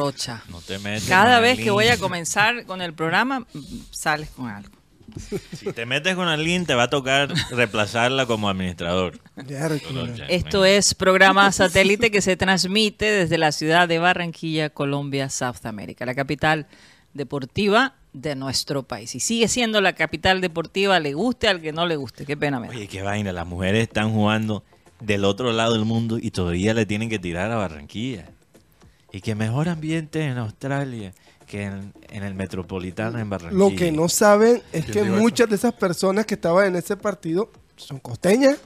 Rocha. 0.00 0.42
No 0.48 0.62
te 0.62 0.78
metes 0.78 1.06
Cada 1.06 1.40
vez 1.40 1.58
que 1.58 1.70
voy 1.70 1.88
a 1.88 1.98
comenzar 1.98 2.64
con 2.64 2.80
el 2.80 2.94
programa, 2.94 3.46
sales 3.90 4.30
con 4.30 4.48
algo. 4.48 4.70
Si 5.52 5.72
te 5.74 5.84
metes 5.84 6.14
con 6.14 6.26
Arlene, 6.26 6.64
te 6.64 6.74
va 6.74 6.84
a 6.84 6.88
tocar 6.90 7.30
reemplazarla 7.50 8.24
como 8.24 8.48
administrador. 8.48 9.20
Esto 10.28 10.64
es 10.64 10.94
programa 10.94 11.52
satélite 11.52 12.10
que 12.10 12.22
se 12.22 12.36
transmite 12.36 13.10
desde 13.10 13.36
la 13.36 13.52
ciudad 13.52 13.88
de 13.88 13.98
Barranquilla, 13.98 14.70
Colombia, 14.70 15.28
South 15.28 15.64
America, 15.64 16.06
la 16.06 16.14
capital 16.14 16.66
deportiva 17.12 17.96
de 18.14 18.36
nuestro 18.36 18.84
país. 18.84 19.14
Y 19.14 19.20
sigue 19.20 19.48
siendo 19.48 19.82
la 19.82 19.92
capital 19.92 20.40
deportiva, 20.40 20.98
le 20.98 21.12
guste 21.12 21.46
al 21.48 21.60
que 21.60 21.72
no 21.72 21.84
le 21.84 21.96
guste. 21.96 22.24
Qué 22.24 22.38
pena 22.38 22.58
me 22.58 22.68
da. 22.68 22.72
Oye, 22.74 22.88
qué 22.88 23.02
vaina, 23.02 23.32
las 23.32 23.46
mujeres 23.46 23.82
están 23.82 24.12
jugando 24.12 24.64
del 25.00 25.26
otro 25.26 25.52
lado 25.52 25.74
del 25.74 25.84
mundo 25.84 26.16
y 26.18 26.30
todavía 26.30 26.72
le 26.72 26.86
tienen 26.86 27.10
que 27.10 27.18
tirar 27.18 27.50
a 27.50 27.56
Barranquilla. 27.56 28.30
Y 29.12 29.20
que 29.20 29.34
mejor 29.34 29.68
ambiente 29.68 30.22
en 30.22 30.38
Australia 30.38 31.12
que 31.46 31.64
en, 31.64 31.92
en 32.10 32.22
el 32.22 32.34
Metropolitano 32.34 33.18
en 33.18 33.28
Barranquilla. 33.28 33.58
Lo 33.70 33.74
que 33.76 33.90
no 33.90 34.08
saben 34.08 34.62
es 34.72 34.84
¿Quién 34.84 34.92
que 34.92 35.00
eso? 35.00 35.18
muchas 35.20 35.48
de 35.48 35.56
esas 35.56 35.72
personas 35.72 36.24
que 36.26 36.34
estaban 36.34 36.66
en 36.68 36.76
ese 36.76 36.96
partido 36.96 37.50
son 37.76 37.98
costeñas. 37.98 38.56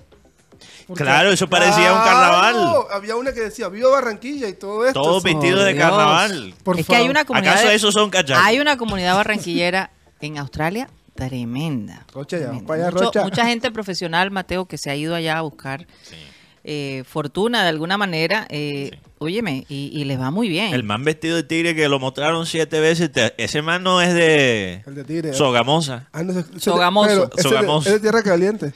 Porque- 0.87 1.03
Claro, 1.03 1.31
eso 1.31 1.49
parecía 1.49 1.93
un 1.95 1.99
carnaval. 2.01 2.57
Había 2.93 3.17
una 3.17 3.33
que 3.33 3.41
decía, 3.41 3.69
viva 3.69 3.89
Barranquilla 3.91 4.49
y 4.49 4.53
todo 4.53 4.87
esto. 4.87 5.01
Todos 5.03 5.23
vestidos 5.23 5.65
de 5.65 5.73
Dios. 5.73 5.83
carnaval. 5.83 6.55
Por 6.63 6.79
es 6.79 6.87
que 6.87 6.95
hay 6.97 7.09
una 7.09 7.25
comunidad. 7.25 7.55
¿Acaso 7.55 7.69
de- 7.69 7.75
esos 7.75 7.95
son 7.95 8.11
cachacos? 8.11 8.45
Hay 8.45 8.59
una 8.61 8.77
comunidad 8.77 9.15
barranquillera 9.17 9.91
en 10.21 10.37
Australia 10.37 10.89
tremenda. 11.15 12.05
Rocha, 12.13 12.37
ya, 12.39 12.45
tremenda. 12.47 12.67
para 12.67 12.83
allá, 12.83 12.91
Mucho- 12.93 13.05
Rocha. 13.07 13.23
mucha 13.25 13.47
gente 13.47 13.71
profesional, 13.71 14.31
Mateo, 14.31 14.67
que 14.67 14.77
se 14.77 14.91
ha 14.91 14.97
ido 14.97 15.15
allá 15.15 15.39
a 15.39 15.41
buscar 15.43 15.87
Sí. 16.03 16.17
Eh, 16.65 17.05
fortuna 17.07 17.63
de 17.63 17.69
alguna 17.69 17.97
manera. 17.99 18.47
eh, 18.51 18.91
Sí. 18.93 18.99
Óyeme, 19.19 19.65
y, 19.71 19.91
y 19.99 20.05
les 20.05 20.21
va 20.21 20.31
muy 20.31 20.49
bien. 20.51 20.75
El 20.75 20.83
man 20.83 21.03
vestido 21.03 21.37
de 21.37 21.45
tigre 21.45 21.75
que 21.75 21.89
lo 21.89 21.99
mostraron 21.99 22.45
siete 22.45 22.79
veces, 22.81 23.11
te- 23.11 23.33
ese 23.43 23.63
man 23.63 23.83
no 23.83 24.03
es 24.03 24.13
de 24.13 24.83
El 24.87 24.95
de 24.97 25.05
Tigre. 25.05 25.33
Sogamosa. 25.33 26.09
Ah, 26.13 26.23
no, 26.23 26.39
ese- 26.39 26.61
Sogamoso. 26.61 27.09
pero 27.09 27.25
ese 27.25 27.37
de- 27.37 27.43
Sogamoso. 27.43 27.89
Es 27.89 27.95
de 27.95 28.01
Tierra 28.01 28.23
Caliente. 28.23 28.75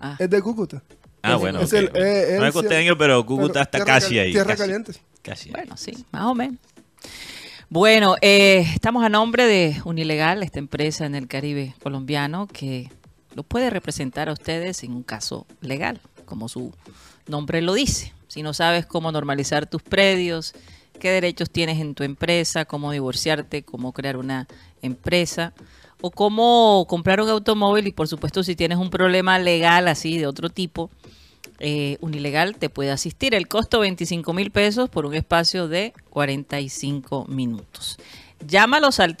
Ah. 0.00 0.16
Es 0.18 0.28
de 0.28 0.42
Cúcuta. 0.42 0.82
Ah, 1.22 1.34
Es- 1.34 1.38
bueno. 1.38 1.60
es 1.60 1.72
ok, 1.72 1.78
el- 1.78 1.88
bueno. 1.90 2.04
eh, 2.06 2.36
no 2.40 2.46
es 2.46 2.52
costeño, 2.52 2.98
pero 2.98 3.24
Cúcuta 3.24 3.64
pero 3.66 3.84
está 3.84 3.84
casi 3.84 4.14
cal- 4.16 4.24
ahí. 4.24 4.32
Tierra 4.32 4.46
casi, 4.48 4.62
caliente. 4.62 4.92
Casi. 5.22 5.50
Bueno, 5.50 5.76
sí, 5.76 5.92
más 6.10 6.24
o 6.24 6.34
menos. 6.34 6.56
Bueno, 7.68 8.16
eh, 8.22 8.64
estamos 8.74 9.04
a 9.04 9.08
nombre 9.08 9.44
de 9.46 9.76
Unilegal, 9.84 10.42
esta 10.42 10.58
empresa 10.58 11.04
en 11.06 11.14
el 11.14 11.28
Caribe 11.28 11.74
colombiano 11.82 12.46
que 12.48 12.90
lo 13.34 13.42
puede 13.42 13.70
representar 13.70 14.28
a 14.28 14.32
ustedes 14.32 14.82
en 14.82 14.92
un 14.92 15.02
caso 15.02 15.46
legal, 15.60 16.00
como 16.28 16.48
su 16.48 16.72
nombre 17.26 17.62
lo 17.62 17.74
dice. 17.74 18.12
Si 18.28 18.42
no 18.42 18.52
sabes 18.52 18.86
cómo 18.86 19.10
normalizar 19.10 19.66
tus 19.66 19.82
predios, 19.82 20.54
qué 21.00 21.10
derechos 21.10 21.50
tienes 21.50 21.80
en 21.80 21.94
tu 21.94 22.04
empresa, 22.04 22.66
cómo 22.66 22.92
divorciarte, 22.92 23.62
cómo 23.62 23.92
crear 23.92 24.16
una 24.16 24.46
empresa 24.82 25.54
o 26.00 26.10
cómo 26.10 26.86
comprar 26.88 27.20
un 27.20 27.30
automóvil 27.30 27.86
y 27.86 27.92
por 27.92 28.06
supuesto 28.06 28.44
si 28.44 28.54
tienes 28.54 28.78
un 28.78 28.90
problema 28.90 29.38
legal 29.38 29.88
así 29.88 30.18
de 30.18 30.26
otro 30.26 30.50
tipo, 30.50 30.90
eh, 31.58 31.96
Unilegal 32.00 32.56
te 32.56 32.68
puede 32.68 32.90
asistir. 32.90 33.34
El 33.34 33.48
costo 33.48 33.80
25 33.80 34.32
mil 34.32 34.50
pesos 34.50 34.88
por 34.90 35.06
un 35.06 35.14
espacio 35.14 35.66
de 35.66 35.92
45 36.10 37.24
minutos. 37.26 37.98
Llámalos 38.46 39.00
al 39.00 39.16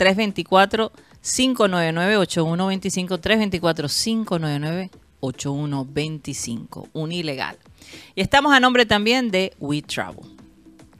324-599-8125, 5.20 5.20
324-599-8125, 5.20 6.88
Unilegal. 6.92 7.58
Y 8.14 8.20
estamos 8.20 8.52
a 8.52 8.60
nombre 8.60 8.86
también 8.86 9.30
de 9.30 9.52
WeTravel, 9.58 10.24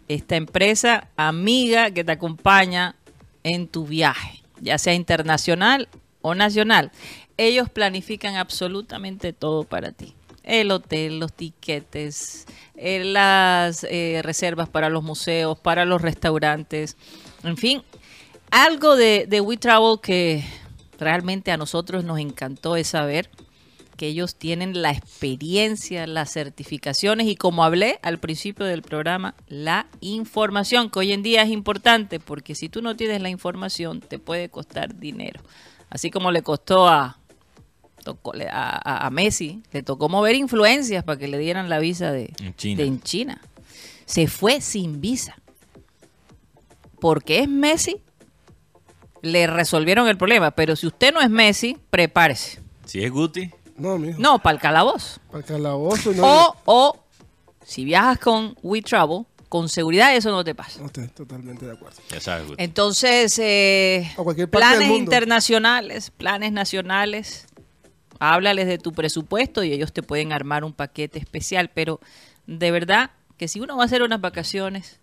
esta 0.08 0.36
empresa 0.36 1.08
amiga 1.16 1.90
que 1.90 2.04
te 2.04 2.12
acompaña 2.12 2.96
en 3.42 3.68
tu 3.68 3.86
viaje, 3.86 4.42
ya 4.60 4.78
sea 4.78 4.94
internacional 4.94 5.88
o 6.22 6.34
nacional. 6.34 6.90
Ellos 7.36 7.68
planifican 7.70 8.36
absolutamente 8.36 9.32
todo 9.32 9.64
para 9.64 9.92
ti. 9.92 10.14
El 10.42 10.70
hotel, 10.70 11.20
los 11.20 11.32
tiquetes, 11.32 12.46
eh, 12.74 13.04
las 13.04 13.84
eh, 13.84 14.20
reservas 14.24 14.68
para 14.68 14.88
los 14.88 15.02
museos, 15.02 15.58
para 15.58 15.84
los 15.84 16.00
restaurantes, 16.00 16.96
en 17.44 17.56
fin, 17.58 17.82
algo 18.50 18.96
de, 18.96 19.26
de 19.28 19.40
WeTravel 19.42 20.00
que 20.00 20.42
realmente 20.98 21.52
a 21.52 21.58
nosotros 21.58 22.02
nos 22.04 22.18
encantó 22.18 22.76
es 22.76 22.88
saber 22.88 23.30
que 23.98 24.06
ellos 24.06 24.36
tienen 24.36 24.80
la 24.80 24.92
experiencia, 24.92 26.06
las 26.06 26.32
certificaciones 26.32 27.26
y 27.26 27.36
como 27.36 27.64
hablé 27.64 27.98
al 28.02 28.18
principio 28.18 28.64
del 28.64 28.80
programa, 28.80 29.34
la 29.48 29.88
información, 30.00 30.88
que 30.88 31.00
hoy 31.00 31.12
en 31.12 31.22
día 31.22 31.42
es 31.42 31.50
importante 31.50 32.20
porque 32.20 32.54
si 32.54 32.68
tú 32.70 32.80
no 32.80 32.96
tienes 32.96 33.20
la 33.20 33.28
información 33.28 34.00
te 34.00 34.18
puede 34.18 34.48
costar 34.48 34.98
dinero. 34.98 35.42
Así 35.90 36.10
como 36.10 36.30
le 36.30 36.42
costó 36.42 36.88
a, 36.88 37.18
Messi, 39.10 39.62
le 39.72 39.82
tocó 39.82 40.08
mover 40.08 40.36
influencias 40.36 41.02
para 41.02 41.18
que 41.18 41.26
le 41.28 41.36
dieran 41.36 41.68
la 41.68 41.80
visa 41.80 42.12
de, 42.12 42.32
En 42.40 42.54
China. 42.54 42.76
de 42.78 42.88
en 42.88 43.02
China. 43.02 43.40
Se 44.06 44.28
fue 44.28 44.60
sin 44.60 45.00
visa. 45.00 45.36
Porque 47.00 47.40
es 47.40 47.48
Messi, 47.48 47.96
le 49.22 49.48
resolvieron 49.48 50.08
el 50.08 50.16
problema. 50.16 50.52
Pero 50.52 50.76
si 50.76 50.86
usted 50.86 51.12
no 51.12 51.20
es 51.20 51.30
Messi, 51.30 51.76
prepárese. 51.90 52.60
Si 52.88 53.04
es 53.04 53.10
Guti, 53.10 53.50
No, 53.78 53.98
mijo. 53.98 54.18
No, 54.20 54.38
para 54.38 54.54
el 54.56 54.60
calabozo. 54.60 55.20
Para 55.28 55.38
el 55.38 55.44
calabozo. 55.44 56.12
No, 56.12 56.24
O, 56.26 56.56
o, 56.66 56.98
si 57.64 57.84
viajas 57.84 58.18
con 58.18 58.56
WeTravel, 58.62 59.24
con 59.48 59.68
seguridad 59.68 60.14
eso 60.14 60.30
no 60.30 60.44
te 60.44 60.54
pasa. 60.54 60.80
no 60.80 60.86
estoy 60.86 61.08
totalmente 61.08 61.64
de 61.66 61.72
acuerdo. 61.72 61.96
ya 62.10 62.20
sabes, 62.20 62.48
Guti. 62.48 62.62
Entonces, 62.62 63.38
eh, 63.38 64.10
A 64.18 64.22
cualquier 64.22 64.50
parte 64.50 64.66
del 64.66 64.74
planes 64.74 64.88
mundo. 64.88 65.04
internacionales, 65.04 66.10
planes 66.10 66.52
nacionales, 66.52 67.46
háblales 68.18 68.66
de 68.66 68.78
tu 68.78 68.92
presupuesto 68.92 69.62
y 69.64 69.72
ellos 69.72 69.92
te 69.92 70.02
pueden 70.02 70.32
armar 70.32 70.64
un 70.64 70.72
paquete 70.72 71.18
especial. 71.18 71.70
Pero 71.72 72.00
de 72.46 72.70
verdad 72.70 73.10
que 73.36 73.48
si 73.48 73.60
uno 73.60 73.76
va 73.76 73.84
a 73.84 73.86
hacer 73.86 74.02
unas 74.02 74.20
vacaciones, 74.20 74.98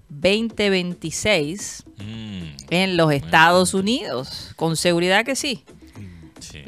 2026 0.10 1.86
Mm, 1.98 2.44
en 2.72 2.98
los 2.98 3.12
Estados 3.12 3.74
Unidos. 3.74 4.52
Con 4.56 4.76
seguridad 4.76 5.24
que 5.26 5.36
sí. 5.36 5.64
Sí. 6.52 6.64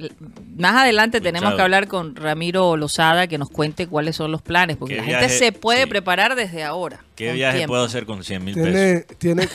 Más 0.58 0.76
adelante 0.76 1.22
tenemos 1.22 1.54
que 1.56 1.62
hablar 1.62 1.88
con 1.88 2.16
Ramiro 2.16 2.76
Lozada 2.78 3.28
que 3.28 3.38
nos 3.38 3.50
cuente 3.50 3.88
cuáles 3.88 4.16
son 4.16 4.32
los 4.32 4.42
planes, 4.42 4.78
porque 4.78 4.96
¿Qué 4.96 5.02
la 5.02 5.08
gente 5.08 5.30
se 5.30 5.52
puede 5.52 5.84
Sí. 5.84 5.90
preparar 5.90 6.36
desde 6.36 6.64
ahora. 6.64 7.04
¿Qué 7.16 7.34
viaje 7.34 7.58
tiempo. 7.58 7.72
puedo 7.72 7.84
hacer 7.84 8.06
con 8.06 8.24
100 8.24 8.44
mil 8.44 8.54
pesos? 8.56 9.18
Tiene, 9.18 9.48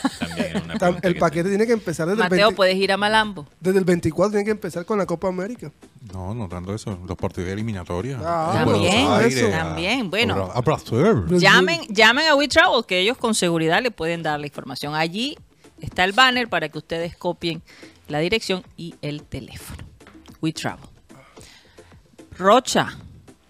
También 0.79 0.99
el 1.03 1.13
que 1.13 1.19
paquete 1.19 1.49
tiene 1.49 1.65
que 1.65 1.73
empezar 1.73 2.07
desde 2.07 2.21
el, 2.23 2.29
Mateo, 2.29 2.47
20 2.47 2.55
puedes 2.55 2.75
ir 2.75 2.91
a 2.91 2.97
Malambo. 2.97 3.47
desde 3.59 3.79
el 3.79 3.85
24, 3.85 4.31
tiene 4.31 4.45
que 4.45 4.51
empezar 4.51 4.85
con 4.85 4.97
la 4.97 5.05
Copa 5.05 5.27
América. 5.29 5.71
No, 6.11 6.33
no 6.33 6.49
tanto 6.49 6.73
eso. 6.75 6.99
Los 7.07 7.17
partidos 7.17 7.47
de 7.47 7.53
eliminatoria. 7.53 8.19
Ah, 8.21 8.63
También, 8.65 9.07
Aires, 9.09 9.43
a- 9.43 9.49
también, 9.51 10.09
bueno. 10.09 10.51
A. 10.53 10.61
Llamen, 11.37 11.81
llamen 11.89 12.27
a 12.27 12.35
WeTravel, 12.35 12.85
que 12.85 12.99
ellos 12.99 13.17
con 13.17 13.33
seguridad 13.35 13.81
le 13.81 13.91
pueden 13.91 14.23
dar 14.23 14.39
la 14.39 14.45
información. 14.47 14.95
Allí 14.95 15.37
está 15.79 16.03
el 16.03 16.11
banner 16.11 16.49
para 16.49 16.67
que 16.69 16.77
ustedes 16.77 17.15
copien 17.15 17.61
la 18.09 18.19
dirección 18.19 18.63
y 18.75 18.95
el 19.01 19.23
teléfono. 19.23 19.83
WeTravel. 20.43 20.85
Rocha, 22.37 22.97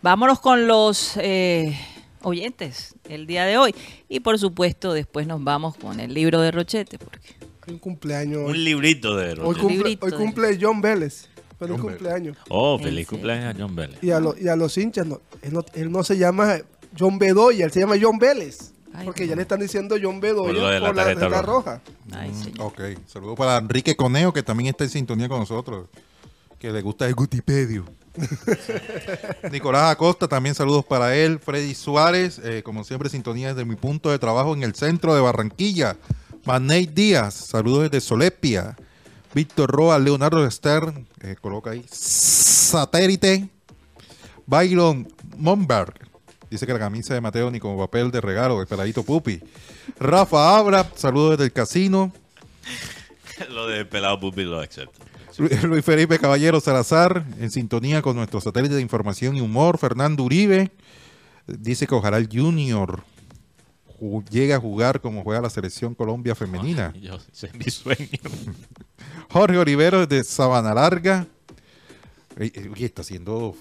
vámonos 0.01 0.39
con 0.39 0.67
los 0.67 1.13
eh, 1.17 1.77
oyentes 2.21 2.95
el 3.09 3.25
día 3.27 3.45
de 3.45 3.57
hoy. 3.57 3.73
Y 4.09 4.19
por 4.19 4.37
supuesto, 4.37 4.93
después 4.93 5.25
nos 5.27 5.43
vamos 5.43 5.75
con 5.75 5.99
el 5.99 6.13
libro 6.13 6.39
de 6.41 6.51
Rochete, 6.51 6.99
porque 6.99 7.35
Un 7.67 7.79
cumpleaños. 7.79 8.41
Un 8.43 8.51
hoy. 8.51 8.57
librito 8.59 9.15
de 9.15 9.29
Hoy, 9.31 9.35
Roger. 9.35 9.61
cumple, 9.61 9.97
hoy 10.01 10.11
de- 10.11 10.17
cumple 10.17 10.57
John 10.61 10.81
Vélez. 10.81 11.29
Feliz 11.57 11.75
John 11.77 11.81
cumpleaños. 11.81 12.37
Oh, 12.49 12.75
¿En 12.77 12.83
feliz 12.83 13.07
cumpleaños 13.07 13.55
a 13.55 13.57
John 13.59 13.75
Vélez. 13.75 13.97
Y 14.03 14.11
a, 14.11 14.19
lo- 14.19 14.35
y 14.37 14.47
a 14.49 14.55
los 14.55 14.77
hinchas, 14.77 15.07
no, 15.07 15.21
él, 15.41 15.53
no, 15.53 15.63
él 15.73 15.91
no 15.91 16.03
se 16.03 16.17
llama 16.17 16.57
John 16.97 17.17
Bedoya, 17.17 17.65
él 17.65 17.71
se 17.71 17.79
llama 17.79 17.95
John 18.01 18.19
Vélez. 18.19 18.73
Ay, 18.93 19.05
porque 19.05 19.23
no. 19.23 19.29
ya 19.29 19.35
le 19.37 19.41
están 19.43 19.59
diciendo 19.61 19.95
John 20.01 20.19
Bedoya 20.19 20.59
Por 20.61 20.71
de 20.71 20.79
la 20.79 20.87
por 20.87 20.95
la 20.95 21.03
tarjeta 21.05 21.41
roja. 21.41 21.41
roja. 21.41 21.81
Ay. 22.11 22.31
Ok, 22.59 22.81
saludos 23.07 23.35
para 23.37 23.57
Enrique 23.57 23.95
Coneo, 23.95 24.31
que 24.33 24.43
también 24.43 24.67
está 24.69 24.83
en 24.83 24.89
sintonía 24.91 25.27
con 25.29 25.39
nosotros, 25.39 25.87
que 26.63 26.71
le 26.71 26.81
gusta 26.81 27.05
el 27.05 27.13
Gutipedio. 27.13 27.83
Nicolás 29.51 29.91
Acosta, 29.91 30.29
también 30.29 30.55
saludos 30.55 30.85
para 30.85 31.13
él. 31.13 31.39
Freddy 31.39 31.75
Suárez, 31.75 32.39
eh, 32.41 32.63
como 32.63 32.85
siempre, 32.85 33.09
sintonía 33.09 33.49
desde 33.49 33.65
mi 33.65 33.75
punto 33.75 34.09
de 34.09 34.17
trabajo 34.17 34.53
en 34.53 34.63
el 34.63 34.73
centro 34.73 35.13
de 35.13 35.19
Barranquilla. 35.19 35.97
Manei 36.45 36.85
Díaz, 36.85 37.33
saludos 37.33 37.91
desde 37.91 37.99
Solepia. 37.99 38.77
Víctor 39.33 39.71
Roa, 39.71 39.99
Leonardo 39.99 40.49
Stern, 40.49 41.05
eh, 41.19 41.35
coloca 41.41 41.71
ahí. 41.71 41.83
Satélite. 41.91 43.49
Byron 44.45 45.05
Monberg, 45.35 45.95
dice 46.49 46.65
que 46.65 46.71
la 46.71 46.79
camisa 46.79 47.13
de 47.13 47.19
Mateo 47.19 47.51
ni 47.51 47.59
como 47.59 47.77
papel 47.77 48.09
de 48.09 48.21
regalo, 48.21 48.61
esperadito 48.61 49.03
pupi. 49.03 49.41
Rafa 49.99 50.55
Abra, 50.55 50.89
saludos 50.95 51.31
desde 51.31 51.43
el 51.43 51.51
casino. 51.51 52.13
Lo 53.49 53.49
lo 53.53 53.67
de 53.67 53.83
Pelado 53.83 54.17
Pupi 54.21 54.43
lo 54.45 54.61
acepto. 54.61 55.03
Lu- 55.37 55.49
Luis 55.67 55.83
Felipe 55.85 56.19
Caballero 56.19 56.59
Salazar, 56.59 57.25
en 57.39 57.51
sintonía 57.51 58.01
con 58.01 58.15
nuestro 58.15 58.39
satélite 58.41 58.75
de 58.75 58.81
información 58.81 59.35
y 59.35 59.41
humor. 59.41 59.77
Fernando 59.77 60.23
Uribe 60.23 60.71
dice 61.47 61.87
que 61.87 61.95
ojalá 61.95 62.17
el 62.17 62.29
Junior 62.31 63.03
ju- 63.99 64.23
llegue 64.29 64.53
a 64.53 64.59
jugar 64.59 65.01
como 65.01 65.23
juega 65.23 65.41
la 65.41 65.49
selección 65.49 65.95
Colombia 65.95 66.35
femenina. 66.35 66.91
Ay, 66.93 67.01
yo- 67.01 67.15
ese 67.31 67.47
es 67.47 67.53
mi 67.55 67.65
sueño. 67.65 68.07
Jorge 69.31 69.57
Olivero 69.57 70.05
de 70.07 70.23
Sabana 70.23 70.73
Larga. 70.73 71.27
Oye, 72.39 72.85
está 72.85 73.01
haciendo 73.01 73.55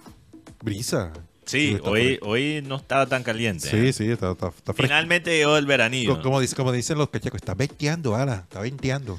brisa. 0.62 1.12
Sí, 1.44 1.76
hoy, 1.82 2.18
hoy 2.22 2.62
no 2.64 2.76
estaba 2.76 3.06
tan 3.06 3.22
caliente. 3.24 3.68
Sí, 3.68 3.76
¿eh? 3.88 3.92
sí, 3.92 4.10
está, 4.10 4.30
está. 4.30 4.52
Finalmente 4.74 5.36
llegó 5.36 5.56
el 5.56 5.66
veranillo. 5.66 6.16
Co- 6.16 6.22
Como, 6.22 6.40
dice- 6.40 6.54
como 6.54 6.70
dicen 6.72 6.96
los 6.98 7.08
cachacos, 7.10 7.38
está 7.40 7.54
venteando, 7.54 8.14
Ala, 8.14 8.36
está 8.44 8.60
venteando. 8.60 9.18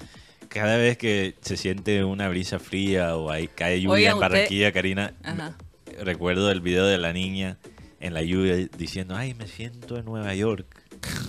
Cada 0.54 0.78
vez 0.78 0.97
que 0.99 1.36
se 1.41 1.58
siente 1.58 2.04
una 2.04 2.30
brisa 2.30 2.60
fría 2.60 3.16
o 3.18 3.32
hay, 3.32 3.47
cae 3.47 3.82
lluvia 3.82 4.10
en 4.10 4.14
usted- 4.16 4.22
Barranquilla, 4.22 4.72
Karina, 4.72 5.14
Ajá. 5.24 5.58
recuerdo 6.01 6.51
el 6.51 6.62
video 6.62 6.86
de 6.86 6.97
la 6.99 7.12
niña 7.12 7.58
en 7.99 8.14
la 8.14 8.22
lluvia 8.22 8.56
diciendo, 8.78 9.16
ay, 9.16 9.34
me 9.34 9.47
siento 9.47 9.97
en 9.97 10.06
Nueva 10.06 10.36
York. 10.36 10.68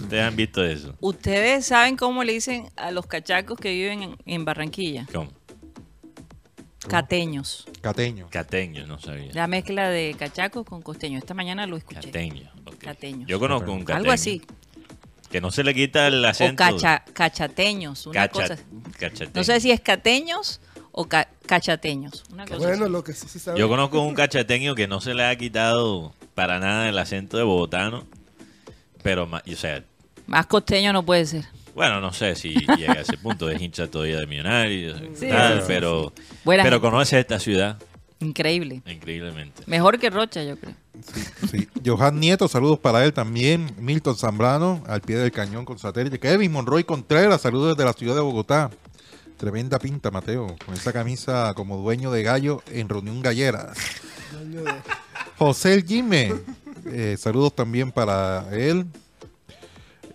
¿Ustedes 0.02 0.22
han 0.24 0.36
visto 0.36 0.62
eso? 0.62 0.94
¿Ustedes 1.00 1.64
saben 1.66 1.96
cómo 1.96 2.22
le 2.22 2.34
dicen 2.34 2.68
a 2.76 2.90
los 2.90 3.06
cachacos 3.06 3.58
que 3.58 3.72
viven 3.72 4.02
en, 4.02 4.16
en 4.26 4.44
Barranquilla? 4.44 5.06
¿Cómo? 5.12 5.32
Cateños. 6.86 7.66
Cateño. 7.80 8.28
Cateño, 8.30 8.86
no 8.86 8.98
sabía. 8.98 9.32
La 9.32 9.46
mezcla 9.46 9.88
de 9.88 10.14
cachacos 10.18 10.66
con 10.66 10.82
costeños. 10.82 11.20
Esta 11.22 11.32
mañana 11.32 11.66
lo 11.66 11.76
escuché. 11.78 12.00
Cateño. 12.02 12.50
ok. 12.66 12.74
Cateños. 12.78 13.26
Yo 13.26 13.40
conozco 13.40 13.72
un 13.72 13.80
cateño. 13.80 13.96
Algo 14.00 14.12
así. 14.12 14.42
Que 15.34 15.40
no 15.40 15.50
se 15.50 15.64
le 15.64 15.74
quita 15.74 16.06
el 16.06 16.24
O 16.24 16.28
acento. 16.28 16.62
cacha- 16.62 17.02
cachateños. 17.12 18.06
Una 18.06 18.28
Cacha- 18.28 18.56
cosa. 19.10 19.28
No 19.34 19.42
sé 19.42 19.58
si 19.58 19.72
es 19.72 19.80
cateños 19.80 20.60
o 20.92 21.06
ca- 21.08 21.26
cachateños. 21.44 22.22
Una 22.32 22.44
cosa 22.46 22.58
Bueno, 22.68 22.84
así. 22.84 22.92
lo 22.92 23.02
que 23.02 23.14
sí, 23.14 23.26
sí 23.28 23.40
sabe. 23.40 23.58
Yo 23.58 23.68
conozco 23.68 24.00
un 24.00 24.14
cachateño 24.14 24.76
que 24.76 24.86
no 24.86 25.00
se 25.00 25.12
le 25.12 25.24
ha 25.24 25.34
quitado 25.34 26.14
para 26.36 26.60
nada 26.60 26.88
el 26.88 26.96
acento 26.98 27.36
de 27.36 27.42
bogotano. 27.42 28.06
Pero, 29.02 29.24
o 29.28 29.56
sea, 29.56 29.82
Más 30.28 30.46
costeño 30.46 30.92
no 30.92 31.04
puede 31.04 31.26
ser. 31.26 31.46
bueno, 31.74 32.00
no 32.00 32.12
sé 32.12 32.36
si 32.36 32.54
llega 32.78 32.92
a 32.92 33.00
ese 33.00 33.18
punto. 33.18 33.50
Es 33.50 33.60
hincha 33.60 33.88
todavía 33.90 34.20
de 34.20 34.28
millonarios. 34.28 35.00
y 35.02 35.16
Sí, 35.16 35.28
tal, 35.28 35.62
sí, 35.62 35.64
pero, 35.66 36.12
pero 36.44 36.62
gente. 36.62 36.80
conoce 36.80 37.18
esta 37.18 37.40
ciudad 37.40 37.76
Increíble. 38.20 38.82
increíblemente. 38.86 39.64
Mejor 39.66 39.98
que 39.98 40.10
Rocha, 40.10 40.44
yo 40.44 40.56
creo. 40.56 40.74
Sí. 41.50 41.68
Johan 41.84 42.18
Nieto, 42.18 42.48
saludos 42.48 42.78
para 42.78 43.04
él 43.04 43.12
también. 43.12 43.74
Milton 43.78 44.16
Zambrano, 44.16 44.82
al 44.86 45.00
pie 45.00 45.16
del 45.16 45.32
cañón 45.32 45.64
con 45.64 45.78
satélite. 45.78 46.18
Kevin 46.18 46.52
Monroy 46.52 46.84
Contreras, 46.84 47.42
saludos 47.42 47.76
desde 47.76 47.84
la 47.84 47.92
ciudad 47.92 48.14
de 48.14 48.20
Bogotá. 48.20 48.70
Tremenda 49.36 49.78
pinta, 49.78 50.10
Mateo, 50.10 50.56
con 50.64 50.74
esa 50.74 50.92
camisa 50.92 51.52
como 51.54 51.76
dueño 51.78 52.10
de 52.10 52.22
gallo 52.22 52.62
en 52.70 52.88
reunión 52.88 53.20
gallera. 53.20 53.72
José 55.38 55.74
El 55.74 55.84
Jime, 55.84 56.32
eh, 56.86 57.16
saludos 57.18 57.54
también 57.54 57.92
para 57.92 58.46
él. 58.52 58.86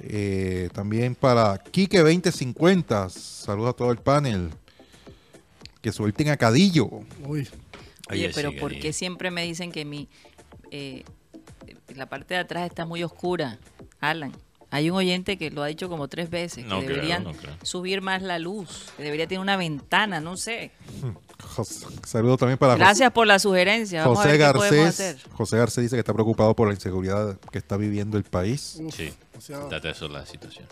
Eh, 0.01 0.69
también 0.73 1.13
para 1.13 1.57
Quique 1.57 1.99
2050, 1.99 3.09
saludos 3.09 3.71
a 3.71 3.73
todo 3.73 3.91
el 3.91 3.97
panel. 3.97 4.49
Que 5.81 5.91
suelten 5.91 6.29
a 6.29 6.37
Cadillo. 6.37 6.87
Uy, 7.25 7.47
Oye, 8.09 8.25
Oye, 8.25 8.31
pero 8.33 8.51
sí, 8.51 8.57
¿por 8.57 8.77
qué 8.79 8.91
siempre 8.91 9.29
me 9.29 9.43
dicen 9.43 9.71
que 9.71 9.85
mi 9.85 10.07
eh, 10.71 11.03
la 11.95 12.07
parte 12.07 12.33
de 12.35 12.39
atrás 12.41 12.67
está 12.69 12.85
muy 12.85 13.03
oscura? 13.03 13.57
Alan, 13.99 14.31
hay 14.71 14.89
un 14.89 14.97
oyente 14.97 15.37
que 15.37 15.49
lo 15.51 15.63
ha 15.63 15.67
dicho 15.67 15.89
como 15.89 16.07
tres 16.07 16.29
veces, 16.29 16.63
que 16.63 16.69
creo, 16.69 16.81
deberían 16.81 17.23
no 17.23 17.33
creo. 17.33 17.53
subir 17.63 18.01
más 18.01 18.21
la 18.21 18.37
luz, 18.39 18.89
que 18.97 19.03
debería 19.03 19.27
tener 19.27 19.39
una 19.41 19.57
ventana, 19.57 20.19
no 20.21 20.37
sé. 20.37 20.71
Saludos 22.05 22.37
también 22.39 22.57
para 22.57 22.73
José- 22.73 22.83
Gracias 22.85 23.11
por 23.11 23.25
la 23.27 23.39
sugerencia. 23.39 24.01
Vamos 24.03 24.17
José 24.19 24.29
a 24.29 24.31
ver 24.33 24.41
qué 24.41 24.53
podemos 24.57 24.85
Garcés. 24.85 25.15
hacer. 25.17 25.31
José 25.31 25.57
Garcés 25.57 25.81
dice 25.83 25.95
que 25.95 25.99
está 25.99 26.13
preocupado 26.13 26.55
por 26.55 26.67
la 26.67 26.73
inseguridad 26.73 27.39
que 27.51 27.57
está 27.57 27.77
viviendo 27.77 28.17
el 28.17 28.23
país. 28.23 28.79
Sí, 28.91 29.13
o 29.37 29.41
sea, 29.41 29.61
está 29.61 29.79
tenso 29.81 30.07
la 30.07 30.25
situación. 30.25 30.65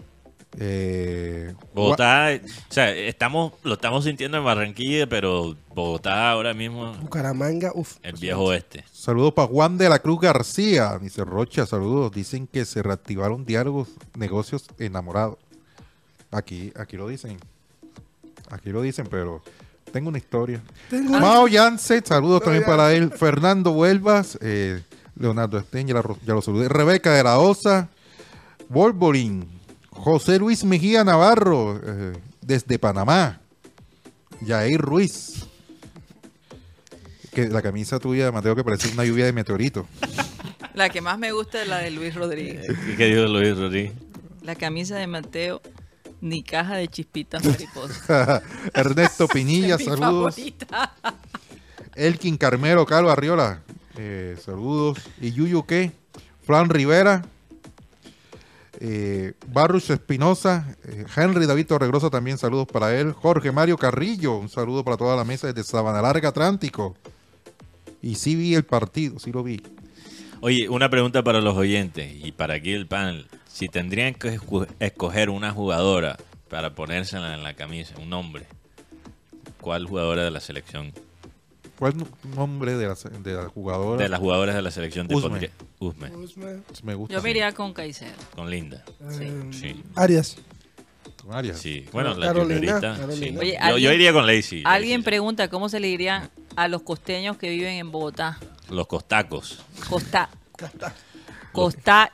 Eh, 0.60 1.54
Bogotá, 1.74 2.30
o 2.34 2.74
sea, 2.74 2.90
estamos, 2.90 3.54
lo 3.64 3.76
estamos 3.76 4.04
sintiendo 4.04 4.38
en 4.40 4.44
Barranquilla, 4.44 5.06
pero 5.08 5.56
Bogotá 5.76 6.32
ahora 6.32 6.54
mismo, 6.56 6.94
Bucaramanga, 6.94 7.72
uff. 7.76 7.98
el 8.02 8.16
viejo 8.16 8.46
oeste. 8.46 8.84
Saludos 8.92 9.34
para 9.34 9.48
Juan 9.48 9.78
de 9.78 9.88
la 9.88 10.00
Cruz 10.00 10.20
García. 10.20 10.98
Dice 11.00 11.24
Rocha, 11.24 11.68
saludos. 11.68 12.12
Dicen 12.12 12.48
que 12.48 12.66
se 12.66 12.82
reactivaron 12.82 13.46
diálogos, 13.46 13.90
negocios 14.16 14.66
enamorados. 14.80 15.38
Aquí, 16.32 16.74
aquí 16.76 16.98
lo 16.98 17.08
dicen. 17.08 17.38
Aquí 18.50 18.72
lo 18.72 18.82
dicen, 18.82 19.06
pero 19.12 19.44
tengo 19.92 20.10
una 20.10 20.18
historia. 20.18 20.62
Tengo 20.90 21.20
Mao 21.20 21.48
Yance, 21.48 22.02
saludos 22.04 22.40
No, 22.42 22.46
también 22.46 22.64
ya. 22.64 22.68
para 22.68 22.94
él. 22.94 23.12
Fernando 23.12 23.72
Huelvas, 23.72 24.40
eh, 24.42 24.82
Leonardo 25.16 25.60
Sten, 25.62 25.88
ya, 25.88 26.02
ya 26.26 26.34
lo 26.34 26.42
saludé. 26.42 26.68
Rebeca 26.68 27.14
de 27.14 27.24
la 27.24 27.38
Osa, 27.38 27.90
Wolverine, 28.70 29.46
José 29.98 30.40
Luis 30.40 30.64
Mejía 30.64 31.04
Navarro, 31.04 31.80
eh, 31.84 32.14
desde 32.42 32.80
Panamá. 32.80 33.42
Yair 34.42 34.80
Ruiz. 34.80 35.46
Que 37.34 37.48
la 37.50 37.62
camisa 37.62 38.00
tuya, 38.00 38.32
Mateo, 38.32 38.56
que 38.56 38.64
parece 38.64 38.90
una 38.94 39.04
lluvia 39.06 39.26
de 39.26 39.34
meteoritos. 39.34 39.86
La 40.74 40.90
que 40.90 41.02
más 41.02 41.18
me 41.18 41.32
gusta 41.32 41.62
es 41.62 41.68
la 41.68 41.80
de 41.80 41.92
Luis 41.92 42.14
Rodríguez. 42.16 42.66
¿Qué, 42.68 42.96
qué 42.96 43.06
dijo 43.08 43.26
Luis 43.28 43.58
Rodríguez? 43.58 43.94
La 44.44 44.56
camisa 44.56 44.96
de 44.98 45.08
Mateo, 45.08 45.62
ni 46.22 46.44
caja 46.44 46.76
de 46.78 46.88
chispitas 46.88 47.44
mariposas. 47.44 48.44
Ernesto 48.74 49.28
Pinilla, 49.34 49.78
saludos. 49.78 50.36
favorita. 50.36 50.94
Elkin 51.96 52.38
Carmelo, 52.38 52.86
Calvo 52.86 53.10
Arriola, 53.10 53.62
eh, 53.98 54.38
saludos. 54.44 55.00
Y 55.20 55.32
Yuyu 55.32 55.66
qué? 55.66 55.92
Fran 56.46 56.70
Rivera, 56.70 57.26
eh, 58.80 59.34
Espinosa, 59.90 60.76
eh, 60.86 61.06
Henry 61.16 61.46
David 61.46 61.68
Torregrosa 61.68 62.10
también 62.10 62.38
saludos 62.38 62.68
para 62.68 62.98
él. 63.00 63.12
Jorge 63.12 63.52
Mario 63.52 63.78
Carrillo, 63.78 64.38
un 64.38 64.50
saludo 64.50 64.84
para 64.84 64.98
toda 64.98 65.16
la 65.16 65.24
mesa 65.24 65.48
desde 65.48 65.64
Sabana 65.64 66.02
Larga 66.02 66.30
Atlántico. 66.30 66.96
Y 68.02 68.16
sí 68.16 68.36
vi 68.36 68.54
el 68.54 68.64
partido, 68.64 69.20
sí 69.20 69.32
lo 69.32 69.44
vi. 69.44 69.62
Oye, 70.42 70.70
una 70.70 70.90
pregunta 70.90 71.24
para 71.24 71.42
los 71.42 71.58
oyentes 71.58 72.14
y 72.24 72.32
para 72.32 72.56
aquí 72.56 72.74
el 72.74 72.88
panel. 72.88 73.28
Si 73.48 73.68
tendrían 73.68 74.14
que 74.14 74.40
escoger 74.80 75.30
una 75.30 75.52
jugadora 75.52 76.18
para 76.48 76.76
ponérsela 76.76 77.34
en 77.34 77.44
la 77.44 77.56
camisa, 77.56 77.96
un 78.00 78.10
nombre, 78.10 78.46
¿cuál 79.60 79.86
jugadora 79.86 80.24
de 80.24 80.32
la 80.32 80.40
selección? 80.40 80.94
¿Cuál 81.78 81.94
es 81.94 82.02
el 82.02 82.36
nombre 82.36 82.76
de 82.76 82.88
la, 82.88 82.96
de 82.96 83.34
la 83.34 83.50
jugadora? 83.50 84.02
De 84.04 84.10
las 84.10 84.20
jugadoras 84.20 84.56
de 84.56 84.62
la 84.62 84.72
selección 84.72 85.08
de 85.08 85.16
Usme. 85.16 85.52
Usme, 85.80 86.12
Usme, 86.16 86.62
Me 86.84 86.96
gusta. 86.96 87.14
Yo 87.16 87.22
me 87.22 87.30
iría 87.30 87.52
con 87.54 87.74
Caicedo. 87.74 88.14
con 88.36 88.50
Linda. 88.50 88.84
eh, 89.12 89.50
Sí. 89.52 89.84
Arias. 89.96 90.38
Con 91.24 91.36
Arias. 91.36 91.60
Sí, 91.60 91.86
bueno, 91.92 92.16
la 92.16 92.28
Carolina, 92.28 92.56
juniorita, 92.80 92.96
Carolina. 92.98 93.42
sí. 93.42 93.58
Oye, 93.74 93.82
yo, 93.82 93.92
iría 93.94 94.12
con 94.14 94.26
Lacey. 94.26 94.64
Alguien 94.66 95.02
Lacey. 95.02 95.04
pregunta 95.06 95.50
cómo 95.50 95.70
se 95.70 95.80
le 95.80 95.88
diría 95.88 96.30
a 96.56 96.68
los 96.68 96.82
costeños 96.82 97.38
que 97.38 97.50
viven 97.50 97.76
en 97.76 97.92
Bogotá. 97.92 98.40
Los 98.70 98.88
costacos. 98.88 99.64
Costa. 99.90 100.30
Costa. 101.52 102.12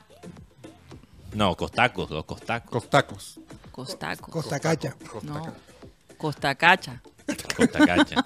No, 1.33 1.55
costacos, 1.55 2.09
los 2.11 2.25
costacos. 2.25 2.69
Costacos. 2.69 3.39
Costacos. 3.71 4.29
Costa 4.29 4.59
Cacha. 4.59 4.95
No. 5.23 5.53
Costa 6.17 6.53
Cacha. 6.55 7.01
Costacacha. 7.55 8.25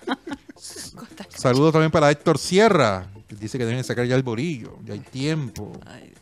Saludos 1.30 1.72
también 1.72 1.92
para 1.92 2.10
Héctor 2.12 2.38
Sierra. 2.38 3.08
que 3.28 3.36
Dice 3.36 3.58
que 3.58 3.66
deben 3.66 3.84
sacar 3.84 4.06
ya 4.06 4.16
el 4.16 4.24
borillo. 4.24 4.78
Ya 4.84 4.94
hay 4.94 5.00
tiempo. 5.00 5.72
Ay, 5.86 6.14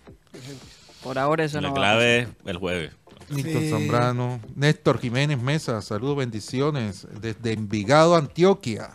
por 1.03 1.17
ahora 1.19 1.43
eso 1.43 1.61
La 1.61 1.69
no 1.69 1.73
va 1.73 1.79
a 1.79 1.81
clave 1.81 2.19
es 2.21 2.27
el 2.45 2.57
jueves. 2.57 2.91
Sí. 3.33 3.69
Zambrano, 3.69 4.39
Néstor 4.55 4.99
Jiménez 4.99 5.41
Mesa, 5.41 5.81
saludos, 5.81 6.17
bendiciones 6.17 7.07
desde 7.19 7.53
Envigado, 7.53 8.15
Antioquia. 8.15 8.91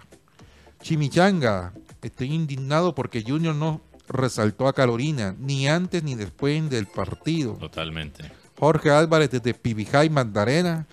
Chimichanga, 0.82 1.72
estoy 2.01 2.32
indignado 2.32 2.95
porque 2.95 3.24
Junior 3.26 3.55
no 3.55 3.80
resaltó 4.09 4.68
a 4.68 4.72
Carolina, 4.72 5.34
ni 5.38 5.68
antes 5.68 6.05
ni 6.05 6.14
después 6.14 6.70
del 6.70 6.86
partido. 6.86 7.55
Totalmente. 7.55 8.30
Jorge 8.59 8.91
Álvarez 8.91 9.30
desde 9.30 9.55
Pibijay, 9.55 10.11
Magdalena. 10.11 10.86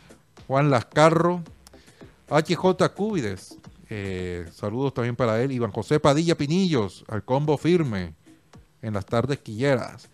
Juan 0.48 0.70
Lascarro, 0.70 1.43
HJ 2.30 2.89
Cúbides, 2.95 3.57
eh, 3.90 4.46
saludos 4.54 4.94
también 4.94 5.16
para 5.16 5.42
él. 5.42 5.52
Iván 5.52 5.72
José 5.72 6.00
Padilla 6.00 6.36
Pinillos, 6.36 7.04
al 7.08 7.24
combo 7.24 7.58
firme 7.58 8.14
en 8.82 8.94
las 8.94 9.06
tardes 9.06 9.40
quilleras. 9.40 10.10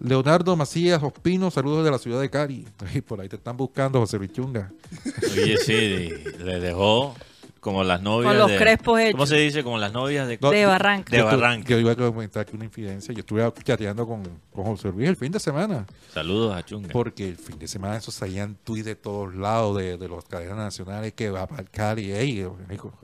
Leonardo 0.00 0.56
Macías 0.56 1.02
Ospino, 1.02 1.50
saludos 1.50 1.84
de 1.84 1.90
la 1.90 1.98
ciudad 1.98 2.20
de 2.20 2.30
Cari. 2.30 2.66
Por 3.06 3.20
ahí 3.20 3.28
te 3.28 3.36
están 3.36 3.56
buscando, 3.56 4.00
José 4.00 4.18
Luis 4.18 4.32
Chunga. 4.32 4.72
Oye, 5.32 5.56
sí, 5.58 6.10
le 6.38 6.60
dejó 6.60 7.14
como 7.62 7.84
las 7.84 8.02
novias 8.02 8.34
los 8.34 8.50
de, 8.50 8.56
crespos 8.58 8.98
hechos. 8.98 9.12
¿Cómo 9.12 9.26
se 9.26 9.36
dice? 9.36 9.62
Como 9.62 9.78
las 9.78 9.92
novias 9.92 10.26
de, 10.26 10.36
No, 10.42 10.50
de 10.50 10.66
Barranca. 10.66 11.12
de 11.12 11.18
yo, 11.18 11.26
Barranca. 11.26 11.68
yo 11.68 11.78
iba 11.78 11.92
a 11.92 11.94
comentar 11.96 12.42
aquí 12.42 12.56
una 12.56 12.64
infidencia. 12.64 13.14
Yo 13.14 13.20
estuve 13.20 13.48
chateando 13.62 14.04
con, 14.04 14.24
con 14.52 14.64
José 14.64 14.88
Luis 14.90 15.08
el 15.08 15.14
fin 15.16 15.30
de 15.30 15.38
semana. 15.38 15.86
Saludos 16.12 16.56
a 16.56 16.64
Chunga. 16.64 16.88
Porque 16.92 17.28
el 17.28 17.36
fin 17.36 17.60
de 17.60 17.68
semana 17.68 17.96
eso 17.98 18.10
salían 18.10 18.56
tweets 18.64 18.84
de 18.84 18.96
todos 18.96 19.32
lados, 19.36 19.76
de, 19.76 19.96
de 19.96 20.08
las 20.08 20.24
cadenas 20.24 20.56
nacionales 20.56 21.12
que 21.12 21.30
va 21.30 21.46
para 21.46 21.62
el 21.62 21.70
Cali. 21.70 22.10
Ey, 22.10 22.34
yo, 22.34 22.56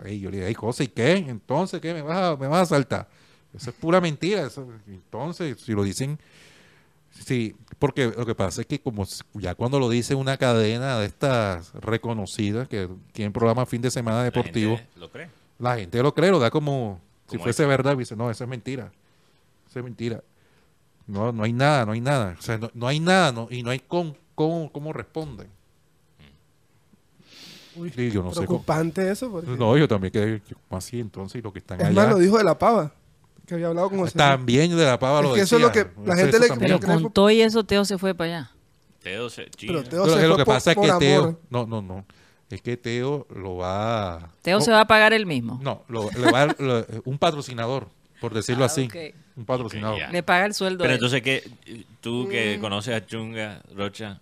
ey, 0.04 0.18
yo 0.18 0.28
le 0.28 0.38
dije, 0.38 0.48
"Ey, 0.48 0.54
José, 0.54 0.84
¿y 0.84 0.88
qué? 0.88 1.12
Entonces, 1.12 1.80
¿qué 1.80 1.94
me 1.94 2.02
vas 2.02 2.18
a, 2.18 2.36
me 2.36 2.48
vas 2.48 2.62
a 2.62 2.66
saltar? 2.74 3.08
Eso 3.54 3.70
es 3.70 3.76
pura 3.76 4.00
mentira. 4.00 4.42
eso- 4.44 4.66
entonces, 4.88 5.56
si 5.60 5.70
lo 5.72 5.84
dicen, 5.84 6.18
sí, 7.24 7.54
porque 7.78 8.12
lo 8.16 8.26
que 8.26 8.34
pasa 8.34 8.60
es 8.60 8.66
que 8.66 8.80
como 8.80 9.06
ya 9.34 9.54
cuando 9.54 9.78
lo 9.78 9.88
dice 9.88 10.14
una 10.14 10.36
cadena 10.36 10.98
de 10.98 11.06
estas 11.06 11.72
reconocidas 11.74 12.68
que 12.68 12.88
tienen 13.12 13.32
programa 13.32 13.66
fin 13.66 13.82
de 13.82 13.90
semana 13.90 14.18
La 14.18 14.24
deportivo, 14.24 14.76
gente 14.76 14.90
lo 15.00 15.10
cree. 15.10 15.28
la 15.58 15.76
gente 15.78 16.02
lo 16.02 16.14
cree, 16.14 16.30
lo 16.30 16.38
da 16.38 16.50
como 16.50 17.00
si 17.30 17.38
fuese 17.38 17.66
verdad. 17.66 17.94
Y 17.94 17.98
dice, 17.98 18.16
no, 18.16 18.30
eso 18.30 18.44
es 18.44 18.50
mentira. 18.50 18.90
Eso 19.68 19.78
es 19.78 19.84
mentira. 19.84 20.22
No, 21.06 21.32
no 21.32 21.42
hay 21.42 21.52
nada, 21.52 21.86
no 21.86 21.92
hay 21.92 22.00
nada. 22.00 22.36
O 22.38 22.42
sea, 22.42 22.58
no, 22.58 22.70
no 22.74 22.86
hay 22.86 23.00
nada 23.00 23.32
no, 23.32 23.48
y 23.50 23.62
no 23.62 23.70
hay 23.70 23.78
con, 23.80 24.16
cómo, 24.34 24.70
cómo 24.72 24.92
responden. 24.92 25.48
Uy, 27.76 27.90
Sí, 27.90 28.10
yo 28.10 28.22
no 28.22 28.30
sé 28.30 28.44
cómo. 28.46 28.62
preocupante 28.64 29.10
eso. 29.10 29.30
Porque... 29.30 29.50
No, 29.52 29.76
yo 29.76 29.86
también 29.86 30.12
quedé 30.12 30.40
¿cómo 30.68 30.78
así 30.78 30.98
entonces 31.00 31.38
y 31.38 31.42
lo 31.42 31.52
que 31.52 31.60
están 31.60 31.80
es 31.80 31.86
allá. 31.86 31.94
más, 31.94 32.08
lo 32.10 32.18
dijo 32.18 32.36
de 32.38 32.44
la 32.44 32.58
pava, 32.58 32.92
que 33.48 33.54
había 33.54 33.66
hablado 33.68 33.90
con 33.90 33.98
José. 34.00 34.16
También 34.16 34.76
de 34.76 34.84
la 34.84 34.98
pava 34.98 35.18
Es 35.20 35.24
lo 35.26 35.34
que 35.34 35.40
eso 35.40 35.56
es 35.56 35.62
lo 35.62 35.68
decía. 35.68 35.84
que 35.84 36.00
la 36.06 36.14
Eso- 36.14 36.22
gente 36.22 36.36
eso 36.36 36.42
le- 36.44 36.48
también. 36.48 36.78
Pero 36.78 36.80
que 36.96 37.02
con 37.02 37.12
todo 37.12 37.30
y 37.30 37.40
eso, 37.40 37.64
Teo 37.64 37.84
se 37.84 37.98
fue 37.98 38.14
para 38.14 38.38
allá. 38.38 38.50
Teo 39.02 39.30
se 39.30 39.48
Pero. 39.60 39.82
Teo 39.84 40.04
Pero 40.04 40.14
se 40.16 40.22
es 40.22 40.28
lo 40.28 40.34
fue 40.34 40.36
que 40.36 40.44
por- 40.44 40.54
pasa 40.54 40.70
es 40.72 40.76
que 40.76 40.86
amor. 40.86 40.98
Teo, 41.00 41.40
no, 41.50 41.66
no, 41.66 41.82
no, 41.82 42.04
es 42.50 42.62
que 42.62 42.76
Teo 42.76 43.26
lo 43.34 43.56
va, 43.56 44.30
Teo 44.42 44.58
no, 44.58 44.64
se 44.64 44.70
va 44.70 44.80
a 44.82 44.86
pagar 44.86 45.12
el 45.12 45.26
mismo. 45.26 45.58
no, 45.62 45.82
lo, 45.88 46.10
le 46.10 46.30
va 46.30 46.46
lo- 46.58 46.84
un 47.04 47.18
patrocinador, 47.18 47.88
por 48.20 48.34
decirlo 48.34 48.64
Ah, 48.64 48.66
así, 48.66 48.88
un 49.36 49.44
patrocinador. 49.44 49.98
Le 50.12 50.22
paga 50.22 50.46
el 50.46 50.54
sueldo. 50.54 50.82
Pero 50.82 50.94
entonces, 50.94 51.22
¿qué? 51.22 51.50
Tú 52.00 52.24
Mm. 52.26 52.28
que 52.30 52.58
conoces 52.60 52.94
a 52.94 53.04
Chunga, 53.06 53.62
Rocha, 53.74 54.20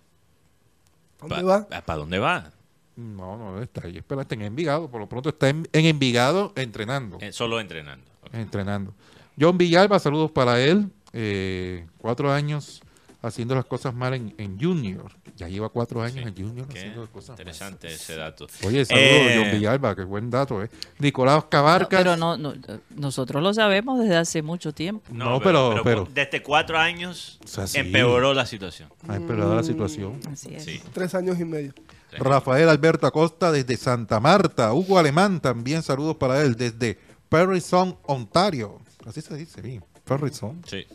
¿Dónde 1.19 1.43
va? 1.43 1.67
¿Para 1.67 1.97
dónde 1.99 2.19
va? 2.19 2.51
No, 2.95 3.37
no, 3.37 3.61
está 3.61 3.81
ahí, 3.85 3.97
espérate, 3.97 4.35
en 4.35 4.43
Envigado, 4.43 4.89
por 4.89 4.99
lo 5.01 5.07
pronto 5.09 5.29
está 5.29 5.49
en, 5.49 5.67
en 5.73 5.85
Envigado 5.85 6.53
entrenando. 6.55 7.17
Eh, 7.21 7.31
solo 7.31 7.59
entrenando. 7.59 8.05
Entrenando. 8.33 8.93
John 9.39 9.57
Villalba, 9.57 9.99
saludos 9.99 10.31
para 10.31 10.59
él. 10.61 10.89
eh, 11.13 11.87
cuatro 11.97 12.31
años 12.31 12.81
haciendo 13.21 13.55
las 13.55 13.65
cosas 13.65 13.93
mal 13.93 14.13
en, 14.13 14.33
en 14.37 14.59
Junior. 14.59 15.11
Ya 15.35 15.47
lleva 15.47 15.69
cuatro 15.69 16.01
años 16.01 16.23
Sí. 16.23 16.29
en 16.29 16.35
Junior 16.47 16.67
Qué 16.67 16.77
haciendo 16.79 17.01
las 17.01 17.09
cosas 17.09 17.29
mal. 17.29 17.39
interesante 17.39 17.87
ese 17.87 18.15
dato. 18.15 18.47
Oye, 18.65 18.85
saludos 18.85 19.07
Eh, 19.09 19.35
John 19.41 19.51
Villalba, 19.51 19.95
qué 19.95 20.03
buen 20.03 20.29
dato, 20.29 20.61
¿eh? 20.63 20.69
Nicolás 20.99 21.35
No, 21.43 21.49
Cabarcas. 21.49 21.99
pero 21.99 22.15
no, 22.17 22.37
no, 22.37 22.53
nosotros 22.95 23.41
lo 23.41 23.53
sabemos 23.53 23.99
desde 23.99 24.17
hace 24.17 24.41
mucho 24.41 24.73
tiempo. 24.73 25.01
No, 25.11 25.39
pero- 25.41 25.81
pero- 25.83 26.07
desde 26.13 26.43
cuatro 26.43 26.77
años 26.77 27.39
O 27.43 27.47
sea, 27.47 27.67
sí. 27.67 27.79
empeoró 27.79 28.33
la 28.33 28.45
situación. 28.45 28.89
Ha 29.07 29.15
empeorado 29.15 29.55
la 29.55 29.63
situación. 29.63 30.19
Así 30.31 30.53
es. 30.53 30.63
Sí. 30.65 30.81
Tres 30.93 31.15
años 31.15 31.39
y 31.39 31.45
medio. 31.45 31.73
Rafael 32.11 32.69
Alberto 32.69 33.07
Acosta 33.07 33.51
desde 33.51 33.75
Santa 33.77 34.19
Marta. 34.19 34.73
Hugo 34.73 34.97
Alemán 34.99 35.39
también, 35.39 35.81
saludos 35.83 36.17
para 36.17 36.41
él 36.43 36.55
desde 36.55 36.97
Perryson, 37.29 37.97
Ontario. 38.03 38.79
Así 39.07 39.21
se 39.21 39.35
dice, 39.37 39.61
bien. 39.61 39.83
Perryson. 40.03 40.61
Sí. 40.67 40.85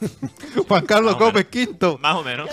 Juan 0.68 0.84
Carlos 0.86 1.18
Gómez 1.18 1.46
Quinto. 1.46 1.98
Más 1.98 2.16
o 2.16 2.22
menos. 2.22 2.48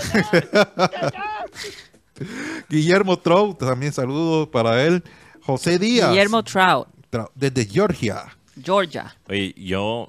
Guillermo 2.70 3.18
Trout, 3.20 3.58
también 3.60 3.94
saludos 3.94 4.48
para 4.50 4.84
él. 4.84 5.04
José 5.44 5.80
Díaz. 5.80 6.10
Guillermo 6.12 6.44
Trout, 6.44 6.88
desde 7.36 7.66
Georgia. 7.66 8.26
Georgia. 8.62 9.16
Oye, 9.30 9.54
yo 9.58 10.08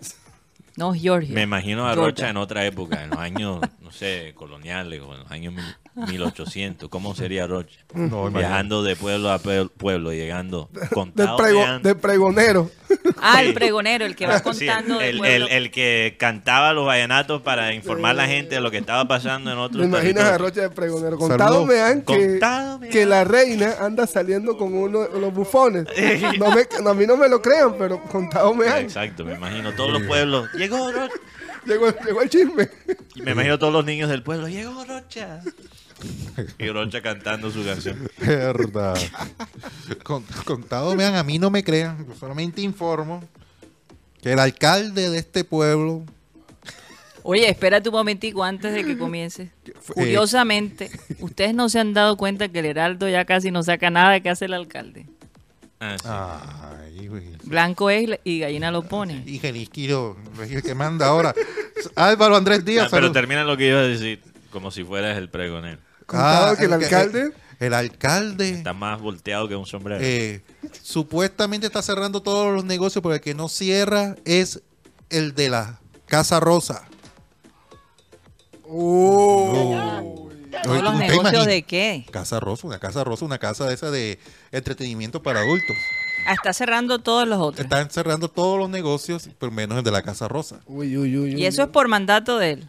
No, 0.77 0.93
Georgia. 0.93 1.35
me 1.35 1.43
imagino 1.43 1.87
a 1.89 1.95
Georgia. 1.95 2.05
Rocha 2.11 2.29
en 2.31 2.37
otra 2.37 2.65
época, 2.67 3.03
en 3.05 3.11
los 3.11 3.19
años, 3.19 3.61
no 3.81 3.93
sé, 3.93 4.33
coloniales 4.35 5.01
o 5.03 5.13
en 5.15 5.21
los 5.21 5.31
años 5.31 5.55
mil- 5.55 5.77
1800. 5.97 6.89
¿Cómo 6.89 7.15
sería 7.15 7.47
Rocha? 7.47 7.79
No, 7.95 8.05
imagínate. 8.29 8.39
Viajando 8.39 8.83
de 8.83 8.97
pueblo 8.97 9.31
a 9.31 9.39
pueblo, 9.39 10.13
llegando 10.13 10.69
Del, 10.73 10.89
contado. 10.91 11.37
prego- 11.37 11.79
del 11.81 11.97
pregonero. 11.97 12.71
Ah, 13.23 13.43
el 13.43 13.55
pregonero, 13.55 14.05
el 14.05 14.17
que 14.17 14.27
va 14.27 14.39
Sí, 14.39 14.43
contando 14.45 15.01
el, 15.01 15.19
pueblo. 15.19 15.47
el- 15.47 15.53
el 15.53 15.71
que 15.71 16.17
cantaba 16.19 16.73
los 16.73 16.87
vallenatos 16.87 17.43
para 17.43 17.73
informar 17.75 18.13
a 18.13 18.15
la 18.15 18.27
gente 18.27 18.57
de 18.57 18.61
lo 18.61 18.71
que 18.71 18.79
estaba 18.79 19.07
pasando 19.07 19.53
en 19.53 19.59
otros 19.59 19.81
Me 19.83 19.87
imaginas 19.89 20.25
a. 20.25 20.39
Rocha 20.39 20.63
de 20.63 20.71
pregonero. 20.71 21.17
Contado 21.19 21.65
me 21.67 21.81
han 21.81 22.03
que, 22.03 22.17
Contado 22.29 22.79
me 22.79 22.89
que 22.89 23.07
la 23.07 23.25
reina 23.25 23.75
anda 23.81 24.07
saliendo 24.07 24.57
con 24.57 24.75
uno 24.75 25.01
de 25.07 25.21
los 25.21 25.33
bufones. 25.33 25.87
No 26.39 26.51
me, 26.55 26.67
no, 26.83 26.91
a 26.91 26.95
mí 26.95 27.07
no 27.07 27.17
me 27.17 27.29
lo 27.29 27.41
crean, 27.43 27.75
pero 27.79 28.01
contado 28.03 28.55
me 28.55 28.67
han. 28.69 28.79
Exacto, 28.85 29.25
me 29.25 29.35
imagino 29.35 29.73
todos 29.73 29.93
los 29.93 30.03
pueblos. 30.03 30.49
Llegó 30.55 30.91
Rocha. 30.91 31.15
Llegó, 31.67 31.89
llegó 32.05 32.23
el 32.23 32.31
chisme. 32.31 32.69
Y 33.15 33.23
me 33.23 33.33
imagino 33.33 33.59
todos 33.59 33.73
los 33.73 33.85
niños 33.85 34.09
del 34.09 34.23
pueblo. 34.23 34.49
Llegó 34.49 34.85
Rocha. 34.85 35.41
Y 36.59 36.69
Rocha 36.69 37.03
cantando 37.03 37.51
su 37.51 37.65
canción. 37.65 38.09
Verdad. 38.19 38.97
Con- 40.03 40.25
contado, 40.45 40.97
vean, 40.97 41.15
a 41.17 41.23
mí 41.23 41.39
no 41.39 41.51
me 41.51 41.63
crean. 41.63 42.07
Yo 42.09 42.15
solamente 42.15 42.63
informo 42.63 43.23
que 44.23 44.33
el 44.33 44.39
alcalde 44.39 45.11
de 45.11 45.19
este 45.19 45.45
pueblo. 45.45 46.03
Oye, 47.23 47.49
espérate 47.51 47.91
un 47.91 47.95
momentico 47.97 48.43
antes 48.43 48.73
de 48.73 48.83
que 48.83 48.97
comience. 48.97 49.51
Curiosamente, 49.95 50.91
ustedes 51.19 51.53
no 51.55 51.69
se 51.69 51.79
han 51.79 51.93
dado 51.93 52.17
cuenta 52.17 52.49
que 52.49 52.61
el 52.61 52.65
Heraldo 52.65 53.07
ya 53.11 53.27
casi 53.27 53.51
no 53.51 53.63
saca 53.63 53.91
nada 53.91 54.21
que 54.21 54.31
hace 54.31 54.47
el 54.47 54.55
alcalde. 54.55 55.07
Ah, 55.81 55.97
sí. 56.01 56.09
Ay, 57.01 57.09
güey. 57.09 57.25
Blanco 57.45 57.89
es 57.91 58.21
y 58.25 58.41
gallina 58.41 58.71
lo 58.71 58.83
pone. 58.83 59.23
Y 59.27 59.39
Genisquiro, 59.39 60.17
el 60.41 60.63
que 60.63 60.75
manda 60.75 61.07
ahora. 61.07 61.35
Álvaro 61.97 62.37
Andrés 62.37 62.65
Díaz. 62.65 62.87
Ah, 62.87 62.89
pero 62.91 63.05
salud. 63.05 63.15
termina 63.15 63.45
lo 63.45 63.57
que 63.57 63.69
iba 63.69 63.79
a 63.79 63.83
decir, 63.85 64.23
como 64.51 64.71
si 64.71 64.85
fueras 64.85 65.17
el 65.17 65.31
pregonero. 65.31 65.79
Contado 66.07 66.57
que 66.57 66.65
el 66.65 66.73
el- 66.75 66.83
alcalde- 66.85 67.33
El, 67.61 67.75
alcalde. 67.75 68.51
Está 68.51 68.73
más 68.75 69.01
volteado 69.01 69.49
que 69.49 69.57
un 69.57 69.65
sombrero. 69.67 70.01
eh, 70.03 70.43
supuestamente 70.83 71.67
está 71.67 71.81
cerrando 71.83 72.21
todos 72.23 72.55
los 72.55 72.65
negocios, 72.65 73.03
pero 73.03 73.15
el 73.15 73.21
que 73.21 73.35
no 73.35 73.49
cierra 73.49 74.17
es 74.25 74.63
el 75.09 75.35
de 75.35 75.49
la 75.51 75.81
Casa 76.07 76.41
Rosa. 76.41 76.87
¿Todos 80.63 80.83
los 80.83 80.93
¿Usted 80.95 81.07
negocios 81.07 81.33
imagina? 81.35 81.47
de 81.47 81.63
qué? 81.63 82.07
Casa 82.11 82.41
Rosa, 82.41 82.67
una 82.67 82.79
casa 82.79 83.05
rosa, 83.05 83.25
una 83.25 83.39
casa 83.39 83.67
de 83.67 83.75
esa 83.75 83.91
de 83.91 84.19
entretenimiento 84.53 85.23
para 85.23 85.41
adultos. 85.41 85.77
Ah, 86.27 86.35
está 86.35 86.53
cerrando 86.53 86.99
todos 86.99 87.27
los 87.27 87.39
otros. 87.39 87.65
Están 87.65 87.91
cerrando 87.91 88.29
todos 88.29 88.59
los 88.59 88.69
negocios, 88.69 89.29
pero 89.39 89.51
menos 89.53 89.79
el 89.79 89.85
de 89.85 89.91
la 89.91 90.03
Casa 90.03 90.29
Rosa. 90.29 90.61
Uy, 90.67 90.97
uy, 90.97 91.17
uy, 91.17 91.35
uy, 91.35 91.43
Y 91.43 91.47
eso 91.47 91.63
es 91.63 91.69
por 91.69 91.89
mandato 91.89 92.39
de 92.39 92.51
él. 92.53 92.69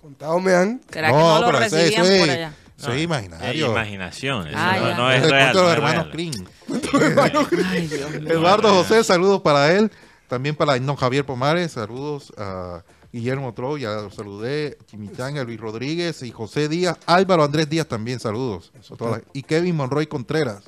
Contado 0.00 0.38
me 0.40 0.54
han. 0.54 0.80
¿Será 0.90 1.08
que 1.08 1.14
no 1.16 1.40
lo 1.40 1.46
pero 1.46 1.58
eso- 1.60 1.76
recibían 1.76 2.02
eso 2.04 2.12
es, 2.12 2.20
por 2.20 2.30
allá? 2.30 2.52
eso 2.78 2.92
es 2.92 3.02
imaginario. 3.02 3.70
imaginación. 3.72 4.46
eso 4.48 4.56
Ah, 4.58 4.76
no, 4.78 4.96
no 5.04 5.10
Es 5.10 5.22
es 5.22 5.30
real. 5.30 5.52
cuento 5.52 5.58
de 5.58 5.62
los 5.64 5.64
no 5.64 5.70
es 5.70 5.76
hermanos 5.76 6.04
real. 6.04 6.12
Green. 6.12 6.48
Ay, 7.72 7.86
Dios 7.88 8.10
mío. 8.10 8.30
Eduardo 8.30 8.68
no, 8.68 8.74
no. 8.74 8.82
José, 8.82 9.04
saludos 9.04 9.40
para 9.42 9.72
él. 9.72 9.90
También 10.28 10.54
para 10.54 10.78
don 10.78 10.96
Javier 10.96 11.24
Pomares, 11.26 11.72
saludos 11.72 12.32
a 12.38 12.82
Guillermo 13.12 13.52
Tro, 13.54 13.76
ya 13.76 13.90
lo 13.94 14.10
saludé, 14.10 14.78
Chimichanga, 14.86 15.42
Luis 15.42 15.58
Rodríguez 15.60 16.22
y 16.22 16.30
José 16.30 16.68
Díaz. 16.68 16.96
Álvaro 17.06 17.42
Andrés 17.44 17.68
Díaz 17.68 17.86
también, 17.88 18.20
saludos. 18.20 18.70
Toda 18.96 19.20
y 19.32 19.42
Kevin 19.42 19.76
Monroy 19.76 20.06
Contreras. 20.06 20.62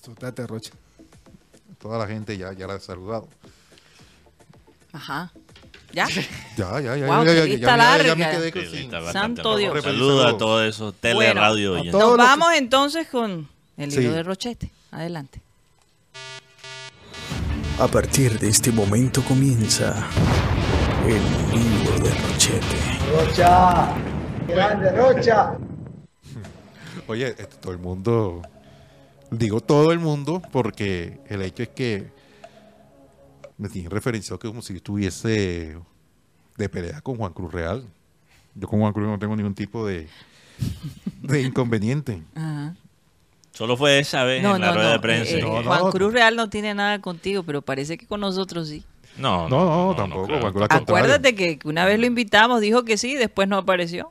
Asustate, 0.00 0.46
Rocha. 0.46 0.72
Toda 1.78 1.98
la 1.98 2.06
gente 2.06 2.38
ya, 2.38 2.52
ya 2.52 2.66
la 2.66 2.76
he 2.76 2.80
saludado. 2.80 3.28
Ajá. 4.92 5.32
¿Ya? 5.92 6.08
Ya, 6.56 6.80
ya, 6.80 6.96
ya. 6.96 7.06
Guau, 7.06 7.24
ya, 7.26 7.34
ya, 7.34 7.44
ya, 7.54 7.76
larga. 7.76 8.14
me 8.14 8.30
quedé 8.30 8.50
con- 8.52 8.62
sí, 8.62 8.88
Santo. 9.12 9.56
Dios. 9.58 9.82
Saludos 9.84 10.34
a 10.34 10.38
todos 10.38 10.64
esos 10.66 10.94
teleradio 10.94 11.72
Bueno, 11.76 11.92
Nos 11.92 12.10
que- 12.12 12.16
vamos 12.16 12.48
entonces 12.56 13.08
con 13.08 13.46
el 13.76 13.90
libro 13.90 14.02
Sí. 14.10 14.14
de 14.14 14.22
Rochete. 14.22 14.70
Adelante. 14.90 15.42
A 17.78 17.88
partir 17.88 18.38
de 18.38 18.48
este 18.48 18.70
momento 18.72 19.22
comienza 19.22 20.06
el 21.06 21.22
libro 21.52 21.98
de 22.04 22.14
Rochete. 22.14 22.76
Rocha, 23.16 23.94
grande 24.46 24.92
Rocha. 24.92 25.56
Oye, 27.06 27.28
este, 27.28 27.44
todo 27.60 27.72
el 27.72 27.78
mundo, 27.78 28.42
digo 29.30 29.60
todo 29.60 29.92
el 29.92 29.98
mundo, 29.98 30.42
porque 30.52 31.20
el 31.28 31.42
hecho 31.42 31.62
es 31.64 31.68
que 31.70 32.10
me 33.58 33.68
tienen 33.68 33.90
referenciado 33.90 34.38
que 34.38 34.48
como 34.48 34.62
si 34.62 34.74
estuviese 34.76 35.76
de 36.56 36.68
pelea 36.68 37.00
con 37.00 37.16
Juan 37.16 37.32
Cruz 37.32 37.52
Real. 37.52 37.84
Yo 38.54 38.68
con 38.68 38.80
Juan 38.80 38.92
Cruz 38.92 39.06
no 39.08 39.18
tengo 39.18 39.34
ningún 39.36 39.54
tipo 39.54 39.86
de, 39.86 40.08
de 41.22 41.42
inconveniente. 41.42 42.22
Ajá. 42.34 42.74
Solo 43.52 43.76
fue 43.76 43.98
esa 43.98 44.24
vez 44.24 44.42
No, 44.42 44.54
en 44.56 44.62
la 44.62 44.68
no, 44.68 44.74
rueda 44.74 44.86
no. 44.88 44.92
de 44.94 45.00
prensa. 45.00 45.34
eh, 45.34 45.38
eh, 45.38 45.42
No, 45.42 45.62
no. 45.62 45.68
Juan 45.68 45.90
Cruz 45.90 46.12
Real 46.12 46.36
no 46.36 46.48
tiene 46.48 46.74
nada 46.74 47.00
contigo, 47.00 47.42
pero 47.42 47.60
parece 47.62 47.98
que 47.98 48.06
con 48.06 48.20
nosotros 48.20 48.68
sí. 48.68 48.82
No, 49.16 49.48
No, 49.48 49.88
no, 49.90 49.94
tampoco. 49.96 50.26
claro. 50.26 50.64
Acuérdate 50.70 51.34
que 51.34 51.58
una 51.64 51.84
vez 51.84 51.98
lo 51.98 52.06
invitamos, 52.06 52.60
dijo 52.60 52.84
que 52.84 52.96
sí, 52.96 53.14
después 53.14 53.46
no 53.48 53.56
apareció. 53.58 54.10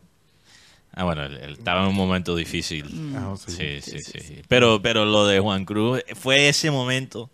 Ah, 0.94 1.06
bueno, 1.06 1.24
él, 1.24 1.38
él 1.38 1.54
estaba 1.54 1.84
en 1.84 1.88
un 1.90 1.96
momento 1.96 2.36
difícil. 2.36 3.14
Ah, 3.16 3.34
sí. 3.38 3.80
Sí, 3.82 4.02
sí, 4.02 4.20
sí. 4.20 4.42
Pero, 4.48 4.82
pero 4.82 5.06
lo 5.06 5.26
de 5.26 5.40
Juan 5.40 5.64
Cruz 5.66 6.02
fue 6.16 6.50
ese 6.50 6.70
momento 6.70 7.30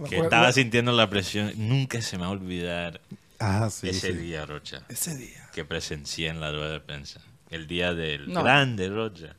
Me 0.00 0.08
que 0.10 0.18
estaba 0.18 0.52
sintiendo 0.52 0.92
la 0.92 1.08
presión. 1.08 1.52
Nunca 1.56 2.02
se 2.02 2.16
me 2.18 2.22
va 2.22 2.28
a 2.28 2.32
olvidar 2.32 3.00
Ah, 3.38 3.68
sí, 3.70 3.88
ese 3.88 4.08
sí. 4.08 4.12
día, 4.12 4.44
Rocha, 4.46 4.82
Ese 4.88 5.16
día. 5.16 5.48
que 5.54 5.64
presencié 5.64 6.28
en 6.28 6.40
la 6.40 6.52
rueda 6.52 6.70
de 6.72 6.80
prensa. 6.80 7.20
El 7.50 7.66
día 7.66 7.94
del 7.94 8.30
No. 8.32 8.42
grande, 8.44 8.88
Rocha. 8.88 9.34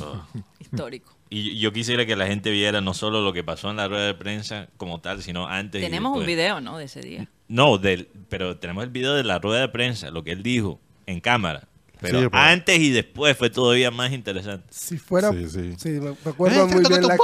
Oh. 0.00 0.20
Histórico. 0.60 1.11
Y 1.34 1.58
yo 1.58 1.72
quisiera 1.72 2.04
que 2.04 2.14
la 2.14 2.26
gente 2.26 2.50
viera 2.50 2.82
no 2.82 2.92
solo 2.92 3.22
lo 3.22 3.32
que 3.32 3.42
pasó 3.42 3.70
en 3.70 3.78
la 3.78 3.88
rueda 3.88 4.04
de 4.04 4.12
prensa 4.12 4.68
como 4.76 5.00
tal, 5.00 5.22
sino 5.22 5.48
antes 5.48 5.80
y 5.80 5.84
Tenemos 5.86 6.18
un 6.18 6.26
video, 6.26 6.60
¿no? 6.60 6.76
De 6.76 6.84
ese 6.84 7.00
día. 7.00 7.26
No, 7.48 7.78
del, 7.78 8.08
pero 8.28 8.58
tenemos 8.58 8.84
el 8.84 8.90
video 8.90 9.14
de 9.14 9.24
la 9.24 9.38
rueda 9.38 9.62
de 9.62 9.68
prensa, 9.70 10.10
lo 10.10 10.24
que 10.24 10.32
él 10.32 10.42
dijo 10.42 10.78
en 11.06 11.20
cámara. 11.20 11.68
Pero 12.02 12.20
Sí, 12.20 12.28
pero- 12.30 12.42
antes 12.42 12.78
y 12.78 12.90
después 12.90 13.36
fue 13.38 13.48
todavía 13.48 13.90
más 13.90 14.12
interesante. 14.12 14.66
Si 14.70 14.98
fuera. 14.98 15.30
Sí, 15.30 15.48
sí. 15.48 15.74
Sí, 15.78 15.88
me 15.88 16.10
acuerdo 16.30 16.66
muy 16.68 16.84
bien. 16.86 17.02
La, 17.06 17.16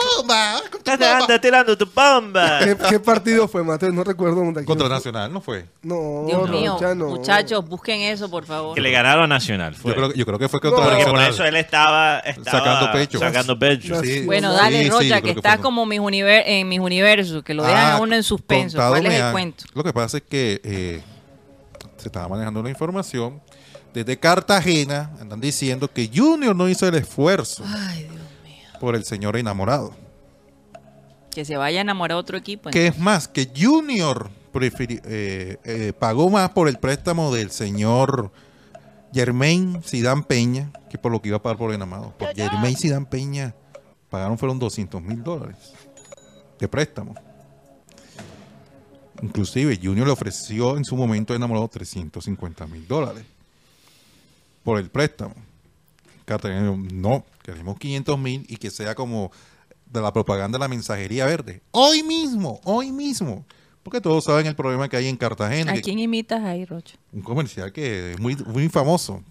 ¡Anda, 0.86 1.18
anda 1.18 1.40
tirando 1.40 1.76
tu 1.76 1.84
bomba! 1.86 2.60
¿qué, 2.64 2.76
qué 2.88 3.00
partido 3.00 3.46
fue, 3.48 3.62
Mateo? 3.62 3.90
No 3.92 4.04
recuerdo 4.04 4.36
dónde. 4.36 4.64
Contra 4.64 4.88
Nacional, 4.88 5.32
¿no 5.32 5.40
fue? 5.40 5.66
No, 5.82 6.24
Dios 6.26 6.48
no, 6.50 6.58
mío, 6.58 6.76
ya 6.80 6.94
no. 6.94 7.08
muchachos, 7.08 7.66
busquen 7.68 8.00
eso, 8.00 8.30
por 8.30 8.44
favor. 8.46 8.74
Que 8.74 8.80
le 8.80 8.90
ganaron 8.90 9.24
a 9.24 9.26
Nacional. 9.26 9.74
Fue. 9.74 9.90
Yo 9.90 9.96
creo, 9.96 10.14
yo 10.14 10.24
creo 10.26 10.38
que 10.38 10.48
fue 10.48 10.60
contra 10.60 10.80
No, 10.84 10.90
Porque 10.90 11.04
por 11.04 11.12
Nacional. 11.14 11.34
eso 11.34 11.44
él 11.44 11.56
estaba, 11.56 12.18
estaba 12.20 12.58
Sacando 12.58 12.92
pecho. 12.92 13.18
Sacando 13.18 13.58
pecho. 13.58 14.00
Sí. 14.02 14.22
Bueno, 14.24 14.52
dale, 14.52 14.84
sí, 14.84 14.90
Rocha, 14.90 15.20
que 15.20 15.32
que 15.34 15.38
está 15.40 15.58
como 15.58 15.84
mis 15.86 16.00
univer- 16.00 16.42
en 16.46 16.68
mis 16.68 16.80
universos, 16.80 17.42
que 17.42 17.52
lo 17.54 17.62
dejan 17.64 17.78
Ah, 17.78 17.94
a 17.96 18.00
uno 18.00 18.14
en 18.14 18.22
suspenso. 18.22 18.78
¿Cuál 18.78 19.06
es 19.06 19.14
el 19.20 19.32
cuento? 19.32 19.64
Lo 19.74 19.84
que 19.84 19.92
pasa 19.92 20.18
es 20.18 20.22
que 20.22 20.60
eh, 20.64 21.02
se 21.96 22.08
estaba 22.08 22.28
manejando 22.28 22.62
la 22.62 22.70
información. 22.70 23.40
Desde 23.94 24.18
Cartagena 24.18 25.10
andan 25.20 25.40
diciendo 25.40 25.88
que 25.88 26.10
Junior 26.12 26.54
no 26.54 26.68
hizo 26.68 26.86
el 26.86 26.94
esfuerzo 26.94 27.64
Ay, 27.66 28.04
Dios 28.04 28.14
mío. 28.44 28.78
por 28.80 28.94
el 28.94 29.04
señor 29.04 29.36
enamorado. 29.36 29.94
Que 31.30 31.44
se 31.44 31.56
vaya 31.56 31.78
a 31.78 31.82
enamorar 31.82 32.18
otro 32.18 32.36
equipo. 32.36 32.70
Que 32.70 32.88
es 32.88 32.98
más, 32.98 33.28
que 33.28 33.50
Junior 33.56 34.30
eh, 34.60 35.56
eh, 35.64 35.92
pagó 35.98 36.30
más 36.30 36.50
por 36.50 36.68
el 36.68 36.78
préstamo 36.78 37.32
del 37.32 37.50
señor 37.50 38.32
Germain 39.12 39.82
Sidán 39.84 40.24
Peña 40.24 40.70
que 40.90 40.98
por 40.98 41.12
lo 41.12 41.20
que 41.20 41.28
iba 41.28 41.36
a 41.36 41.42
pagar 41.42 41.58
por 41.58 41.70
el 41.70 41.76
enamorado. 41.76 42.12
Por 42.18 42.34
Germain 42.34 42.76
Sidán 42.76 43.06
Peña 43.06 43.54
pagaron 44.10 44.38
fueron 44.38 44.58
200 44.58 45.02
mil 45.02 45.22
dólares 45.22 45.56
de 46.58 46.68
préstamo. 46.68 47.14
Inclusive 49.22 49.78
Junior 49.82 50.06
le 50.06 50.12
ofreció 50.12 50.76
en 50.76 50.84
su 50.84 50.96
momento 50.96 51.34
enamorado 51.34 51.68
350 51.68 52.66
mil 52.66 52.86
dólares 52.86 53.24
por 54.68 54.78
el 54.78 54.90
préstamo. 54.90 55.34
No, 56.92 57.24
queremos 57.42 57.78
500 57.78 58.18
mil 58.18 58.44
y 58.50 58.58
que 58.58 58.68
sea 58.70 58.94
como 58.94 59.32
de 59.90 60.02
la 60.02 60.12
propaganda 60.12 60.58
de 60.58 60.60
la 60.60 60.68
mensajería 60.68 61.24
verde. 61.24 61.62
Hoy 61.70 62.02
mismo, 62.02 62.60
hoy 62.64 62.92
mismo. 62.92 63.46
Porque 63.82 63.98
todos 64.02 64.24
saben 64.24 64.44
el 64.46 64.54
problema 64.54 64.86
que 64.90 64.98
hay 64.98 65.06
en 65.06 65.16
Cartagena. 65.16 65.72
¿A 65.72 65.74
que- 65.76 65.80
quién 65.80 65.98
imitas 65.98 66.44
ahí, 66.44 66.66
Rocha? 66.66 66.96
Un 67.14 67.22
comercial 67.22 67.72
que 67.72 68.12
es 68.12 68.20
muy, 68.20 68.36
muy 68.36 68.68
famoso. 68.68 69.24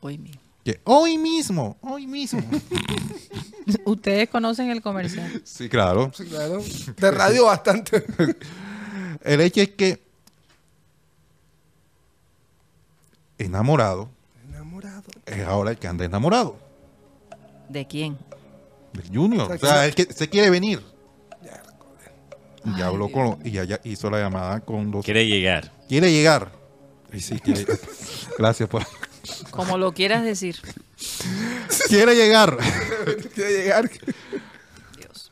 Hoy 0.00 0.18
mismo. 0.18 0.40
Que 0.64 0.80
hoy 0.82 1.16
mismo, 1.16 1.76
hoy 1.80 2.08
mismo. 2.08 2.42
Ustedes 3.84 4.28
conocen 4.30 4.70
el 4.70 4.82
comercial. 4.82 5.42
sí, 5.44 5.68
claro. 5.68 6.10
Sí, 6.12 6.24
claro. 6.24 6.60
De 6.96 7.10
radio 7.12 7.44
bastante. 7.44 8.04
El 9.22 9.40
hecho 9.42 9.60
es 9.60 9.68
que 9.70 10.02
Enamorado. 13.38 14.15
Es 15.26 15.44
ahora 15.46 15.70
el 15.72 15.78
que 15.78 15.88
anda 15.88 16.04
enamorado. 16.04 16.56
¿De 17.68 17.86
quién? 17.86 18.16
Del 18.92 19.08
Junior. 19.14 19.50
O 19.52 19.58
sea, 19.58 19.86
el 19.86 19.94
que 19.94 20.04
se 20.12 20.28
quiere 20.28 20.50
venir. 20.50 20.82
Ya 22.78 22.88
habló 22.88 23.10
con 23.12 23.38
y 23.44 23.52
ya, 23.52 23.62
ya 23.64 23.80
hizo 23.84 24.10
la 24.10 24.18
llamada 24.18 24.58
con 24.60 24.90
los 24.90 25.04
Quiere 25.04 25.24
llegar. 25.26 25.70
quiere 25.88 26.10
llegar. 26.10 26.50
Y 27.12 27.20
sí, 27.20 27.38
quiere- 27.38 27.64
Gracias 28.38 28.68
por 28.68 28.84
Como 29.50 29.78
lo 29.78 29.92
quieras 29.92 30.24
decir. 30.24 30.56
quiere 31.88 32.16
llegar. 32.16 32.56
Quiere 33.34 33.52
llegar. 33.62 33.88
Dios. 34.98 35.30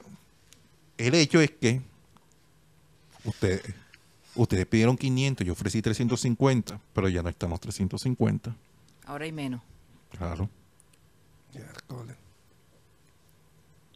El 0.96 1.14
hecho 1.16 1.40
es 1.40 1.50
que 1.50 1.80
usted, 3.24 3.60
ustedes 4.36 4.66
pidieron 4.66 4.96
500, 4.96 5.44
yo 5.44 5.54
ofrecí 5.54 5.82
350, 5.82 6.78
pero 6.92 7.08
ya 7.08 7.22
no 7.22 7.28
estamos 7.30 7.58
350. 7.60 8.54
Ahora 9.06 9.24
hay 9.24 9.32
menos. 9.32 9.60
Claro. 10.16 10.48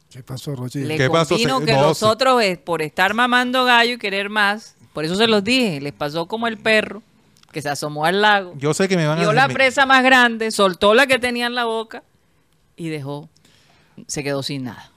¿Qué 0.09 0.23
pasó, 0.23 0.55
Rochi? 0.55 0.79
Le 0.79 0.97
¿Qué 0.97 1.07
pasó? 1.09 1.35
que 1.37 1.45
no, 1.73 1.81
los 1.83 1.99
se- 1.99 2.05
otros, 2.05 2.41
eh, 2.41 2.57
por 2.57 2.81
estar 2.81 3.13
mamando 3.13 3.63
gallo 3.65 3.93
y 3.93 3.97
querer 3.99 4.29
más, 4.29 4.75
por 4.93 5.05
eso 5.05 5.15
se 5.15 5.27
los 5.27 5.43
dije, 5.43 5.79
les 5.81 5.93
pasó 5.93 6.25
como 6.27 6.47
el 6.47 6.57
perro 6.57 7.03
que 7.51 7.61
se 7.61 7.69
asomó 7.69 8.05
al 8.05 8.21
lago, 8.21 8.53
Yo 8.57 8.73
sé 8.73 8.87
que 8.87 8.95
me 8.97 9.05
van 9.05 9.17
a 9.19 9.21
vio 9.21 9.33
la 9.33 9.47
presa 9.49 9.85
más 9.85 10.03
grande, 10.03 10.49
soltó 10.51 10.93
la 10.95 11.05
que 11.05 11.19
tenía 11.19 11.45
en 11.45 11.53
la 11.55 11.65
boca 11.65 12.03
y 12.75 12.89
dejó, 12.89 13.29
se 14.07 14.23
quedó 14.23 14.41
sin 14.41 14.63
nada. 14.63 14.91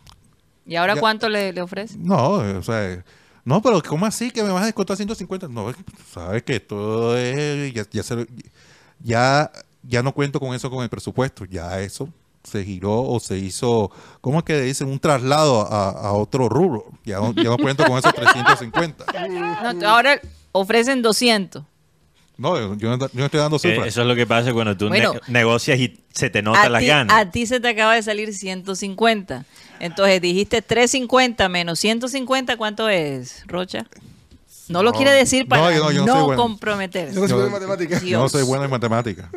¿Y 0.67 0.77
ahora 0.77 0.95
Ya- 0.95 1.01
cuánto 1.01 1.29
le, 1.29 1.53
le 1.53 1.61
ofrece? 1.61 1.97
No, 1.99 2.31
o 2.33 2.63
sea, 2.63 3.05
no, 3.45 3.61
pero 3.61 3.83
¿cómo 3.83 4.07
así 4.07 4.31
que 4.31 4.43
me 4.43 4.51
vas 4.51 4.63
a 4.63 4.67
descontar 4.67 4.97
150? 4.97 5.47
No, 5.49 5.69
es 5.69 5.77
que 5.77 5.83
tú 5.83 5.93
sabes 6.11 6.43
que 6.43 6.59
todo 6.61 7.19
es 7.19 7.73
ya 7.75 7.85
ya, 7.91 8.03
se 8.03 8.17
lo- 8.17 8.27
ya 9.01 9.51
ya 9.83 10.03
no 10.03 10.13
cuento 10.13 10.39
con 10.41 10.55
eso 10.55 10.71
con 10.71 10.83
el 10.83 10.89
presupuesto, 10.89 11.45
ya 11.45 11.81
eso 11.81 12.09
se 12.45 12.65
giró 12.65 13.03
o 13.05 13.21
se 13.21 13.39
hizo, 13.39 13.91
¿cómo 14.21 14.39
es 14.39 14.45
que 14.45 14.61
dicen? 14.61 14.89
Un 14.89 14.99
traslado 14.99 15.61
a, 15.73 15.91
a 15.91 16.13
otro 16.13 16.49
rubro. 16.49 16.87
Ya 17.05 17.19
no, 17.19 17.33
ya 17.35 17.45
no 17.45 17.57
cuento 17.57 17.85
con 17.85 17.97
esos 17.99 18.13
350. 18.15 19.05
No, 19.75 19.89
ahora 19.89 20.21
ofrecen 20.51 21.03
200. 21.03 21.63
No, 22.39 22.59
yo, 22.59 22.75
yo 22.77 22.97
no, 22.97 23.05
estoy 23.05 23.39
dando 23.39 23.57
Eh, 23.59 23.61
cifras. 23.61 23.87
Eso 23.87 24.01
es 24.01 24.07
lo 24.09 24.17
que 24.17 24.27
pasa 24.27 24.53
cuando 24.53 24.77
tú 24.77 24.89
Bueno. 24.89 25.13
ne- 25.15 25.21
negocias 25.29 25.79
y 25.79 26.03
se 26.13 26.31
te 26.31 26.43
nota 26.43 26.63
A 26.63 26.69
las 26.69 26.81
ti, 26.81 26.87
ganas. 26.89 27.17
a 27.17 27.31
ti 27.31 27.47
se 27.47 27.61
te 27.61 27.69
acaba 27.69 27.95
de 27.95 28.03
salir 28.03 28.35
150. 28.35 29.45
Entonces 29.79 30.21
dijiste 30.21 30.63
350 30.63 31.49
menos 31.49 31.79
150, 31.79 32.57
¿cuánto 32.57 32.89
es, 32.89 33.45
Rocha? 33.47 33.87
No 34.69 34.83
lo 34.83 34.93
quiere 34.93 35.11
decir 35.13 35.49
para 35.49 35.63
No, 35.63 35.71
no, 35.71 35.75
yo 35.77 35.83
no- 35.85 35.91
yo 35.93 36.07
no 36.07 36.13
soy 36.15 36.23
bueno. 36.25 36.43
comprometerse. 36.43 37.15
Yo 37.15 37.21
no 37.23 37.29
soy 37.29 37.39
Yo- 37.39 37.45
de 37.45 37.51
matemáticas. 37.51 38.03
Yo 38.03 38.19
no 38.21 38.29
soy 38.29 38.43
bueno 38.45 38.65
en 38.65 38.71
matemáticas. 38.71 39.29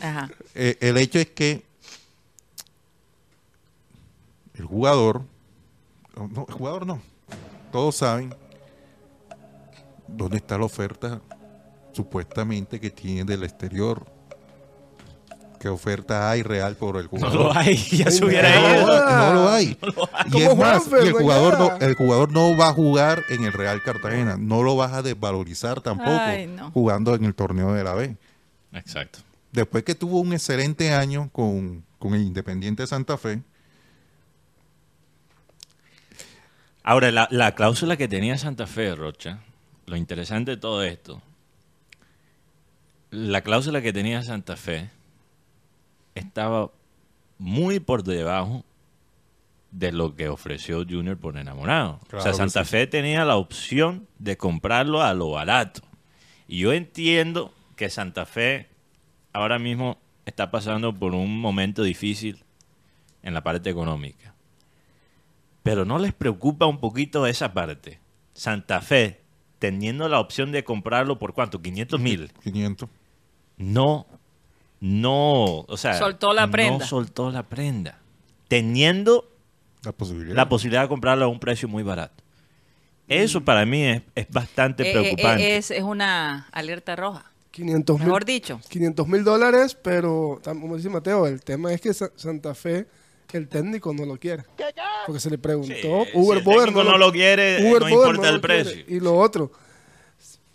Ajá. 0.00 0.30
Eh, 0.54 0.76
el 0.80 0.96
hecho 0.98 1.18
es 1.18 1.26
que 1.30 1.64
el 4.54 4.64
jugador, 4.64 5.22
no, 6.16 6.46
el 6.48 6.54
jugador 6.54 6.86
no, 6.86 7.00
todos 7.70 7.96
saben 7.96 8.34
dónde 10.06 10.36
está 10.36 10.58
la 10.58 10.64
oferta 10.66 11.20
supuestamente 11.92 12.78
que 12.80 12.90
tiene 12.90 13.24
del 13.24 13.42
exterior. 13.44 14.06
¿Qué 15.62 15.68
oferta 15.68 16.28
hay 16.28 16.42
real 16.42 16.74
por 16.74 16.96
el 16.96 17.04
No 17.04 17.08
jugador? 17.10 17.34
lo 17.40 17.56
hay, 17.56 17.76
ya 17.92 18.10
se 18.10 18.24
hubiera 18.24 18.52
no. 18.52 18.74
ido. 18.74 18.86
No, 19.06 19.26
no 19.26 19.34
lo 19.34 19.48
hay. 19.48 19.78
Y 20.26 20.30
Como 20.32 20.50
es 20.50 20.56
más, 20.56 20.82
Juanfer, 20.82 21.04
y 21.04 21.06
el 21.06 21.12
¿no? 21.12 21.18
jugador, 21.20 21.56
no, 21.56 21.76
el 21.86 21.94
jugador 21.94 22.32
no 22.32 22.56
va 22.56 22.70
a 22.70 22.72
jugar 22.72 23.22
en 23.28 23.44
el 23.44 23.52
Real 23.52 23.80
Cartagena. 23.80 24.36
No 24.36 24.64
lo 24.64 24.74
vas 24.74 24.92
a 24.92 25.02
desvalorizar 25.02 25.80
tampoco 25.80 26.10
Ay, 26.10 26.48
no. 26.48 26.72
jugando 26.72 27.14
en 27.14 27.24
el 27.24 27.36
torneo 27.36 27.72
de 27.74 27.84
la 27.84 27.94
B. 27.94 28.16
Exacto. 28.72 29.20
Después 29.52 29.84
que 29.84 29.94
tuvo 29.94 30.18
un 30.18 30.32
excelente 30.32 30.92
año 30.92 31.30
con, 31.30 31.84
con 32.00 32.14
el 32.14 32.22
Independiente 32.22 32.82
de 32.82 32.86
Santa 32.88 33.16
Fe, 33.16 33.40
Ahora, 36.82 37.12
la, 37.12 37.28
la 37.30 37.54
cláusula 37.54 37.96
que 37.96 38.08
tenía 38.08 38.36
Santa 38.36 38.66
Fe, 38.66 38.96
Rocha, 38.96 39.38
lo 39.86 39.94
interesante 39.96 40.50
de 40.50 40.56
todo 40.56 40.82
esto, 40.82 41.22
la 43.12 43.42
cláusula 43.42 43.80
que 43.80 43.92
tenía 43.92 44.22
Santa 44.24 44.56
Fe 44.56 44.90
estaba 46.14 46.70
muy 47.38 47.80
por 47.80 48.02
debajo 48.04 48.64
de 49.70 49.90
lo 49.90 50.14
que 50.14 50.28
ofreció 50.28 50.84
Junior 50.88 51.16
por 51.16 51.36
enamorado. 51.36 51.98
o 52.12 52.20
sea, 52.20 52.34
Santa 52.34 52.64
sí. 52.64 52.70
Fe 52.70 52.86
tenía 52.86 53.24
la 53.24 53.36
opción 53.36 54.06
de 54.18 54.36
comprarlo 54.36 55.02
a 55.02 55.14
lo 55.14 55.30
barato. 55.30 55.80
Y 56.46 56.58
yo 56.60 56.72
entiendo 56.72 57.52
que 57.76 57.88
Santa 57.90 58.26
Fe 58.26 58.68
ahora 59.32 59.58
mismo 59.58 59.98
está 60.26 60.50
pasando 60.50 60.94
por 60.94 61.14
un 61.14 61.40
momento 61.40 61.82
difícil 61.82 62.44
en 63.22 63.34
la 63.34 63.42
parte 63.42 63.70
económica. 63.70 64.34
Pero 65.62 65.84
no 65.84 65.98
les 65.98 66.12
preocupa 66.12 66.66
un 66.66 66.78
poquito 66.78 67.26
esa 67.26 67.54
parte. 67.54 67.98
Santa 68.34 68.80
Fe, 68.80 69.20
teniendo 69.58 70.08
la 70.08 70.20
opción 70.20 70.52
de 70.52 70.64
comprarlo 70.64 71.18
por 71.18 71.34
cuánto, 71.34 71.62
500 71.62 72.00
mil, 72.00 72.32
500. 72.42 72.88
no, 73.56 74.06
no, 74.84 75.60
o 75.60 75.76
sea, 75.76 75.94
Soltó 75.94 76.32
la 76.32 76.50
prenda. 76.50 76.78
No 76.80 76.84
soltó 76.86 77.30
la 77.30 77.44
prenda. 77.44 78.00
Teniendo 78.48 79.30
La 79.84 79.92
posibilidad. 79.92 80.34
la 80.34 80.48
posibilidad 80.48 80.82
de 80.82 80.88
comprarlo 80.88 81.24
a 81.24 81.28
un 81.28 81.38
precio 81.38 81.68
muy 81.68 81.84
barato. 81.84 82.22
Eso 83.06 83.42
para 83.44 83.64
mí 83.64 83.82
es, 83.84 84.02
es 84.16 84.28
bastante 84.28 84.82
Eh, 84.82 84.90
eh, 84.90 84.92
preocupante. 84.92 85.42
eh, 85.54 85.56
es, 85.58 85.70
es 85.70 85.82
una 85.82 86.48
alerta 86.50 86.96
roja. 86.96 87.30
500 87.52 87.98
mil 87.98 88.06
Mejor 88.06 88.24
dicho. 88.24 88.60
500 88.68 89.06
mil 89.06 89.22
dólares, 89.24 89.76
pero 89.80 90.40
como 90.42 90.76
dice 90.76 90.88
Mateo, 90.88 91.26
el 91.28 91.42
tema 91.42 91.72
es 91.72 91.80
que 91.80 91.94
Sa- 91.94 92.10
Santa 92.16 92.54
Fe, 92.54 92.86
el 93.32 93.46
técnico 93.48 93.94
no 93.94 94.04
lo 94.04 94.16
quiere. 94.18 94.44
Porque 95.06 95.20
se 95.20 95.30
le 95.30 95.38
preguntó, 95.38 95.72
Sí, 95.74 96.10
Uber 96.14 96.38
si 96.40 96.44
Boder 96.44 96.64
técnico 96.70 96.84
no 96.84 96.98
lo 96.98 97.12
quiere, 97.12 97.60
no 97.60 97.88
importa 97.88 98.28
el 98.28 98.40
quiere. 98.40 98.64
precio. 98.64 98.84
Y 98.88 98.98
lo 99.00 99.16
otro, 99.16 99.52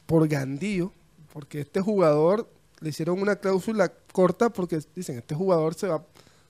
por 0.05 0.27
Gandío, 0.27 0.91
porque 1.33 1.61
este 1.61 1.81
jugador 1.81 2.49
le 2.79 2.89
hicieron 2.89 3.21
una 3.21 3.35
cláusula 3.35 3.91
corta 4.11 4.49
porque 4.49 4.79
dicen, 4.95 5.17
este 5.17 5.35
jugador 5.35 5.73
se 5.73 5.87
va, 5.87 6.05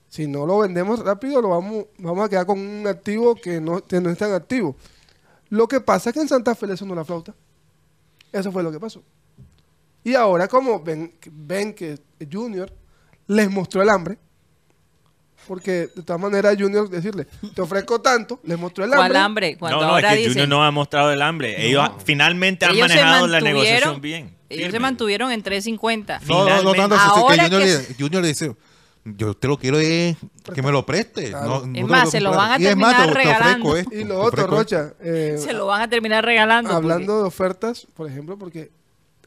si 0.10 0.28
no 0.28 0.46
lo 0.46 0.60
vendemos 0.60 1.04
rápido, 1.04 1.42
lo 1.42 1.50
vamos, 1.50 1.86
vamos 1.98 2.26
a 2.26 2.30
quedar 2.30 2.46
con 2.46 2.60
un 2.60 2.88
activo 2.88 3.36
que 3.36 3.60
no, 3.60 3.84
que 3.84 3.98
es 3.98 4.18
tan 4.18 4.34
activo. 4.34 4.76
Lo 5.50 5.68
que 5.68 5.80
pasa 5.80 6.10
es 6.10 6.14
que 6.14 6.22
en 6.22 6.28
Santa 6.28 6.56
Fe 6.56 6.68
le 6.68 6.78
sonó 6.78 6.96
la 6.96 7.06
flauta. 7.06 7.34
Eso 8.32 8.52
fue 8.52 8.64
lo 8.64 8.72
que 8.72 8.80
pasó. 8.80 9.04
Y 10.04 10.16
ahora 10.16 10.48
como 10.48 10.82
ven, 10.82 11.14
ven 11.32 11.74
que 11.74 12.00
Junior 12.32 12.72
les 13.28 13.50
mostró 13.50 13.82
el 13.82 13.90
hambre, 13.90 14.18
porque 15.48 15.90
de 15.96 16.04
todas 16.04 16.22
maneras 16.22 16.56
Junior 16.60 16.90
decirle, 16.90 17.26
te 17.56 17.62
ofrezco 17.62 18.02
tanto, 18.02 18.40
les 18.44 18.60
mostró 18.60 18.84
el 18.84 18.92
hambre. 18.94 19.08
¿Cuál 19.10 19.16
hambre? 19.16 19.58
Cuando 19.58 19.78
no, 19.82 19.88
no, 19.88 19.98
es 19.98 20.04
ahora 20.06 20.16
que 20.18 20.28
Junior 20.28 20.48
no 20.48 20.64
ha 20.64 20.72
mostrado 20.72 21.12
el 21.12 21.22
hambre. 21.22 21.66
Ellos 21.68 21.90
finalmente 22.04 22.66
han 22.66 22.72
ellos 22.76 22.88
manejado 22.90 23.28
la 23.28 23.40
negociación 23.42 24.02
bien. 24.02 24.36
Ellos 24.50 24.72
se 24.72 24.80
mantuvieron 24.80 25.32
en 25.32 25.42
350. 25.44 26.22
No, 26.28 26.64
no, 26.64 26.74
tanto 26.74 26.96
así, 26.96 27.06
Ahora 27.10 27.36
que 27.36 27.56
Junior, 27.56 27.62
que 27.62 27.88
le, 27.90 27.96
Junior 28.00 28.22
le 28.22 28.28
dice, 28.30 28.56
yo 29.04 29.34
te 29.34 29.48
lo 29.48 29.58
quiero 29.58 29.78
es 29.80 30.16
que 30.54 30.62
me 30.62 30.72
lo 30.72 30.86
preste. 30.86 31.30
Claro. 31.32 31.66
No, 31.66 31.76
Es 31.78 31.82
no 31.82 31.88
más, 31.88 32.10
se 32.12 32.20
lo 32.22 32.32
van 32.32 32.52
a 32.54 32.60
Y 32.62 32.66
es 32.68 32.76
más, 32.76 32.96
terminar 32.96 33.14
te- 33.14 33.24
regalando. 33.24 33.76
esto, 33.78 33.94
Y 33.96 34.04
lo 34.06 34.20
otro, 34.22 34.48
Rocha, 34.48 34.94
eh, 35.02 35.38
Se 35.38 35.54
lo 35.54 35.66
van 35.68 35.82
a 35.82 35.90
terminar 35.90 36.24
regalando. 36.26 36.72
hablando 36.72 37.18
de 37.20 37.24
ofertas, 37.28 37.88
por 37.94 38.10
ejemplo, 38.10 38.38
porque 38.38 38.72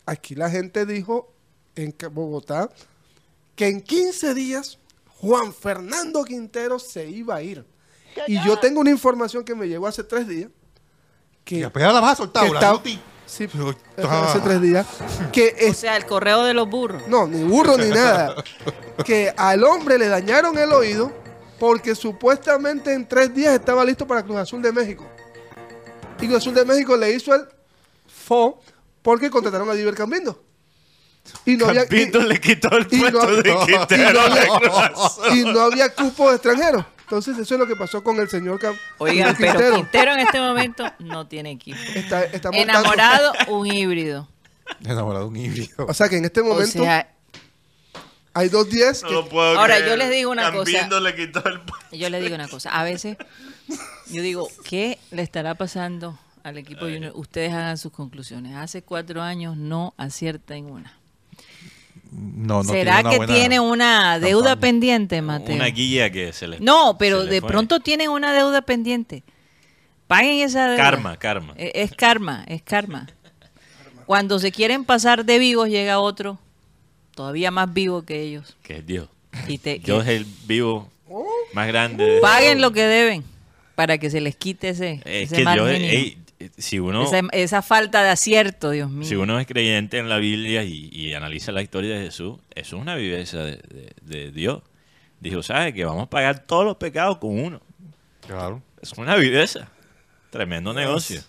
aquí 0.06 0.34
la 0.34 0.50
gente 0.50 0.84
dijo 0.86 1.32
en 1.76 1.94
Bogotá 2.12 2.68
que 3.56 3.68
en 3.68 3.80
15 3.82 4.34
días 4.34 4.78
Juan 5.20 5.52
Fernando 5.52 6.24
Quintero 6.24 6.78
se 6.78 7.06
iba 7.08 7.36
a 7.36 7.42
ir. 7.42 7.64
Y 8.26 8.42
yo 8.44 8.58
tengo 8.58 8.80
una 8.80 8.90
información 8.90 9.44
que 9.44 9.54
me 9.54 9.68
llegó 9.68 9.86
hace 9.86 10.02
tres 10.04 10.26
días. 10.26 10.50
Que, 11.44 11.56
Y 11.56 11.62
apenas 11.62 11.94
la 11.94 12.00
vas 12.00 12.12
a 12.12 12.16
soltar, 12.16 12.48
que 12.48 12.54
está- 12.54 12.80
sí, 13.26 13.46
Pero- 13.48 13.70
hace 13.96 14.38
ah. 14.38 14.40
tres 14.44 14.60
días. 14.60 14.86
Que 15.32 15.50
porque- 15.50 15.66
o 15.66 15.68
es, 15.70 15.76
sea, 15.76 15.96
el 15.96 16.06
correo 16.06 16.42
de 16.44 16.54
los 16.54 16.68
burros. 16.68 17.02
no, 17.08 17.26
ni 17.26 17.42
burro 17.44 17.76
ni 17.76 17.88
nada. 17.88 18.34
Que 19.04 19.32
al 19.36 19.62
hombre 19.64 19.98
le 19.98 20.08
dañaron 20.08 20.58
el 20.58 20.72
oído 20.72 21.12
porque 21.58 21.94
supuestamente 21.94 22.92
en 22.92 23.06
tres 23.06 23.34
días 23.34 23.54
estaba 23.54 23.84
listo 23.84 24.06
para 24.06 24.22
Cruz 24.22 24.38
Azul 24.38 24.60
de 24.62 24.72
México. 24.72 25.06
Y 26.20 26.26
Cruz 26.26 26.38
Azul 26.38 26.54
de 26.54 26.64
México 26.64 26.96
le 26.96 27.12
hizo 27.14 27.34
el 27.34 27.46
fo 28.06 28.60
porque 29.02 29.30
contrataron 29.30 29.68
a 29.70 29.74
Diver 29.74 29.94
Cambindo. 29.94 30.42
Y 31.46 31.56
no 31.56 31.66
había, 31.66 31.82
y- 31.82 31.86
Campito 31.88 32.20
le 32.22 32.40
quitó 32.40 32.76
el 32.76 32.86
y 32.90 32.96
no- 32.96 33.10
puesto 33.10 33.42
de 33.42 33.50
y 33.50 33.52
no 33.54 33.66
Quintero 33.66 34.20
a 34.20 34.28
la 34.28 34.42
había- 34.42 34.58
Cruz 34.58 34.72
Azul. 34.76 35.36
y 35.38 35.44
no 35.44 35.60
había 35.60 35.94
cupo 35.94 36.28
de 36.30 36.36
extranjeros. 36.36 36.84
Entonces 37.02 37.36
eso 37.38 37.54
es 37.54 37.60
lo 37.60 37.66
que 37.66 37.74
pasó 37.76 38.04
con 38.04 38.18
el 38.20 38.28
señor 38.28 38.60
Cam- 38.60 38.78
Oigan, 38.98 39.34
pero 39.36 39.52
Quintero. 39.52 39.76
Quintero 39.76 40.12
en 40.12 40.20
este 40.20 40.40
momento 40.40 40.84
no 41.00 41.26
tiene 41.26 41.50
equipo. 41.52 41.78
Está, 41.94 42.24
está 42.24 42.50
montando- 42.52 42.78
Enamorado, 42.80 43.32
un 43.48 43.66
híbrido. 43.66 44.28
Enamorado 44.84 45.26
un 45.26 45.36
híbrido. 45.36 45.86
O 45.88 45.94
sea 45.94 46.08
que 46.08 46.16
en 46.18 46.24
este 46.26 46.40
O 46.40 46.44
momento 46.44 46.84
sea, 46.84 47.12
hay 48.32 48.48
dos 48.48 48.70
días 48.70 49.02
No 49.02 49.08
que 49.08 49.14
lo 49.14 49.28
puedo 49.28 49.58
Ahora, 49.58 49.74
creer. 49.76 49.90
yo 49.90 49.96
les 49.96 50.10
digo 50.10 50.30
una 50.30 50.52
cosa. 50.52 50.70
Campindo 50.72 51.00
le 51.00 51.16
quitó 51.16 51.44
el 51.46 51.60
puesto. 51.62 51.96
yo 51.96 52.08
les 52.10 52.22
digo 52.22 52.34
una 52.36 52.46
cosa. 52.46 52.70
A 52.70 52.84
veces, 52.84 53.16
yo 54.08 54.22
digo, 54.22 54.48
¿qué 54.68 55.00
le 55.10 55.22
estará 55.22 55.56
pasando 55.56 56.16
al 56.44 56.58
equipo 56.58 56.82
Junior? 56.82 57.12
Ustedes 57.16 57.52
hagan 57.52 57.76
sus 57.76 57.90
conclusiones. 57.90 58.54
Hace 58.54 58.82
cuatro 58.82 59.20
años 59.20 59.56
no 59.56 59.94
acierta 59.96 60.54
en 60.54 60.66
una. 60.70 60.94
No, 62.12 62.62
no 62.62 62.64
¿Será 62.64 62.94
tiene 62.94 63.00
una 63.02 63.10
que 63.10 63.16
buena 63.18 63.34
tiene 63.34 63.60
una 63.60 64.18
deuda 64.18 64.50
campaña. 64.50 64.60
pendiente, 64.60 65.22
Mateo? 65.22 65.54
Una 65.54 65.66
guía 65.66 66.10
que 66.10 66.32
se 66.32 66.48
le 66.48 66.58
No, 66.60 66.96
pero 66.98 67.24
de 67.24 67.40
fue. 67.40 67.48
pronto 67.48 67.80
tienen 67.80 68.10
una 68.10 68.32
deuda 68.32 68.62
pendiente. 68.62 69.22
Paguen 70.08 70.40
esa 70.44 70.66
deuda. 70.68 70.76
Karma, 70.82 71.16
karma. 71.18 71.54
Eh, 71.56 71.70
Es 71.74 71.92
karma, 71.92 72.44
es 72.48 72.62
karma. 72.62 73.06
Cuando 74.06 74.40
se 74.40 74.50
quieren 74.50 74.84
pasar 74.84 75.24
de 75.24 75.38
vivos, 75.38 75.68
llega 75.68 76.00
otro 76.00 76.38
todavía 77.14 77.50
más 77.52 77.72
vivo 77.72 78.02
que 78.02 78.20
ellos. 78.22 78.56
Que 78.62 78.78
es 78.78 78.86
Dios. 78.86 79.08
Y 79.46 79.58
te, 79.58 79.78
Dios 79.78 80.02
que 80.04 80.14
es 80.14 80.20
el 80.20 80.26
vivo 80.46 80.90
más 81.52 81.68
grande. 81.68 82.04
de- 82.04 82.20
paguen 82.20 82.60
lo 82.60 82.72
que 82.72 82.82
deben 82.82 83.22
para 83.76 83.98
que 83.98 84.10
se 84.10 84.20
les 84.20 84.34
quite 84.34 84.70
ese, 84.70 85.00
Es 85.04 85.32
ese 85.32 85.44
que 85.44 85.96
ey, 85.96 86.18
si 86.56 86.78
uno, 86.78 87.02
esa, 87.04 87.20
esa 87.32 87.62
falta 87.62 88.02
de 88.02 88.10
acierto, 88.10 88.70
Dios 88.70 88.90
mío. 88.90 89.06
si 89.08 89.14
uno 89.16 89.38
es 89.40 89.46
creyente 89.46 89.98
en 89.98 90.08
la 90.08 90.16
Biblia 90.18 90.64
y, 90.64 90.88
y 90.92 91.14
analiza 91.14 91.52
la 91.52 91.62
historia 91.62 91.96
de 91.98 92.04
Jesús, 92.06 92.38
eso 92.54 92.76
es 92.76 92.82
una 92.82 92.94
viveza 92.94 93.38
de, 93.38 93.56
de- 93.56 93.94
de 94.02 94.30
Dios. 94.32 94.62
Dijo, 95.20 95.42
¿sabes? 95.42 95.74
Que 95.74 95.84
vamos 95.84 96.04
a 96.04 96.10
pagar 96.10 96.40
todos 96.46 96.64
los 96.64 96.76
pecados 96.76 97.18
con 97.18 97.38
uno. 97.38 97.60
Claro. 98.26 98.62
Es 98.80 98.92
una 98.94 99.16
viveza. 99.16 99.68
Tremendo 100.30 100.72
negocio. 100.72 101.20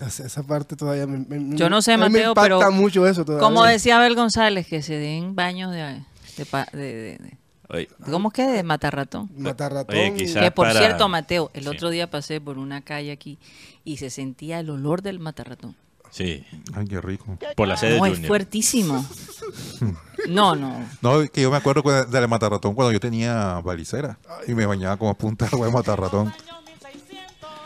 Esa 0.00 0.24
esa 0.26 0.42
parte 0.42 0.76
todavía 0.76 1.06
me, 1.06 1.18
me- 1.18 1.56
Yo 1.56 1.68
no 1.70 1.82
sé, 1.82 1.96
me 1.96 2.08
Mateo, 2.08 2.30
impacta 2.30 2.58
pero 2.58 2.70
mucho 2.72 3.06
eso 3.06 3.24
todavía. 3.24 3.46
Como 3.46 3.64
decía 3.64 3.96
Abel 3.98 4.14
González, 4.14 4.66
que 4.66 4.80
se 4.82 4.96
den 4.96 5.34
baños 5.34 5.72
de... 5.72 5.78
de- 6.36 6.44
de- 6.78 7.18
de- 7.18 7.38
Oye, 7.70 7.88
¿Cómo 8.10 8.28
es 8.28 8.34
que? 8.34 8.46
De 8.46 8.62
matarratón. 8.62 9.30
Matar 9.36 9.72
ratón. 9.74 9.94
Oye, 9.96 10.14
quizá- 10.14 10.40
Que 10.40 10.50
por 10.50 10.68
para- 10.68 10.78
cierto, 10.80 11.08
Mateo, 11.08 11.50
el 11.52 11.64
Sí. 11.64 11.68
otro 11.68 11.90
día 11.90 12.08
pasé 12.10 12.40
por 12.40 12.58
una 12.58 12.80
calle 12.80 13.12
aquí 13.12 13.38
y 13.84 13.98
se 13.98 14.08
sentía 14.10 14.60
el 14.60 14.70
olor 14.70 15.02
del 15.02 15.18
matarratón. 15.18 15.76
sí, 16.10 16.42
Ay, 16.74 16.86
qué 16.88 17.00
rico. 17.02 17.36
por 17.54 17.68
la 17.68 17.76
sede 17.76 17.98
No, 17.98 18.04
de 18.06 18.12
es 18.12 18.26
fuertísimo. 18.26 19.04
No, 20.28 20.56
no. 20.56 20.82
No, 21.02 21.20
que 21.30 21.42
yo 21.42 21.50
me 21.50 21.58
acuerdo 21.58 21.82
cu- 21.82 21.90
del 21.90 22.28
matarratón 22.28 22.74
cuando 22.74 22.92
yo 22.92 23.00
tenía 23.00 23.60
balicera 23.60 24.18
y 24.46 24.54
me 24.54 24.64
bañaba 24.64 24.96
como 24.96 25.14
punta 25.14 25.44
de 25.44 25.50
agua 25.52 25.66
de 25.66 25.72
matarratón. 25.74 26.32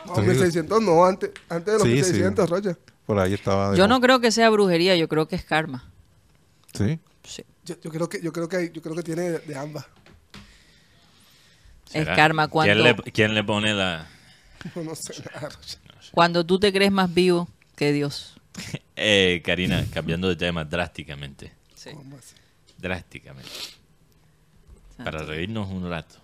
No, 0.06 0.16
1600 0.20 0.82
no, 0.82 1.04
antes, 1.04 1.30
antes 1.48 1.66
de 1.66 1.72
los 1.78 1.82
Sí, 1.82 1.88
1600, 1.94 2.50
Rocha. 2.50 2.76
Por 3.06 3.18
ahí 3.20 3.34
estaba. 3.34 3.74
Yo 3.76 3.86
no 3.88 4.00
creo 4.00 4.20
que 4.20 4.30
sea 4.32 4.50
brujería, 4.50 4.96
yo 4.96 5.08
creo 5.08 5.26
que 5.28 5.36
es 5.36 5.44
karma. 5.44 5.84
Sí. 6.74 6.98
Sí. 7.64 7.74
Yo, 7.74 7.80
yo 7.80 7.90
creo 7.90 8.08
que 8.08 8.20
yo 8.20 8.32
creo 8.32 8.48
que 8.48 8.70
yo 8.72 8.82
creo 8.82 8.94
que 8.94 9.02
tiene 9.02 9.22
de, 9.22 9.38
de 9.38 9.56
ambas. 9.56 9.86
Es 11.86 11.92
¿Será? 11.92 12.16
karma 12.16 12.48
cuando, 12.48 12.72
¿Quién 12.74 12.84
le, 12.84 13.12
quién 13.12 13.34
le 13.34 13.44
pone 13.44 13.74
la...? 13.74 14.08
No, 14.74 14.82
no 14.84 14.94
sé 14.94 15.22
nada, 15.34 15.50
cuando 16.12 16.44
tú 16.44 16.58
te 16.58 16.72
crees 16.72 16.90
más 16.92 17.12
vivo 17.12 17.48
que 17.76 17.92
Dios. 17.92 18.36
Eh, 18.94 19.40
Karina, 19.42 19.84
cambiando 19.90 20.28
de 20.28 20.36
tema 20.36 20.64
drásticamente. 20.64 21.50
¿Cómo 21.94 22.18
así? 22.18 22.36
Drásticamente. 22.76 23.50
Para 25.02 25.24
reírnos 25.24 25.68
un 25.70 25.88
rato. 25.88 26.16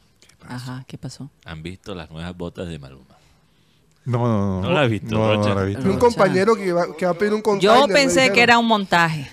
Ajá, 0.46 0.84
¿qué 0.86 0.98
pasó? 0.98 1.30
¿Han 1.46 1.62
visto 1.62 1.94
las 1.94 2.10
nuevas 2.10 2.36
botas 2.36 2.68
de 2.68 2.78
Maluma? 2.78 3.16
No, 4.04 4.18
no, 4.18 4.60
no. 4.60 4.60
No 4.60 4.70
la 4.70 4.84
he 4.84 4.88
visto, 4.88 5.08
No, 5.08 5.34
no, 5.36 5.54
la 5.54 5.62
he 5.62 5.66
visto. 5.66 5.90
Un 5.90 5.98
compañero 5.98 6.54
que 6.56 6.72
va, 6.72 6.94
que 6.96 7.06
va 7.06 7.12
a 7.12 7.14
pedir 7.14 7.32
un 7.32 7.42
container. 7.42 7.78
Yo 7.80 7.88
pensé 7.88 8.32
que 8.32 8.42
era 8.42 8.58
un 8.58 8.66
montaje. 8.66 9.30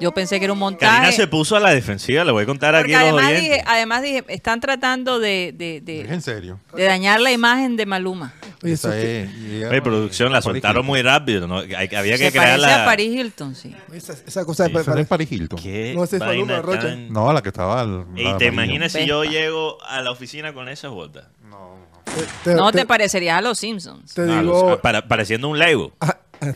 Yo 0.00 0.12
pensé 0.12 0.38
que 0.38 0.44
era 0.46 0.52
un 0.52 0.58
Karina 0.58 0.92
montaje. 0.98 1.12
se 1.12 1.26
puso 1.28 1.56
a 1.56 1.60
la 1.60 1.70
defensiva, 1.70 2.24
le 2.24 2.32
voy 2.32 2.42
a 2.42 2.46
contar 2.46 2.74
aquí 2.74 2.92
Porque 2.92 2.96
a 2.96 3.00
los 3.00 3.08
además 3.12 3.24
oyentes. 3.30 3.50
dije, 3.50 3.64
además 3.66 4.02
dije, 4.02 4.24
están 4.28 4.60
tratando 4.60 5.18
de, 5.20 5.54
de, 5.56 5.80
de- 5.80 6.00
Es 6.02 6.10
en 6.10 6.22
serio. 6.22 6.58
de 6.74 6.84
dañar 6.84 7.20
la 7.20 7.30
imagen 7.30 7.76
de 7.76 7.86
Maluma. 7.86 8.32
Oye, 8.64 8.72
eso 8.74 8.88
Esa 8.92 8.98
es 8.98 9.30
y 9.34 9.64
Oye, 9.64 9.82
producción, 9.82 10.32
la 10.32 10.40
soltaron 10.42 10.76
Hilton. 10.78 10.86
muy 10.86 11.02
rápido. 11.02 11.46
¿no? 11.46 11.58
Hay- 11.58 11.88
Había 11.94 12.16
que 12.18 12.26
Se 12.26 12.30
crear 12.32 12.58
parece 12.58 12.66
la... 12.66 12.82
a 12.82 12.84
Paris 12.84 13.14
Hilton, 13.14 13.54
sí. 13.54 13.74
esa, 13.92 14.14
esa 14.26 14.44
cosa 14.44 14.66
Sí, 14.66 14.72
de 14.72 14.80
Esa 14.80 14.94
no 14.94 15.00
es 15.00 15.06
Paris 15.06 15.30
Hilton. 15.30 15.58
¿Qué 15.60 15.92
No, 15.94 16.04
ese 16.04 16.16
es 16.16 16.20
vaina 16.20 16.44
Maluma, 16.56 16.62
Rocha. 16.62 16.82
tan- 16.88 17.12
No, 17.12 17.32
la 17.32 17.42
que 17.42 17.48
estaba. 17.50 17.80
al- 17.80 18.06
¿Y 18.16 18.24
la 18.24 18.36
te 18.38 18.46
imaginas 18.46 18.92
si 18.92 19.06
yo 19.06 19.24
llego 19.24 19.82
a 19.84 20.00
la 20.02 20.10
oficina 20.10 20.52
con 20.52 20.68
esas 20.68 20.90
botas? 20.90 21.26
te, 22.44 22.54
No 22.54 22.70
te- 22.72 22.78
te 22.78 22.86
parecería 22.86 23.36
a 23.38 23.40
los 23.40 23.58
Simpsons. 23.58 24.14
te 24.14 24.22
Ah, 24.22 24.40
digo, 24.40 24.70
los- 24.70 24.80
para- 24.80 25.06
pareciendo 25.08 25.48
un 25.48 25.58
Lego. 25.58 25.92
ah, 26.00 26.16
ah, 26.40 26.52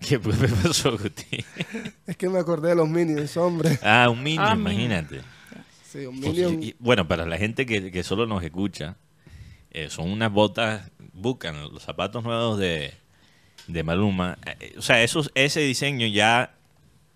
¿Qué 0.00 0.18
pasó, 0.18 0.96
Guti? 0.96 1.44
es 2.06 2.16
que 2.16 2.28
me 2.28 2.38
acordé 2.38 2.70
de 2.70 2.74
los 2.76 2.88
Minions, 2.88 3.36
hombre. 3.36 3.78
Ah, 3.82 4.08
un 4.10 4.22
Minion, 4.22 4.46
Ah, 4.46 4.54
imagínate. 4.54 5.20
Sí, 5.90 6.06
un 6.06 6.20
Pues, 6.20 6.32
Minion. 6.34 6.62
y- 6.62 6.74
bueno, 6.78 7.08
para 7.08 7.26
la 7.26 7.36
gente 7.38 7.66
que, 7.66 7.90
que 7.90 8.02
solo 8.02 8.26
nos 8.26 8.42
escucha, 8.42 8.96
eh, 9.70 9.90
son 9.90 10.10
unas 10.10 10.30
botas, 10.32 10.90
buscan 11.12 11.60
los 11.72 11.82
zapatos 11.82 12.22
nuevos 12.24 12.58
de, 12.58 12.94
de 13.66 13.82
Maluma. 13.82 14.38
Eh, 14.60 14.74
o 14.78 14.82
sea, 14.82 15.02
esos, 15.02 15.30
ese 15.34 15.60
diseño 15.60 16.06
ya, 16.06 16.54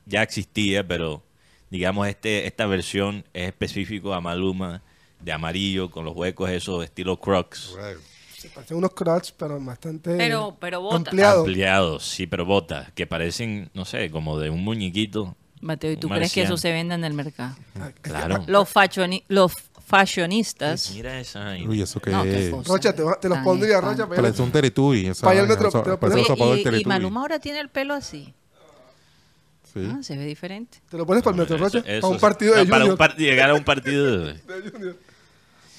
ya 0.06 0.22
existía, 0.22 0.86
pero 0.86 1.22
digamos, 1.70 2.08
este, 2.08 2.46
esta 2.46 2.66
versión 2.66 3.24
es 3.32 3.48
específico 3.48 4.12
a 4.12 4.20
Maluma, 4.20 4.82
de 5.20 5.32
amarillo, 5.32 5.90
con 5.90 6.04
los 6.04 6.16
huecos 6.16 6.50
esos 6.50 6.82
estilo 6.82 7.20
Crocs. 7.20 7.76
Se 8.42 8.48
parecen 8.48 8.76
unos 8.76 8.92
crotch, 8.92 9.30
pero 9.36 9.60
bastante 9.60 10.16
Pero- 10.16 10.56
pero 10.60 10.80
botas. 10.80 10.98
ampliado. 10.98 11.40
Ampliados, 11.40 12.04
sí, 12.04 12.26
pero 12.26 12.44
botas, 12.44 12.90
que 12.92 13.06
parecen, 13.06 13.70
no 13.74 13.84
sé, 13.84 14.10
como 14.10 14.38
de 14.38 14.50
un 14.50 14.62
muñequito. 14.64 15.36
Mateo, 15.60 15.92
¿y 15.92 15.96
tú 15.96 16.08
crees 16.08 16.32
que 16.32 16.42
eso 16.42 16.56
se 16.56 16.72
vende 16.72 16.94
en 16.96 17.04
el 17.04 17.12
mercado? 17.14 17.54
Claro. 18.00 18.42
Los, 18.48 18.68
fashioni- 18.74 19.22
los 19.28 19.52
fashionistas. 19.86 20.90
Mira 20.92 21.20
esa. 21.20 21.54
Uy, 21.66 21.80
eso 21.82 22.00
que 22.00 22.10
No, 22.10 22.24
qué 22.24 22.48
es. 22.48 22.66
Rocha, 22.66 22.92
te, 22.94 23.02
te 23.20 23.28
los 23.28 23.38
pondría. 23.38 23.80
Rocha. 23.80 24.08
para 24.08 24.22
Parece 24.22 24.42
un 24.42 24.50
teletubby. 24.50 25.06
esa 25.06 25.24
Para 25.24 25.40
el 25.40 25.46
metro- 25.46 25.70
te 25.70 25.88
lo 26.40 26.56
y, 26.56 26.82
y. 26.82 26.84
Maluma 26.84 27.20
ahora 27.20 27.38
tiene 27.38 27.60
el 27.60 27.68
pelo 27.68 27.94
así. 27.94 28.34
Sí. 29.72 29.88
Ah, 29.90 29.98
se 30.02 30.16
ve 30.16 30.26
diferente. 30.26 30.78
¿Te 30.90 30.98
lo 30.98 31.06
pones 31.06 31.22
para 31.22 31.34
el 31.34 31.40
Metro 31.40 31.56
Rocha? 31.56 31.82
para 31.82 32.06
un 32.08 32.18
partido 32.18 32.54
de 32.56 32.66
para 32.66 32.80
Junior. 32.82 32.98
par- 32.98 33.16
llegar 33.16 33.50
a 33.50 33.54
un 33.54 33.64
partido. 33.64 34.18
de- 34.26 34.34
de 34.34 34.70
Junior. 34.70 34.96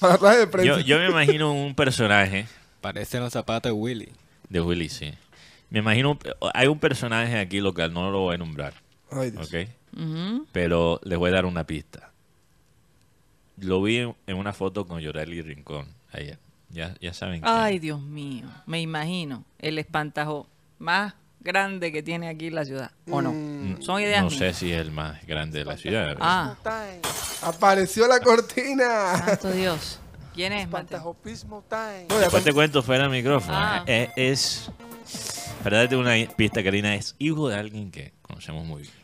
Para 0.06 0.18
traje 0.18 0.38
de 0.38 0.46
prensa. 0.46 0.80
Yo, 0.80 0.80
yo 0.80 0.98
me 0.98 1.06
imagino 1.08 1.52
un 1.52 1.74
personaje 1.74 2.46
Parecen 2.80 3.22
los 3.22 3.32
zapatos 3.32 3.70
de 3.70 3.72
Willy. 3.72 4.08
de 4.50 4.60
Willy, 4.60 4.88
sí. 4.90 5.12
Me 5.70 5.78
imagino, 5.78 6.18
hay 6.52 6.66
un 6.68 6.78
personaje 6.78 7.38
aquí 7.38 7.60
local, 7.60 7.92
no 7.92 8.10
lo 8.10 8.20
voy 8.20 8.34
a 8.34 8.38
nombrar, 8.38 8.74
Ay, 9.10 9.30
Dios. 9.30 9.48
¿ok? 9.48 9.68
Ujú. 9.96 10.46
Pero 10.52 11.00
les 11.04 11.18
voy 11.18 11.30
a 11.30 11.34
dar 11.34 11.46
una 11.46 11.64
pista. 11.64 12.10
Lo 13.56 13.82
vi 13.82 13.98
en, 13.98 14.14
en 14.26 14.36
una 14.36 14.52
foto 14.52 14.86
con 14.86 15.00
Yoreli 15.00 15.40
Rincón 15.40 15.86
ayer. 16.12 16.38
Ya, 16.70 16.94
ya 17.00 17.14
saben 17.14 17.40
quién. 17.40 17.52
Ay, 17.54 17.78
Dios 17.78 18.00
mío. 18.02 18.46
Me 18.66 18.80
imagino 18.80 19.44
el 19.58 19.78
espantajo 19.78 20.46
más 20.78 21.14
grande 21.44 21.92
que 21.92 22.02
tiene 22.02 22.28
aquí 22.28 22.50
la 22.50 22.64
ciudad. 22.64 22.90
¿O 23.10 23.20
no? 23.22 23.32
Mm, 23.32 23.82
Son 23.82 24.00
ideas 24.00 24.22
No 24.24 24.30
mías. 24.30 24.38
sé 24.38 24.54
si 24.54 24.72
es 24.72 24.80
el 24.80 24.90
más 24.90 25.24
grande 25.26 25.60
de 25.60 25.64
la 25.66 25.76
ciudad. 25.76 26.16
Ah, 26.20 26.54
Apareció 27.42 28.08
la 28.08 28.20
cortina. 28.20 29.16
santo 29.18 29.50
Dios. 29.52 30.00
¿Quién 30.34 30.52
es, 30.52 30.68
Mateo? 30.68 30.98
Pantajopismo 30.98 31.62
time. 31.68 32.06
No, 32.08 32.16
ya 32.16 32.20
Después 32.22 32.42
te 32.42 32.52
cuento 32.52 32.82
fuera 32.82 33.02
del 33.04 33.12
micrófono. 33.12 33.56
Ah. 33.56 33.84
Eh, 33.86 34.10
Es, 34.16 34.70
para 35.62 35.78
darte 35.78 35.96
una 35.96 36.14
pista, 36.36 36.64
Karina, 36.64 36.94
es 36.96 37.14
hijo 37.18 37.48
de 37.48 37.56
alguien 37.56 37.90
que 37.92 38.12
conocemos 38.22 38.64
muy 38.64 38.82
bien. 38.82 38.94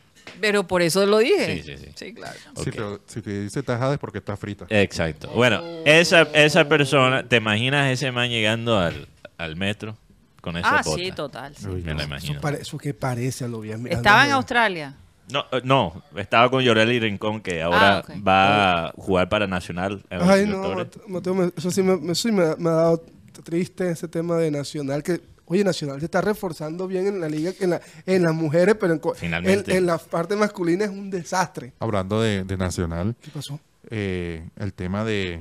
Pero 0.41 0.67
por 0.67 0.81
eso 0.83 1.05
lo 1.07 1.19
dije. 1.19 1.63
Sí, 1.63 1.77
sí, 1.77 1.85
sí. 1.85 1.93
Sí, 1.95 2.15
claro. 2.15 2.37
Sí, 2.57 2.63
Ok. 2.63 2.69
pero 2.73 3.01
si 3.07 3.21
te 3.21 3.43
dice 3.43 3.63
tajada 3.63 3.93
es 3.93 3.99
porque 4.01 4.19
está 4.19 4.37
frita. 4.37 4.65
Exacto. 4.71 5.29
Bueno, 5.29 5.63
esa, 5.85 6.23
esa 6.35 6.67
persona, 6.67 7.23
¿te 7.29 7.37
imaginas 7.37 7.91
ese 7.93 8.11
man 8.11 8.31
llegando 8.31 8.79
al, 8.79 9.07
al 9.37 9.57
metro 9.57 9.97
con 10.41 10.57
esa 10.57 10.79
Ah, 10.79 10.83
bota? 10.85 10.97
sí, 11.03 11.13
total. 11.13 11.55
sí. 11.57 11.67
Uy, 11.69 11.83
Me 11.83 11.93
lo 11.93 11.95
no. 11.95 12.01
Eso, 12.01 12.07
imagino. 12.09 12.41
pare- 12.41 12.61
eso 12.63 12.79
que 12.79 12.95
parece 12.95 13.45
a 13.45 13.49
lo 13.49 13.61
bien. 13.61 13.87
Estaba 13.87 14.25
en 14.27 14.33
Australia. 14.33 14.95
No, 15.33 15.45
eh, 15.53 15.61
no, 15.63 16.03
estaba 16.17 16.51
con 16.51 16.63
Yoreli 16.63 16.99
Rincón, 16.99 17.41
que 17.41 17.63
ahora 17.63 17.99
Ah, 17.99 18.01
ok. 18.01 18.27
va 18.27 18.87
a 18.89 18.93
jugar 18.97 19.29
para 19.29 19.47
Nacional. 19.47 20.03
en 20.11 20.23
Ay, 20.23 20.47
no. 20.47 20.75
Mateo, 21.07 21.53
eso 21.57 21.71
sí, 21.71 21.83
me, 21.83 21.97
me- 21.97 22.13
eso 22.13 22.23
sí 22.29 22.33
me, 22.33 22.57
me 22.57 22.69
ha 22.71 22.73
dado 22.73 23.05
triste 23.45 23.91
ese 23.91 24.09
tema 24.09 24.37
de 24.37 24.51
Nacional. 24.51 25.03
que 25.03 25.21
Oye, 25.47 25.65
Nacional 25.65 25.99
se 25.99 26.05
está 26.05 26.21
reforzando 26.21 26.87
bien 26.87 27.09
en 27.09 27.21
la 27.21 27.29
liga, 27.29 27.51
en, 27.59 27.71
la, 27.71 27.81
en 28.07 28.23
las 28.23 28.33
mujeres, 28.33 28.77
pero 28.79 28.93
en, 28.93 29.01
co- 29.01 29.15
Finalmente. 29.15 29.73
en, 29.73 29.79
en 29.79 29.87
la 29.87 29.99
parte 29.99 30.37
masculina 30.37 30.85
es 30.85 30.91
un 30.91 31.11
desastre. 31.11 31.73
Hablando 31.81 32.21
de, 32.23 32.45
de 32.45 32.57
Nacional, 32.57 33.17
¿Qué 33.21 33.31
pasó? 33.33 33.59
eh, 33.91 34.49
el 34.57 34.73
tema 34.73 35.05
de 35.05 35.41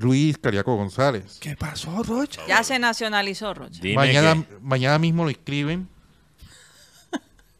Luis 0.00 0.38
Cariaco 0.38 0.74
González. 0.76 1.38
¿Qué 1.40 1.56
pasó, 1.56 2.02
Rocha? 2.02 2.40
Ya 2.48 2.64
se 2.64 2.78
nacionalizó, 2.78 3.52
Rocha. 3.54 3.80
Dime 3.82 3.96
Mañana, 3.96 4.34
que- 4.34 4.58
mañana 4.62 4.98
mismo 4.98 5.24
lo 5.24 5.30
inscriben. 5.30 5.88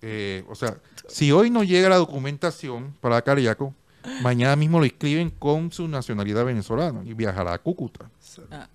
Eh, 0.06 0.44
o 0.50 0.54
sea, 0.54 0.76
si 1.08 1.32
hoy 1.32 1.48
no 1.48 1.64
llega 1.64 1.88
la 1.88 1.96
documentación 1.96 2.94
para 3.00 3.22
Cariaco, 3.22 3.74
mañana 4.20 4.54
mismo 4.54 4.78
lo 4.78 4.84
inscriben 4.84 5.30
con 5.30 5.72
su 5.72 5.88
nacionalidad 5.88 6.44
venezolana 6.44 7.00
y 7.06 7.14
viajará 7.14 7.54
a 7.54 7.58
Cúcuta. 7.58 8.10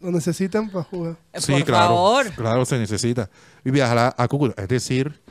Lo 0.02 0.10
necesitan 0.12 0.72
para 0.72 0.86
jugar. 0.86 1.18
Eh, 1.34 1.40
Sí, 1.40 1.52
Por 1.52 1.66
claro. 1.66 1.88
favor. 1.90 2.32
Claro, 2.34 2.66
se 2.66 2.80
necesita. 2.80 3.30
Y 3.64 3.70
viajará 3.70 4.16
a 4.18 4.28
Cúcuta. 4.28 4.60
Es 4.60 4.70
decir, 4.70 5.22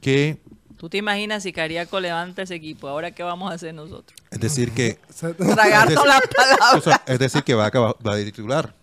que, 0.00 0.38
¿Tú 0.82 0.88
te 0.88 0.98
imaginas 0.98 1.44
si 1.44 1.52
Cariaco 1.52 2.00
levanta 2.00 2.42
ese 2.42 2.56
equipo? 2.56 2.88
¿Ahora 2.88 3.12
qué 3.12 3.22
vamos 3.22 3.52
a 3.52 3.54
hacer 3.54 3.72
nosotros? 3.72 4.18
es 4.32 4.40
decir 4.40 4.72
que, 4.72 4.98
Tragarnos 5.38 6.04
las 6.04 6.20
o 6.24 6.28
palabras. 6.34 6.82
sea, 6.82 7.02
es 7.06 7.18
decir 7.20 7.44
que 7.44 7.54
va 7.54 7.66
a 7.66 7.66
acabar 7.68 7.94
va 8.04 8.16
titular. 8.16 8.74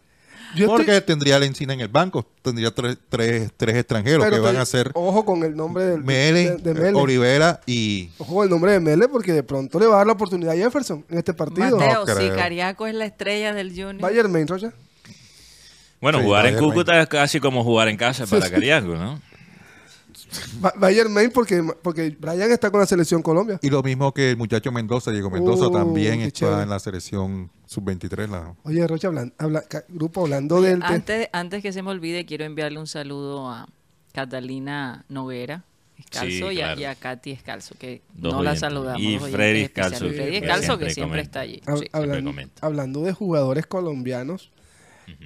yo 0.55 0.67
Porque 0.67 0.95
estoy- 0.95 1.07
tendría 1.07 1.37
la 1.39 1.45
encina 1.45 1.73
en 1.73 1.81
el 1.81 1.89
banco, 1.89 2.25
tendría 2.41 2.71
tres, 2.73 2.97
tres, 3.09 3.51
tres 3.57 3.75
extranjeros 3.75 4.23
pero 4.23 4.37
que 4.37 4.41
van 4.41 4.55
a 4.55 4.65
ser 4.65 4.91
Ojo 4.93 5.25
con 5.25 5.43
el 5.43 5.57
nombre 5.57 5.83
del, 5.83 6.01
Mele, 6.05 6.51
de, 6.51 6.73
de 6.73 6.73
Mele. 6.73 6.97
Olivera 6.97 7.59
y 7.65 8.09
Ojo 8.17 8.33
con 8.35 8.43
el 8.45 8.49
nombre 8.49 8.71
de 8.71 8.79
Mele 8.79 9.09
porque 9.09 9.33
de 9.33 9.43
pronto 9.43 9.77
le 9.77 9.85
va 9.85 9.95
a 9.95 9.97
dar 9.97 10.07
la 10.07 10.13
oportunidad 10.13 10.53
a 10.53 10.55
Jefferson 10.55 11.03
en 11.09 11.17
este 11.17 11.33
partido. 11.33 11.75
Mateo, 11.77 12.05
No 12.05 12.15
si. 12.15 12.29
Cariaco 12.29 12.87
es 12.87 12.95
la 12.95 13.03
estrella 13.07 13.53
del 13.53 13.71
Junior. 13.71 13.99
Bayern 13.99 14.31
Main, 14.31 14.47
Rocha. 14.47 14.71
Bueno, 15.99 16.19
Sí, 16.19 16.23
jugar 16.23 16.45
en 16.45 16.57
Cúcuta 16.57 17.01
es 17.01 17.09
casi 17.09 17.41
como 17.41 17.61
jugar 17.65 17.89
en 17.89 17.97
casa 17.97 18.25
Sí, 18.25 18.31
para 18.31 18.45
sí. 18.45 18.51
Cariaco, 18.53 18.95
¿no? 18.95 19.19
Ba- 20.59 20.73
Bayern 20.77 21.11
Main 21.13 21.31
porque, 21.31 21.63
porque 21.81 22.15
Brian 22.19 22.51
está 22.51 22.69
con 22.71 22.79
la 22.79 22.85
selección 22.85 23.21
Colombia. 23.21 23.59
Y 23.61 23.69
lo 23.69 23.81
mismo 23.83 24.13
que 24.13 24.31
el 24.31 24.37
muchacho 24.37 24.71
Mendoza, 24.71 25.11
Diego 25.11 25.29
Mendoza, 25.29 25.67
Uh, 25.67 25.71
también 25.71 26.21
está 26.21 26.31
chévere. 26.39 26.63
en 26.63 26.69
la 26.69 26.79
selección 26.79 27.49
sub-23. 27.65 28.29
La... 28.29 28.55
Oye, 28.63 28.85
Rocha, 28.87 29.07
hablan- 29.09 29.33
habla- 29.37 29.61
ca- 29.63 29.83
grupo 29.87 30.21
hablando 30.21 30.61
del... 30.61 30.79
te- 30.79 30.85
Antes, 30.85 31.29
antes 31.33 31.61
que 31.63 31.73
se 31.73 31.81
me 31.81 31.89
olvide, 31.89 32.25
quiero 32.25 32.45
enviarle 32.45 32.79
un 32.79 32.87
saludo 32.87 33.49
a 33.49 33.67
Catalina 34.13 35.05
Noguera 35.09 35.63
Escalzo 35.97 36.49
Sí, 36.49 36.55
y, 36.55 36.61
a, 36.61 36.65
claro. 36.67 36.81
y 36.81 36.83
a 36.85 36.95
Katy 36.95 37.31
Escalzo, 37.31 37.75
que 37.77 38.01
Dos 38.13 38.33
no 38.33 38.41
la 38.43 38.55
saludamos. 38.55 39.01
Y 39.01 39.17
Freddy. 39.19 39.61
Escalzo, 39.63 40.07
que 40.09 40.37
Escalzo, 40.37 40.63
siempre 40.65 40.87
que 40.87 40.93
siempre 40.93 41.19
comenta. 41.19 41.21
está 41.21 41.39
allí. 41.41 41.61
hab- 41.65 41.79
sí. 41.79 41.89
hablando, 41.91 42.33
hablando 42.61 43.01
de 43.03 43.11
jugadores 43.13 43.65
colombianos, 43.65 44.49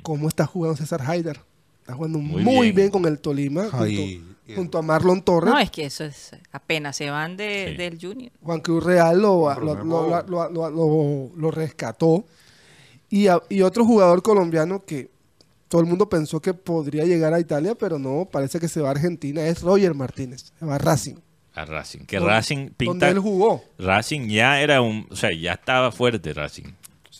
¿cómo 0.01 0.27
está 0.27 0.45
jugando 0.47 0.75
César 0.77 1.01
Haider? 1.05 1.41
Está 1.81 1.93
jugando 1.93 2.17
muy, 2.19 2.41
Muy 2.43 2.61
bien. 2.67 2.75
bien. 2.75 2.89
con 2.91 3.05
el 3.05 3.19
Tolima, 3.19 3.67
Ay, 3.71 4.23
junto, 4.45 4.55
junto 4.61 4.77
a 4.77 4.81
Marlon 4.81 5.21
Torres. 5.23 5.53
No, 5.53 5.59
es 5.59 5.71
que 5.71 5.85
eso 5.85 6.03
es 6.03 6.31
apenas 6.51 6.95
se 6.97 7.09
van 7.09 7.37
de, 7.37 7.69
Sí. 7.71 7.75
del 7.77 7.99
Junior. 7.99 8.31
Juan 8.41 8.59
Cruz 8.61 8.83
Real 8.83 9.21
lo, 9.21 9.53
lo, 9.59 9.75
lo- 9.83 10.23
lo- 10.27 10.49
lo- 10.49 10.69
lo- 10.69 11.31
lo 11.35 11.51
rescató. 11.51 12.25
Y, 13.09 13.27
a- 13.27 13.41
y 13.49 13.61
otro 13.61 13.85
jugador 13.85 14.21
colombiano 14.23 14.83
que 14.85 15.09
todo 15.67 15.81
el 15.81 15.87
mundo 15.87 16.07
pensó 16.09 16.39
que 16.41 16.53
podría 16.53 17.03
llegar 17.05 17.33
a 17.33 17.39
Italia, 17.39 17.75
pero 17.75 17.97
no, 17.99 18.25
parece 18.31 18.59
que 18.59 18.67
se 18.67 18.81
va 18.81 18.89
a 18.89 18.91
Argentina, 18.91 19.45
es 19.45 19.61
Roger 19.61 19.93
Martínez, 19.93 20.51
se 20.59 20.65
va 20.65 20.75
a 20.75 20.77
Racing. 20.77 21.15
A 21.55 21.65
Racing. 21.65 22.05
Que 22.05 22.19
Racing 22.19 22.57
Donde 22.57 22.73
pinta. 22.75 23.09
él 23.09 23.19
jugó. 23.19 23.63
Racing 23.77 24.27
ya 24.27 24.59
era 24.59 24.81
un. 24.81 25.05
O 25.11 25.15
sea, 25.15 25.29
ya 25.31 25.53
estaba 25.53 25.91
fuerte 25.91 26.33
Racing. 26.33 26.73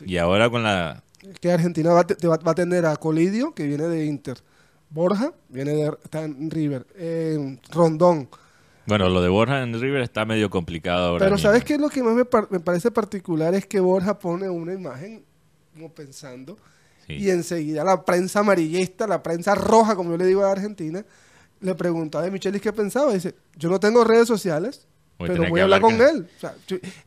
Y 0.06 0.18
ahora 0.18 0.50
con 0.50 0.64
la. 0.64 1.04
Que 1.40 1.52
Argentina 1.52 1.92
va, 1.94 2.06
te- 2.06 2.28
va- 2.28 2.38
va 2.38 2.52
a 2.52 2.56
tener 2.56 2.86
a 2.88 2.96
Colidio, 2.96 3.54
que 3.54 3.68
viene 3.68 3.84
de 3.86 4.06
Inter. 4.06 4.38
Borja, 4.94 5.34
viene 5.50 5.72
de 5.72 5.92
está 6.04 6.24
en 6.24 6.50
River. 6.52 6.86
Eh, 6.96 7.58
Rondón. 7.72 8.30
Bueno, 8.86 9.10
lo 9.10 9.22
de 9.22 9.30
Borja 9.30 9.64
en 9.64 9.80
River 9.80 10.02
está 10.02 10.24
medio 10.26 10.50
complicado 10.50 11.08
ahora. 11.08 11.26
Pero 11.26 11.36
mismo. 11.36 11.48
¿sabes 11.50 11.64
qué 11.64 11.74
es 11.76 11.80
lo 11.82 11.90
que 11.90 12.04
más 12.04 12.14
me, 12.16 12.26
par- 12.26 12.48
me 12.52 12.60
parece 12.60 12.92
particular? 12.92 13.56
Es 13.56 13.66
que 13.66 13.80
Borja 13.80 14.20
pone 14.20 14.50
una 14.50 14.74
imagen 14.74 15.24
como 15.74 15.92
pensando 15.94 16.58
Sí. 17.08 17.16
y 17.16 17.30
enseguida 17.32 17.84
la 17.84 18.06
prensa 18.06 18.40
amarillista, 18.40 19.08
la 19.08 19.22
prensa 19.24 19.56
roja, 19.56 19.94
como 19.96 20.12
yo 20.12 20.18
le 20.18 20.26
digo 20.26 20.46
a 20.46 20.52
Argentina, 20.52 21.04
le 21.60 21.76
preguntaba 21.76 22.26
a 22.26 22.30
Michelis 22.30 22.62
qué 22.62 22.72
pensaba. 22.72 23.14
Dice, 23.14 23.36
yo 23.58 23.70
no 23.70 23.80
tengo 23.80 24.04
redes 24.06 24.28
sociales, 24.28 24.88
Voy 25.18 25.30
pero 25.30 25.50
voy 25.50 25.60
a 25.60 25.64
hablar 25.64 25.82
con 25.82 25.96
él. 25.96 26.28
O 26.38 26.40
sea, 26.40 26.56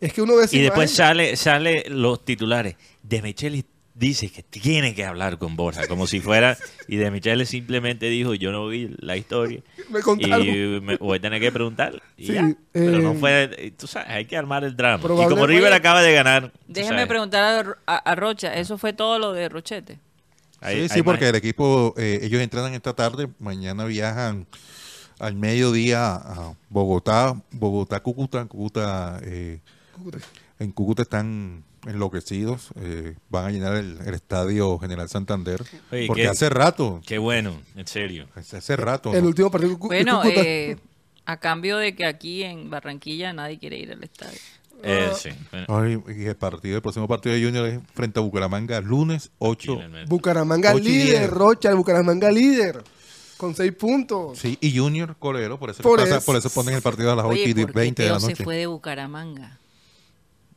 es 0.00 0.12
que 0.12 0.20
uno 0.22 0.36
ve 0.36 0.46
Y 0.50 0.60
después 0.60 0.90
sale, 0.90 1.34
sale 1.36 1.84
los 1.88 2.24
titulares. 2.24 2.76
De 3.02 3.22
Micheli 3.22 3.64
dice 3.98 4.30
que 4.30 4.42
tiene 4.42 4.94
que 4.94 5.04
hablar 5.04 5.38
con 5.38 5.56
Borja, 5.56 5.86
como 5.88 6.06
si 6.06 6.20
fuera. 6.20 6.56
Y 6.86 6.96
de 6.96 7.10
Micheli 7.10 7.46
simplemente 7.46 8.06
dijo: 8.06 8.34
Yo 8.34 8.52
no 8.52 8.68
vi 8.68 8.94
la 8.98 9.16
historia. 9.16 9.60
me 9.90 10.00
contaron. 10.00 10.46
Y 10.46 10.80
me 10.80 10.96
voy 10.98 11.18
a 11.18 11.20
tener 11.20 11.40
que 11.40 11.50
preguntar. 11.50 12.02
Y 12.16 12.26
Sí, 12.26 12.32
ya. 12.34 12.54
Pero 12.72 12.98
no 13.00 13.12
eh, 13.12 13.16
fue. 13.18 13.72
Tú 13.78 13.86
sabes, 13.86 14.08
hay 14.10 14.24
que 14.26 14.36
armar 14.36 14.62
el 14.64 14.76
drama. 14.76 15.02
Y 15.02 15.28
como 15.28 15.46
River 15.46 15.72
acaba 15.72 16.02
de 16.02 16.12
ganar. 16.12 16.52
Déjeme 16.68 16.96
sabes, 16.96 17.06
preguntar 17.08 17.42
a, 17.42 17.62
Ro- 17.62 17.76
a- 17.86 18.14
Rocha, 18.14 18.54
¿eso 18.54 18.78
fue 18.78 18.92
todo 18.92 19.18
lo 19.18 19.32
de 19.32 19.48
Rochete? 19.48 19.98
hay- 20.60 20.76
sí, 20.76 20.82
hay 20.82 20.88
sí, 20.88 21.02
porque 21.02 21.24
más- 21.24 21.30
el 21.30 21.36
equipo, 21.36 21.94
eh, 21.96 22.20
ellos 22.22 22.40
entrenan 22.40 22.74
esta 22.74 22.92
tarde, 22.94 23.28
mañana 23.38 23.84
viajan 23.84 24.46
al 25.18 25.34
mediodía 25.34 26.14
a 26.14 26.54
Bogotá, 26.68 27.34
Bogotá, 27.50 28.00
Cúcuta, 28.00 28.44
Cúcuta, 28.46 29.18
eh, 29.22 29.60
en 30.58 30.72
Cúcuta 30.72 31.02
están 31.02 31.64
enloquecidos, 31.88 32.68
eh, 32.80 33.14
van 33.28 33.46
a 33.46 33.50
llenar 33.50 33.76
el, 33.76 33.98
el 34.06 34.14
estadio 34.14 34.78
General 34.78 35.08
Santander, 35.08 35.62
Oye, 35.92 36.06
porque 36.06 36.22
qué- 36.22 36.28
hace 36.28 36.48
rato, 36.48 37.00
Qué 37.06 37.18
bueno, 37.18 37.60
en 37.76 37.86
serio. 37.86 38.28
hace 38.34 38.76
rato. 38.76 39.12
el 39.14 39.22
¿no? 39.22 39.28
último 39.28 39.50
partido 39.50 39.76
Bueno, 39.78 40.22
eh, 40.24 40.76
a 41.24 41.38
cambio 41.38 41.76
de 41.78 41.94
que 41.96 42.06
aquí 42.06 42.42
en 42.42 42.70
Barranquilla 42.70 43.32
nadie 43.32 43.58
quiere 43.58 43.78
ir 43.78 43.92
al 43.92 44.02
estadio. 44.04 44.38
Eh, 44.82 45.08
Ah. 45.10 45.14
sí. 45.16 45.30
Bueno, 45.50 45.66
Ay, 46.06 46.16
y 46.22 46.24
el 46.26 46.36
partido, 46.36 46.76
el 46.76 46.82
próximo 46.82 47.08
partido 47.08 47.34
de 47.34 47.42
Junior 47.42 47.66
es 47.66 47.80
frente 47.94 48.20
a 48.20 48.22
Bucaramanga, 48.22 48.80
lunes 48.82 49.30
8. 49.38 49.74
finalmente. 49.76 50.08
Bucaramanga 50.10 50.74
líder. 50.74 51.30
Rocha, 51.30 51.70
el 51.70 51.76
Bucaramanga 51.76 52.30
líder, 52.30 52.84
con 53.38 53.54
seis 53.56 53.72
puntos. 53.72 54.38
Sí, 54.38 54.58
y 54.60 54.76
Junior 54.76 55.16
Colero, 55.18 55.58
por 55.58 55.70
eso, 55.70 55.82
Por 55.82 55.98
pasa- 55.98 56.18
eso. 56.18 56.26
por 56.26 56.36
eso 56.36 56.50
ponen 56.50 56.74
el 56.74 56.82
partido 56.82 57.10
a 57.10 57.16
las 57.16 57.24
8 57.24 57.32
Oye, 57.32 57.48
y 57.48 57.54
¿por 57.54 57.66
qué 57.72 57.78
20 57.80 58.02
de 58.02 58.08
la 58.10 58.18
noche. 58.18 58.36
se 58.36 58.44
fue 58.44 58.56
de 58.56 58.66
Bucaramanga? 58.66 59.58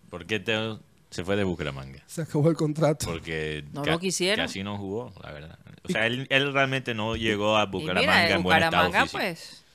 ¿Por 0.09 0.25
qué 0.25 0.39
Teo 0.39 0.79
se 1.09 1.23
fue 1.23 1.35
de 1.35 1.43
Bucaramanga? 1.43 2.01
Se 2.07 2.21
acabó 2.21 2.49
el 2.49 2.55
contrato. 2.55 3.05
Porque 3.07 3.63
No 3.73 3.83
lo 3.83 3.99
quisieron. 3.99 4.45
casi 4.45 4.63
no 4.63 4.77
jugó, 4.77 5.11
la 5.23 5.31
verdad. 5.31 5.59
O 5.83 5.89
sea, 5.91 6.05
él, 6.07 6.27
él 6.29 6.53
realmente 6.53 6.93
no 6.93 7.15
llegó 7.15 7.57
a 7.57 7.63
Y 7.63 7.67
Bucaramanga 7.67 8.23
mira, 8.23 8.35
en 8.35 8.43
buen 8.43 8.57
estado 8.63 8.87
Bucaramanga, 8.87 9.01
físico. 9.03 9.17
pues. 9.19 9.65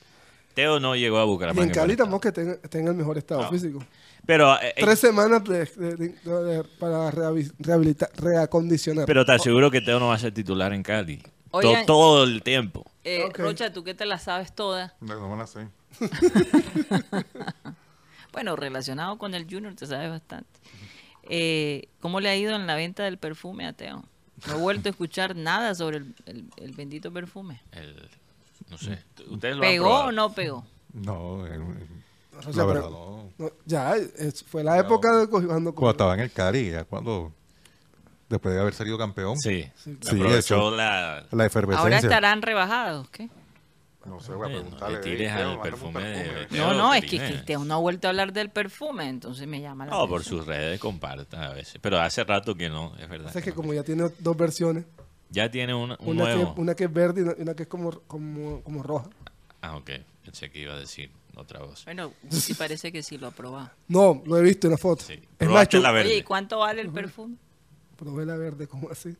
Teo 0.53 0.79
no 0.79 0.95
llegó 0.95 1.19
a 1.19 1.23
Y 1.23 1.27
Bucaramanga. 1.27 1.61
en 1.63 1.67
buen 1.69 1.75
Cali 1.75 1.95
tampoco 1.97 2.21
que 2.21 2.31
tenga, 2.31 2.57
tenga 2.57 2.91
el 2.91 2.97
mejor 2.97 3.17
estado 3.17 3.41
No. 3.43 3.49
físico. 3.51 3.83
Pero, 4.25 4.55
eh, 4.55 4.69
eh, 4.75 4.81
Tres 4.81 4.99
semanas 4.99 5.43
de- 5.43 5.65
de- 5.65 5.95
de- 5.97 6.09
de- 6.23 6.63
para 6.79 7.11
rehabi- 7.11 7.51
rehabilitar, 7.59 8.09
reacondicionar. 8.15 9.05
pero 9.05 9.23
te 9.25 9.33
aseguro 9.33 9.69
que 9.69 9.81
Teo 9.81 9.99
no 9.99 10.07
va 10.07 10.15
a 10.15 10.19
ser 10.19 10.33
titular 10.33 10.73
en 10.73 10.81
Cali. 10.83 11.17
To- 11.51 11.59
Oigan. 11.59 11.85
todo 11.85 12.23
el 12.23 12.41
tiempo. 12.41 12.89
Eh, 13.03 13.23
Ok. 13.27 13.37
Rocha, 13.37 13.71
tú 13.71 13.83
que 13.83 13.93
te 13.93 14.05
la 14.05 14.17
sabes 14.17 14.53
toda. 14.55 14.95
No, 15.01 15.19
no 15.19 15.29
me 15.29 15.37
la 15.37 15.47
sé. 15.47 15.67
Bueno, 18.31 18.55
relacionado 18.57 19.17
con 19.17 19.33
el 19.33 19.45
Junior 19.49 19.73
te 19.75 19.85
sabes 19.85 20.09
bastante. 20.09 20.59
Eh, 21.29 21.87
¿Cómo 21.99 22.19
le 22.19 22.29
ha 22.29 22.35
ido 22.35 22.55
en 22.55 22.67
la 22.67 22.75
venta 22.75 23.03
del 23.03 23.17
perfume 23.17 23.65
a 23.65 23.73
Teo? 23.73 24.03
No 24.47 24.53
he 24.55 24.59
vuelto 24.59 24.89
a 24.89 24.91
escuchar 24.91 25.35
nada 25.35 25.73
sobre 25.75 25.97
el, 25.97 26.15
el- 26.25 26.45
el 26.57 26.71
bendito 26.73 27.11
perfume. 27.11 27.61
El- 27.71 28.09
no 28.69 28.77
sé. 28.77 28.99
¿Ustedes 29.29 29.55
lo 29.57 29.63
han 29.63 29.69
¿Pegó 29.69 29.99
o 30.05 30.11
no 30.11 30.33
pegó? 30.33 30.65
No, 30.93 31.45
eh, 31.47 31.57
O 31.57 32.51
la 32.51 32.65
verdad 32.65 32.81
pero- 32.83 32.89
no. 32.89 33.45
no, 33.45 33.51
ya, 33.65 33.95
es- 33.95 34.43
fue 34.43 34.63
la 34.63 34.77
época 34.79 35.15
de 35.17 35.27
cuando, 35.27 35.73
Cuando 35.73 35.91
estaba 35.91 36.13
en 36.15 36.19
el 36.21 36.31
Cali, 36.31 36.71
ya 36.71 36.83
cuando, 36.83 37.31
después 38.29 38.53
de 38.55 38.61
haber 38.61 38.73
salido 38.73 38.97
campeón, 38.97 39.37
Sí. 39.39 39.69
Sí, 39.75 39.97
Aprovechó 40.07 40.37
eso. 40.37 40.71
la... 40.75 41.25
la 41.31 41.45
efervescencia. 41.45 41.83
Ahora 41.83 41.97
estarán 41.97 42.41
rebajados, 42.41 43.09
¿qué? 43.09 43.29
No 44.05 44.19
sé, 44.19 44.33
voy 44.33 44.45
a 44.45 44.49
no 44.49 44.61
preguntarle. 44.61 44.97
le 44.97 45.03
tires 45.03 45.31
"Ey, 45.31 45.41
al 45.41 45.61
perfume 45.61 46.03
de- 46.03 46.13
perfume". 46.23 46.45
Teo, 46.45 46.67
No, 46.67 46.73
no, 46.75 46.93
es 46.93 47.05
que, 47.05 47.17
que 47.17 47.31
Teo 47.45 47.63
no 47.65 47.73
ha 47.73 47.77
vuelto 47.77 48.07
a 48.07 48.11
hablar 48.11 48.31
del 48.33 48.49
perfume, 48.51 49.09
entonces 49.09 49.47
me 49.47 49.59
llama 49.61 49.85
la 49.85 49.91
No, 49.91 50.07
por 50.07 50.23
sus 50.23 50.45
redes 50.45 50.79
comparta 50.79 51.47
a 51.47 51.53
veces. 51.53 51.79
Pero 51.81 51.99
hace 51.99 52.23
rato 52.23 52.55
que 52.55 52.69
no, 52.69 52.93
es 52.99 53.09
verdad. 53.09 53.29
O 53.29 53.31
sea, 53.31 53.41
que 53.41 53.49
no. 53.49 53.55
como 53.55 53.73
ya 53.73 53.83
tiene 53.83 54.09
dos 54.19 54.37
versiones, 54.37 54.85
Ya 55.31 55.49
tiene 55.49 55.73
una- 55.73 55.97
un 55.99 56.09
una 56.09 56.25
que, 56.25 56.35
nuevo. 56.35 56.53
una 56.57 56.75
que 56.75 56.83
es 56.85 56.93
verde 56.93 57.21
y 57.21 57.23
una, 57.23 57.33
una 57.37 57.53
que 57.55 57.63
es 57.63 57.69
como, 57.69 57.91
como, 58.01 58.61
como 58.61 58.83
roja. 58.83 59.09
Ah, 59.61 59.75
ok. 59.75 59.89
Pensé 60.23 60.49
que 60.51 60.59
iba 60.59 60.73
a 60.73 60.79
decir 60.79 61.11
otra 61.35 61.59
voz. 61.61 61.83
Bueno, 61.85 62.13
sí 62.29 62.53
parece 62.53 62.91
que 62.91 63.01
sí 63.03 63.17
lo 63.17 63.27
ha 63.27 63.31
probado. 63.31 63.71
No, 63.87 64.21
lo 64.25 64.37
he 64.37 64.41
visto 64.43 64.67
en 64.67 64.71
la 64.71 64.77
foto. 64.77 65.03
Sí. 65.03 65.19
Es 65.39 65.49
más, 65.49 65.71
la 65.73 65.91
verde. 65.91 66.09
Oye, 66.09 66.17
¿y 66.19 66.23
cuánto 66.23 66.59
vale 66.59 66.81
el 66.81 66.91
perfume? 66.91 67.35
probé 67.95 68.25
la 68.25 68.35
verde, 68.37 68.67
como 68.67 68.89
así. 68.91 69.15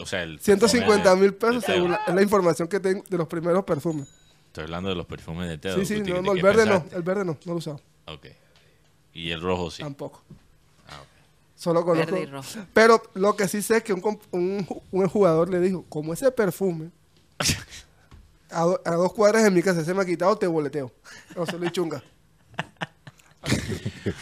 O 0.00 0.06
sea, 0.06 0.22
el 0.22 0.38
150 0.38 1.14
mil 1.16 1.24
de- 1.24 1.32
pesos 1.32 1.62
de 1.66 1.72
según 1.74 1.90
la, 1.90 1.96
es 2.06 2.14
la 2.14 2.22
información 2.22 2.68
que 2.68 2.78
tengo 2.78 3.02
de 3.08 3.18
los 3.18 3.26
primeros 3.26 3.64
perfumes. 3.64 4.08
Estoy 4.50 4.64
hablando 4.64 4.88
de 4.88 4.96
los 4.96 5.06
perfumes 5.06 5.48
de 5.48 5.58
Teo. 5.58 5.76
Sí, 5.78 5.86
sí, 5.86 6.02
¿Qué- 6.02 6.10
no, 6.10 6.16
de 6.16 6.22
no, 6.22 6.32
el 6.32 6.42
verde 6.42 6.66
no, 6.66 6.84
el 6.92 7.02
verde 7.02 7.24
no, 7.24 7.32
no 7.32 7.38
lo 7.46 7.52
he 7.52 7.56
usado. 7.56 7.80
Ok. 8.06 8.26
Y 9.14 9.30
el 9.30 9.40
rojo 9.40 9.70
sí. 9.70 9.80
Tampoco. 9.82 10.22
Ah, 10.88 10.98
ok. 11.00 11.06
Solo 11.54 11.84
conozco. 11.84 12.10
Verde 12.12 12.26
y 12.28 12.30
rojo. 12.30 12.48
Pero 12.74 13.00
lo 13.14 13.36
que 13.36 13.46
sí 13.46 13.62
sé 13.62 13.76
es 13.76 13.84
que 13.84 13.92
un, 13.92 14.02
un, 14.32 14.66
un 14.90 15.08
jugador 15.08 15.50
le 15.50 15.60
dijo, 15.60 15.84
como 15.88 16.12
ese 16.12 16.32
perfume 16.32 16.90
a, 18.50 18.62
do- 18.62 18.80
a 18.84 18.90
dos 18.92 19.12
cuadras 19.12 19.44
de 19.44 19.50
mi 19.52 19.62
casa 19.62 19.84
se 19.84 19.94
me 19.94 20.02
ha 20.02 20.04
quitado, 20.04 20.36
te 20.36 20.48
boleteo. 20.48 20.92
O 21.36 21.46
se 21.46 21.56
lo 21.58 21.68
chunga. 21.70 22.02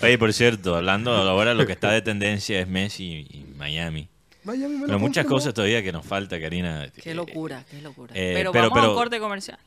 Oye, 0.02 0.18
por 0.18 0.32
cierto, 0.32 0.76
hablando 0.76 1.12
ahora 1.12 1.54
lo 1.54 1.66
que 1.66 1.72
está 1.72 1.90
de 1.90 2.02
tendencia 2.02 2.60
es 2.60 2.68
Messi 2.68 3.26
y 3.30 3.44
Miami. 3.56 4.08
Miami 4.44 4.76
me 4.76 4.86
Pero 4.86 4.98
muchas 4.98 5.24
confirmó. 5.24 5.36
cosas 5.36 5.54
todavía 5.54 5.82
que 5.82 5.92
nos 5.92 6.06
falta, 6.06 6.40
Karina. 6.40 6.90
Qué 7.02 7.14
locura, 7.14 7.64
qué 7.70 7.82
locura. 7.82 8.12
eh, 8.14 8.32
pero, 8.34 8.52
pero- 8.52 8.64
vamos 8.64 8.78
a 8.78 8.80
pero- 8.82 8.92
un 8.92 8.96
corte 8.98 9.18
comercial. 9.20 9.58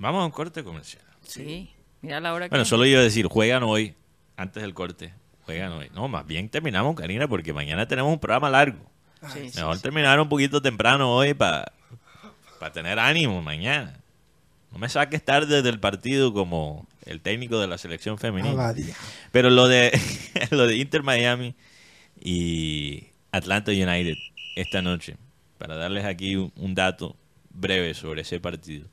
Vamos 0.00 0.22
a 0.22 0.24
un 0.24 0.30
corte 0.30 0.64
comercial. 0.64 1.04
Sí, 1.22 1.70
mira 2.00 2.20
la 2.20 2.32
hora 2.32 2.46
que 2.46 2.50
Bueno, 2.50 2.64
solo 2.64 2.86
iba 2.86 3.00
a 3.00 3.02
decir, 3.02 3.26
juegan 3.26 3.62
hoy, 3.62 3.94
antes 4.34 4.62
del 4.62 4.72
corte. 4.72 5.12
Juegan 5.44 5.72
hoy. 5.72 5.90
No, 5.94 6.08
más 6.08 6.26
bien 6.26 6.48
terminamos, 6.48 6.96
Karina, 6.96 7.28
porque 7.28 7.52
mañana 7.52 7.86
tenemos 7.86 8.10
un 8.10 8.18
programa 8.18 8.48
largo. 8.48 8.78
Sí, 9.34 9.50
sí, 9.50 9.58
Mejor 9.58 9.76
sí. 9.76 9.82
terminar 9.82 10.18
un 10.18 10.30
poquito 10.30 10.62
temprano 10.62 11.14
hoy 11.14 11.34
para 11.34 11.70
tener 12.72 12.98
ánimo 12.98 13.42
mañana. 13.42 14.00
No 14.72 14.78
me 14.78 14.88
saques 14.88 15.22
tarde 15.22 15.60
del 15.60 15.78
partido 15.78 16.32
como 16.32 16.86
el 17.04 17.20
técnico 17.20 17.58
de 17.60 17.66
la 17.66 17.76
selección 17.76 18.16
femenina. 18.16 18.52
Abadía. 18.52 18.94
Pero 19.32 19.50
lo 19.50 19.68
de, 19.68 19.90
lo 20.50 20.66
de 20.66 20.76
Inter 20.76 21.02
Miami 21.02 21.54
y 22.18 23.08
Atlanta 23.32 23.70
United 23.70 24.16
esta 24.56 24.80
noche, 24.80 25.16
para 25.58 25.76
darles 25.76 26.06
aquí 26.06 26.36
un, 26.36 26.52
un 26.56 26.74
dato 26.74 27.16
breve 27.50 27.92
sobre 27.92 28.22
ese 28.22 28.40
partido. 28.40 28.86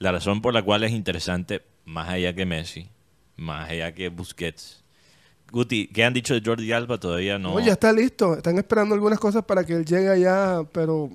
La 0.00 0.12
razón 0.12 0.40
por 0.40 0.54
la 0.54 0.62
cual 0.62 0.82
es 0.82 0.92
interesante, 0.92 1.60
más 1.84 2.08
allá 2.08 2.34
que 2.34 2.46
Messi, 2.46 2.88
más 3.36 3.68
allá 3.68 3.92
que 3.92 4.08
Busquets. 4.08 4.82
Guti, 5.52 5.88
¿qué 5.88 6.04
han 6.04 6.14
dicho 6.14 6.32
de 6.32 6.40
Jordi 6.42 6.72
Alba? 6.72 6.98
Todavía 6.98 7.38
no. 7.38 7.54
No, 7.54 7.60
ya 7.60 7.72
está 7.72 7.92
listo. 7.92 8.34
Están 8.34 8.56
esperando 8.56 8.94
algunas 8.94 9.18
cosas 9.18 9.44
para 9.44 9.64
que 9.64 9.74
él 9.74 9.84
llegue 9.84 10.08
allá, 10.08 10.62
pero 10.72 11.10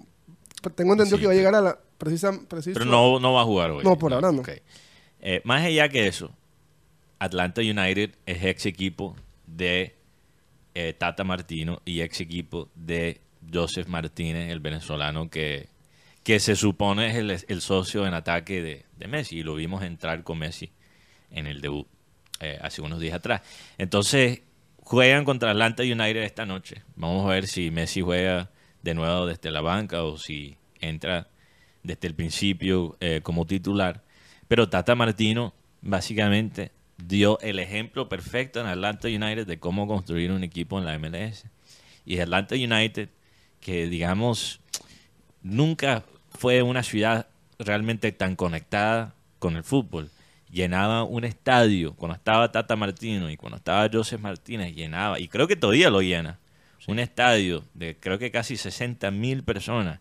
tengo 0.75 0.93
entendido 0.93 1.17
Sí, 1.17 1.21
que 1.21 1.27
va 1.27 1.33
a 1.33 1.35
llegar 1.35 1.55
a 1.55 1.61
la 1.61 1.79
precisa. 1.97 2.31
Pero 2.47 2.85
no, 2.85 3.19
no 3.19 3.33
va 3.33 3.41
a 3.41 3.45
jugar 3.45 3.71
hoy. 3.71 3.83
No, 3.83 3.97
por 3.97 4.13
ahora 4.13 4.31
no. 4.31 4.43
Eh, 5.19 5.41
más 5.45 5.63
allá 5.63 5.89
que 5.89 6.05
eso, 6.05 6.31
Atlanta 7.17 7.61
United 7.61 8.11
es 8.27 8.43
ex 8.43 8.67
equipo 8.67 9.15
de 9.47 9.95
eh, 10.75 10.93
Tata 10.93 11.23
Martino 11.23 11.81
y 11.85 12.01
ex 12.01 12.21
equipo 12.21 12.69
de 12.75 13.21
Joseph 13.51 13.87
Martínez, 13.87 14.51
el 14.51 14.59
venezolano 14.59 15.29
que, 15.29 15.69
que 16.25 16.39
se 16.39 16.55
supone 16.55 17.11
es 17.11 17.45
el, 17.47 17.61
socio 17.61 18.07
en 18.07 18.15
ataque 18.15 18.59
de, 18.59 18.85
de 18.97 19.07
Messi. 19.07 19.37
Y 19.37 19.43
lo 19.43 19.53
vimos 19.53 19.83
entrar 19.83 20.23
con 20.23 20.39
Messi 20.39 20.71
en 21.29 21.45
el 21.45 21.61
debut 21.61 21.87
eh, 22.39 22.57
hace 22.61 22.81
unos 22.81 22.99
días 22.99 23.13
atrás. 23.13 23.43
Entonces, 23.77 24.41
juegan 24.77 25.23
contra 25.23 25.51
Atlanta 25.51 25.83
United 25.83 26.23
esta 26.23 26.47
noche. 26.47 26.81
Vamos 26.95 27.27
a 27.27 27.29
ver 27.29 27.45
si 27.45 27.69
Messi 27.69 28.01
juega 28.01 28.49
de 28.81 28.95
nuevo 28.95 29.27
desde 29.27 29.51
la 29.51 29.61
banca 29.61 30.03
o 30.03 30.17
si 30.17 30.57
entra 30.81 31.29
desde 31.83 32.07
el 32.07 32.15
principio 32.15 32.97
eh, 33.01 33.21
como 33.21 33.45
titular. 33.45 34.03
Pero 34.47 34.67
Tata 34.67 34.95
Martino 34.95 35.53
básicamente 35.83 36.71
dio 36.97 37.39
el 37.41 37.59
ejemplo 37.59 38.09
perfecto 38.09 38.59
en 38.59 38.65
Atlanta 38.65 39.09
United 39.09 39.45
de 39.45 39.59
cómo 39.59 39.87
construir 39.87 40.31
un 40.31 40.43
equipo 40.43 40.79
en 40.79 40.85
la 40.85 40.97
MLS. 40.97 41.45
Y 42.03 42.17
Atlanta 42.17 42.55
United, 42.55 43.09
que 43.59 43.85
digamos, 43.85 44.59
nunca 45.43 46.03
fue 46.35 46.61
una 46.61 46.83
ciudad 46.83 47.27
realmente 47.59 48.11
tan 48.11 48.35
conectada 48.35 49.13
con 49.39 49.55
el 49.55 49.63
fútbol. 49.63 50.09
Llenaba 50.51 51.03
un 51.03 51.23
estadio 51.25 51.93
cuando 51.95 52.15
estaba 52.15 52.51
Tata 52.51 52.75
Martino 52.75 53.29
y 53.29 53.37
cuando 53.37 53.57
estaba 53.57 53.89
Joseph 53.91 54.21
Martínez, 54.21 54.73
llenaba, 54.75 55.19
y 55.19 55.27
creo 55.27 55.47
que 55.47 55.55
todavía 55.55 55.89
lo 55.89 56.01
llena, 56.01 56.39
un 56.87 56.99
estadio 56.99 57.63
de 57.73 57.97
creo 57.99 58.19
que 58.19 58.29
casi 58.31 58.57
60 58.57 59.09
mil 59.11 59.43
personas 59.43 59.99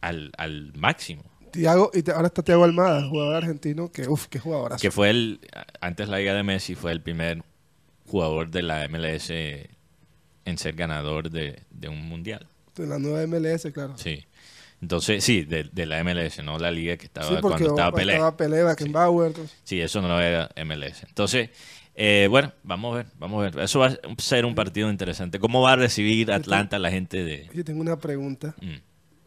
al, 0.00 0.30
al 0.38 0.72
máximo. 0.76 1.24
Thiago, 1.50 1.90
y 1.92 2.02
te- 2.02 2.12
ahora 2.12 2.28
está 2.28 2.42
Thiago 2.42 2.64
Almada, 2.64 3.06
jugador 3.08 3.34
argentino, 3.36 3.90
que 3.90 4.08
uff, 4.08 4.26
qué 4.28 4.38
jugadorazo. 4.38 4.80
Que 4.80 4.90
fue 4.90 5.10
el, 5.10 5.40
antes 5.80 6.08
la 6.08 6.18
liga 6.18 6.34
de 6.34 6.42
Messi, 6.44 6.74
fue 6.76 6.92
el 6.92 7.00
primer 7.02 7.42
jugador 8.06 8.50
de 8.50 8.62
la 8.62 8.88
MLS 8.88 9.30
en 9.30 10.56
ser 10.58 10.74
ganador 10.74 11.30
de, 11.30 11.62
de 11.70 11.88
un 11.88 12.00
mundial. 12.08 12.46
De 12.76 12.86
la 12.86 12.98
nueva 12.98 13.26
MLS, 13.26 13.70
claro. 13.72 13.98
Sí. 13.98 14.24
Entonces, 14.82 15.22
sí, 15.24 15.44
de, 15.44 15.64
de 15.72 15.86
la 15.86 16.02
MLS, 16.04 16.42
no 16.42 16.58
la 16.58 16.70
liga 16.70 16.96
que 16.98 17.06
estaba 17.06 17.28
Sí, 17.28 17.36
cuando 17.40 17.68
estaba 17.70 17.92
Pelé. 17.92 18.12
estaba 18.14 18.36
Pelé, 18.36 18.64
Beckenbauer. 18.64 19.32
Sí, 19.64 19.80
eso 19.80 20.02
no 20.02 20.20
era 20.20 20.50
MLS. 20.66 21.04
Entonces, 21.04 21.50
eh, 21.94 22.26
bueno, 22.28 22.52
vamos 22.64 22.94
a 22.94 22.96
ver, 22.98 23.06
vamos 23.18 23.38
a 23.40 23.50
ver. 23.50 23.64
Eso 23.64 23.78
va 23.78 23.86
a 23.86 23.98
ser 24.18 24.44
un 24.44 24.54
partido 24.56 24.90
interesante. 24.90 25.38
¿Cómo 25.38 25.62
va 25.62 25.72
a 25.72 25.76
recibir 25.76 26.32
Atlanta 26.32 26.78
la 26.80 26.90
gente 26.90 27.22
de... 27.22 27.48
Yo 27.54 27.64
tengo 27.64 27.80
una 27.80 27.96
pregunta. 27.96 28.54
mm, 28.60 28.76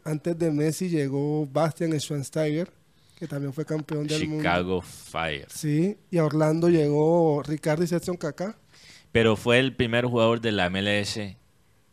Antes 0.04 0.38
de 0.38 0.50
Messi 0.52 0.88
llegó 0.90 1.46
Bastian 1.46 1.98
Schweinsteiger, 1.98 2.70
que 3.18 3.26
también 3.26 3.52
fue 3.54 3.64
campeón 3.64 4.06
del 4.06 4.28
mundo. 4.28 4.42
Chicago 4.42 4.82
Fire? 4.82 5.46
Sí, 5.48 5.96
y 6.10 6.18
a 6.18 6.24
Orlando 6.26 6.68
llegó 6.68 7.42
Ricardo 7.42 7.82
y 7.82 7.86
Setson 7.86 8.16
Kaká. 8.18 8.58
Pero 9.10 9.36
fue 9.36 9.58
el 9.58 9.74
primer 9.74 10.04
jugador 10.04 10.42
de 10.42 10.52
la 10.52 10.68
MLS 10.68 11.18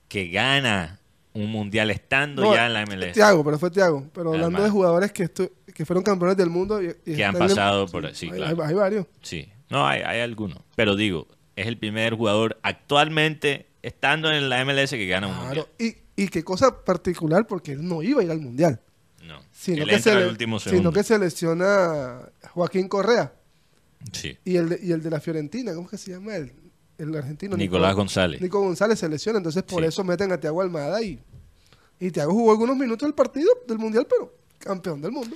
que 0.09 0.27
gana 0.27 0.99
un 1.33 1.49
mundial 1.51 1.89
estando 1.91 2.43
No, 2.43 2.53
ya 2.55 2.67
en 2.67 2.73
la 2.73 2.85
MLS. 2.85 3.13
Thiago, 3.13 3.43
pero 3.43 3.57
fue 3.59 3.71
Thiago. 3.71 4.07
Pero 4.13 4.29
hablando 4.29 4.47
Hermano. 4.47 4.63
de 4.65 4.69
jugadores 4.69 5.11
que, 5.11 5.23
estu- 5.25 5.51
que 5.73 5.85
fueron 5.85 6.03
campeones 6.03 6.37
del 6.37 6.49
mundo. 6.49 6.81
Y, 6.81 6.95
y 7.05 7.15
Que 7.15 7.25
han 7.25 7.35
pasado 7.35 7.87
por- 7.87 8.13
sí, 8.15 8.27
hay, 8.31 8.37
claro. 8.37 8.63
hay- 8.63 8.73
varios. 8.75 9.07
Sí, 9.21 9.49
no, 9.69 9.87
hay, 9.87 10.01
hay 10.01 10.19
algunos. 10.21 10.59
Pero 10.75 10.95
digo, 10.95 11.27
es 11.55 11.67
el 11.67 11.77
primer 11.77 12.15
jugador 12.15 12.59
actualmente 12.63 13.67
estando 13.81 14.31
en 14.31 14.47
la 14.49 14.63
MLS 14.63 14.91
que 14.91 15.07
gana 15.07 15.27
un 15.27 15.35
mundial. 15.35 15.53
Claro. 15.65 15.69
Y, 16.15 16.23
y 16.23 16.27
qué 16.27 16.43
cosa 16.43 16.83
particular, 16.85 17.47
porque 17.47 17.71
él 17.73 17.87
no 17.87 18.03
iba 18.03 18.21
a 18.21 18.23
ir 18.23 18.31
al 18.31 18.39
mundial. 18.39 18.79
No, 19.23 19.39
Sino, 19.51 19.85
que, 19.85 19.99
se 19.99 20.13
le- 20.13 20.27
último 20.27 20.59
sino 20.59 20.91
que 20.91 21.01
selecciona 21.03 22.19
Joaquín 22.51 22.87
Correa 22.89 23.33
Sí. 24.11 24.37
y 24.43 24.57
el 24.57 24.69
de, 24.69 24.79
y 24.83 24.91
el 24.91 25.01
de 25.01 25.09
la 25.09 25.19
Fiorentina. 25.21 25.73
¿Cómo 25.73 25.85
es 25.85 25.91
que 25.91 25.97
se 25.97 26.11
llama 26.11 26.35
él? 26.35 26.51
El 27.03 27.15
argentino. 27.15 27.55
Nicolás 27.57 27.91
Nico- 27.91 27.97
González. 27.97 28.41
Nico 28.41 28.59
González 28.59 28.99
se 28.99 29.09
lesiona, 29.09 29.37
entonces 29.37 29.63
por 29.63 29.81
Sí. 29.81 29.87
eso 29.89 30.03
meten 30.03 30.31
a 30.31 30.39
Thiago 30.39 30.61
Almada 30.61 31.01
y, 31.01 31.19
y 31.99 32.11
Thiago 32.11 32.31
jugó 32.33 32.51
algunos 32.51 32.75
minutos 32.77 33.05
del 33.07 33.13
partido 33.15 33.49
del 33.67 33.77
mundial, 33.79 34.07
pero 34.09 34.33
campeón 34.59 35.01
del 35.01 35.11
mundo. 35.11 35.35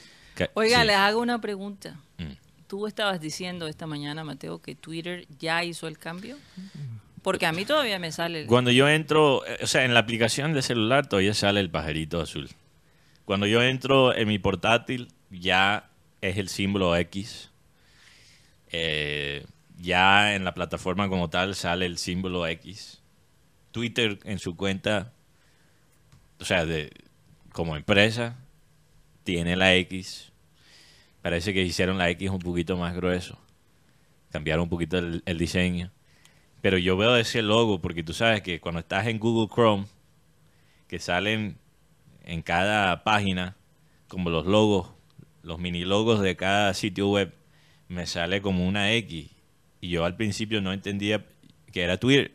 Oiga, 0.54 0.82
sí. 0.82 0.88
les 0.88 0.96
hago 0.96 1.20
una 1.22 1.42
pregunta. 1.42 2.00
Mm. 2.18 2.34
Tú 2.68 2.86
estabas 2.88 3.20
diciendo 3.20 3.68
esta 3.68 3.88
mañana, 3.88 4.24
Mateo, 4.24 4.60
que 4.62 4.76
Twitter 4.76 5.26
ya 5.40 5.64
hizo 5.64 5.88
el 5.88 5.98
cambio. 5.98 6.38
Porque 7.24 7.46
a 7.46 7.52
mí 7.52 7.66
todavía 7.66 7.98
me 8.00 8.12
sale. 8.12 8.42
el- 8.42 8.48
Cuando 8.48 8.72
yo 8.72 8.88
entro, 8.88 9.46
eh, 9.48 9.58
o 9.64 9.68
sea, 9.68 9.84
en 9.86 9.94
la 9.94 10.00
aplicación 10.02 10.54
de 10.54 10.62
celular 10.62 11.08
todavía 11.10 11.34
sale 11.34 11.60
el 11.60 11.70
pajarito 11.70 12.22
azul. 12.22 12.50
Cuando 13.26 13.46
yo 13.48 13.62
entro 13.62 14.16
en 14.16 14.28
mi 14.28 14.38
portátil, 14.40 15.10
ya 15.32 15.90
es 16.22 16.38
el 16.38 16.48
símbolo 16.50 16.96
X. 16.96 17.50
Eh, 18.72 19.46
ya 19.80 20.36
en 20.36 20.44
la 20.44 20.54
plataforma 20.54 21.10
como 21.10 21.30
tal 21.30 21.56
sale 21.56 21.86
el 21.86 21.98
símbolo 21.98 22.48
X. 22.48 23.02
Twitter 23.72 24.20
en 24.24 24.40
su 24.40 24.56
cuenta, 24.56 25.14
o 26.40 26.46
sea, 26.46 26.66
de, 26.66 26.92
como 27.52 27.76
empresa, 27.76 28.38
tiene 29.24 29.56
la 29.56 29.76
X. 29.76 30.32
Parece 31.22 31.54
que 31.54 31.62
hicieron 31.62 31.98
la 31.98 32.10
X 32.10 32.30
un 32.30 32.40
poquito 32.40 32.78
más 32.78 32.96
grueso. 32.96 33.38
Cambiaron 34.32 34.64
un 34.64 34.70
poquito 34.70 34.98
el, 34.98 35.22
el 35.26 35.38
diseño. 35.38 35.92
Pero 36.62 36.78
yo 36.78 36.98
veo 36.98 37.16
ese 37.18 37.42
logo 37.42 37.82
porque 37.82 38.04
tú 38.04 38.14
sabes 38.14 38.42
que 38.42 38.60
cuando 38.60 38.80
estás 38.80 39.08
en 39.08 39.20
Google 39.20 39.54
Chrome, 39.54 39.86
que 40.88 41.00
salen 41.00 41.58
en 42.24 42.42
cada 42.42 43.04
página, 43.04 43.56
como 44.08 44.30
los 44.30 44.46
logos, 44.46 44.90
los 45.44 45.60
mini 45.60 45.86
logos 45.86 46.20
de 46.22 46.36
cada 46.36 46.74
sitio 46.74 47.10
web, 47.10 47.34
me 47.88 48.06
sale 48.06 48.42
como 48.42 48.68
una 48.68 48.92
X. 48.94 49.37
Y 49.82 49.90
yo 49.90 50.06
al 50.06 50.16
principio 50.16 50.62
no 50.62 50.74
entendía 50.74 51.26
que 51.72 51.82
era 51.84 51.98
Twitter. 51.98 52.32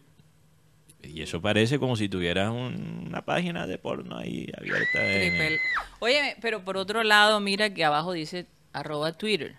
Y 1.03 1.23
eso 1.23 1.43
parece 1.43 1.79
como 1.81 1.97
si 1.97 2.09
tuvieras 2.09 2.51
un- 2.51 3.07
una 3.09 3.23
página 3.23 3.67
de 3.67 3.77
porno 3.79 4.17
ahí 4.19 4.47
abierta. 4.57 5.05
en-. 5.05 5.59
Oye, 5.99 6.37
pero 6.41 6.65
por 6.65 6.77
otro 6.77 7.03
lado, 7.03 7.41
mira 7.41 7.75
que 7.75 7.85
abajo 7.85 8.13
dice 8.13 8.47
arroba 8.73 9.13
Twitter. 9.13 9.57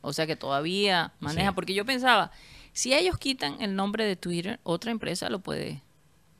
O 0.00 0.12
sea 0.12 0.26
que 0.26 0.34
todavía 0.36 1.12
maneja, 1.20 1.50
Sí. 1.50 1.54
porque 1.54 1.74
yo 1.74 1.84
pensaba, 1.84 2.32
si 2.72 2.94
ellos 2.94 3.18
quitan 3.18 3.60
el 3.60 3.76
nombre 3.76 4.04
de 4.04 4.16
Twitter, 4.16 4.58
otra 4.62 4.90
empresa 4.90 5.28
lo 5.30 5.38
puede 5.40 5.80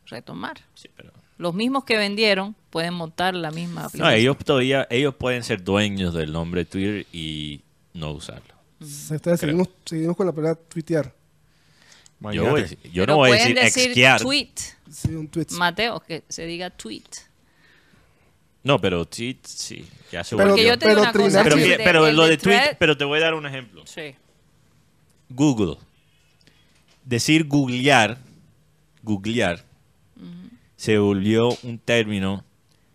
retomar. 0.06 0.58
Sí, 0.74 0.88
pero- 0.96 1.12
Los 1.38 1.54
mismos 1.54 1.84
que 1.84 1.96
vendieron 1.96 2.54
pueden 2.70 2.94
montar 2.94 3.34
la 3.34 3.50
misma 3.50 3.82
No, 3.82 3.86
aplicación. 3.88 4.18
ellos 4.20 4.36
todavía, 4.44 4.86
ellos 4.90 5.14
pueden 5.16 5.42
ser 5.42 5.62
dueños 5.64 6.14
del 6.14 6.32
nombre 6.32 6.64
Twitter 6.64 7.06
y 7.12 7.60
no 7.94 8.12
usarlo. 8.12 8.51
Está- 8.82 9.36
seguimos, 9.36 9.68
seguimos 9.84 10.16
con 10.16 10.26
la 10.26 10.32
palabra 10.32 10.60
tuitear. 10.68 11.14
Yo, 12.32 12.50
voy- 12.50 12.60
Imagínate. 12.60 12.88
yo 12.90 13.02
Pero 13.02 13.06
no 13.12 13.16
voy 13.16 13.30
a 13.30 13.32
pueden 13.36 13.54
decir, 13.56 13.84
exquiar. 13.86 14.20
tweet. 14.20 14.48
Sí, 14.90 15.08
un 15.14 15.26
tweet. 15.28 15.46
Mateo, 15.52 16.00
que 16.00 16.22
se 16.28 16.46
diga 16.46 16.70
tweet. 16.70 17.02
No, 18.62 18.80
pero 18.80 19.04
tweet, 19.06 19.38
sí, 19.44 19.84
ya 20.12 20.22
se 20.22 20.36
Pero- 20.36 20.50
Porque 20.50 20.62
volvió. 20.62 20.74
yo 20.74 20.78
te 20.78 20.88
digo 20.88 21.00
pero 21.00 21.02
una 21.02 21.12
cosa. 21.12 21.42
Pero, 21.42 21.56
el 21.56 21.68
de- 21.68 21.76
pero 21.82 22.06
el 22.06 22.14
lo 22.16 22.26
de 22.26 22.36
tweet, 22.38 22.56
thread- 22.58 22.76
pero 22.78 22.96
te 22.96 23.04
voy 23.04 23.18
a 23.18 23.22
dar 23.22 23.34
un 23.34 23.44
ejemplo. 23.46 23.84
Sí. 23.86 24.14
Google. 25.30 25.78
Decir 27.04 27.48
googlear, 27.48 28.18
googlear, 29.02 29.64
se 30.76 30.98
volvió 30.98 31.48
un 31.64 31.78
término 31.80 32.44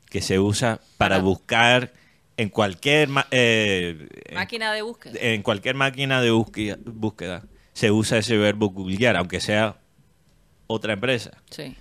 que 0.10 0.22
se 0.22 0.40
usa 0.40 0.80
para 0.98 1.16
Para- 1.18 1.24
buscar 1.24 1.94
en 2.38 2.50
cualquier 2.50 3.10
ma- 3.10 3.28
eh, 3.32 4.08
Máquina 4.34 4.72
de 4.74 4.82
búsqueda. 4.84 5.14
en 5.20 5.42
cualquier 5.42 5.76
máquina 5.76 6.22
de 6.22 6.32
búsqueda, 6.32 6.78
búsqueda 6.86 7.44
se 7.74 7.92
usa 7.92 8.20
ese 8.20 8.38
verbo 8.38 8.70
googlear, 8.70 9.16
aunque 9.18 9.40
sea 9.40 9.78
otra 10.68 10.94
empresa. 10.94 11.32
Sí. 11.50 11.76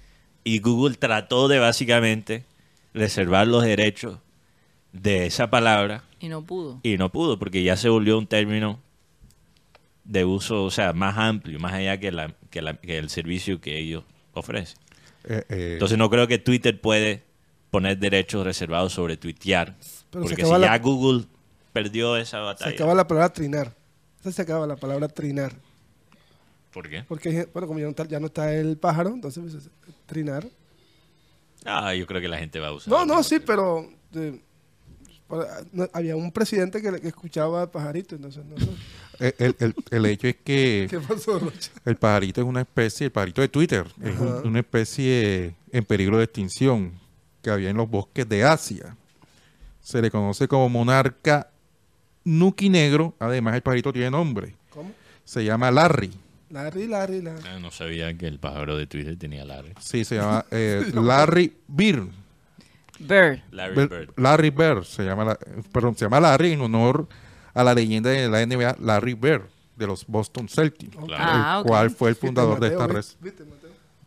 Y 0.45 0.61
Google 0.61 0.97
trató 0.97 1.49
de 1.49 1.59
básicamente 1.59 2.45
reservar 2.95 3.47
los 3.47 3.63
derechos 3.65 4.19
de 4.93 5.27
esa 5.27 5.51
palabra 5.51 6.05
Y 6.21 6.29
no 6.29 6.45
pudo. 6.45 6.81
y 6.83 6.97
no 6.97 7.11
pudo 7.13 7.39
porque 7.39 7.63
ya 7.63 7.77
se 7.77 7.89
volvió 7.89 8.17
un 8.19 8.27
término 8.27 8.81
de 10.05 10.25
uso, 10.25 10.65
o 10.65 10.71
sea, 10.71 10.93
más 10.93 11.19
amplio, 11.19 11.59
más 11.59 11.73
allá 11.73 11.99
que, 11.99 12.13
la, 12.13 12.33
que, 12.51 12.63
la- 12.63 12.75
que 12.81 12.97
el 12.99 13.11
servicio 13.11 13.61
que 13.61 13.79
ellos 13.79 14.05
ofrecen. 14.33 14.79
Eh, 15.29 15.43
eh, 15.49 15.71
Entonces 15.75 15.99
no 15.99 16.09
creo 16.09 16.29
que 16.29 16.39
Twitter 16.39 16.81
puede 16.81 17.25
poner 17.71 17.99
derechos 17.99 18.45
reservados 18.45 18.93
sobre 18.93 19.17
tuitear, 19.17 19.77
Pero 20.11 20.25
se 20.25 20.31
porque 20.35 20.45
si 20.45 20.51
la- 20.53 20.61
ya 20.67 20.79
Google 20.79 21.25
perdió 21.73 22.17
esa 22.17 22.39
Se 22.39 22.43
batalla. 22.45 22.71
acaba 22.75 22.95
la 22.95 23.07
palabra 23.07 23.33
trinar. 23.33 23.75
Esa 24.21 24.33
se 24.33 24.43
acaba 24.43 24.67
la 24.67 24.77
palabra 24.77 25.09
trinar. 25.09 25.53
¿Por 26.73 26.89
qué? 26.89 27.05
Porque, 27.09 27.49
bueno, 27.53 27.67
como 27.69 27.79
ya 27.81 27.85
no 27.87 27.91
está, 27.91 28.05
ya 28.07 28.21
no 28.21 28.27
está 28.27 28.55
el 28.55 28.77
pájaro, 28.77 29.11
entonces 29.11 29.43
pues, 29.51 29.69
trinar. 30.07 30.47
Ah, 31.65 31.95
yo 31.95 32.07
creo 32.07 32.21
que 32.21 32.29
la 32.29 32.39
gente 32.39 32.61
va 32.61 32.69
a 32.69 32.73
usar. 32.73 32.89
No, 32.93 33.05
no, 33.07 33.23
sí, 33.23 33.39
pero 33.41 33.89
eh, 34.15 34.39
para- 35.27 35.63
no, 35.73 35.89
había 35.93 36.15
un 36.17 36.31
presidente 36.31 36.81
que, 36.81 37.01
que 37.01 37.09
escuchaba 37.09 37.63
al 37.63 37.71
pajarito, 37.71 38.15
entonces 38.15 38.45
no 38.45 38.57
sé. 38.59 38.69
eh, 39.21 39.35
el, 39.39 39.57
el- 39.59 39.75
el 39.91 40.07
hecho 40.07 40.29
es 40.29 40.37
que 40.45 40.87
¿Qué 40.91 41.01
pasó, 41.01 41.39
Rocha? 41.39 41.71
el 41.85 41.97
pajarito 41.97 42.41
es 42.43 42.47
una 42.47 42.61
especie, 42.61 43.07
el 43.07 43.13
pajarito 43.13 43.41
de 43.41 43.49
Twitter, 43.49 43.87
es 44.03 44.19
un- 44.19 44.47
una 44.47 44.61
especie 44.61 45.55
en 45.73 45.85
peligro 45.85 46.19
de 46.19 46.25
extinción 46.25 46.93
que 47.47 47.53
había 47.53 47.71
en 47.71 47.77
los 47.77 47.89
bosques 47.89 48.29
de 48.29 48.43
Asia. 48.45 48.97
Se 49.81 50.03
le 50.03 50.11
conoce 50.11 50.49
como 50.49 50.69
monarca 50.69 51.49
nuki 52.25 52.69
negro. 52.69 53.15
Además, 53.21 53.55
el 53.55 53.63
pajarito 53.63 53.93
tiene 53.93 54.11
nombre. 54.11 54.57
¿Cómo? 54.71 54.93
Se 55.25 55.45
llama 55.45 55.71
Larry. 55.71 56.11
Larry, 56.51 56.89
Larry, 56.89 57.23
Larry. 57.23 57.43
Ah, 57.49 57.59
no 57.61 57.71
sabía 57.71 58.13
que 58.19 58.27
el 58.27 58.41
pájaro 58.41 58.77
de 58.77 58.87
Twitter 58.89 59.17
tenía 59.17 59.45
Larry. 59.45 59.75
Sí, 59.81 60.05
se 60.05 60.17
llama 60.17 60.45
eh, 60.51 60.91
Larry 60.93 61.57
Bird. 61.69 62.09
Bird. 62.99 63.43
Larry 63.53 63.75
Bird. 63.87 64.11
Larry 64.17 64.51
Bird 64.51 64.83
se 64.85 65.05
llama, 65.05 65.25
la- 65.25 65.39
perdón, 65.71 65.97
se 65.97 66.05
llama 66.07 66.19
Larry 66.19 66.53
en 66.53 66.61
honor 66.63 67.07
a 67.55 67.63
la 67.63 67.75
leyenda 67.75 68.11
de 68.11 68.29
la 68.29 68.45
NBA, 68.45 68.77
Larry 68.81 69.15
Bird, 69.15 69.43
de 69.77 69.87
los 69.87 70.05
Boston 70.07 70.49
Celtics, 70.49 70.97
Claro. 70.97 71.15
Ah, 71.17 71.55
el 71.59 71.61
ok. 71.63 71.67
cual 71.69 71.91
fue 71.91 72.09
el 72.09 72.15
Viste, 72.15 72.27
fundador 72.27 72.59
de 72.59 72.69
esta 72.69 72.87
red. 72.89 73.05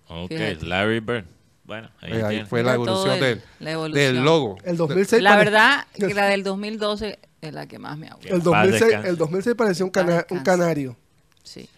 Ok. 0.09 0.31
Larry 0.63 0.99
Bird. 0.99 1.25
Bueno, 1.69 1.89
ahí, 2.01 2.11
Eh, 2.13 2.23
ahí 2.23 2.45
fue 2.45 2.63
la 2.63 2.73
evolución, 2.73 3.13
el- 3.13 3.19
del, 3.21 3.41
la 3.59 3.71
evolución. 3.71 4.15
del 4.15 4.23
logo. 4.25 4.57
El 4.65 4.75
2006 4.75 5.21
La 5.21 5.37
verdad, 5.37 5.85
que 5.93 6.13
la 6.13 6.25
del 6.25 6.43
2012 6.43 7.19
es 7.41 7.53
la 7.53 7.67
que 7.67 7.77
más 7.79 7.97
me 7.97 8.07
aburre. 8.09 8.27
el 8.29 8.35
En 8.35 8.41
paz 8.41 8.43
2006, 8.43 8.81
descanse. 8.85 9.09
el 9.09 9.17
2006 9.17 9.55
parecía 9.55 9.85
un, 9.85 9.91
cana- 9.91 10.25
un 10.31 10.39
canario. 10.39 10.97
Sí. 11.43 11.69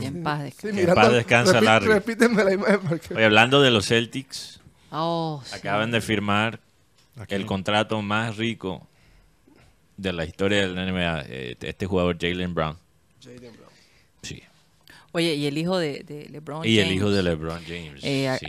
Y 0.00 0.04
en 0.06 0.22
paz 0.22 0.38
Sí, 0.40 0.44
descanse. 0.68 0.74
Que 0.76 0.82
en 0.88 0.94
paz 0.94 1.12
descansa, 1.12 1.60
repí- 1.60 1.64
Larry. 1.64 1.86
Repíteme 1.88 2.44
la 2.44 2.52
imagen 2.54 2.80
porque... 2.88 3.14
Oye, 3.14 3.24
hablando 3.26 3.60
de 3.60 3.70
los 3.70 3.86
Celtics, 3.86 4.60
Oh, 4.90 5.42
sí. 5.44 5.54
acaban 5.54 5.90
de 5.92 6.00
firmar 6.00 6.58
Aquí 7.18 7.34
el 7.34 7.44
contrato 7.44 8.00
más 8.02 8.38
rico 8.38 8.86
de 9.98 10.12
la 10.14 10.24
historia 10.24 10.66
de 10.66 10.68
la 10.68 10.86
NBA. 10.86 11.24
eh, 11.28 11.56
este 11.60 11.84
jugador, 11.86 12.16
Jalen 12.18 12.54
Brown. 12.54 12.78
Sí. 14.22 14.42
Oye, 15.12 15.34
y 15.34 15.46
el 15.46 15.58
hijo 15.58 15.76
de, 15.78 16.04
de 16.04 16.28
LeBron 16.30 16.64
Y 16.66 16.78
el 16.78 16.84
James, 16.84 16.96
hijo 16.96 17.10
de 17.10 17.22
LeBron 17.22 17.60
James. 17.66 18.00
eh, 18.04 18.28
a- 18.28 18.38
sí. 18.38 18.46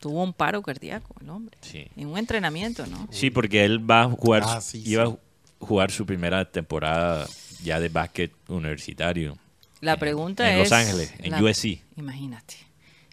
Tuvo 0.00 0.22
un 0.24 0.32
paro 0.32 0.62
cardíaco, 0.62 1.14
el 1.20 1.28
hombre. 1.30 1.56
Sí. 1.60 1.86
En 1.96 2.08
un 2.08 2.18
entrenamiento, 2.18 2.86
¿no? 2.86 3.06
Sí, 3.12 3.30
porque 3.30 3.64
él 3.64 3.88
va 3.88 4.02
a 4.02 4.10
jugar, 4.10 4.42
Ah, 4.46 4.60
sí, 4.60 4.82
iba 4.86 5.06
sí. 5.06 5.12
a 5.12 5.64
jugar 5.64 5.90
su 5.90 6.04
primera 6.06 6.44
temporada 6.50 7.26
ya 7.62 7.78
de 7.78 7.88
básquet 7.90 8.32
universitario. 8.48 9.36
La 9.80 9.94
en- 9.94 9.98
pregunta 10.00 10.48
en 10.50 10.54
es... 10.58 10.70
Los 10.70 10.72
Ángeles, 10.72 11.12
en 11.18 11.30
la- 11.32 11.42
USC. 11.42 11.82
Imagínate. 11.96 12.54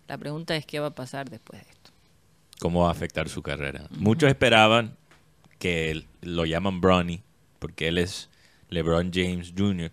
La 0.07 0.17
pregunta 0.17 0.55
es 0.55 0.65
qué 0.65 0.79
va 0.79 0.87
a 0.87 0.95
pasar 0.95 1.29
después 1.29 1.61
de 1.61 1.69
esto. 1.69 1.91
cómo 2.59 2.81
va 2.83 2.87
a 2.87 2.91
afectar 2.91 3.29
su 3.29 3.41
carrera. 3.43 3.83
Muchos 3.91 4.29
esperaban 4.29 4.95
que 5.59 5.91
él- 5.91 6.07
lo 6.21 6.45
llaman 6.45 6.81
Bronny, 6.81 7.21
porque 7.59 7.87
él 7.89 7.97
es 7.99 8.29
LeBron 8.69 9.11
James 9.13 9.53
Jr. 9.57 9.91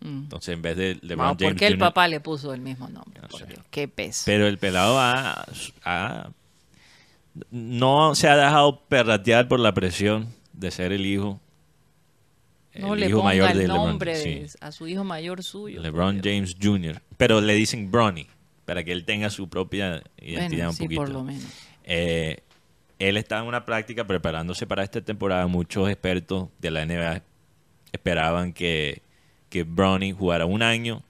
Entonces, 0.00 0.50
en 0.54 0.62
vez 0.62 0.76
de 0.76 0.98
LeBron 1.02 1.36
James 1.38 1.52
¿Por 1.52 1.56
qué 1.56 1.66
el 1.66 1.72
Jr., 1.74 1.78
papá 1.88 2.06
le 2.06 2.20
puso 2.20 2.54
el 2.54 2.60
mismo 2.60 2.88
nombre? 2.88 3.20
No 3.22 3.28
Por 3.28 3.40
sé. 3.40 3.46
Dios, 3.46 3.60
Qué 3.70 3.88
peso. 3.88 4.22
Pero 4.26 4.46
el 4.46 4.56
pelado 4.58 5.00
ha, 5.00 5.44
ha- 5.84 6.30
no 7.50 8.14
se 8.14 8.28
ha 8.28 8.36
dejado 8.36 8.80
perratear 8.88 9.48
por 9.48 9.60
la 9.60 9.72
presión 9.74 10.28
de 10.52 10.70
ser 10.70 10.92
el 10.92 11.04
hijo, 11.06 11.40
no 12.74 12.94
el 12.94 13.00
le 13.00 13.06
hijo 13.08 13.18
ponga 13.18 13.30
mayor 13.30 13.50
el 13.52 13.58
de 13.58 13.68
LeBron. 13.68 13.86
nombre 13.86 14.16
sí. 14.16 14.28
de- 14.34 14.50
a 14.60 14.72
su 14.72 14.86
hijo 14.86 15.04
mayor 15.04 15.42
suyo. 15.42 15.80
LeBron. 15.80 16.20
James 16.22 16.56
Jr. 16.60 17.00
Pero 17.16 17.40
le 17.40 17.54
dicen 17.54 17.90
Bronny, 17.90 18.26
para 18.64 18.84
que 18.84 18.92
él 18.92 19.04
tenga 19.04 19.30
su 19.30 19.48
propia 19.48 20.02
identidad 20.20 20.48
Bueno, 20.66 20.70
un 20.70 20.76
sí, 20.76 20.82
poquito. 20.84 21.00
por 21.00 21.08
lo 21.10 21.22
menos. 21.24 21.44
Eh, 21.84 22.38
él 22.98 23.16
está 23.16 23.38
en 23.38 23.44
una 23.46 23.64
práctica 23.64 24.06
preparándose 24.06 24.66
para 24.66 24.82
esta 24.82 25.00
temporada. 25.00 25.46
Muchos 25.46 25.88
expertos 25.88 26.48
de 26.58 26.70
la 26.70 26.84
NBA 26.84 27.22
esperaban 27.92 28.52
que, 28.52 29.02
que 29.48 29.62
Bronny 29.64 30.12
jugara 30.12 30.46
un 30.46 30.62
año 30.62 31.02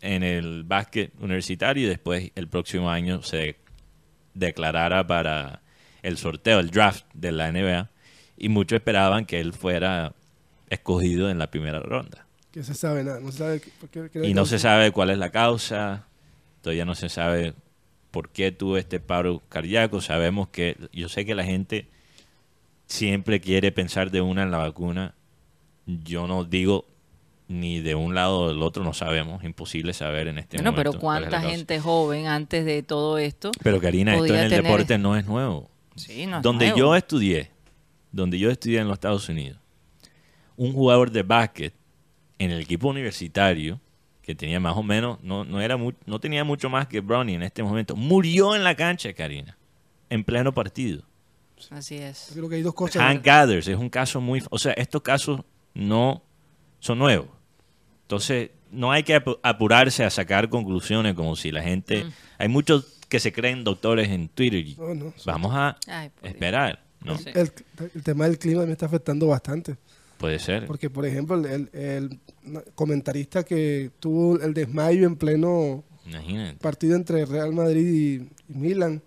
en 0.00 0.22
el 0.24 0.64
básquet 0.64 1.12
universitario 1.20 1.84
y 1.86 1.88
después 1.88 2.30
el 2.34 2.48
próximo 2.48 2.90
año 2.90 3.22
se 3.22 3.56
declarara 4.34 5.06
para 5.06 5.60
el 6.02 6.18
sorteo, 6.18 6.58
el 6.60 6.70
draft 6.70 7.04
de 7.14 7.32
la 7.32 7.48
NBA. 7.52 7.88
Y 8.36 8.48
muchos 8.48 8.76
esperaban 8.76 9.24
que 9.24 9.40
él 9.40 9.52
fuera 9.52 10.14
escogido 10.68 11.30
en 11.30 11.38
la 11.38 11.48
primera 11.50 11.80
ronda. 11.80 12.26
Que 12.50 12.62
se 12.62 12.74
sabe 12.74 13.04
nada, 13.04 13.20
no 13.20 13.30
se 13.32 13.38
sabe 13.38 13.60
qué- 13.60 13.70
por 13.80 13.88
qué- 13.88 14.10
qué- 14.12 14.26
Y 14.28 14.34
no 14.34 14.44
se 14.46 14.58
sabe 14.58 14.90
cuál 14.90 15.10
es 15.10 15.18
la 15.18 15.30
causa, 15.30 16.06
todavía 16.60 16.84
no 16.84 16.94
se 16.94 17.08
sabe 17.08 17.54
por 18.10 18.28
qué 18.30 18.52
tuvo 18.52 18.76
este 18.76 19.00
paro 19.00 19.40
cardíaco. 19.48 20.00
Sabemos 20.00 20.48
que, 20.48 20.76
yo 20.92 21.08
sé 21.08 21.24
que 21.24 21.34
la 21.34 21.44
gente 21.44 21.88
siempre 22.86 23.40
quiere 23.40 23.72
pensar 23.72 24.10
de 24.10 24.20
una 24.20 24.42
en 24.42 24.50
la 24.50 24.58
vacuna. 24.58 25.14
Yo 25.86 26.26
no 26.26 26.44
digo 26.44 26.84
ni 27.48 27.80
de 27.80 27.94
un 27.94 28.14
lado 28.14 28.40
o 28.40 28.48
del 28.48 28.62
otro, 28.62 28.82
no 28.84 28.92
sabemos, 28.94 29.44
imposible 29.44 29.92
saber 29.92 30.28
en 30.28 30.38
este 30.38 30.56
Bueno, 30.56 30.72
momento. 30.72 30.78
pero 30.80 30.90
es 30.90 30.94
la 30.96 31.00
cuánta 31.30 31.40
gente 31.50 31.80
joven 31.80 32.26
antes 32.26 32.64
de 32.64 32.82
todo 32.82 33.18
esto. 33.18 33.50
Pero 33.62 33.80
Karina, 33.80 34.12
esto 34.14 34.26
en 34.26 34.34
el 34.40 34.48
tener- 34.48 34.62
deporte 34.64 34.96
no 34.98 35.16
es 35.16 35.26
nuevo. 35.26 35.70
Sí, 35.96 36.26
no 36.26 36.38
es 36.38 36.42
donde 36.42 36.66
nuevo. 36.66 36.78
yo 36.78 36.96
estudié, 36.96 37.50
donde 38.10 38.38
yo 38.38 38.50
estudié 38.50 38.78
en 38.80 38.88
los 38.88 38.94
Estados 38.94 39.28
Unidos, 39.28 39.58
un 40.56 40.72
jugador 40.72 41.10
de 41.10 41.22
básquet 41.22 41.74
en 42.38 42.50
el 42.50 42.60
equipo 42.60 42.88
universitario 42.88 43.80
que 44.22 44.34
tenía 44.34 44.60
más 44.60 44.76
o 44.76 44.82
menos, 44.82 45.18
no, 45.22 45.44
no, 45.44 45.60
era 45.60 45.76
mu- 45.76 45.92
no 46.06 46.20
tenía 46.20 46.44
mucho 46.44 46.70
más 46.70 46.86
que 46.86 47.00
Bronny 47.00 47.34
en 47.34 47.42
este 47.42 47.62
momento, 47.62 47.96
murió 47.96 48.54
en 48.54 48.62
la 48.64 48.74
cancha, 48.76 49.12
Karina, 49.12 49.58
en 50.08 50.22
pleno 50.24 50.52
partido. 50.54 51.02
Así 51.70 51.96
es. 51.96 52.28
Yo 52.30 52.34
creo 52.36 52.48
que 52.48 52.54
hay 52.56 52.62
dos 52.62 52.74
cosas. 52.74 53.02
Hank 53.02 53.24
Gathers 53.24 53.68
es 53.68 53.76
un 53.76 53.88
caso 53.88 54.20
muy... 54.20 54.42
O 54.50 54.58
sea, 54.58 54.72
estos 54.72 55.02
casos 55.02 55.40
no 55.74 56.22
son 56.82 56.98
nuevos. 56.98 57.28
Entonces, 58.02 58.50
no 58.72 58.90
hay 58.90 59.04
que 59.04 59.16
apu- 59.22 59.38
apurarse 59.42 60.04
a 60.04 60.10
sacar 60.10 60.48
conclusiones 60.48 61.14
como 61.14 61.36
si 61.36 61.50
la 61.52 61.62
gente... 61.62 62.04
Hay 62.38 62.48
muchos 62.48 62.98
que 63.08 63.20
se 63.20 63.32
creen 63.32 63.62
doctores 63.62 64.08
en 64.08 64.28
Twitter. 64.28 64.66
y 64.66 64.74
No, 64.74 64.94
no, 64.94 65.14
Vamos 65.24 65.52
a 65.54 65.76
Ay, 65.86 66.10
esperar. 66.22 66.82
¿no? 67.04 67.16
Sí. 67.18 67.26
El, 67.34 67.52
el 67.94 68.02
tema 68.02 68.24
del 68.26 68.38
clima 68.38 68.66
me 68.66 68.72
está 68.72 68.86
afectando 68.86 69.28
bastante. 69.28 69.76
Puede 70.18 70.38
ser. 70.38 70.66
Porque, 70.66 70.90
por 70.90 71.06
ejemplo, 71.06 71.36
el, 71.46 71.68
el 71.72 72.18
comentarista 72.74 73.44
que 73.44 73.90
tuvo 74.00 74.40
el 74.40 74.54
desmayo 74.54 75.06
en 75.06 75.16
pleno 75.16 75.84
Imagínate. 76.06 76.58
partido 76.58 76.96
entre 76.96 77.24
Real 77.26 77.52
Madrid 77.52 77.86
y, 78.48 78.52
y 78.52 78.56
Milan, 78.58 79.02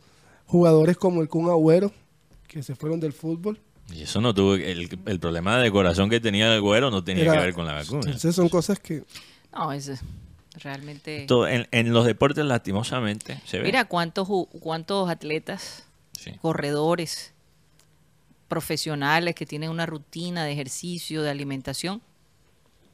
jugadores 0.46 0.98
como 0.98 1.22
el 1.22 1.28
Kun 1.30 1.50
Agüero, 1.50 1.92
que 2.48 2.64
se 2.64 2.76
fueron 2.76 3.00
del 3.00 3.14
fútbol. 3.14 3.60
Y 3.94 4.02
eso 4.02 4.20
no 4.22 4.34
tuvo... 4.34 4.56
El, 4.56 4.90
el 5.06 5.20
problema 5.20 5.58
de 5.60 5.72
corazón 5.72 6.10
que 6.10 6.20
tenía 6.20 6.54
el 6.54 6.62
güero 6.62 6.90
no 6.92 7.04
tenía 7.04 7.24
Era- 7.24 7.34
que 7.34 7.40
ver 7.40 7.54
con 7.54 7.66
la 7.66 7.74
vacuna. 7.74 8.02
Entonces 8.06 8.36
son 8.36 8.50
cosas 8.50 8.80
que... 8.80 9.04
No, 9.54 9.72
es 9.72 9.88
eh, 9.90 10.00
realmente... 10.62 11.28
En, 11.30 11.68
en 11.72 11.94
los 11.94 12.06
deportes, 12.06 12.44
lastimosamente, 12.46 13.40
se 13.46 13.60
ve. 13.60 13.64
Mira 13.66 13.86
cuántos, 13.86 14.28
cuántos 14.60 15.10
atletas, 15.10 15.84
Sí. 16.14 16.32
corredores, 16.42 17.34
profesionales 18.48 19.36
que 19.36 19.46
tienen 19.46 19.70
una 19.70 19.86
rutina 19.86 20.44
de 20.44 20.52
ejercicio, 20.54 21.22
de 21.22 21.30
alimentación, 21.30 22.02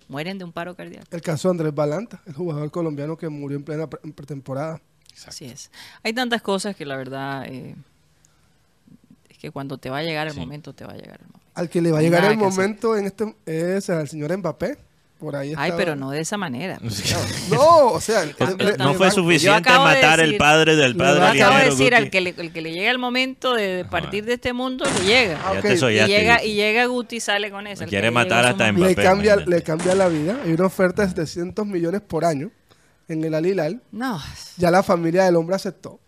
mueren 0.08 0.38
de 0.38 0.44
un 0.44 0.52
paro 0.52 0.76
cardíaco. 0.76 1.06
El 1.12 1.22
caso 1.22 1.48
de 1.50 1.52
Andrés 1.54 1.74
Balanta, 1.76 2.22
el 2.26 2.34
jugador 2.34 2.70
colombiano 2.72 3.18
que 3.18 3.30
murió 3.30 3.58
en 3.58 3.64
plena 3.64 3.88
pre- 3.90 4.00
en 4.04 4.14
pretemporada. 4.14 4.82
Así 5.26 5.46
es. 5.46 5.72
Hay 6.04 6.14
tantas 6.14 6.42
cosas 6.42 6.76
que 6.76 6.86
la 6.86 6.96
verdad 6.96 7.46
eh, 7.48 7.76
que 9.42 9.50
cuando 9.52 9.78
te 9.80 9.90
va 9.90 9.98
a 9.98 10.04
llegar 10.04 10.28
el 10.28 10.34
Sí. 10.34 10.40
momento, 10.40 10.74
te 10.74 10.86
va 10.86 10.94
a 10.94 10.96
llegar 10.96 11.20
el 11.20 11.26
momento. 11.28 11.40
Al 11.56 11.68
que 11.70 11.82
le 11.82 11.92
va 11.92 11.98
a 12.00 12.02
llegar 12.02 12.22
nada 12.22 12.34
el 12.34 12.40
hacer. 12.40 12.52
momento 12.52 12.96
en 12.96 13.06
este 13.08 13.36
es 13.46 13.90
al 13.90 14.08
señor 14.08 14.38
Mbappé. 14.38 14.78
Por 15.20 15.36
ahí 15.36 15.54
Ay, 15.56 15.74
pero 15.78 15.96
no 15.96 16.10
de 16.10 16.20
esa 16.20 16.36
manera. 16.36 16.80
No, 17.52 17.90
o 17.92 18.02
sea, 18.02 18.24
no 18.80 18.94
fue 18.96 19.12
suficiente 19.12 19.56
acabo 19.56 19.88
de 19.88 19.94
matar 19.96 20.20
el 20.20 20.36
padre 20.38 20.76
del 20.76 20.96
padre 20.96 21.20
Yo 21.20 21.26
acabo 21.26 21.36
de 21.36 21.42
Alejandro 21.62 21.70
decir, 21.70 21.86
Guti. 21.92 21.96
al 21.96 22.10
que, 22.10 22.22
le, 22.22 22.30
el 22.38 22.52
que 22.52 22.62
le 22.62 22.72
llega 22.72 22.90
el 22.90 22.98
momento 22.98 23.54
de, 23.54 23.86
partir 23.90 24.26
de 24.26 24.34
este 24.34 24.52
mundo, 24.54 24.84
le 24.86 25.06
llega. 25.06 25.40
Ah, 25.46 25.54
Y 25.60 26.08
llega, 26.08 26.38
Guti. 26.38 26.50
y 26.50 26.54
llega 26.56 26.86
Guti 26.86 27.16
y 27.18 27.20
sale 27.20 27.52
con 27.52 27.68
eso. 27.68 27.86
Quiere 27.86 28.08
le 28.08 28.12
matar 28.12 28.46
hasta 28.46 28.72
momento. 28.72 28.86
le 28.88 28.94
Mbappé, 28.94 29.04
cambia, 29.08 29.34
imagínate. 29.34 29.58
le 29.58 29.64
cambia 29.64 29.96
la 29.96 30.08
vida. 30.08 30.40
Hay 30.44 30.54
una 30.54 30.66
oferta 30.66 31.04
de 31.04 31.10
700 31.10 31.68
millones 31.68 32.02
por 32.02 32.26
año 32.26 32.50
en 33.08 33.24
el 33.24 33.36
Alilal. 33.36 33.80
No, 33.92 34.20
Ya 34.58 34.72
la 34.72 34.82
familia 34.82 35.26
del 35.26 35.36
hombre 35.36 35.56
aceptó. 35.56 36.00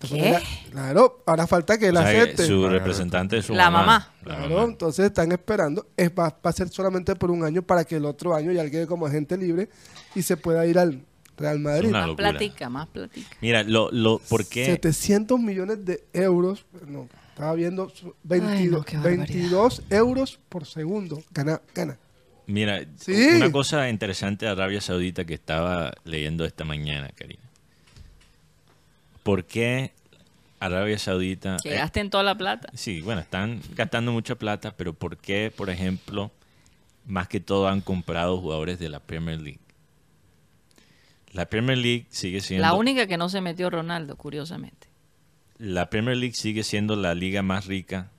Entonces, 0.00 0.22
¿Qué? 0.22 0.30
la- 0.32 0.70
Claro, 0.70 1.22
ahora 1.26 1.46
falta 1.46 1.78
que 1.78 1.88
él 1.88 1.96
O 1.96 2.00
sea, 2.02 2.10
que 2.12 2.18
acepte. 2.20 2.46
su 2.46 2.68
representante 2.68 3.38
es 3.38 3.46
su 3.46 3.54
La 3.54 3.70
mamá. 3.70 4.12
La 4.24 4.36
Claro, 4.36 4.54
mamá. 4.54 4.64
entonces 4.64 5.06
están 5.06 5.32
esperando. 5.32 5.86
Es, 5.96 6.10
va, 6.10 6.28
va 6.28 6.50
a 6.50 6.52
ser 6.52 6.68
solamente 6.68 7.16
por 7.16 7.30
un 7.30 7.44
año 7.44 7.62
para 7.62 7.84
que 7.84 7.96
el 7.96 8.04
otro 8.04 8.34
año 8.34 8.52
ya 8.52 8.68
quede 8.70 8.86
como 8.86 9.06
agente 9.06 9.38
libre 9.38 9.68
y 10.14 10.22
se 10.22 10.36
pueda 10.36 10.66
ir 10.66 10.78
al 10.78 11.02
Real 11.38 11.58
Madrid. 11.60 11.90
Más 11.90 12.10
platica, 12.14 12.68
más 12.68 12.88
platica. 12.88 13.28
Mira, 13.40 13.62
lo, 13.62 13.90
lo, 13.90 14.18
¿por 14.18 14.46
qué? 14.46 14.66
700 14.66 15.38
millones 15.40 15.84
de 15.84 16.04
euros. 16.12 16.66
No, 16.86 17.08
estaba 17.30 17.54
viendo 17.54 17.88
su- 17.88 18.14
22, 18.22 18.84
qué 18.84 18.96
barbaridad. 18.96 19.26
22 19.28 19.82
euros 19.90 20.38
por 20.48 20.66
segundo. 20.66 21.22
Gana, 21.32 21.60
gana. 21.74 21.98
Mira, 22.46 22.84
Sí. 22.98 23.12
una 23.36 23.50
cosa 23.50 23.88
interesante 23.88 24.44
de 24.46 24.52
Arabia 24.52 24.80
Saudita 24.80 25.24
que 25.24 25.34
estaba 25.34 25.92
leyendo 26.04 26.44
esta 26.44 26.64
mañana, 26.64 27.10
Karina. 27.14 27.42
¿Por 29.26 29.44
qué 29.44 29.90
Arabia 30.60 31.00
Saudita... 31.00 31.56
Que 31.60 31.74
eh, 31.74 31.78
gasten 31.78 32.10
toda 32.10 32.22
la 32.22 32.38
plata. 32.38 32.68
sí, 32.74 33.00
bueno, 33.00 33.20
están 33.20 33.60
gastando 33.74 34.12
mucha 34.12 34.36
plata, 34.36 34.76
pero 34.76 34.92
¿por 34.92 35.16
qué, 35.16 35.52
por 35.54 35.68
ejemplo, 35.68 36.30
más 37.06 37.26
que 37.26 37.40
todo 37.40 37.66
han 37.66 37.80
comprado 37.80 38.38
jugadores 38.38 38.78
de 38.78 38.88
la 38.88 39.00
Premier 39.00 39.40
League? 39.40 39.58
La 41.32 41.46
Premier 41.50 41.76
League 41.76 42.06
sigue 42.08 42.40
siendo... 42.40 42.62
La 42.62 42.74
única 42.74 43.08
que 43.08 43.16
no 43.16 43.28
se 43.28 43.40
metió 43.40 43.68
Ronaldo, 43.68 44.16
curiosamente. 44.16 44.86
la 45.58 45.90
Premier 45.90 46.16
League 46.16 46.36
sigue 46.36 46.62
siendo 46.62 46.94
la 46.94 47.12
liga 47.16 47.42
más 47.42 47.66
rica 47.66 48.12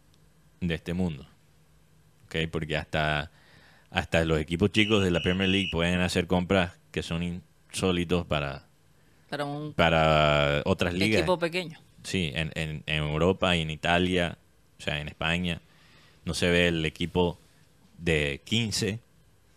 de 0.60 0.76
este 0.76 0.94
mundo. 0.94 1.26
¿Ok? 2.26 2.36
Porque 2.52 2.76
hasta, 2.76 3.32
hasta 3.92 4.26
los 4.26 4.42
equipos 4.42 4.74
chicos 4.74 5.06
de 5.06 5.12
la 5.12 5.22
Premier 5.22 5.48
League 5.48 5.70
pueden 5.72 6.02
hacer 6.02 6.28
compras 6.28 6.74
que 6.92 7.02
son 7.02 7.24
insólitos 7.72 8.26
para, 8.26 8.67
Para 9.30 9.46
un 9.46 9.74
para 9.74 10.62
otras 10.66 10.94
ligas. 10.94 11.20
equipo 11.20 11.38
pequeño. 11.38 11.80
Sí, 12.04 12.32
en, 12.34 12.52
en, 12.56 12.84
en 12.86 13.04
Europa 13.04 13.56
y 13.56 13.62
en 13.62 13.70
Italia, 13.70 14.38
o 14.80 14.82
sea, 14.82 15.02
en 15.02 15.08
España, 15.08 15.62
no 16.24 16.34
se 16.34 16.50
ve 16.50 16.68
el 16.68 16.86
equipo 16.86 17.40
de 17.98 18.42
15, 18.46 19.00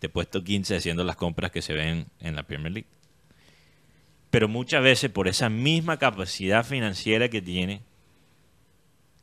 de 0.01 0.09
puesto 0.09 0.43
15, 0.43 0.75
haciendo 0.75 1.03
las 1.03 1.15
compras 1.15 1.51
que 1.51 1.61
se 1.61 1.73
ven 1.73 2.07
en 2.19 2.35
la 2.35 2.43
Premier 2.43 2.73
League. 2.73 2.87
Pero 4.29 4.47
muchas 4.47 4.81
veces, 4.81 5.11
por 5.11 5.27
esa 5.27 5.49
misma 5.49 5.97
capacidad 5.97 6.65
financiera 6.65 7.29
que 7.29 7.41
tiene 7.41 7.81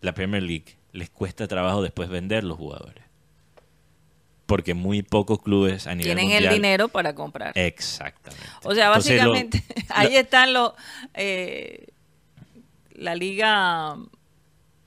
la 0.01 0.15
Premier 0.15 0.43
League, 0.43 0.77
les 0.93 1.11
cuesta 1.11 1.49
trabajo 1.49 1.83
después 1.83 2.09
vender 2.09 2.45
los 2.45 2.59
jugadores. 2.59 3.07
Porque 4.49 4.75
muy 4.75 5.03
pocos 5.03 5.41
clubes 5.43 5.87
a 5.87 5.91
nivel 5.95 6.16
Tienen 6.16 6.25
mundial... 6.33 6.45
el 6.47 6.55
dinero 6.55 6.89
para 6.89 7.15
comprar. 7.15 7.53
Exactamente. 7.55 8.45
O 8.65 8.75
sea, 8.75 8.87
Entonces, 8.89 9.23
lo- 9.23 9.31
básicamente, 9.31 9.62
ahí 9.91 10.16
están 10.16 10.53
los. 10.53 10.73
eh, 11.15 11.87
la 12.95 13.15
liga. 13.15 13.97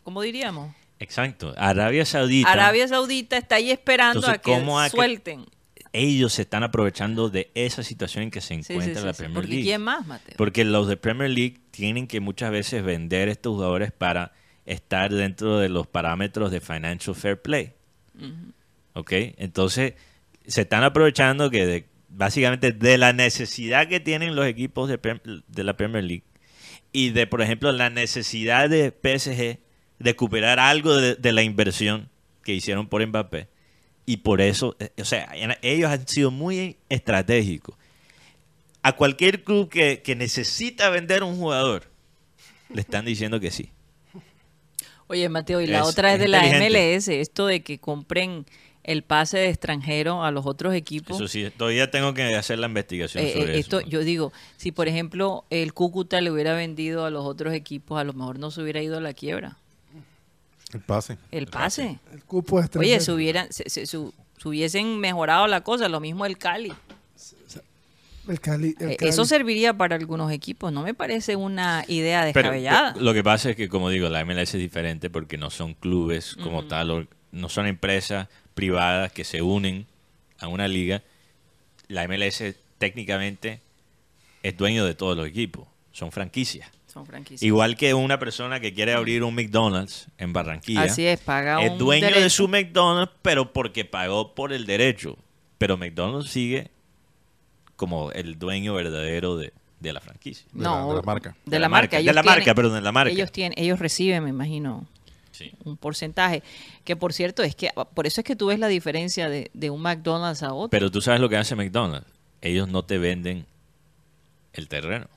¿Cómo 0.03 0.21
diríamos? 0.23 0.73
Exacto. 0.99 1.53
Arabia 1.57 2.05
Saudita... 2.05 2.51
Arabia 2.51 2.87
Saudita 2.87 3.37
está 3.37 3.55
ahí 3.55 3.71
esperando 3.71 4.19
Entonces, 4.19 4.39
a 4.39 4.41
que 4.41 4.51
¿cómo 4.51 4.79
ha 4.79 4.85
que- 4.89 4.95
suelten. 4.97 5.45
ellos 5.93 6.33
se 6.33 6.41
están 6.41 6.63
aprovechando 6.63 7.29
de 7.29 7.51
esa 7.55 7.83
situación 7.83 8.23
en 8.25 8.31
que 8.31 8.41
se 8.41 8.61
sí, 8.63 8.73
encuentra 8.73 8.99
sí, 9.01 9.05
la 9.07 9.13
sí. 9.13 9.23
Premier 9.23 9.47
League. 9.47 9.63
¿quién 9.63 9.81
más, 9.81 10.05
Mateo? 10.07 10.35
Porque 10.37 10.65
los 10.65 10.87
de 10.87 10.97
Premier 10.97 11.29
League 11.29 11.59
tienen 11.71 12.07
que 12.07 12.19
muchas 12.19 12.49
veces 12.51 12.83
vender 12.83 13.29
estos 13.29 13.53
jugadores 13.53 13.91
para 13.91 14.33
estar 14.65 15.13
dentro 15.13 15.59
de 15.59 15.69
los 15.69 15.85
parámetros 15.87 16.51
de 16.51 16.61
financial 16.61 17.15
fair 17.15 17.39
play. 17.41 17.73
¿Ok? 18.93 19.11
Entonces, 19.37 19.93
se 20.47 20.61
están 20.61 20.83
aprovechando 20.83 21.49
que 21.49 21.65
de- 21.65 21.85
básicamente 22.09 22.71
de 22.71 22.97
la 22.97 23.13
necesidad 23.13 23.87
que 23.87 23.99
tienen 23.99 24.35
los 24.35 24.45
equipos 24.45 24.89
de, 24.89 25.63
la 25.63 25.77
Premier 25.77 26.03
League 26.03 26.23
y 26.91 27.11
de, 27.11 27.25
por 27.27 27.41
ejemplo, 27.41 27.71
la 27.71 27.89
necesidad 27.89 28.69
de 28.69 28.91
PSG 28.91 29.37
de 29.37 29.59
recuperar 29.99 30.59
algo 30.59 30.95
de, 30.97 31.15
de 31.15 31.31
la 31.31 31.43
inversión 31.43 32.09
que 32.43 32.53
hicieron 32.53 32.87
por 32.87 33.05
Mbappé. 33.05 33.47
Y 34.05 34.17
por 34.17 34.41
eso, 34.41 34.75
eh, 34.79 34.89
o 34.99 35.05
sea, 35.05 35.31
ellos 35.61 35.89
han 35.89 36.05
sido 36.07 36.31
muy 36.31 36.77
estratégicos. 36.89 37.75
A 38.83 38.93
cualquier 38.93 39.43
club 39.43 39.69
que, 39.69 40.01
que 40.01 40.15
necesita 40.15 40.89
vender 40.89 41.23
un 41.23 41.37
jugador, 41.37 41.83
le 42.73 42.81
están 42.81 43.05
diciendo 43.05 43.39
que 43.39 43.51
sí. 43.51 43.69
Oye, 45.07 45.27
Mateo, 45.29 45.61
y 45.61 45.67
la 45.67 45.79
Es- 45.81 45.85
otra 45.87 46.09
es 46.09 46.15
es 46.15 46.21
de 46.21 46.27
la. 46.29 46.41
MLS, 46.43 47.07
esto 47.09 47.45
de 47.45 47.61
que 47.61 47.79
compren 47.79 48.45
el 48.83 49.03
pase 49.03 49.37
de 49.37 49.49
extranjero 49.49 50.23
a 50.23 50.31
los 50.31 50.45
otros 50.45 50.73
equipos. 50.73 51.15
Eso 51.17 51.27
sí, 51.27 51.49
todavía 51.55 51.91
tengo 51.91 52.13
que 52.13 52.35
hacer 52.35 52.57
la 52.59 52.67
investigación 52.67 53.23
Eh, 53.23 53.33
sobre 53.33 53.55
eh, 53.55 53.59
esto, 53.59 53.79
eso. 53.79 53.89
yo 53.89 53.99
digo, 54.01 54.33
si 54.57 54.71
por 54.71 54.87
ejemplo 54.87 55.45
el 55.49 55.73
Cúcuta 55.73 56.19
le 56.21 56.31
hubiera 56.31 56.53
vendido 56.55 57.05
a 57.05 57.09
los 57.11 57.25
otros 57.25 57.53
equipos, 57.53 57.99
a 57.99 58.03
lo 58.03 58.13
mejor 58.13 58.39
no 58.39 58.49
se 58.51 58.61
hubiera 58.61 58.81
ido 58.81 58.97
a 58.97 59.01
la 59.01 59.13
quiebra. 59.13 59.57
El 60.73 60.79
pase. 60.81 61.17
El 61.31 61.47
pase. 61.47 61.99
El 62.13 62.23
cupo 62.23 62.55
de 62.55 62.61
Oye, 62.61 62.65
extranjeros. 62.95 63.03
se, 63.05 63.11
hubieran, 63.11 63.47
se, 63.51 63.69
se- 63.69 63.85
su- 63.85 64.13
se 64.41 64.47
hubiesen 64.47 64.99
mejorado 64.99 65.45
la 65.47 65.61
cosa, 65.61 65.89
lo 65.89 65.99
mismo 65.99 66.25
el 66.25 66.37
Cali. 66.37 66.71
El 68.27 68.39
Cali, 68.39 68.75
el 68.79 68.91
Eh, 68.91 68.95
Cali. 68.97 69.09
Eso 69.09 69.25
serviría 69.25 69.73
para 69.75 69.95
algunos 69.95 70.31
equipos, 70.31 70.71
no 70.71 70.83
me 70.83 70.93
parece 70.93 71.35
una 71.35 71.83
idea 71.87 72.23
descabellada. 72.23 72.93
pero 72.93 73.03
lo 73.05 73.13
que 73.13 73.23
pasa 73.23 73.49
es 73.49 73.55
que, 73.55 73.67
como 73.67 73.89
digo, 73.89 74.09
la 74.09 74.23
MLS 74.23 74.53
es 74.55 74.61
diferente 74.61 75.09
porque 75.09 75.37
no 75.37 75.49
son 75.49 75.73
clubes 75.73 76.35
como 76.41 76.65
tal, 76.65 76.91
o 76.91 77.07
no 77.31 77.49
son 77.49 77.65
empresas 77.67 78.27
privadas 78.65 79.11
que 79.11 79.23
se 79.23 79.41
unen 79.41 79.87
a 80.37 80.47
una 80.47 80.67
liga. 80.67 81.01
La 81.87 82.07
MLS 82.07 82.43
técnicamente 82.77 83.59
es 84.43 84.55
dueño 84.55 84.85
de 84.85 84.93
todos 84.93 85.17
los 85.17 85.25
equipos, 85.27 85.67
son 85.91 86.11
franquicias. 86.11 86.69
Son 86.85 87.07
franquicias. 87.07 87.41
Igual 87.41 87.75
que 87.75 87.95
una 87.95 88.19
persona 88.19 88.59
que 88.59 88.71
quiere 88.71 88.93
abrir 88.93 89.23
un 89.23 89.33
McDonald's 89.33 90.05
en 90.19 90.31
Barranquilla. 90.31 90.83
Así 90.83 91.07
es, 91.07 91.19
paga 91.21 91.59
es 91.63 91.71
un 91.71 91.79
dueño 91.79 92.07
de 92.11 92.29
su 92.29 92.47
McDonald's, 92.47 93.13
pero 93.23 93.51
porque 93.51 93.83
pagó 93.83 94.35
por 94.35 94.53
el 94.53 94.67
derecho. 94.67 95.17
Pero 95.57 95.75
McDonald's 95.77 96.29
sigue 96.29 96.69
como 97.75 98.11
el 98.11 98.37
dueño 98.37 98.75
verdadero 98.75 99.37
de, 99.37 99.53
de 99.79 99.93
la 99.93 100.01
franquicia. 100.01 100.45
De 100.53 100.63
la- 100.63 100.69
no, 100.69 100.89
de 100.89 100.95
la 100.97 101.01
marca. 101.01 101.35
De 101.45 101.59
la 101.59 101.67
marca. 101.69 101.97
De 101.97 102.03
ellos 102.03 102.13
la 102.15 102.21
marca, 102.23 102.43
tienen- 102.43 102.55
perdón, 102.55 102.73
de 102.75 102.81
la 102.81 102.91
marca. 102.91 103.11
Ellos, 103.11 103.31
tienen, 103.31 103.53
ellos 103.57 103.79
reciben, 103.79 104.23
me 104.23 104.29
imagino, 104.29 104.85
Sí. 105.41 105.53
un 105.65 105.77
porcentaje. 105.77 106.43
Que 106.83 106.95
por 106.95 107.13
cierto, 107.13 107.43
es 107.43 107.55
que 107.55 107.69
por 107.93 108.07
eso 108.07 108.21
es 108.21 108.25
que 108.25 108.35
tú 108.35 108.47
ves 108.47 108.59
la 108.59 108.67
diferencia 108.67 109.29
de, 109.29 109.49
de 109.53 109.69
un 109.69 109.81
McDonald's 109.81 110.43
a 110.43 110.53
otro. 110.53 110.69
Pero 110.69 110.91
tú 110.91 111.01
sabes 111.01 111.19
lo 111.19 111.29
que 111.29 111.37
hace 111.37 111.55
McDonald's. 111.55 112.07
Ellos 112.41 112.67
no 112.67 112.83
te 112.83 112.97
venden 112.97 113.45
el 114.53 114.67
terreno. 114.67 115.07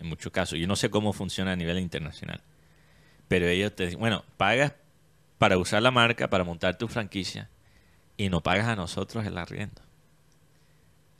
En 0.00 0.06
muchos 0.08 0.32
casos. 0.32 0.58
Yo 0.58 0.66
no 0.66 0.76
sé 0.76 0.88
cómo 0.90 1.12
funciona 1.12 1.52
a 1.52 1.56
nivel 1.56 1.78
internacional. 1.78 2.40
Pero 3.28 3.46
ellos 3.46 3.74
te 3.76 3.84
dicen, 3.84 4.00
bueno, 4.00 4.24
pagas 4.36 4.72
para 5.38 5.58
usar 5.58 5.82
la 5.82 5.90
marca, 5.90 6.28
para 6.28 6.44
montar 6.44 6.76
tu 6.78 6.88
franquicia. 6.88 7.48
y 8.16 8.28
nos 8.28 8.42
pagas 8.42 8.66
a 8.68 8.76
nosotros 8.76 9.24
el 9.26 9.38
arriendo. 9.38 9.80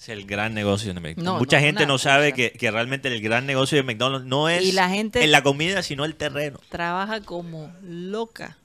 Es 0.01 0.09
el 0.09 0.25
gran 0.25 0.55
negocio 0.55 0.89
de 0.95 0.95
McDonald's. 1.01 1.23
No, 1.25 1.39
Mucha 1.39 1.59
no, 1.59 1.63
gente 1.67 1.87
no 1.87 1.99
sabe 1.99 2.33
que, 2.33 2.53
que 2.53 2.71
realmente 2.71 3.09
el 3.09 3.21
gran 3.21 3.45
negocio 3.45 3.77
de 3.77 3.83
McDonald's 3.83 4.27
no 4.27 4.49
es 4.49 4.63
Y 4.65 4.73
la 4.73 4.89
gente- 4.89 5.23
en 5.23 5.31
la 5.31 5.43
comida, 5.43 5.83
sino 5.83 6.07
el 6.07 6.15
terreno. 6.17 6.59
Trabaja 6.71 7.21
como 7.21 7.71
loca 7.83 8.57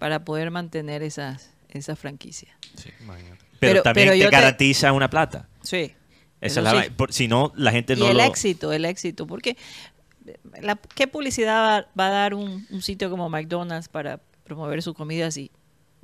para 0.00 0.24
poder 0.24 0.50
mantener 0.50 1.02
esas, 1.04 1.50
esas 1.68 1.96
franquicias. 1.98 2.56
Imagínate. 3.00 3.38
Pero, 3.60 3.72
Pero- 3.74 3.82
también 3.82 4.08
pero 4.08 4.18
te 4.24 4.30
garantiza 4.30 4.92
una 4.92 5.08
plata. 5.08 5.48
Sí. 5.62 5.94
Esa 6.40 6.60
es 6.60 6.64
la 6.64 6.82
sí. 6.82 6.90
Por- 6.90 7.12
si 7.12 7.28
no, 7.28 7.52
la 7.56 7.70
gente 7.70 7.92
y 7.92 7.96
no 7.96 8.10
el 8.10 8.16
lo... 8.16 8.24
éxito, 8.24 8.72
el 8.72 8.84
éxito. 8.84 9.26
Porque 9.28 9.56
la, 10.60 10.74
¿qué 10.96 11.06
publicidad 11.06 11.54
va, 11.62 11.86
va 11.98 12.08
a 12.08 12.10
dar 12.10 12.34
un, 12.34 12.66
un 12.68 12.82
sitio 12.82 13.08
como 13.10 13.28
McDonald's 13.28 13.88
para 13.88 14.20
promover 14.42 14.82
su 14.82 14.92
comida 14.92 15.30
si 15.30 15.50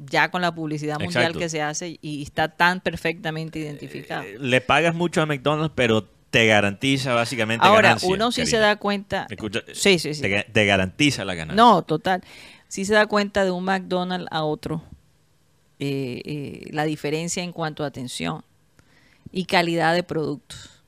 ya 0.06 0.30
con 0.30 0.42
la 0.42 0.54
publicidad 0.54 0.98
mundial 0.98 1.22
Exacto. 1.24 1.38
que 1.40 1.48
se 1.48 1.62
hace 1.62 1.98
y 2.00 2.22
está 2.22 2.48
tan 2.48 2.80
perfectamente 2.80 3.58
identificado? 3.58 4.22
Eh, 4.22 4.36
Le 4.40 4.60
pagas 4.60 4.94
mucho 4.94 5.20
a 5.22 5.26
McDonald's, 5.26 5.72
pero 5.74 6.04
te 6.30 6.46
garantiza 6.46 7.12
básicamente 7.14 7.66
Ahora, 7.66 7.88
ganancia, 7.88 8.08
uno 8.08 8.30
sí 8.32 8.46
se 8.46 8.58
da 8.58 8.76
cuenta. 8.76 9.26
Escucha, 9.30 9.60
Sí, 9.72 9.98
sí, 9.98 10.14
sí. 10.14 10.22
Te, 10.22 10.28
ga- 10.30 10.52
te 10.52 10.64
garantiza 10.64 11.24
la 11.24 11.34
ganancia. 11.34 11.56
No, 11.62 11.82
total. 11.82 12.22
Sí 12.68 12.84
se 12.84 12.94
da 12.94 13.06
cuenta 13.06 13.44
de 13.44 13.50
un 13.50 13.64
McDonald's 13.64 14.28
a 14.30 14.44
otro 14.44 14.82
eh, 15.80 16.20
eh, 16.24 16.68
la 16.70 16.84
diferencia 16.84 17.42
en 17.42 17.52
cuanto 17.52 17.82
a 17.84 17.86
atención 17.88 18.44
y 19.32 19.44
calidad 19.46 19.94
de 19.94 20.02
productos. 20.02 20.82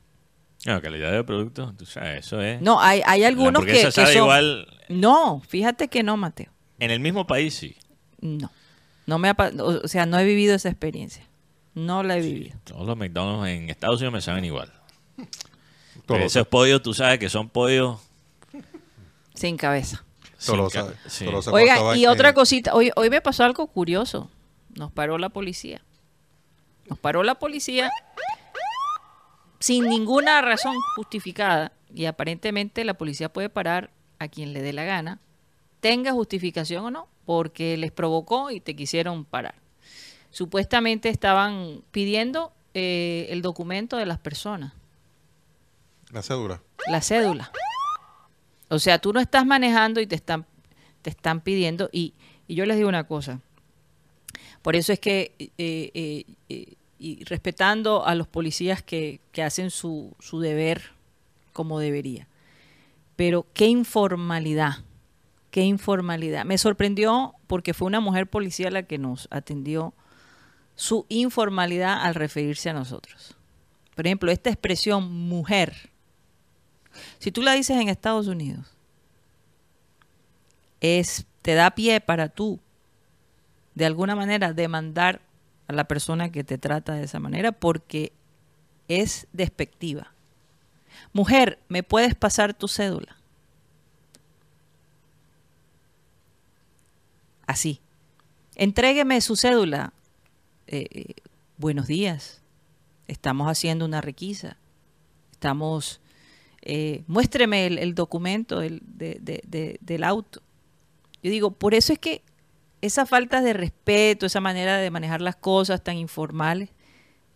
No, 0.64 0.80
calidad 0.80 1.10
de 1.10 1.24
producto, 1.24 1.74
tú 1.76 1.86
sabes, 1.86 2.26
eso 2.26 2.40
es... 2.40 2.60
No, 2.62 2.80
hay, 2.80 3.02
hay 3.04 3.22
La 3.22 3.26
algunos 3.28 3.64
que, 3.64 3.72
que 3.72 3.90
son... 3.90 4.12
igual 4.16 4.68
No, 4.88 5.40
fíjate 5.48 5.88
que 5.88 6.04
no, 6.04 6.16
Mateo. 6.16 6.52
en 6.78 6.90
el 6.92 7.00
mismo 7.00 7.26
país, 7.26 7.54
sí. 7.54 7.74
No. 8.20 8.48
No 9.06 9.18
me 9.18 9.28
ha 9.28 9.36
o 9.58 9.88
sea, 9.88 10.06
no 10.06 10.18
he 10.18 10.24
vivido 10.24 10.54
esa 10.54 10.68
experiencia. 10.68 11.26
No 11.74 12.02
la 12.02 12.16
he 12.16 12.20
vivido. 12.20 12.58
Todos 12.64 12.86
los 12.86 12.96
McDonald's 12.96 13.48
en 13.48 13.70
Estados 13.70 14.00
Unidos 14.00 14.12
me 14.12 14.20
saben 14.20 14.44
igual. 14.44 14.72
Todo 16.06 16.16
Pero 16.16 16.24
esos 16.24 16.46
pollos, 16.46 16.82
tú 16.82 16.94
sabes 16.94 17.18
que 17.18 17.28
son 17.28 17.48
pollos... 17.48 18.00
Sin 19.34 19.56
cabeza. 19.56 20.04
Sin 20.36 20.68
ca- 20.68 20.92
sí. 21.06 21.26
Oiga, 21.50 21.96
y 21.96 22.06
otra 22.06 22.34
cosita. 22.34 22.74
Hoy, 22.74 22.90
hoy 22.96 23.08
me 23.08 23.20
pasó 23.20 23.44
algo 23.44 23.66
curioso. 23.68 24.28
Nos 24.74 24.92
paró 24.92 25.16
la 25.18 25.30
policía. 25.30 25.82
Nos 26.88 26.98
paró 26.98 27.22
la 27.22 27.36
policía 27.36 27.90
sin 29.58 29.88
ninguna 29.88 30.42
razón 30.42 30.76
justificada. 30.96 31.72
Y 31.94 32.06
aparentemente 32.06 32.84
la 32.84 32.94
policía 32.94 33.32
puede 33.32 33.48
parar 33.48 33.90
a 34.18 34.28
quien 34.28 34.52
le 34.52 34.62
dé 34.62 34.72
la 34.72 34.84
gana, 34.84 35.20
tenga 35.82 36.12
justificación 36.12 36.84
o 36.86 36.90
no, 36.90 37.08
porque 37.26 37.76
les 37.76 37.90
provocó 37.90 38.50
y 38.50 38.60
te 38.60 38.74
quisieron 38.74 39.24
parar. 39.26 39.56
Supuestamente 40.30 41.10
estaban 41.10 41.82
pidiendo 41.90 42.52
eh, 42.72 43.26
el 43.30 43.42
documento 43.42 43.96
de 43.98 44.06
las 44.06 44.18
personas. 44.18 44.72
La 46.10 46.22
cédula. 46.22 46.62
la 46.86 47.02
cédula. 47.02 47.52
O 48.68 48.78
sea, 48.78 48.98
tú 49.00 49.12
no 49.12 49.20
estás 49.20 49.44
manejando 49.44 50.00
y 50.00 50.06
te 50.06 50.14
están, 50.14 50.46
te 51.02 51.10
están 51.10 51.40
pidiendo. 51.40 51.90
Y, 51.92 52.14
y 52.46 52.54
yo 52.54 52.64
les 52.64 52.76
digo 52.76 52.88
una 52.88 53.04
cosa. 53.04 53.40
Por 54.62 54.76
eso 54.76 54.92
es 54.92 55.00
que, 55.00 55.34
eh, 55.38 55.50
eh, 55.58 56.24
eh, 56.48 56.74
y 56.98 57.24
respetando 57.24 58.06
a 58.06 58.14
los 58.14 58.28
policías 58.28 58.82
que, 58.82 59.20
que 59.32 59.42
hacen 59.42 59.70
su, 59.70 60.14
su 60.20 60.38
deber 60.38 60.92
como 61.52 61.80
debería. 61.80 62.28
Pero 63.16 63.46
qué 63.52 63.66
informalidad, 63.66 64.84
qué 65.52 65.60
informalidad. 65.60 66.44
Me 66.44 66.58
sorprendió 66.58 67.34
porque 67.46 67.74
fue 67.74 67.86
una 67.86 68.00
mujer 68.00 68.26
policía 68.26 68.70
la 68.70 68.84
que 68.84 68.98
nos 68.98 69.28
atendió 69.30 69.94
su 70.74 71.04
informalidad 71.10 72.02
al 72.02 72.16
referirse 72.16 72.70
a 72.70 72.72
nosotros. 72.72 73.36
Por 73.94 74.06
ejemplo, 74.06 74.32
esta 74.32 74.48
expresión 74.48 75.12
mujer, 75.12 75.90
si 77.18 77.30
tú 77.30 77.42
la 77.42 77.52
dices 77.52 77.76
en 77.78 77.90
Estados 77.90 78.26
Unidos, 78.28 78.66
es, 80.80 81.26
te 81.42 81.54
da 81.54 81.70
pie 81.72 82.00
para 82.00 82.30
tú, 82.30 82.58
de 83.74 83.84
alguna 83.84 84.16
manera, 84.16 84.54
demandar 84.54 85.20
a 85.68 85.74
la 85.74 85.84
persona 85.84 86.32
que 86.32 86.44
te 86.44 86.56
trata 86.56 86.94
de 86.94 87.04
esa 87.04 87.20
manera 87.20 87.52
porque 87.52 88.14
es 88.88 89.26
despectiva. 89.34 90.14
Mujer, 91.12 91.58
¿me 91.68 91.82
puedes 91.82 92.14
pasar 92.14 92.54
tu 92.54 92.68
cédula? 92.68 93.21
Así. 97.46 97.80
Entrégueme 98.54 99.20
su 99.20 99.36
cédula. 99.36 99.92
Eh, 100.66 100.86
eh, 100.90 101.14
buenos 101.58 101.86
días. 101.86 102.40
Estamos 103.08 103.48
haciendo 103.48 103.84
una 103.84 104.00
requisa. 104.00 104.56
Estamos 105.32 106.00
eh, 106.62 107.02
muéstreme 107.08 107.66
el, 107.66 107.94
documento 107.94 108.60
del, 108.60 108.80
de- 108.84 109.18
de- 109.20 109.42
de- 109.46 109.78
del 109.80 110.04
auto. 110.04 110.40
Yo 111.22 111.30
digo, 111.30 111.50
por 111.50 111.74
eso 111.74 111.92
es 111.92 111.98
que 111.98 112.22
esa 112.80 113.04
falta 113.06 113.40
de 113.42 113.52
respeto, 113.52 114.26
esa 114.26 114.40
manera 114.40 114.76
de 114.76 114.90
manejar 114.90 115.20
las 115.20 115.36
cosas 115.36 115.82
tan 115.82 115.96
informales, 115.96 116.68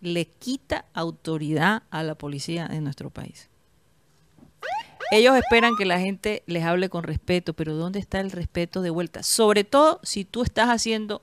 le 0.00 0.26
quita 0.26 0.84
autoridad 0.94 1.82
a 1.90 2.02
la 2.04 2.14
policía 2.14 2.68
en 2.70 2.84
nuestro 2.84 3.10
país. 3.10 3.48
Ellos 5.10 5.36
esperan 5.36 5.76
que 5.76 5.84
la 5.84 6.00
gente 6.00 6.42
les 6.46 6.64
hable 6.64 6.88
con 6.88 7.04
respeto, 7.04 7.54
pero 7.54 7.74
¿dónde 7.74 7.98
está 7.98 8.20
el 8.20 8.30
respeto 8.30 8.82
de 8.82 8.90
vuelta? 8.90 9.22
Sobre 9.22 9.64
todo 9.64 10.00
si 10.02 10.24
tú 10.24 10.42
estás 10.42 10.68
haciendo 10.68 11.22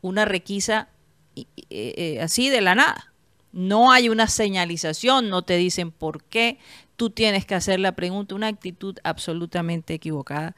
una 0.00 0.24
requisa 0.24 0.88
eh, 1.36 1.46
eh, 1.70 2.20
así 2.20 2.50
de 2.50 2.60
la 2.60 2.74
nada. 2.74 3.12
No 3.52 3.90
hay 3.90 4.08
una 4.08 4.28
señalización, 4.28 5.28
no 5.28 5.42
te 5.42 5.56
dicen 5.56 5.90
por 5.90 6.22
qué. 6.24 6.58
Tú 6.96 7.10
tienes 7.10 7.44
que 7.46 7.54
hacer 7.54 7.80
la 7.80 7.92
pregunta, 7.92 8.34
una 8.34 8.46
actitud 8.46 8.96
absolutamente 9.02 9.94
equivocada 9.94 10.54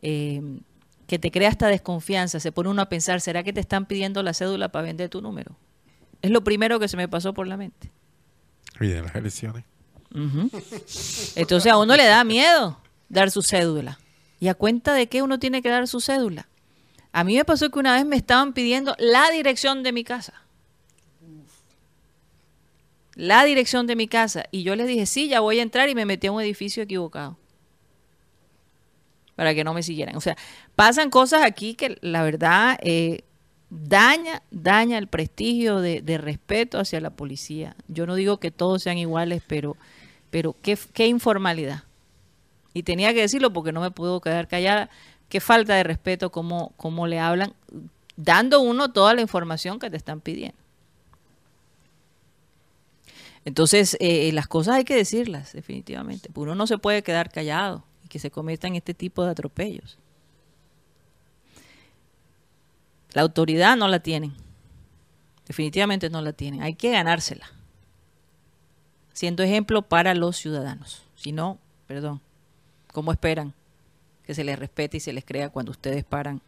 eh, 0.00 0.40
que 1.06 1.18
te 1.18 1.30
crea 1.30 1.48
esta 1.48 1.66
desconfianza. 1.68 2.40
Se 2.40 2.52
pone 2.52 2.70
uno 2.70 2.82
a 2.82 2.88
pensar, 2.88 3.20
¿será 3.20 3.42
que 3.42 3.52
te 3.52 3.60
están 3.60 3.86
pidiendo 3.86 4.22
la 4.22 4.32
cédula 4.32 4.70
para 4.70 4.84
vender 4.84 5.10
tu 5.10 5.20
número? 5.20 5.56
Es 6.22 6.30
lo 6.30 6.42
primero 6.44 6.78
que 6.78 6.88
se 6.88 6.96
me 6.96 7.08
pasó 7.08 7.34
por 7.34 7.46
la 7.46 7.56
mente. 7.56 7.90
Y 8.80 8.86
de 8.88 9.02
las 9.02 9.14
elecciones. 9.14 9.64
Entonces 11.36 11.72
a 11.72 11.78
uno 11.78 11.96
le 11.96 12.04
da 12.06 12.24
miedo 12.24 12.78
dar 13.08 13.30
su 13.30 13.42
cédula. 13.42 13.98
¿Y 14.38 14.48
a 14.48 14.54
cuenta 14.54 14.94
de 14.94 15.08
qué 15.08 15.22
uno 15.22 15.38
tiene 15.38 15.60
que 15.60 15.68
dar 15.68 15.86
su 15.86 16.00
cédula? 16.00 16.48
A 17.12 17.24
mí 17.24 17.36
me 17.36 17.44
pasó 17.44 17.70
que 17.70 17.78
una 17.78 17.94
vez 17.94 18.06
me 18.06 18.16
estaban 18.16 18.52
pidiendo 18.52 18.94
la 18.98 19.30
dirección 19.30 19.82
de 19.82 19.92
mi 19.92 20.04
casa. 20.04 20.42
La 23.14 23.44
dirección 23.44 23.86
de 23.86 23.96
mi 23.96 24.08
casa. 24.08 24.44
Y 24.50 24.62
yo 24.62 24.76
les 24.76 24.86
dije, 24.86 25.04
sí, 25.06 25.28
ya 25.28 25.40
voy 25.40 25.58
a 25.58 25.62
entrar 25.62 25.88
y 25.88 25.94
me 25.94 26.06
metí 26.06 26.28
a 26.28 26.32
un 26.32 26.40
edificio 26.40 26.82
equivocado. 26.82 27.36
Para 29.34 29.54
que 29.54 29.64
no 29.64 29.74
me 29.74 29.82
siguieran. 29.82 30.16
O 30.16 30.20
sea, 30.20 30.36
pasan 30.76 31.10
cosas 31.10 31.42
aquí 31.42 31.74
que 31.74 31.98
la 32.00 32.22
verdad 32.22 32.78
eh, 32.82 33.24
daña, 33.68 34.42
daña 34.50 34.96
el 34.96 35.08
prestigio 35.08 35.80
de, 35.80 36.02
de 36.02 36.18
respeto 36.18 36.78
hacia 36.78 37.00
la 37.00 37.10
policía. 37.10 37.76
Yo 37.88 38.06
no 38.06 38.14
digo 38.14 38.38
que 38.38 38.50
todos 38.50 38.82
sean 38.82 38.98
iguales, 38.98 39.42
pero, 39.46 39.76
pero 40.30 40.56
qué, 40.62 40.78
qué 40.92 41.06
informalidad. 41.06 41.84
Y 42.72 42.82
tenía 42.84 43.12
que 43.12 43.20
decirlo 43.20 43.52
porque 43.52 43.72
no 43.72 43.80
me 43.80 43.90
puedo 43.90 44.20
quedar 44.20 44.48
callada. 44.48 44.90
Qué 45.28 45.40
falta 45.40 45.74
de 45.74 45.82
respeto, 45.82 46.30
cómo, 46.30 46.72
cómo 46.76 47.06
le 47.06 47.18
hablan, 47.18 47.54
dando 48.16 48.60
uno 48.60 48.92
toda 48.92 49.14
la 49.14 49.20
información 49.20 49.78
que 49.78 49.90
te 49.90 49.96
están 49.96 50.20
pidiendo. 50.20 50.58
Entonces, 53.44 53.96
eh, 54.00 54.30
las 54.32 54.46
cosas 54.46 54.76
hay 54.76 54.84
que 54.84 54.94
decirlas, 54.94 55.52
definitivamente. 55.52 56.30
Uno 56.34 56.54
no 56.54 56.66
se 56.66 56.78
puede 56.78 57.02
quedar 57.02 57.30
callado 57.30 57.84
y 58.04 58.08
que 58.08 58.18
se 58.18 58.30
cometan 58.30 58.76
este 58.76 58.92
tipo 58.92 59.24
de 59.24 59.30
atropellos. 59.30 59.98
La 63.12 63.22
autoridad 63.22 63.76
no 63.76 63.88
la 63.88 64.00
tienen. 64.00 64.34
Definitivamente 65.46 66.10
no 66.10 66.22
la 66.22 66.32
tienen. 66.32 66.62
Hay 66.62 66.74
que 66.74 66.90
ganársela. 66.90 67.50
Siendo 69.12 69.42
ejemplo 69.42 69.82
para 69.82 70.14
los 70.14 70.36
ciudadanos. 70.36 71.02
Si 71.16 71.32
no, 71.32 71.58
perdón, 71.86 72.20
¿cómo 72.92 73.12
esperan 73.12 73.52
que 74.24 74.34
se 74.34 74.44
les 74.44 74.58
respete 74.58 74.98
y 74.98 75.00
se 75.00 75.12
les 75.12 75.24
crea 75.24 75.50
cuando 75.50 75.72
ustedes 75.72 76.04
paran 76.04 76.40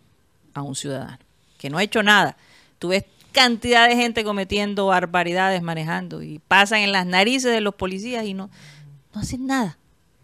a 0.55 0.62
un 0.62 0.74
ciudadano? 0.74 1.18
Que 1.59 1.70
no 1.70 1.78
ha 1.78 1.82
hecho 1.82 2.02
nada. 2.02 2.36
Tú 2.78 2.89
ves 2.89 3.05
cantidad 3.32 3.89
de 3.89 3.97
gente 3.97 4.24
cometiendo 4.24 4.86
barbaridades 4.86 5.62
manejando 5.62 6.22
y 6.22 6.39
pasan 6.39 6.80
en 6.80 6.93
las 6.93 7.06
narices 7.06 7.52
de 7.52 7.60
los 7.60 7.74
policías 7.74 8.24
y 8.24 8.34
no, 8.34 8.51
no 9.14 9.20
hacen 9.20 9.47
nada. 9.47 9.78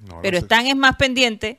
No, 0.06 0.20
Pero 0.22 0.36
no 0.36 0.40
sé. 0.40 0.44
están 0.44 0.66
es 0.66 0.76
más 0.76 0.96
pendientes 0.96 1.56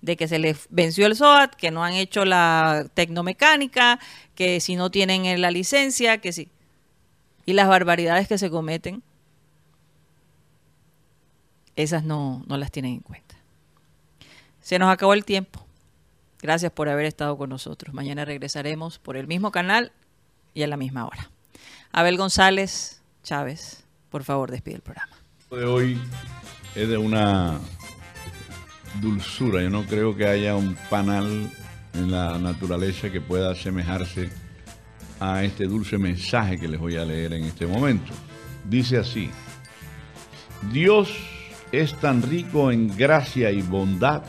de 0.00 0.16
que 0.16 0.28
se 0.28 0.38
les 0.38 0.66
venció 0.70 1.06
el 1.06 1.16
SOAT, 1.16 1.54
que 1.54 1.70
no 1.70 1.84
han 1.84 1.94
hecho 1.94 2.24
la 2.24 2.86
tecnomecánica, 2.94 3.98
que 4.34 4.60
si 4.60 4.76
no 4.76 4.90
tienen 4.90 5.40
la 5.40 5.50
licencia, 5.50 6.18
que 6.18 6.32
sí. 6.32 6.48
Y 7.46 7.52
las 7.54 7.68
barbaridades 7.68 8.28
que 8.28 8.38
se 8.38 8.50
cometen, 8.50 9.02
esas 11.78 12.02
no, 12.02 12.42
no 12.48 12.56
las 12.56 12.72
tienen 12.72 12.94
en 12.94 13.00
cuenta. 13.00 13.36
Se 14.60 14.80
nos 14.80 14.90
acabó 14.90 15.14
el 15.14 15.24
tiempo. 15.24 15.64
Gracias 16.42 16.72
por 16.72 16.88
haber 16.88 17.06
estado 17.06 17.38
con 17.38 17.50
nosotros. 17.50 17.94
Mañana 17.94 18.24
regresaremos 18.24 18.98
por 18.98 19.16
el 19.16 19.28
mismo 19.28 19.52
canal 19.52 19.92
y 20.54 20.64
a 20.64 20.66
la 20.66 20.76
misma 20.76 21.06
hora. 21.06 21.30
Abel 21.92 22.16
González 22.16 23.00
Chávez, 23.22 23.84
por 24.10 24.24
favor, 24.24 24.50
despide 24.50 24.74
el 24.74 24.82
programa. 24.82 25.16
de 25.52 25.64
hoy 25.64 26.00
es 26.74 26.88
de 26.88 26.98
una 26.98 27.60
dulzura. 29.00 29.62
Yo 29.62 29.70
no 29.70 29.84
creo 29.84 30.16
que 30.16 30.26
haya 30.26 30.56
un 30.56 30.76
panal 30.90 31.48
en 31.94 32.10
la 32.10 32.38
naturaleza 32.38 33.10
que 33.10 33.20
pueda 33.20 33.52
asemejarse 33.52 34.30
a 35.20 35.44
este 35.44 35.66
dulce 35.66 35.96
mensaje 35.96 36.58
que 36.58 36.66
les 36.66 36.80
voy 36.80 36.96
a 36.96 37.04
leer 37.04 37.34
en 37.34 37.44
este 37.44 37.68
momento. 37.68 38.12
Dice 38.68 38.98
así, 38.98 39.30
Dios 40.72 41.37
es 41.72 41.94
tan 41.94 42.22
rico 42.22 42.70
en 42.70 42.96
gracia 42.96 43.50
y 43.50 43.62
bondad 43.62 44.22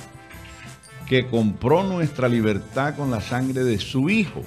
que 1.07 1.27
compró 1.27 1.83
nuestra 1.83 2.27
libertad 2.27 2.95
con 2.95 3.09
la 3.09 3.21
sangre 3.21 3.63
de 3.63 3.79
su 3.79 4.09
Hijo 4.09 4.43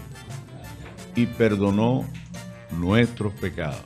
y 1.17 1.27
perdonó 1.27 2.07
nuestros 2.79 3.33
pecados. 3.35 3.83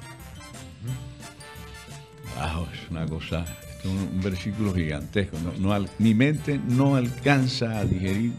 Wow, 2.36 2.66
es 2.72 2.90
una 2.90 3.06
cosa, 3.06 3.44
es 3.78 3.86
un, 3.86 4.20
versículo 4.22 4.74
gigantesco. 4.74 5.38
No, 5.58 5.74
mi 5.98 6.14
mente 6.14 6.60
no 6.68 6.96
alcanza 6.96 7.78
a 7.78 7.84
digerir 7.84 8.32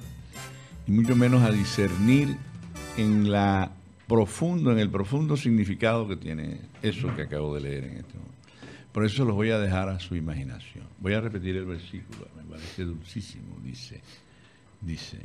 y 0.85 0.91
mucho 0.91 1.15
menos 1.15 1.41
a 1.41 1.52
discernir 1.52 2.38
en 2.95 3.31
la 3.31 3.72
profundo, 4.07 4.72
en 4.72 4.80
el 4.80 4.89
profundo 4.89 5.35
significado 5.35 6.07
que 6.07 6.15
tiene 6.15 6.61
eso 6.81 7.14
que 7.15 7.23
acabo 7.23 7.56
de 7.56 7.61
leer 7.61 7.84
en 7.85 7.98
este 7.98 8.14
momento. 8.18 8.36
Por 8.98 9.06
eso 9.06 9.26
los 9.26 9.36
voy 9.36 9.52
a 9.52 9.60
dejar 9.60 9.90
a 9.90 9.99
su 9.99 10.15
imaginación. 10.15 10.88
Voy 10.98 11.14
a 11.14 11.22
repetir 11.22 11.56
el 11.56 11.65
versículo, 11.68 12.28
me 12.36 12.41
parece 12.41 12.84
dulcísimo. 12.84 13.56
Dice, 13.61 14.02
dice, 14.82 15.19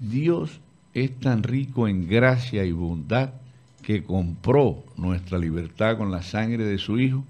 Dios 0.00 0.60
es 0.92 1.16
tan 1.20 1.44
rico 1.44 1.86
en 1.86 2.08
gracia 2.08 2.64
y 2.64 2.72
bondad 2.72 3.30
que 3.80 4.02
compró 4.02 4.82
nuestra 4.96 5.38
libertad 5.38 5.98
con 5.98 6.10
la 6.10 6.20
sangre 6.22 6.64
de 6.64 6.78
su 6.78 6.98
Hijo 6.98 7.24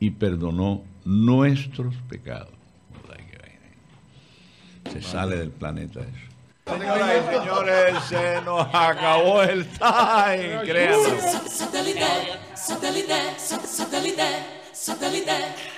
y 0.00 0.12
perdonó 0.12 0.84
nuestros 1.04 1.94
pecados. 2.08 2.54
Se 4.90 5.02
sale 5.02 5.36
del 5.36 5.50
planeta 5.50 6.00
eso. 6.00 6.78
Señoras 6.78 7.10
y 7.12 7.36
señores, 7.36 8.04
se 8.08 8.40
nos 8.40 8.66
acabó 8.72 9.42
el 9.42 9.66
time, 9.66 10.62
créanlo. 10.64 11.18
Satellite. 14.74 15.73